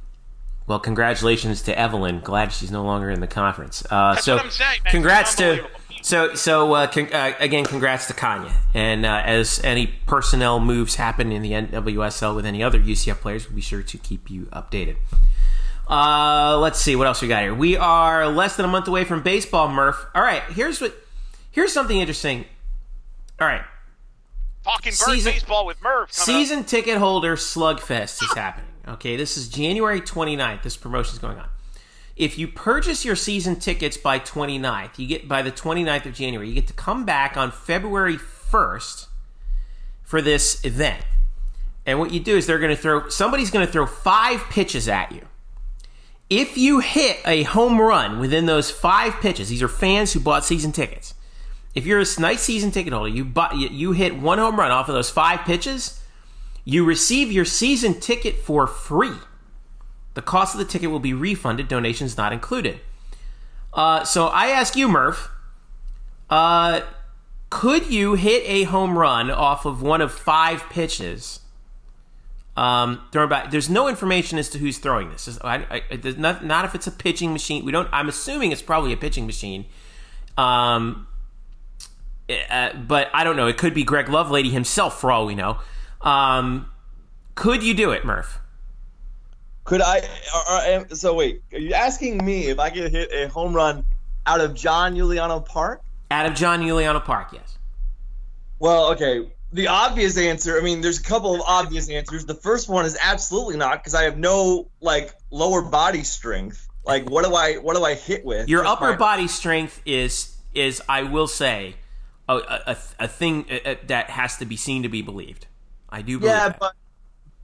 well, 0.68 0.80
congratulations 0.80 1.62
to 1.64 1.78
Evelyne. 1.78 2.22
Glad 2.22 2.54
she's 2.54 2.72
no 2.72 2.84
longer 2.84 3.10
in 3.10 3.20
the 3.20 3.28
conference. 3.28 3.84
Uh, 3.90 4.16
so, 4.16 4.38
saying, 4.50 4.80
congrats 4.86 5.36
to. 5.36 5.68
So, 6.02 6.34
so 6.36 6.74
uh, 6.74 6.88
con- 6.88 7.14
uh, 7.14 7.34
again, 7.40 7.66
congrats 7.66 8.08
to 8.08 8.14
Konya. 8.14 8.52
And 8.74 9.06
uh, 9.06 9.22
as 9.26 9.62
any 9.64 9.88
personnel 9.88 10.60
moves 10.60 10.96
happen 10.96 11.32
in 11.32 11.42
the 11.42 11.52
NWSL 11.52 12.36
with 12.36 12.46
any 12.46 12.64
other 12.64 12.80
UCF 12.80 13.18
players, 13.18 13.48
we'll 13.48 13.56
be 13.56 13.62
sure 13.62 13.84
to 13.84 13.98
keep 13.98 14.30
you 14.30 14.44
updated. 14.48 14.98
Uh, 15.90 16.58
let's 16.60 16.80
see 16.80 16.96
what 16.96 17.08
else 17.08 17.22
we 17.22 17.28
got 17.28 17.44
here. 17.44 17.54
We 17.54 17.76
are 17.76 18.28
less 18.28 18.56
than 18.56 18.66
a 18.66 18.70
month 18.70 18.88
away 18.88 19.04
from 19.04 19.22
baseball, 19.24 19.68
Murph. 19.68 20.06
All 20.16 20.22
right, 20.22 20.44
here's 20.44 20.80
what. 20.80 20.96
Here's 21.52 21.74
something 21.74 22.00
interesting. 22.00 22.46
All 23.40 23.48
right, 23.48 23.64
Talking 24.64 24.94
season, 24.94 25.34
baseball 25.34 25.66
with 25.66 25.82
Murph. 25.82 26.14
Season 26.14 26.60
up. 26.60 26.68
ticket 26.68 26.98
holder 26.98 27.36
slugfest 27.36 28.24
is 28.24 28.34
happening. 28.34 28.70
Okay, 28.88 29.18
this 29.18 29.36
is 29.36 29.50
January 29.50 30.00
29th. 30.00 30.64
This 30.64 30.78
promotion 30.78 31.14
is 31.14 31.20
going 31.20 31.38
on. 31.38 31.50
If 32.16 32.38
you 32.38 32.48
purchase 32.48 33.06
your 33.06 33.16
season 33.16 33.58
tickets 33.58 33.98
by 33.98 34.20
29th, 34.20 35.00
you 35.00 35.08
get 35.08 35.28
by 35.28 35.42
the 35.42 35.52
29th 35.52 36.06
of 36.06 36.14
January, 36.14 36.50
you 36.50 36.54
get 36.54 36.68
to 36.68 36.74
come 36.74 37.06
back 37.06 37.38
on 37.38 37.52
February 37.52 38.18
1st 38.18 39.08
for 40.04 40.22
this 40.22 40.64
event. 40.66 41.04
And 41.86 42.00
what 42.00 42.12
you 42.12 42.20
do 42.20 42.38
is 42.38 42.46
they're 42.46 42.60
going 42.60 42.76
to 42.76 42.82
throw 42.82 43.10
somebody's 43.10 43.50
going 43.50 43.66
to 43.66 43.72
throw 43.72 43.86
5 43.86 44.44
pitches 44.50 44.88
at 44.88 45.12
you. 45.12 45.22
If 46.30 46.58
you 46.58 46.80
hit 46.80 47.20
a 47.26 47.44
home 47.44 47.82
run 47.82 48.20
within 48.20 48.46
those 48.46 48.72
5 48.72 49.16
pitches, 49.16 49.50
these 49.50 49.64
are 49.64 49.68
fans 49.68 50.14
who 50.14 50.20
bought 50.20 50.46
season 50.46 50.72
tickets 50.72 51.16
if 51.74 51.86
you're 51.86 52.02
a 52.02 52.06
nice 52.20 52.42
season 52.42 52.72
ticket 52.72 52.94
holder, 52.94 53.10
you 53.10 53.24
buy, 53.24 53.52
you 53.54 53.94
hit 53.94 54.18
one 54.18 54.38
home 54.38 54.60
run 54.60 54.72
off 54.72 54.90
of 54.90 54.96
those 54.96 55.10
five 55.10 55.42
pitches, 55.42 56.02
you 56.66 56.84
receive 56.84 57.32
your 57.32 57.46
season 57.46 58.00
ticket 58.00 58.38
for 58.38 58.68
free. 58.68 59.16
The 60.14 60.22
cost 60.22 60.54
of 60.54 60.60
the 60.60 60.66
ticket 60.66 60.92
will 60.92 61.00
be 61.00 61.14
refunded, 61.14 61.68
donations 61.68 62.18
not 62.18 62.34
included. 62.34 62.80
Uh, 63.74 64.04
so 64.04 64.28
I 64.28 64.48
ask 64.48 64.76
you, 64.76 64.88
Murph, 64.88 65.30
uh, 66.30 66.82
could 67.50 67.92
you 67.92 68.16
hit 68.16 68.44
a 68.46 68.64
home 68.64 68.98
run 68.98 69.30
off 69.30 69.66
of 69.66 69.82
one 69.82 70.02
of 70.02 70.12
five 70.12 70.70
pitches? 70.70 71.40
Um, 72.58 73.02
thrown 73.14 73.30
back. 73.30 73.52
There's 73.52 73.70
no 73.70 73.88
information 73.88 74.38
as 74.38 74.50
to 74.50 74.58
who's 74.58 74.78
throwing 74.78 75.10
this. 75.10 75.40
I, 75.42 75.84
not, 76.18 76.44
not 76.44 76.66
if 76.66 76.76
it's 76.76 76.88
a 76.88 76.92
pitching 76.92 77.32
machine. 77.32 77.64
We 77.64 77.72
don't. 77.72 77.88
I'm 77.94 78.10
assuming 78.10 78.52
it's 78.52 78.62
probably 78.62 78.92
a 78.92 78.98
pitching 78.98 79.26
machine. 79.26 79.66
Um, 80.38 81.08
uh, 82.50 82.74
but 82.74 83.10
I 83.14 83.24
don't 83.24 83.38
know. 83.38 83.48
It 83.48 83.58
could 83.58 83.74
be 83.74 83.84
Greg 83.84 84.08
Lovelady 84.08 84.52
himself, 84.52 85.00
for 85.00 85.12
all 85.12 85.26
we 85.26 85.36
know. 85.36 85.60
Um, 86.02 86.70
could 87.36 87.64
you 87.64 87.74
do 87.74 87.92
it, 87.92 88.04
Murph? 88.04 88.40
Could 89.64 89.82
I? 89.82 90.02
Or, 90.36 90.86
or, 90.92 90.96
so 90.96 91.14
wait, 91.14 91.42
are 91.54 91.60
you 91.60 91.74
asking 91.74 92.24
me 92.24 92.48
if 92.48 92.60
I 92.60 92.70
could 92.70 92.92
hit 92.92 93.12
a 93.14 93.28
home 93.30 93.54
run 93.54 93.86
out 94.26 94.42
of 94.42 94.54
John 94.54 94.96
Euliano 94.96 95.46
Park? 95.46 95.82
Out 96.10 96.26
of 96.26 96.34
John 96.34 96.62
Euliano 96.62 97.04
Park, 97.04 97.30
yes. 97.34 97.58
Well, 98.60 98.92
okay. 98.92 99.32
The 99.54 99.68
obvious 99.68 100.18
answer. 100.18 100.58
I 100.58 100.62
mean, 100.62 100.82
there's 100.82 101.00
a 101.00 101.04
couple 101.04 101.36
of 101.36 101.42
obvious 101.42 101.90
answers. 101.90 102.26
The 102.26 102.36
first 102.36 102.70
one 102.70 102.86
is 102.86 102.98
absolutely 103.02 103.58
not 103.58 103.80
because 103.80 103.96
I 103.96 104.04
have 104.04 104.18
no 104.18 104.70
like 104.80 105.14
lower 105.30 105.62
body 105.62 106.04
strength. 106.04 106.68
Like, 106.86 107.10
what 107.10 107.26
do 107.26 107.36
I 107.36 107.56
what 107.56 107.76
do 107.76 107.84
I 107.84 107.96
hit 107.96 108.26
with? 108.26 108.48
Your 108.48 108.66
upper 108.66 108.92
my... 108.92 108.96
body 108.96 109.28
strength 109.28 109.82
is 109.86 110.38
is 110.54 110.82
I 110.88 111.04
will 111.04 111.28
say 111.28 111.76
a, 112.30 112.36
a, 112.68 112.78
a 113.00 113.08
thing 113.08 113.46
that 113.88 114.10
has 114.10 114.38
to 114.38 114.46
be 114.46 114.58
seen 114.58 114.84
to 114.84 114.90
be 114.90 115.02
believed. 115.02 115.48
I 115.90 116.02
do 116.02 116.20
believe 116.20 116.34
yeah, 116.34 116.50
that. 116.50 116.60
but 116.60 116.74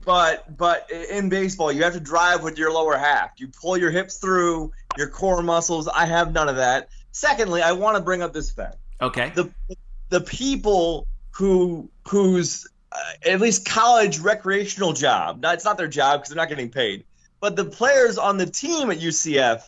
but 0.08 0.56
but 0.56 0.90
in 0.90 1.28
baseball, 1.28 1.70
you 1.70 1.82
have 1.82 1.92
to 1.92 2.00
drive 2.00 2.42
with 2.42 2.56
your 2.56 2.72
lower 2.72 2.96
half. 2.96 3.32
You 3.36 3.48
pull 3.48 3.76
your 3.76 3.90
hips 3.90 4.16
through 4.16 4.72
your 4.96 5.10
core 5.10 5.42
muscles. 5.42 5.86
I 5.86 6.06
have 6.06 6.32
none 6.32 6.48
of 6.48 6.56
that. 6.56 6.88
Secondly, 7.12 7.60
I 7.60 7.72
want 7.72 7.98
to 7.98 8.02
bring 8.02 8.22
up 8.22 8.32
this 8.32 8.50
fact: 8.50 8.78
Okay. 9.02 9.32
the 9.34 9.52
the 10.08 10.22
people 10.22 11.06
who 11.32 11.90
whose 12.06 12.66
uh, 12.90 12.96
at 13.26 13.38
least 13.38 13.66
college 13.66 14.18
recreational 14.20 14.94
job. 14.94 15.42
Not, 15.42 15.56
it's 15.56 15.66
not 15.66 15.76
their 15.76 15.88
job 15.88 16.20
because 16.20 16.30
they're 16.30 16.42
not 16.42 16.48
getting 16.48 16.70
paid. 16.70 17.04
But 17.38 17.56
the 17.56 17.66
players 17.66 18.16
on 18.16 18.38
the 18.38 18.46
team 18.46 18.90
at 18.90 19.00
UCF 19.00 19.60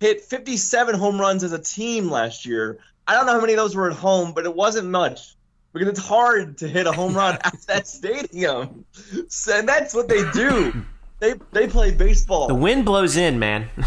hit 0.00 0.22
57 0.22 0.96
home 0.96 1.20
runs 1.20 1.44
as 1.44 1.52
a 1.52 1.60
team 1.60 2.10
last 2.10 2.46
year. 2.46 2.80
I 3.06 3.14
don't 3.14 3.26
know 3.26 3.34
how 3.34 3.40
many 3.40 3.52
of 3.52 3.58
those 3.58 3.76
were 3.76 3.88
at 3.88 3.96
home, 3.96 4.32
but 4.32 4.44
it 4.44 4.56
wasn't 4.56 4.88
much 4.88 5.36
because 5.72 5.88
it's 5.88 6.00
hard 6.06 6.58
to 6.58 6.68
hit 6.68 6.86
a 6.86 6.92
home 6.92 7.14
run 7.14 7.38
at 7.44 7.60
that 7.66 7.86
stadium. 7.86 8.84
So, 9.28 9.58
and 9.58 9.68
that's 9.68 9.94
what 9.94 10.08
they 10.08 10.30
do. 10.32 10.84
They 11.20 11.34
they 11.52 11.68
play 11.68 11.92
baseball. 11.92 12.48
The 12.48 12.54
wind 12.54 12.84
blows 12.84 13.16
in, 13.16 13.38
man. 13.38 13.68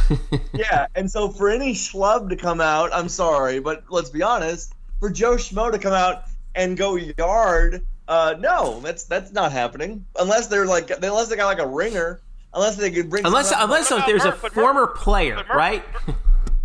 Yeah, 0.54 0.88
and 0.96 1.12
so 1.12 1.28
for 1.30 1.50
any 1.50 1.74
schlub 1.74 2.30
to 2.30 2.38
come 2.38 2.62
out, 2.62 2.90
I'm 2.94 3.10
sorry, 3.10 3.60
but 3.60 3.84
let's 3.90 4.10
be 4.10 4.24
honest, 4.24 4.74
for 5.02 5.10
Joe 5.10 5.36
Schmo 5.36 5.70
to 5.70 5.78
come 5.78 5.92
out 5.92 6.24
and 6.56 6.78
go 6.78 6.96
yard, 6.96 7.86
uh, 8.08 8.36
no, 8.40 8.80
that's 8.80 9.04
that's 9.04 9.34
not 9.34 9.52
happening 9.52 10.06
unless 10.18 10.48
they're 10.48 10.66
like 10.66 10.90
unless 10.92 11.28
they 11.28 11.36
got 11.36 11.48
like 11.48 11.60
a 11.60 11.68
ringer, 11.68 12.22
unless 12.54 12.78
they 12.78 12.90
could 12.90 13.10
bring 13.10 13.26
unless 13.26 13.52
unless 13.52 13.92
What 13.92 13.98
about 13.98 14.08
there's 14.08 14.24
a 14.24 14.30
Murph? 14.30 14.42
But 14.42 14.56
Murph- 14.56 14.64
former 14.64 14.88
player, 14.88 15.36
but 15.36 15.48
Murph- 15.50 15.58
right? 15.58 15.84
Yeah, 16.08 16.14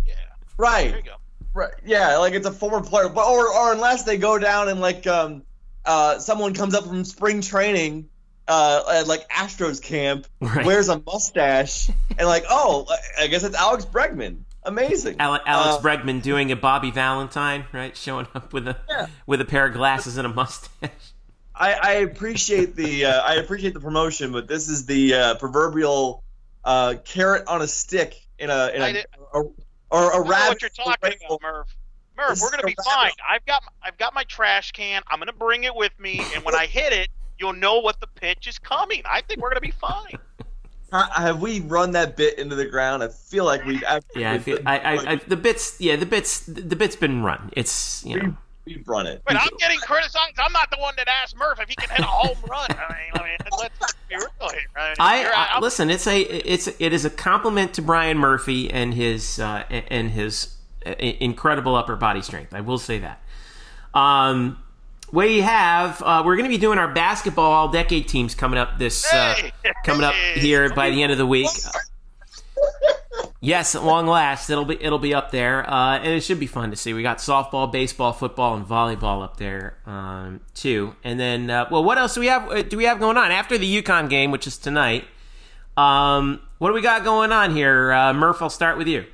there 0.05 0.23
right, 0.57 0.95
you 0.95 1.01
go. 1.01 1.15
Right, 1.53 1.73
yeah, 1.85 2.17
like 2.17 2.33
it's 2.33 2.47
a 2.47 2.51
former 2.51 2.81
player, 2.81 3.09
but 3.09 3.25
or 3.27 3.47
or 3.47 3.73
unless 3.73 4.03
they 4.03 4.17
go 4.17 4.37
down 4.39 4.69
and 4.69 4.79
like 4.79 5.05
um 5.07 5.43
uh 5.85 6.19
someone 6.19 6.53
comes 6.53 6.73
up 6.75 6.85
from 6.85 7.03
spring 7.05 7.41
training. 7.41 8.07
Uh, 8.47 8.83
at 8.95 9.07
like 9.07 9.29
Astros 9.29 9.81
camp, 9.81 10.27
Right. 10.41 10.65
wears 10.65 10.89
a 10.89 11.01
mustache, 11.05 11.89
and 12.17 12.27
like, 12.27 12.43
oh, 12.49 12.85
I 13.17 13.27
guess 13.27 13.43
it's 13.43 13.55
Alex 13.55 13.85
Bregman. 13.85 14.39
Amazing. 14.63 15.21
Ale- 15.21 15.39
Alex 15.45 15.77
Uh, 15.77 15.79
Bregman 15.81 16.21
doing 16.21 16.51
a 16.51 16.57
Bobby 16.57 16.91
Valentine, 16.91 17.65
right? 17.71 17.95
Showing 17.95 18.27
up 18.35 18.51
with 18.51 18.67
a 18.67 18.75
Yeah. 18.89 19.07
with 19.25 19.39
a 19.39 19.45
pair 19.45 19.67
of 19.67 19.73
glasses 19.73 20.17
and 20.17 20.25
a 20.25 20.29
mustache. 20.29 20.89
I, 21.55 21.73
I 21.73 21.91
appreciate 21.93 22.75
the 22.75 23.05
uh, 23.05 23.21
I 23.21 23.35
appreciate 23.35 23.73
the 23.73 23.79
promotion, 23.79 24.33
but 24.33 24.47
this 24.49 24.67
is 24.67 24.85
the 24.85 25.13
uh, 25.13 25.35
proverbial 25.35 26.21
uh, 26.65 26.95
carrot 27.05 27.47
on 27.47 27.61
a 27.61 27.67
stick 27.67 28.15
in 28.37 28.49
a 28.49 28.67
in 28.73 28.81
a, 28.81 28.93
did- 28.93 29.05
or, 29.91 30.13
or 30.13 30.21
a 30.23 30.25
I 30.25 30.29
rabbit. 30.29 30.49
what 30.49 30.61
you're 30.61 30.69
talking 30.69 31.13
about, 31.27 31.41
Merv. 31.41 31.65
Merv, 32.17 32.29
This 32.29 32.41
we're 32.41 32.51
gonna 32.51 32.63
be 32.63 32.75
fine. 32.83 33.11
I've 33.27 33.45
got 33.45 33.63
I've 33.83 33.97
got 33.97 34.13
my 34.13 34.23
trash 34.25 34.71
can. 34.71 35.01
I'm 35.07 35.19
gonna 35.19 35.33
bring 35.33 35.63
it 35.63 35.75
with 35.75 35.97
me, 35.99 36.21
and 36.35 36.43
when 36.43 36.55
I 36.55 36.65
hit 36.65 36.91
it, 36.93 37.09
you'll 37.39 37.53
know 37.53 37.79
what 37.79 37.99
the 37.99 38.07
pitch 38.07 38.47
is 38.47 38.59
coming. 38.59 39.01
I 39.05 39.21
think 39.21 39.39
we're 39.41 39.49
gonna 39.49 39.61
be 39.61 39.71
fine. 39.71 40.13
Ha- 40.93 41.09
Have 41.15 41.41
we 41.41 41.61
run 41.61 41.91
that 41.91 42.17
bit 42.17 42.37
into 42.37 42.53
the 42.57 42.65
ground? 42.65 43.01
I 43.01 43.07
feel 43.07 43.45
like 43.45 43.63
we've 43.63 43.81
Yeah, 44.13 44.33
I 44.33 44.39
feel, 44.39 44.59
I, 44.65 44.77
I, 44.77 45.11
I, 45.11 45.15
the 45.15 45.37
bits, 45.37 45.79
yeah, 45.79 45.95
the 45.95 46.05
bits, 46.05 46.41
the 46.41 46.75
bit's 46.75 46.97
been 46.97 47.23
run. 47.23 47.49
It's 47.55 48.03
you 48.05 48.19
know, 48.21 48.35
we've 48.65 48.87
run 48.87 49.07
it. 49.07 49.21
But 49.25 49.35
I'm 49.35 49.49
getting 49.57 49.79
criticized. 49.79 50.39
I'm 50.39 50.51
not 50.51 50.69
the 50.71 50.77
one 50.77 50.93
that 50.97 51.07
asked 51.07 51.35
Murph 51.37 51.59
if 51.59 51.69
he 51.69 51.75
can 51.75 51.89
hit 51.89 51.99
a 51.99 52.03
home 52.03 52.37
run. 52.49 52.67
I 52.69 52.93
mean, 52.93 53.11
I 53.13 53.23
mean 53.23 53.37
let's 53.59 53.93
be 54.09 54.15
real 54.15 54.29
here. 54.39 54.59
I, 54.75 54.89
mean, 54.89 54.95
I, 54.99 55.47
I 55.55 55.59
listen. 55.59 55.89
It's 55.89 56.07
a, 56.07 56.19
it's, 56.19 56.67
it 56.67 56.93
is 56.93 57.05
a 57.05 57.09
compliment 57.09 57.73
to 57.75 57.81
Brian 57.81 58.17
Murphy 58.17 58.69
and 58.69 58.93
his, 58.93 59.39
uh, 59.39 59.63
and 59.69 60.11
his 60.11 60.55
uh, 60.85 60.93
incredible 60.99 61.75
upper 61.75 61.95
body 61.95 62.21
strength. 62.21 62.53
I 62.53 62.61
will 62.61 62.79
say 62.79 62.99
that. 62.99 63.21
Um, 63.93 64.57
we 65.11 65.41
have, 65.41 66.01
uh, 66.01 66.23
we're 66.25 66.37
going 66.37 66.49
to 66.49 66.55
be 66.55 66.61
doing 66.61 66.77
our 66.77 66.87
basketball 66.87 67.51
all 67.51 67.67
decade 67.67 68.07
teams 68.07 68.33
coming 68.33 68.57
up 68.57 68.79
this, 68.79 69.11
uh, 69.13 69.33
Hey! 69.33 69.51
coming 69.83 70.03
up 70.03 70.13
here 70.13 70.73
by 70.73 70.89
the 70.89 71.03
end 71.03 71.11
of 71.11 71.17
the 71.17 71.25
week. 71.25 71.49
Yes, 73.43 73.73
at 73.73 73.83
long 73.83 74.05
last, 74.05 74.51
it'll 74.51 74.65
be 74.65 74.77
it'll 74.79 74.99
be 74.99 75.15
up 75.15 75.31
there, 75.31 75.67
uh, 75.67 75.97
and 75.97 76.07
it 76.09 76.21
should 76.21 76.39
be 76.39 76.45
fun 76.45 76.69
to 76.69 76.75
see. 76.75 76.93
We 76.93 77.01
got 77.01 77.17
softball, 77.17 77.71
baseball, 77.71 78.13
football, 78.13 78.55
and 78.55 78.63
volleyball 78.63 79.23
up 79.23 79.37
there 79.37 79.77
um, 79.87 80.41
too. 80.53 80.95
And 81.03 81.19
then, 81.19 81.49
uh, 81.49 81.67
well, 81.71 81.83
what 81.83 81.97
else 81.97 82.13
do 82.13 82.19
we 82.19 82.27
have? 82.27 82.47
uh, 82.49 82.61
Do 82.61 82.77
we 82.77 82.83
have 82.83 82.99
going 82.99 83.17
on 83.17 83.31
after 83.31 83.57
the 83.57 83.81
UConn 83.81 84.09
game, 84.09 84.29
which 84.29 84.45
is 84.45 84.59
tonight? 84.59 85.05
Um, 85.75 86.39
what 86.59 86.69
do 86.69 86.75
we 86.75 86.81
got 86.81 87.03
going 87.03 87.31
on 87.31 87.55
here, 87.55 87.91
uh, 87.91 88.13
Murph? 88.13 88.43
I'll 88.43 88.49
start 88.51 88.77
with 88.77 88.87
you. 88.87 89.05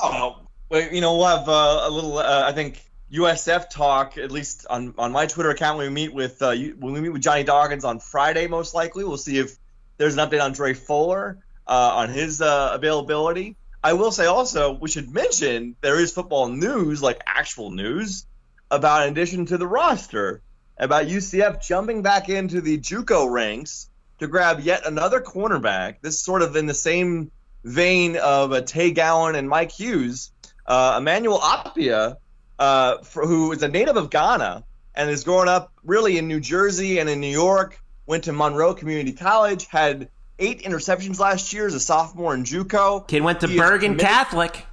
Oh, 0.00 0.40
well, 0.68 0.92
you 0.92 1.00
know, 1.00 1.16
we'll 1.16 1.28
have 1.28 1.48
uh, 1.48 1.82
a 1.84 1.90
little. 1.90 2.18
Uh, 2.18 2.42
I 2.44 2.52
think 2.52 2.82
USF 3.12 3.70
talk 3.70 4.18
at 4.18 4.32
least 4.32 4.66
on 4.68 4.94
on 4.98 5.12
my 5.12 5.26
Twitter 5.26 5.50
account 5.50 5.78
when 5.78 5.86
we 5.86 5.94
meet 5.94 6.12
with 6.12 6.42
uh, 6.42 6.56
when 6.80 6.92
we 6.92 7.00
meet 7.00 7.10
with 7.10 7.22
Johnny 7.22 7.44
Dawkins 7.44 7.84
on 7.84 8.00
Friday. 8.00 8.48
Most 8.48 8.74
likely, 8.74 9.04
we'll 9.04 9.16
see 9.16 9.38
if 9.38 9.56
there's 9.96 10.16
an 10.16 10.28
update 10.28 10.42
on 10.42 10.52
Dre 10.52 10.74
Fuller 10.74 11.38
uh, 11.68 11.92
on 11.96 12.08
his 12.08 12.40
uh, 12.40 12.70
availability. 12.72 13.56
I 13.84 13.92
will 13.92 14.10
say 14.10 14.26
also 14.26 14.72
we 14.72 14.88
should 14.88 15.12
mention 15.12 15.76
there 15.80 16.00
is 16.00 16.12
football 16.12 16.48
news, 16.48 17.02
like 17.02 17.22
actual 17.26 17.70
news, 17.70 18.26
about 18.70 19.06
in 19.06 19.12
addition 19.12 19.46
to 19.46 19.58
the 19.58 19.66
roster, 19.66 20.42
about 20.76 21.06
UCF 21.06 21.64
jumping 21.64 22.02
back 22.02 22.28
into 22.28 22.60
the 22.60 22.78
JUCO 22.78 23.30
ranks 23.30 23.88
to 24.18 24.26
grab 24.26 24.60
yet 24.60 24.86
another 24.86 25.20
cornerback. 25.20 25.96
This 26.00 26.14
is 26.14 26.22
sort 26.22 26.42
of 26.42 26.56
in 26.56 26.66
the 26.66 26.74
same 26.74 27.30
vein 27.64 28.16
of 28.16 28.52
uh, 28.52 28.62
Tay 28.62 28.90
Gowan 28.90 29.36
and 29.36 29.48
Mike 29.48 29.72
Hughes. 29.72 30.32
Uh, 30.66 30.96
Emmanuel 30.98 31.40
Apia, 31.40 32.18
uh, 32.58 32.98
for, 32.98 33.26
who 33.26 33.52
is 33.52 33.62
a 33.62 33.68
native 33.68 33.96
of 33.96 34.10
Ghana 34.10 34.64
and 34.94 35.10
is 35.10 35.24
growing 35.24 35.48
up 35.48 35.72
really 35.84 36.18
in 36.18 36.28
New 36.28 36.40
Jersey 36.40 36.98
and 36.98 37.08
in 37.08 37.20
New 37.20 37.28
York, 37.28 37.80
went 38.06 38.24
to 38.24 38.32
Monroe 38.32 38.74
Community 38.74 39.12
College, 39.12 39.66
had 39.66 40.08
eight 40.38 40.62
interceptions 40.62 41.18
last 41.18 41.52
year 41.52 41.66
as 41.66 41.74
a 41.74 41.80
sophomore 41.80 42.34
in 42.34 42.44
JUCO. 42.44 43.06
Kid 43.06 43.22
went 43.22 43.40
to 43.40 43.46
He 43.48 43.56
Bergen 43.56 43.96
Catholic. 43.96 44.64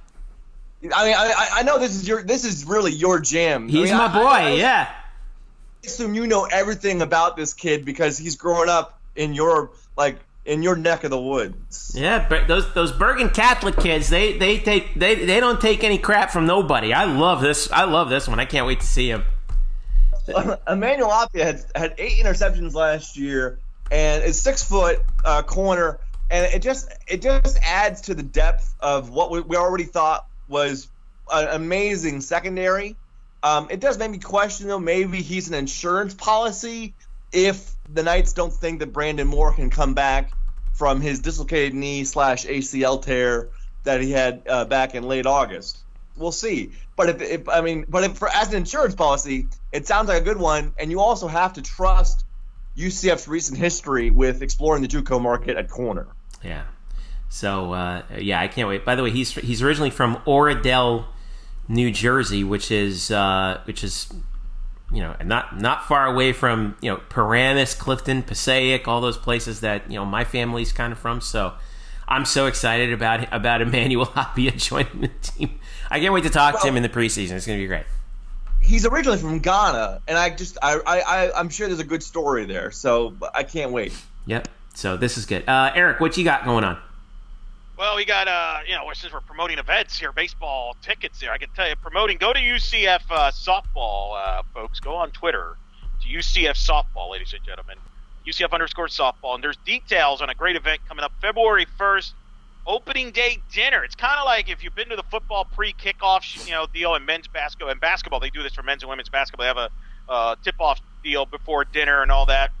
I 0.94 1.04
mean, 1.04 1.14
I, 1.16 1.32
I- 1.36 1.48
I 1.60 1.62
know 1.62 1.78
this 1.78 1.94
is 1.96 2.06
your 2.06 2.22
this 2.22 2.44
is 2.44 2.64
really 2.64 2.92
your 2.92 3.18
jam. 3.20 3.68
He's 3.68 3.90
I 3.90 3.94
mean, 3.94 4.12
my 4.12 4.12
boy. 4.18 4.26
I- 4.26 4.42
I 4.42 4.50
yeah. 4.54 4.90
assume 5.84 6.14
you 6.14 6.26
know 6.26 6.44
everything 6.44 7.02
about 7.02 7.36
this 7.36 7.54
kid 7.54 7.84
because 7.84 8.18
he's 8.18 8.36
growing 8.36 8.68
up 8.68 9.00
in 9.16 9.34
your 9.34 9.70
like 9.96 10.18
in 10.44 10.62
your 10.62 10.76
neck 10.76 11.02
of 11.02 11.10
the 11.10 11.20
woods. 11.20 11.92
Yeah, 11.98 12.24
but 12.28 12.46
those 12.46 12.72
those 12.74 12.92
Bergen 12.92 13.30
Catholic 13.30 13.76
kids, 13.78 14.08
they 14.10 14.38
they 14.38 14.58
take 14.58 14.94
they 14.94 15.14
they 15.24 15.40
don't 15.40 15.60
take 15.60 15.82
any 15.82 15.98
crap 15.98 16.30
from 16.30 16.46
nobody. 16.46 16.92
I 16.92 17.04
love 17.04 17.40
this. 17.40 17.70
I 17.72 17.84
love 17.84 18.08
this 18.10 18.28
one. 18.28 18.38
I 18.38 18.44
can't 18.44 18.66
wait 18.66 18.80
to 18.80 18.86
see 18.86 19.08
him. 19.10 19.24
Emmanuel 20.68 21.10
Apia 21.10 21.44
had 21.44 21.64
had 21.74 21.94
eight 21.98 22.18
interceptions 22.22 22.74
last 22.74 23.16
year, 23.16 23.58
and 23.90 24.24
is 24.24 24.40
six 24.40 24.62
foot 24.62 25.02
uh, 25.24 25.42
corner, 25.42 25.98
and 26.30 26.46
it 26.52 26.62
just 26.62 26.92
it 27.06 27.22
just 27.22 27.58
adds 27.62 28.02
to 28.02 28.14
the 28.14 28.22
depth 28.22 28.74
of 28.80 29.10
what 29.10 29.30
we, 29.30 29.40
we 29.40 29.56
already 29.56 29.84
thought 29.84 30.26
was 30.48 30.88
an 31.32 31.48
amazing 31.48 32.20
secondary. 32.20 32.96
Um, 33.42 33.68
it 33.70 33.80
does 33.80 33.98
make 33.98 34.10
me 34.10 34.18
question 34.18 34.68
though. 34.68 34.78
Maybe 34.78 35.22
he's 35.22 35.48
an 35.48 35.54
insurance 35.54 36.14
policy 36.14 36.94
if 37.32 37.70
the 37.92 38.02
Knights 38.02 38.32
don't 38.32 38.52
think 38.52 38.80
that 38.80 38.92
Brandon 38.92 39.26
Moore 39.26 39.52
can 39.52 39.70
come 39.70 39.94
back 39.94 40.32
from 40.74 41.00
his 41.00 41.20
dislocated 41.20 41.74
knee 41.74 42.04
slash 42.04 42.44
ACL 42.44 43.00
tear 43.00 43.48
that 43.84 44.02
he 44.02 44.10
had 44.10 44.42
uh, 44.48 44.64
back 44.66 44.94
in 44.94 45.04
late 45.04 45.26
August. 45.26 45.78
We'll 46.16 46.32
see. 46.32 46.72
But 46.96 47.08
if, 47.08 47.22
if 47.22 47.48
I 47.48 47.60
mean, 47.62 47.86
but 47.88 48.04
if 48.04 48.18
for 48.18 48.28
as 48.28 48.48
an 48.48 48.56
insurance 48.56 48.94
policy, 48.94 49.48
it 49.72 49.86
sounds 49.86 50.08
like 50.08 50.20
a 50.22 50.24
good 50.24 50.38
one, 50.38 50.74
and 50.78 50.90
you 50.90 51.00
also 51.00 51.28
have 51.28 51.54
to 51.54 51.62
trust 51.62 52.25
UCF's 52.76 53.26
recent 53.26 53.58
history 53.58 54.10
with 54.10 54.42
exploring 54.42 54.82
the 54.82 54.88
JUCO 54.88 55.20
market 55.20 55.56
at 55.56 55.70
corner. 55.70 56.08
Yeah. 56.42 56.64
So 57.28 57.72
uh, 57.72 58.02
yeah, 58.18 58.40
I 58.40 58.48
can't 58.48 58.68
wait. 58.68 58.84
By 58.84 58.94
the 58.94 59.02
way, 59.02 59.10
he's 59.10 59.32
he's 59.32 59.62
originally 59.62 59.90
from 59.90 60.16
Oradell, 60.26 61.06
New 61.68 61.90
Jersey, 61.90 62.44
which 62.44 62.70
is 62.70 63.10
uh, 63.10 63.60
which 63.64 63.82
is 63.82 64.12
you 64.92 65.00
know 65.00 65.16
not 65.24 65.58
not 65.58 65.86
far 65.86 66.06
away 66.06 66.32
from 66.32 66.76
you 66.80 66.90
know 66.90 66.98
Paramus, 67.08 67.74
Clifton, 67.74 68.22
Passaic, 68.22 68.86
all 68.86 69.00
those 69.00 69.18
places 69.18 69.60
that 69.60 69.90
you 69.90 69.96
know 69.96 70.04
my 70.04 70.24
family's 70.24 70.72
kind 70.72 70.92
of 70.92 70.98
from. 70.98 71.20
So 71.20 71.54
I'm 72.06 72.24
so 72.24 72.46
excited 72.46 72.92
about 72.92 73.32
about 73.32 73.60
Emmanuel 73.60 74.12
Apia 74.16 74.52
joining 74.52 75.00
the 75.00 75.10
team. 75.22 75.58
I 75.90 75.98
can't 75.98 76.14
wait 76.14 76.24
to 76.24 76.30
talk 76.30 76.60
to 76.62 76.68
him 76.68 76.76
in 76.76 76.82
the 76.82 76.88
preseason. 76.88 77.32
It's 77.32 77.46
going 77.46 77.58
to 77.58 77.64
be 77.64 77.68
great. 77.68 77.86
He's 78.66 78.84
originally 78.84 79.18
from 79.18 79.38
Ghana, 79.38 80.02
and 80.08 80.18
I 80.18 80.30
just 80.30 80.58
I, 80.60 80.80
I 80.84 81.00
I 81.00 81.38
I'm 81.38 81.48
sure 81.48 81.68
there's 81.68 81.80
a 81.80 81.84
good 81.84 82.02
story 82.02 82.44
there, 82.46 82.70
so 82.72 83.14
I 83.32 83.44
can't 83.44 83.70
wait. 83.70 83.92
Yep. 84.26 84.48
So 84.74 84.96
this 84.96 85.16
is 85.16 85.24
good. 85.24 85.48
Uh, 85.48 85.70
Eric, 85.74 86.00
what 86.00 86.16
you 86.16 86.24
got 86.24 86.44
going 86.44 86.64
on? 86.64 86.76
Well, 87.78 87.94
we 87.96 88.04
got 88.04 88.26
uh, 88.26 88.58
you 88.66 88.74
know, 88.74 88.90
since 88.94 89.12
we're 89.12 89.20
promoting 89.20 89.58
events 89.58 89.98
here, 89.98 90.10
baseball 90.10 90.76
tickets 90.82 91.20
here. 91.20 91.30
I 91.30 91.38
can 91.38 91.48
tell 91.54 91.68
you, 91.68 91.76
promoting. 91.76 92.16
Go 92.18 92.32
to 92.32 92.40
UCF 92.40 93.02
uh, 93.08 93.30
softball, 93.30 94.16
uh, 94.16 94.42
folks. 94.52 94.80
Go 94.80 94.94
on 94.96 95.10
Twitter 95.12 95.56
to 96.02 96.08
UCF 96.08 96.56
softball, 96.56 97.10
ladies 97.10 97.32
and 97.32 97.44
gentlemen. 97.44 97.76
UCF 98.26 98.52
underscore 98.52 98.88
softball, 98.88 99.34
and 99.34 99.44
there's 99.44 99.56
details 99.58 100.20
on 100.20 100.28
a 100.28 100.34
great 100.34 100.56
event 100.56 100.80
coming 100.88 101.04
up 101.04 101.12
February 101.20 101.66
1st, 101.78 102.12
opening 102.66 103.10
day 103.10 103.38
dinner. 103.52 103.84
It's 103.84 103.94
kind 103.94 104.18
of 104.18 104.24
like 104.24 104.50
if 104.50 104.64
you've 104.64 104.74
been 104.74 104.88
to 104.88 104.96
the 104.96 105.04
football 105.04 105.44
pre-kickoff, 105.44 106.46
you 106.46 106.52
know, 106.52 106.66
deal 106.72 106.94
in 106.94 107.04
men's 107.04 107.28
basketball 107.28 107.70
and 107.70 107.80
basketball. 107.80 108.20
They 108.20 108.30
do 108.30 108.42
this 108.42 108.54
for 108.54 108.62
men's 108.62 108.82
and 108.82 108.90
women's 108.90 109.08
basketball. 109.08 109.44
They 109.44 109.60
have 109.60 109.70
a 110.08 110.12
uh, 110.12 110.36
tip-off 110.42 110.80
deal 111.02 111.26
before 111.26 111.64
dinner 111.64 112.02
and 112.02 112.10
all 112.10 112.26
that. 112.26 112.52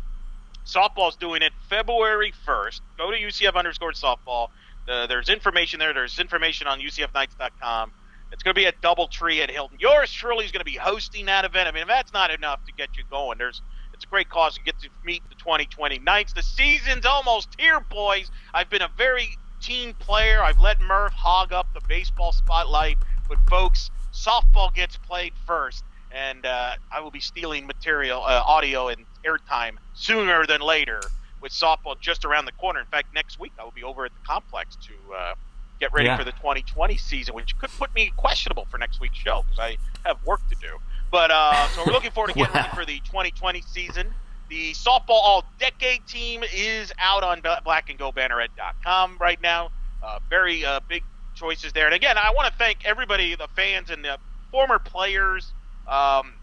Softball's 0.66 1.16
doing 1.16 1.42
it 1.42 1.52
February 1.68 2.32
1st. 2.46 2.80
Go 2.98 3.10
to 3.10 3.16
UCF 3.16 3.54
underscore 3.54 3.92
softball. 3.92 4.48
Uh, 4.88 5.06
there's 5.06 5.28
information 5.28 5.78
there. 5.78 5.92
There's 5.92 6.18
information 6.18 6.66
on 6.66 6.80
UCFKnights.com. 6.80 7.92
It's 8.32 8.42
going 8.42 8.54
to 8.54 8.60
be 8.60 8.66
at 8.66 8.80
DoubleTree 8.82 9.40
at 9.42 9.50
Hilton. 9.50 9.78
Yours 9.80 10.12
truly 10.12 10.44
is 10.44 10.52
going 10.52 10.60
to 10.60 10.70
be 10.70 10.76
hosting 10.76 11.26
that 11.26 11.44
event. 11.44 11.68
I 11.68 11.72
mean, 11.72 11.82
if 11.82 11.88
that's 11.88 12.12
not 12.12 12.30
enough 12.32 12.64
to 12.66 12.72
get 12.72 12.96
you 12.96 13.04
going, 13.08 13.38
there's 13.38 13.62
it's 13.94 14.04
a 14.04 14.08
great 14.08 14.28
cause 14.28 14.56
to 14.56 14.62
get 14.62 14.78
to 14.80 14.90
meet 15.04 15.22
the 15.30 15.36
2020 15.36 16.00
Knights. 16.00 16.34
The 16.34 16.42
season's 16.42 17.06
almost 17.06 17.48
here, 17.58 17.80
boys. 17.80 18.30
I've 18.52 18.68
been 18.68 18.82
a 18.82 18.90
very 18.98 19.38
team 19.66 19.94
player. 19.94 20.42
I've 20.42 20.60
let 20.60 20.80
Murph 20.80 21.12
hog 21.12 21.52
up 21.52 21.66
the 21.74 21.80
baseball 21.88 22.32
spotlight, 22.32 22.98
but 23.28 23.38
folks, 23.48 23.90
softball 24.12 24.72
gets 24.72 24.96
played 24.96 25.32
first, 25.46 25.82
and 26.12 26.46
uh, 26.46 26.74
I 26.92 27.00
will 27.00 27.10
be 27.10 27.20
stealing 27.20 27.66
material, 27.66 28.22
uh, 28.22 28.42
audio, 28.46 28.88
and 28.88 29.04
airtime 29.24 29.72
sooner 29.94 30.46
than 30.46 30.60
later 30.60 31.00
with 31.40 31.50
softball 31.52 31.98
just 32.00 32.24
around 32.24 32.44
the 32.44 32.52
corner. 32.52 32.78
In 32.80 32.86
fact, 32.86 33.12
next 33.12 33.40
week 33.40 33.52
I 33.58 33.64
will 33.64 33.72
be 33.72 33.82
over 33.82 34.04
at 34.04 34.12
the 34.12 34.26
complex 34.26 34.76
to 34.76 34.92
uh, 35.14 35.34
get 35.80 35.92
ready 35.92 36.06
Yeah. 36.06 36.16
for 36.16 36.24
the 36.24 36.32
2020 36.32 36.96
season, 36.96 37.34
which 37.34 37.58
could 37.58 37.70
put 37.70 37.92
me 37.94 38.12
questionable 38.16 38.66
for 38.70 38.78
next 38.78 39.00
week's 39.00 39.18
show 39.18 39.42
because 39.42 39.58
I 39.58 39.76
have 40.06 40.24
work 40.24 40.40
to 40.48 40.54
do. 40.60 40.78
But 41.10 41.30
uh, 41.32 41.66
so 41.68 41.82
we're 41.86 41.92
looking 41.92 42.12
forward 42.12 42.28
to 42.28 42.34
getting 42.38 42.54
ready 42.54 42.68
for 42.74 42.84
the 42.84 42.98
2020 43.00 43.62
season. 43.62 44.14
The 44.48 44.72
softball 44.72 45.10
all 45.10 45.44
decade 45.58 46.06
team 46.06 46.42
is 46.54 46.92
out 46.98 47.22
on 47.24 47.42
blackandgoldbanneret.com 47.42 49.18
right 49.20 49.40
now. 49.40 49.70
Uh, 50.02 50.18
very 50.30 50.64
uh, 50.64 50.80
big 50.88 51.02
choices 51.34 51.72
there. 51.72 51.86
And 51.86 51.94
again, 51.94 52.16
I 52.18 52.32
want 52.32 52.50
to 52.50 52.58
thank 52.58 52.84
everybody, 52.84 53.34
the 53.34 53.48
fans 53.56 53.90
and 53.90 54.04
the 54.04 54.18
former 54.50 54.78
players 54.78 55.52
um, 55.88 56.34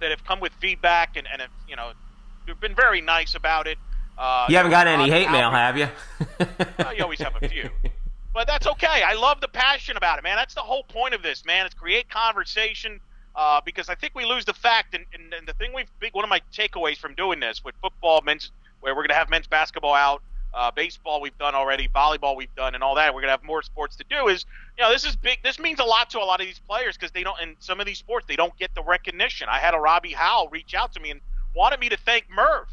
that 0.00 0.10
have 0.10 0.24
come 0.24 0.40
with 0.40 0.52
feedback 0.60 1.16
and, 1.16 1.26
and 1.32 1.40
have, 1.42 1.50
you 1.68 1.76
know, 1.76 1.92
they've 2.46 2.60
been 2.60 2.74
very 2.74 3.00
nice 3.00 3.34
about 3.34 3.66
it. 3.66 3.78
Uh, 4.18 4.46
You 4.48 4.56
haven't 4.56 4.70
got 4.72 4.86
any 4.86 5.08
hate 5.08 5.30
mail, 5.30 5.50
have 5.50 5.78
you? 5.78 5.88
Well, 6.78 6.94
you 6.94 7.02
always 7.02 7.20
have 7.20 7.34
a 7.40 7.48
few. 7.48 7.70
But 8.32 8.46
that's 8.46 8.66
okay. 8.66 9.02
I 9.04 9.14
love 9.14 9.40
the 9.40 9.48
passion 9.48 9.96
about 9.96 10.18
it, 10.18 10.22
man. 10.22 10.36
That's 10.36 10.54
the 10.54 10.60
whole 10.60 10.84
point 10.84 11.14
of 11.14 11.22
this, 11.22 11.44
man. 11.44 11.66
It's 11.66 11.74
create 11.74 12.08
conversation. 12.10 13.00
Uh, 13.40 13.58
because 13.64 13.88
I 13.88 13.94
think 13.94 14.14
we 14.14 14.26
lose 14.26 14.44
the 14.44 14.52
fact, 14.52 14.94
and, 14.94 15.06
and, 15.14 15.32
and 15.32 15.48
the 15.48 15.54
thing 15.54 15.72
we've 15.72 15.90
big 15.98 16.12
one 16.12 16.24
of 16.24 16.28
my 16.28 16.42
takeaways 16.52 16.98
from 16.98 17.14
doing 17.14 17.40
this 17.40 17.64
with 17.64 17.74
football, 17.80 18.20
men's 18.20 18.50
where 18.80 18.92
we're 18.92 19.00
going 19.00 19.08
to 19.08 19.14
have 19.14 19.30
men's 19.30 19.46
basketball 19.46 19.94
out, 19.94 20.20
uh, 20.52 20.70
baseball 20.70 21.22
we've 21.22 21.38
done 21.38 21.54
already, 21.54 21.88
volleyball 21.88 22.36
we've 22.36 22.54
done, 22.54 22.74
and 22.74 22.84
all 22.84 22.96
that. 22.96 23.14
We're 23.14 23.22
going 23.22 23.28
to 23.28 23.38
have 23.38 23.42
more 23.42 23.62
sports 23.62 23.96
to 23.96 24.04
do. 24.10 24.28
Is 24.28 24.44
you 24.76 24.84
know 24.84 24.92
this 24.92 25.06
is 25.06 25.16
big. 25.16 25.42
This 25.42 25.58
means 25.58 25.80
a 25.80 25.84
lot 25.84 26.10
to 26.10 26.18
a 26.18 26.20
lot 26.20 26.42
of 26.42 26.46
these 26.46 26.58
players 26.58 26.98
because 26.98 27.12
they 27.12 27.22
don't 27.22 27.40
in 27.40 27.56
some 27.60 27.80
of 27.80 27.86
these 27.86 27.96
sports 27.96 28.26
they 28.28 28.36
don't 28.36 28.54
get 28.58 28.74
the 28.74 28.82
recognition. 28.82 29.48
I 29.50 29.56
had 29.56 29.72
a 29.72 29.78
Robbie 29.78 30.12
Howell 30.12 30.48
reach 30.48 30.74
out 30.74 30.92
to 30.92 31.00
me 31.00 31.10
and 31.10 31.22
wanted 31.56 31.80
me 31.80 31.88
to 31.88 31.96
thank 31.96 32.26
Murph 32.28 32.68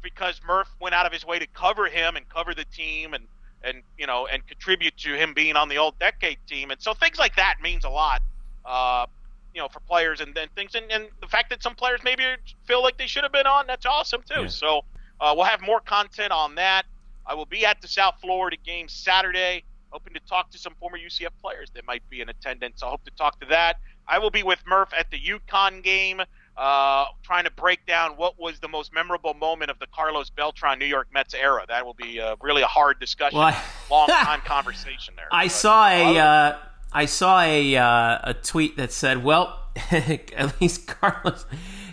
because 0.00 0.40
Murph 0.46 0.70
went 0.80 0.94
out 0.94 1.04
of 1.04 1.12
his 1.12 1.26
way 1.26 1.38
to 1.38 1.46
cover 1.48 1.88
him 1.88 2.16
and 2.16 2.26
cover 2.30 2.54
the 2.54 2.64
team 2.64 3.12
and 3.12 3.24
and 3.62 3.82
you 3.98 4.06
know 4.06 4.26
and 4.28 4.46
contribute 4.46 4.96
to 4.96 5.14
him 5.14 5.34
being 5.34 5.56
on 5.56 5.68
the 5.68 5.76
old 5.76 5.98
decade 5.98 6.38
team 6.48 6.70
and 6.70 6.80
so 6.80 6.94
things 6.94 7.18
like 7.18 7.36
that 7.36 7.56
means 7.62 7.84
a 7.84 7.90
lot 7.90 8.22
uh, 8.64 9.04
you 9.56 9.62
know 9.62 9.68
for 9.68 9.80
players 9.80 10.20
and 10.20 10.34
then 10.34 10.48
things 10.54 10.74
and, 10.74 10.84
and 10.92 11.06
the 11.22 11.26
fact 11.26 11.48
that 11.48 11.62
some 11.62 11.74
players 11.74 12.00
maybe 12.04 12.22
feel 12.66 12.82
like 12.82 12.98
they 12.98 13.06
should 13.06 13.22
have 13.22 13.32
been 13.32 13.46
on 13.46 13.66
that's 13.66 13.86
awesome 13.86 14.20
too 14.30 14.42
Yeah. 14.42 14.48
so 14.48 14.82
uh, 15.18 15.32
we'll 15.34 15.46
have 15.46 15.62
more 15.62 15.80
content 15.80 16.30
on 16.30 16.54
that 16.56 16.84
I 17.26 17.32
will 17.34 17.46
be 17.46 17.64
at 17.64 17.80
the 17.80 17.88
South 17.88 18.16
Florida 18.20 18.58
game 18.64 18.86
Saturday 18.86 19.64
hoping 19.88 20.12
to 20.12 20.20
talk 20.20 20.50
to 20.50 20.58
some 20.58 20.74
former 20.78 20.98
UCF 20.98 21.30
players 21.40 21.70
that 21.74 21.86
might 21.86 22.02
be 22.10 22.20
in 22.20 22.28
attendance 22.28 22.82
I 22.82 22.88
hope 22.88 23.02
to 23.06 23.10
talk 23.12 23.40
to 23.40 23.46
that 23.46 23.76
I 24.06 24.18
will 24.18 24.30
be 24.30 24.42
with 24.42 24.58
Murph 24.66 24.90
at 24.96 25.10
the 25.10 25.18
UConn 25.18 25.82
game 25.82 26.20
uh, 26.58 27.04
trying 27.22 27.44
to 27.44 27.50
break 27.52 27.84
down 27.86 28.12
what 28.12 28.38
was 28.38 28.60
the 28.60 28.68
most 28.68 28.92
memorable 28.92 29.32
moment 29.34 29.70
of 29.70 29.78
the 29.78 29.86
Carlos 29.88 30.28
Beltran 30.30 30.78
New 30.78 30.86
York 30.86 31.06
Mets 31.12 31.34
era. 31.34 31.64
That 31.68 31.84
will 31.84 31.92
be 31.94 32.18
uh, 32.20 32.36
really 32.40 32.62
a 32.62 32.66
hard 32.66 32.98
discussion, 32.98 33.38
Well, 33.38 33.48
I- 33.48 33.62
long 33.90 34.06
time 34.30 34.40
conversation 34.40 35.12
there. 35.16 35.28
I 35.32 35.46
But, 35.46 35.52
saw 35.52 35.88
a 35.88 36.58
I 36.96 37.04
saw 37.04 37.42
a 37.42 37.76
uh, 37.76 38.18
a 38.24 38.34
tweet 38.42 38.78
that 38.78 38.90
said, 38.90 39.22
"Well, 39.22 39.58
at 39.90 40.58
least 40.62 40.86
Carlos 40.86 41.44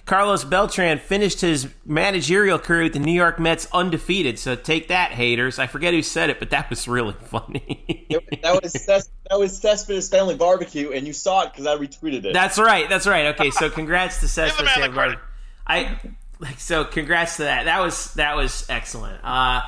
Carlos 0.05 0.45
Beltran 0.45 0.97
finished 0.99 1.41
his 1.41 1.67
managerial 1.85 2.57
career 2.57 2.83
with 2.83 2.93
the 2.93 2.99
New 2.99 3.11
York 3.11 3.37
Mets 3.37 3.67
undefeated. 3.73 4.39
So 4.39 4.55
take 4.55 4.87
that, 4.87 5.11
haters. 5.11 5.59
I 5.59 5.67
forget 5.67 5.93
who 5.93 6.01
said 6.01 6.29
it, 6.29 6.39
but 6.39 6.51
that 6.51 6.69
was 6.69 6.87
really 6.87 7.13
funny. 7.25 8.07
that 8.41 8.61
was 8.63 8.71
Ces- 8.71 9.09
that 9.29 9.37
was 9.37 9.57
Cespedes 9.57 10.07
Family 10.07 10.35
Barbecue, 10.35 10.91
and 10.91 11.05
you 11.05 11.11
saw 11.11 11.43
it 11.43 11.51
because 11.51 11.67
I 11.67 11.75
retweeted 11.75 12.23
it. 12.23 12.33
That's 12.33 12.57
right. 12.57 12.87
That's 12.87 13.05
right. 13.05 13.27
Okay, 13.35 13.51
so 13.51 13.69
congrats 13.69 14.21
to 14.21 14.27
Cespedes 14.29 14.57
the 14.57 14.63
man 14.63 14.73
the 14.75 14.81
Family 14.87 14.95
credit. 14.95 15.19
I 15.67 15.97
like 16.39 16.61
so 16.61 16.85
congrats 16.85 17.37
to 17.37 17.43
that. 17.43 17.65
That 17.65 17.81
was 17.81 18.13
that 18.13 18.37
was 18.37 18.65
excellent. 18.69 19.19
Uh 19.21 19.61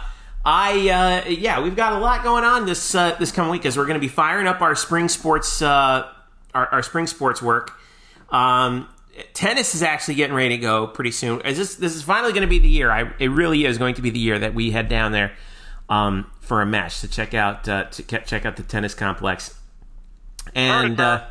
I 0.45 1.23
uh 1.25 1.29
yeah, 1.29 1.61
we've 1.61 1.75
got 1.75 1.93
a 1.93 1.97
lot 1.97 2.23
going 2.23 2.43
on 2.43 2.65
this 2.67 2.93
uh, 2.93 3.15
this 3.17 3.31
coming 3.31 3.51
week 3.51 3.65
as 3.65 3.75
we're 3.77 3.85
going 3.85 3.99
to 3.99 3.99
be 3.99 4.07
firing 4.07 4.45
up 4.45 4.61
our 4.61 4.75
spring 4.75 5.09
sports 5.09 5.61
uh 5.61 6.07
our, 6.53 6.67
our 6.67 6.83
spring 6.83 7.07
sports 7.07 7.41
work. 7.41 7.73
Um 8.29 8.87
tennis 9.33 9.73
is 9.73 9.81
actually 9.81 10.15
getting 10.15 10.35
ready 10.35 10.49
to 10.49 10.61
go 10.61 10.87
pretty 10.87 11.11
soon. 11.11 11.41
Is 11.41 11.57
this 11.57 11.75
this 11.75 11.95
is 11.95 12.03
finally 12.03 12.31
going 12.31 12.43
to 12.43 12.47
be 12.47 12.59
the 12.59 12.69
year. 12.69 12.91
I 12.91 13.11
it 13.17 13.29
really 13.29 13.65
is 13.65 13.79
going 13.79 13.95
to 13.95 14.03
be 14.03 14.11
the 14.11 14.19
year 14.19 14.37
that 14.37 14.53
we 14.53 14.69
head 14.71 14.87
down 14.87 15.11
there 15.11 15.31
um 15.89 16.29
for 16.41 16.61
a 16.61 16.65
match 16.65 17.01
to 17.01 17.07
check 17.07 17.33
out 17.33 17.67
uh, 17.67 17.85
to 17.85 18.03
check 18.03 18.45
out 18.45 18.55
the 18.55 18.63
tennis 18.63 18.93
complex. 18.93 19.59
And 20.53 20.99
uh, 20.99 21.25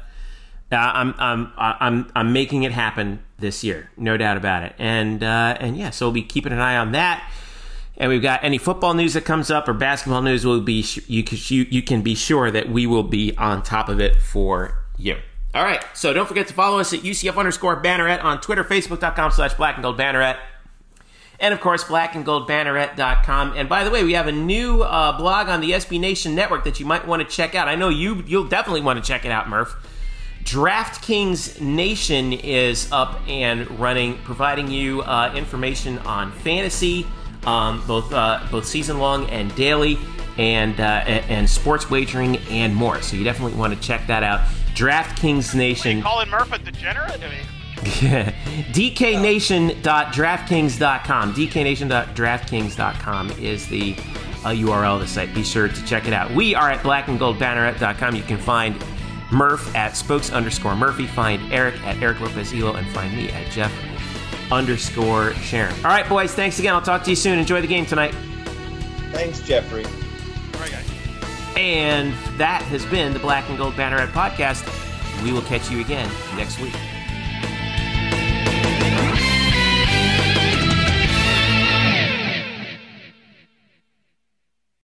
uh, 0.73 0.77
I'm 0.77 1.15
I'm 1.19 1.53
I'm 1.57 2.13
I'm 2.17 2.33
making 2.33 2.65
it 2.65 2.73
happen 2.73 3.23
this 3.39 3.63
year, 3.63 3.91
no 3.97 4.17
doubt 4.17 4.37
about 4.37 4.65
it. 4.65 4.75
And 4.79 5.23
and 5.23 5.77
yeah, 5.77 5.91
so 5.91 6.07
we'll 6.07 6.15
be 6.15 6.23
keeping 6.23 6.53
an 6.53 6.59
eye 6.59 6.77
on 6.77 6.93
that. 6.93 7.31
And 7.97 8.11
we've 8.11 8.23
got 8.23 8.43
any 8.43 8.59
football 8.59 8.95
news 8.95 9.15
that 9.15 9.25
comes 9.25 9.51
up 9.51 9.69
or 9.69 9.73
basketball 9.73 10.23
news. 10.23 10.45
Will 10.45 10.61
be 10.61 10.85
you 11.07 11.25
you 11.71 11.83
can 11.83 12.03
be 12.03 12.15
sure 12.15 12.51
that 12.51 12.69
we 12.69 12.87
will 12.87 13.05
be 13.05 13.37
on 13.37 13.63
top 13.63 13.89
of 13.89 14.01
it 14.01 14.17
for 14.17 14.85
you. 14.97 15.17
All 15.55 15.63
right, 15.63 15.85
so 15.95 16.13
don't 16.13 16.27
forget 16.27 16.49
to 16.49 16.55
follow 16.55 16.81
us 16.81 16.93
at 16.93 17.01
UCF 17.01 17.37
underscore 17.37 17.81
Banneret 17.81 18.25
on 18.25 18.41
Twitter, 18.41 18.65
Facebook.com 18.65 19.31
slash 19.31 19.55
Black 19.55 19.77
and 19.77 19.85
Gold 19.85 19.97
Banneret. 19.97 20.37
And 21.39 21.55
of 21.55 21.61
course, 21.61 21.85
blackandgoldbanneret.com. 21.85 23.53
And 23.57 23.69
by 23.69 23.85
the 23.85 23.91
way, 23.91 24.03
we 24.03 24.15
have 24.15 24.27
a 24.27 24.33
new 24.33 24.83
uh, 24.83 25.17
blog 25.17 25.49
on 25.49 25.61
the 25.61 25.73
SB 25.73 26.01
Nation 26.01 26.35
network 26.35 26.65
that 26.65 26.81
you 26.81 26.87
might 26.87 27.07
want 27.07 27.23
to 27.23 27.29
check 27.29 27.55
out. 27.55 27.69
I 27.69 27.77
know 27.77 27.89
you 27.89 28.25
you'll 28.27 28.49
definitely 28.49 28.81
want 28.81 29.03
to 29.03 29.07
check 29.07 29.25
it 29.25 29.31
out, 29.31 29.49
Murph. 29.49 29.77
DraftKings 30.45 31.61
Nation 31.61 32.33
is 32.33 32.91
up 32.93 33.21
and 33.29 33.79
running, 33.79 34.19
providing 34.19 34.71
you 34.71 35.03
uh, 35.03 35.33
information 35.35 35.99
on 36.01 36.33
fantasy, 36.33 37.07
um, 37.47 37.87
both 37.87 38.13
uh, 38.13 38.47
both 38.51 38.67
season 38.67 38.99
long 38.99 39.31
and 39.31 39.55
daily, 39.55 39.99
and, 40.39 40.81
uh, 40.81 41.05
and 41.07 41.49
sports 41.49 41.89
wagering 41.91 42.39
and 42.49 42.75
more. 42.75 43.01
So 43.03 43.17
you 43.17 43.23
definitely 43.25 43.59
want 43.59 43.75
to 43.75 43.81
check 43.81 44.07
that 44.07 44.23
out. 44.23 44.41
DraftKings 44.75 45.55
Nation. 45.55 46.01
Colin 46.03 46.31
Murph 46.31 46.53
a 46.53 46.59
degenerate? 46.59 47.23
I 47.23 47.29
mean, 47.29 47.45
DKNation.DraftKings.com. 48.73 51.35
DKNation.DraftKings.com 51.35 53.31
is 53.33 53.69
the 53.69 53.95
uh, 54.45 54.51
URL 54.51 54.95
of 54.95 55.01
the 55.01 55.07
site. 55.07 55.35
Be 55.35 55.45
sure 55.45 55.69
to 55.69 55.85
check 55.85 56.07
it 56.07 56.13
out. 56.13 56.31
We 56.33 56.55
are 56.55 56.71
at 56.71 56.81
blackandgoldbanneret.com. 56.81 58.15
You 58.15 58.23
can 58.23 58.39
find 58.39 58.77
Murph 59.31 59.75
at 59.75 59.97
spokes 59.97 60.31
underscore 60.31 60.77
Murphy, 60.77 61.07
find 61.07 61.51
Eric 61.53 61.81
at 61.83 62.03
Eric 62.03 62.21
Lopez 62.21 62.53
Elo, 62.53 62.75
and 62.75 62.87
find 62.89 63.17
me 63.17 63.31
at 63.31 63.51
Jeff 63.51 63.73
underscore 64.55 65.35
Sharon. 65.35 65.75
All 65.77 65.91
right, 65.91 66.09
boys, 66.09 66.33
thanks 66.35 66.59
again. 66.59 66.75
I'll 66.75 66.83
talk 66.83 67.03
to 67.05 67.11
you 67.11 67.17
soon. 67.17 67.39
Enjoy 67.39 67.61
the 67.61 67.67
game 67.67 67.85
tonight. 67.87 68.15
Thanks, 69.13 69.41
Jeffrey. 69.41 69.85
all 69.85 70.61
right, 70.61 70.71
guys. 70.71 70.85
And 71.57 72.13
that 72.39 72.63
has 72.63 72.85
been 72.87 73.13
the 73.13 73.19
Black 73.19 73.49
and 73.49 73.59
Gold 73.59 73.75
Banneret 73.75 74.09
podcast. 74.13 74.65
We 75.23 75.33
will 75.33 75.43
catch 75.43 75.71
you 75.71 75.81
again 75.81 76.11
next 76.37 76.61
week. 76.61 76.75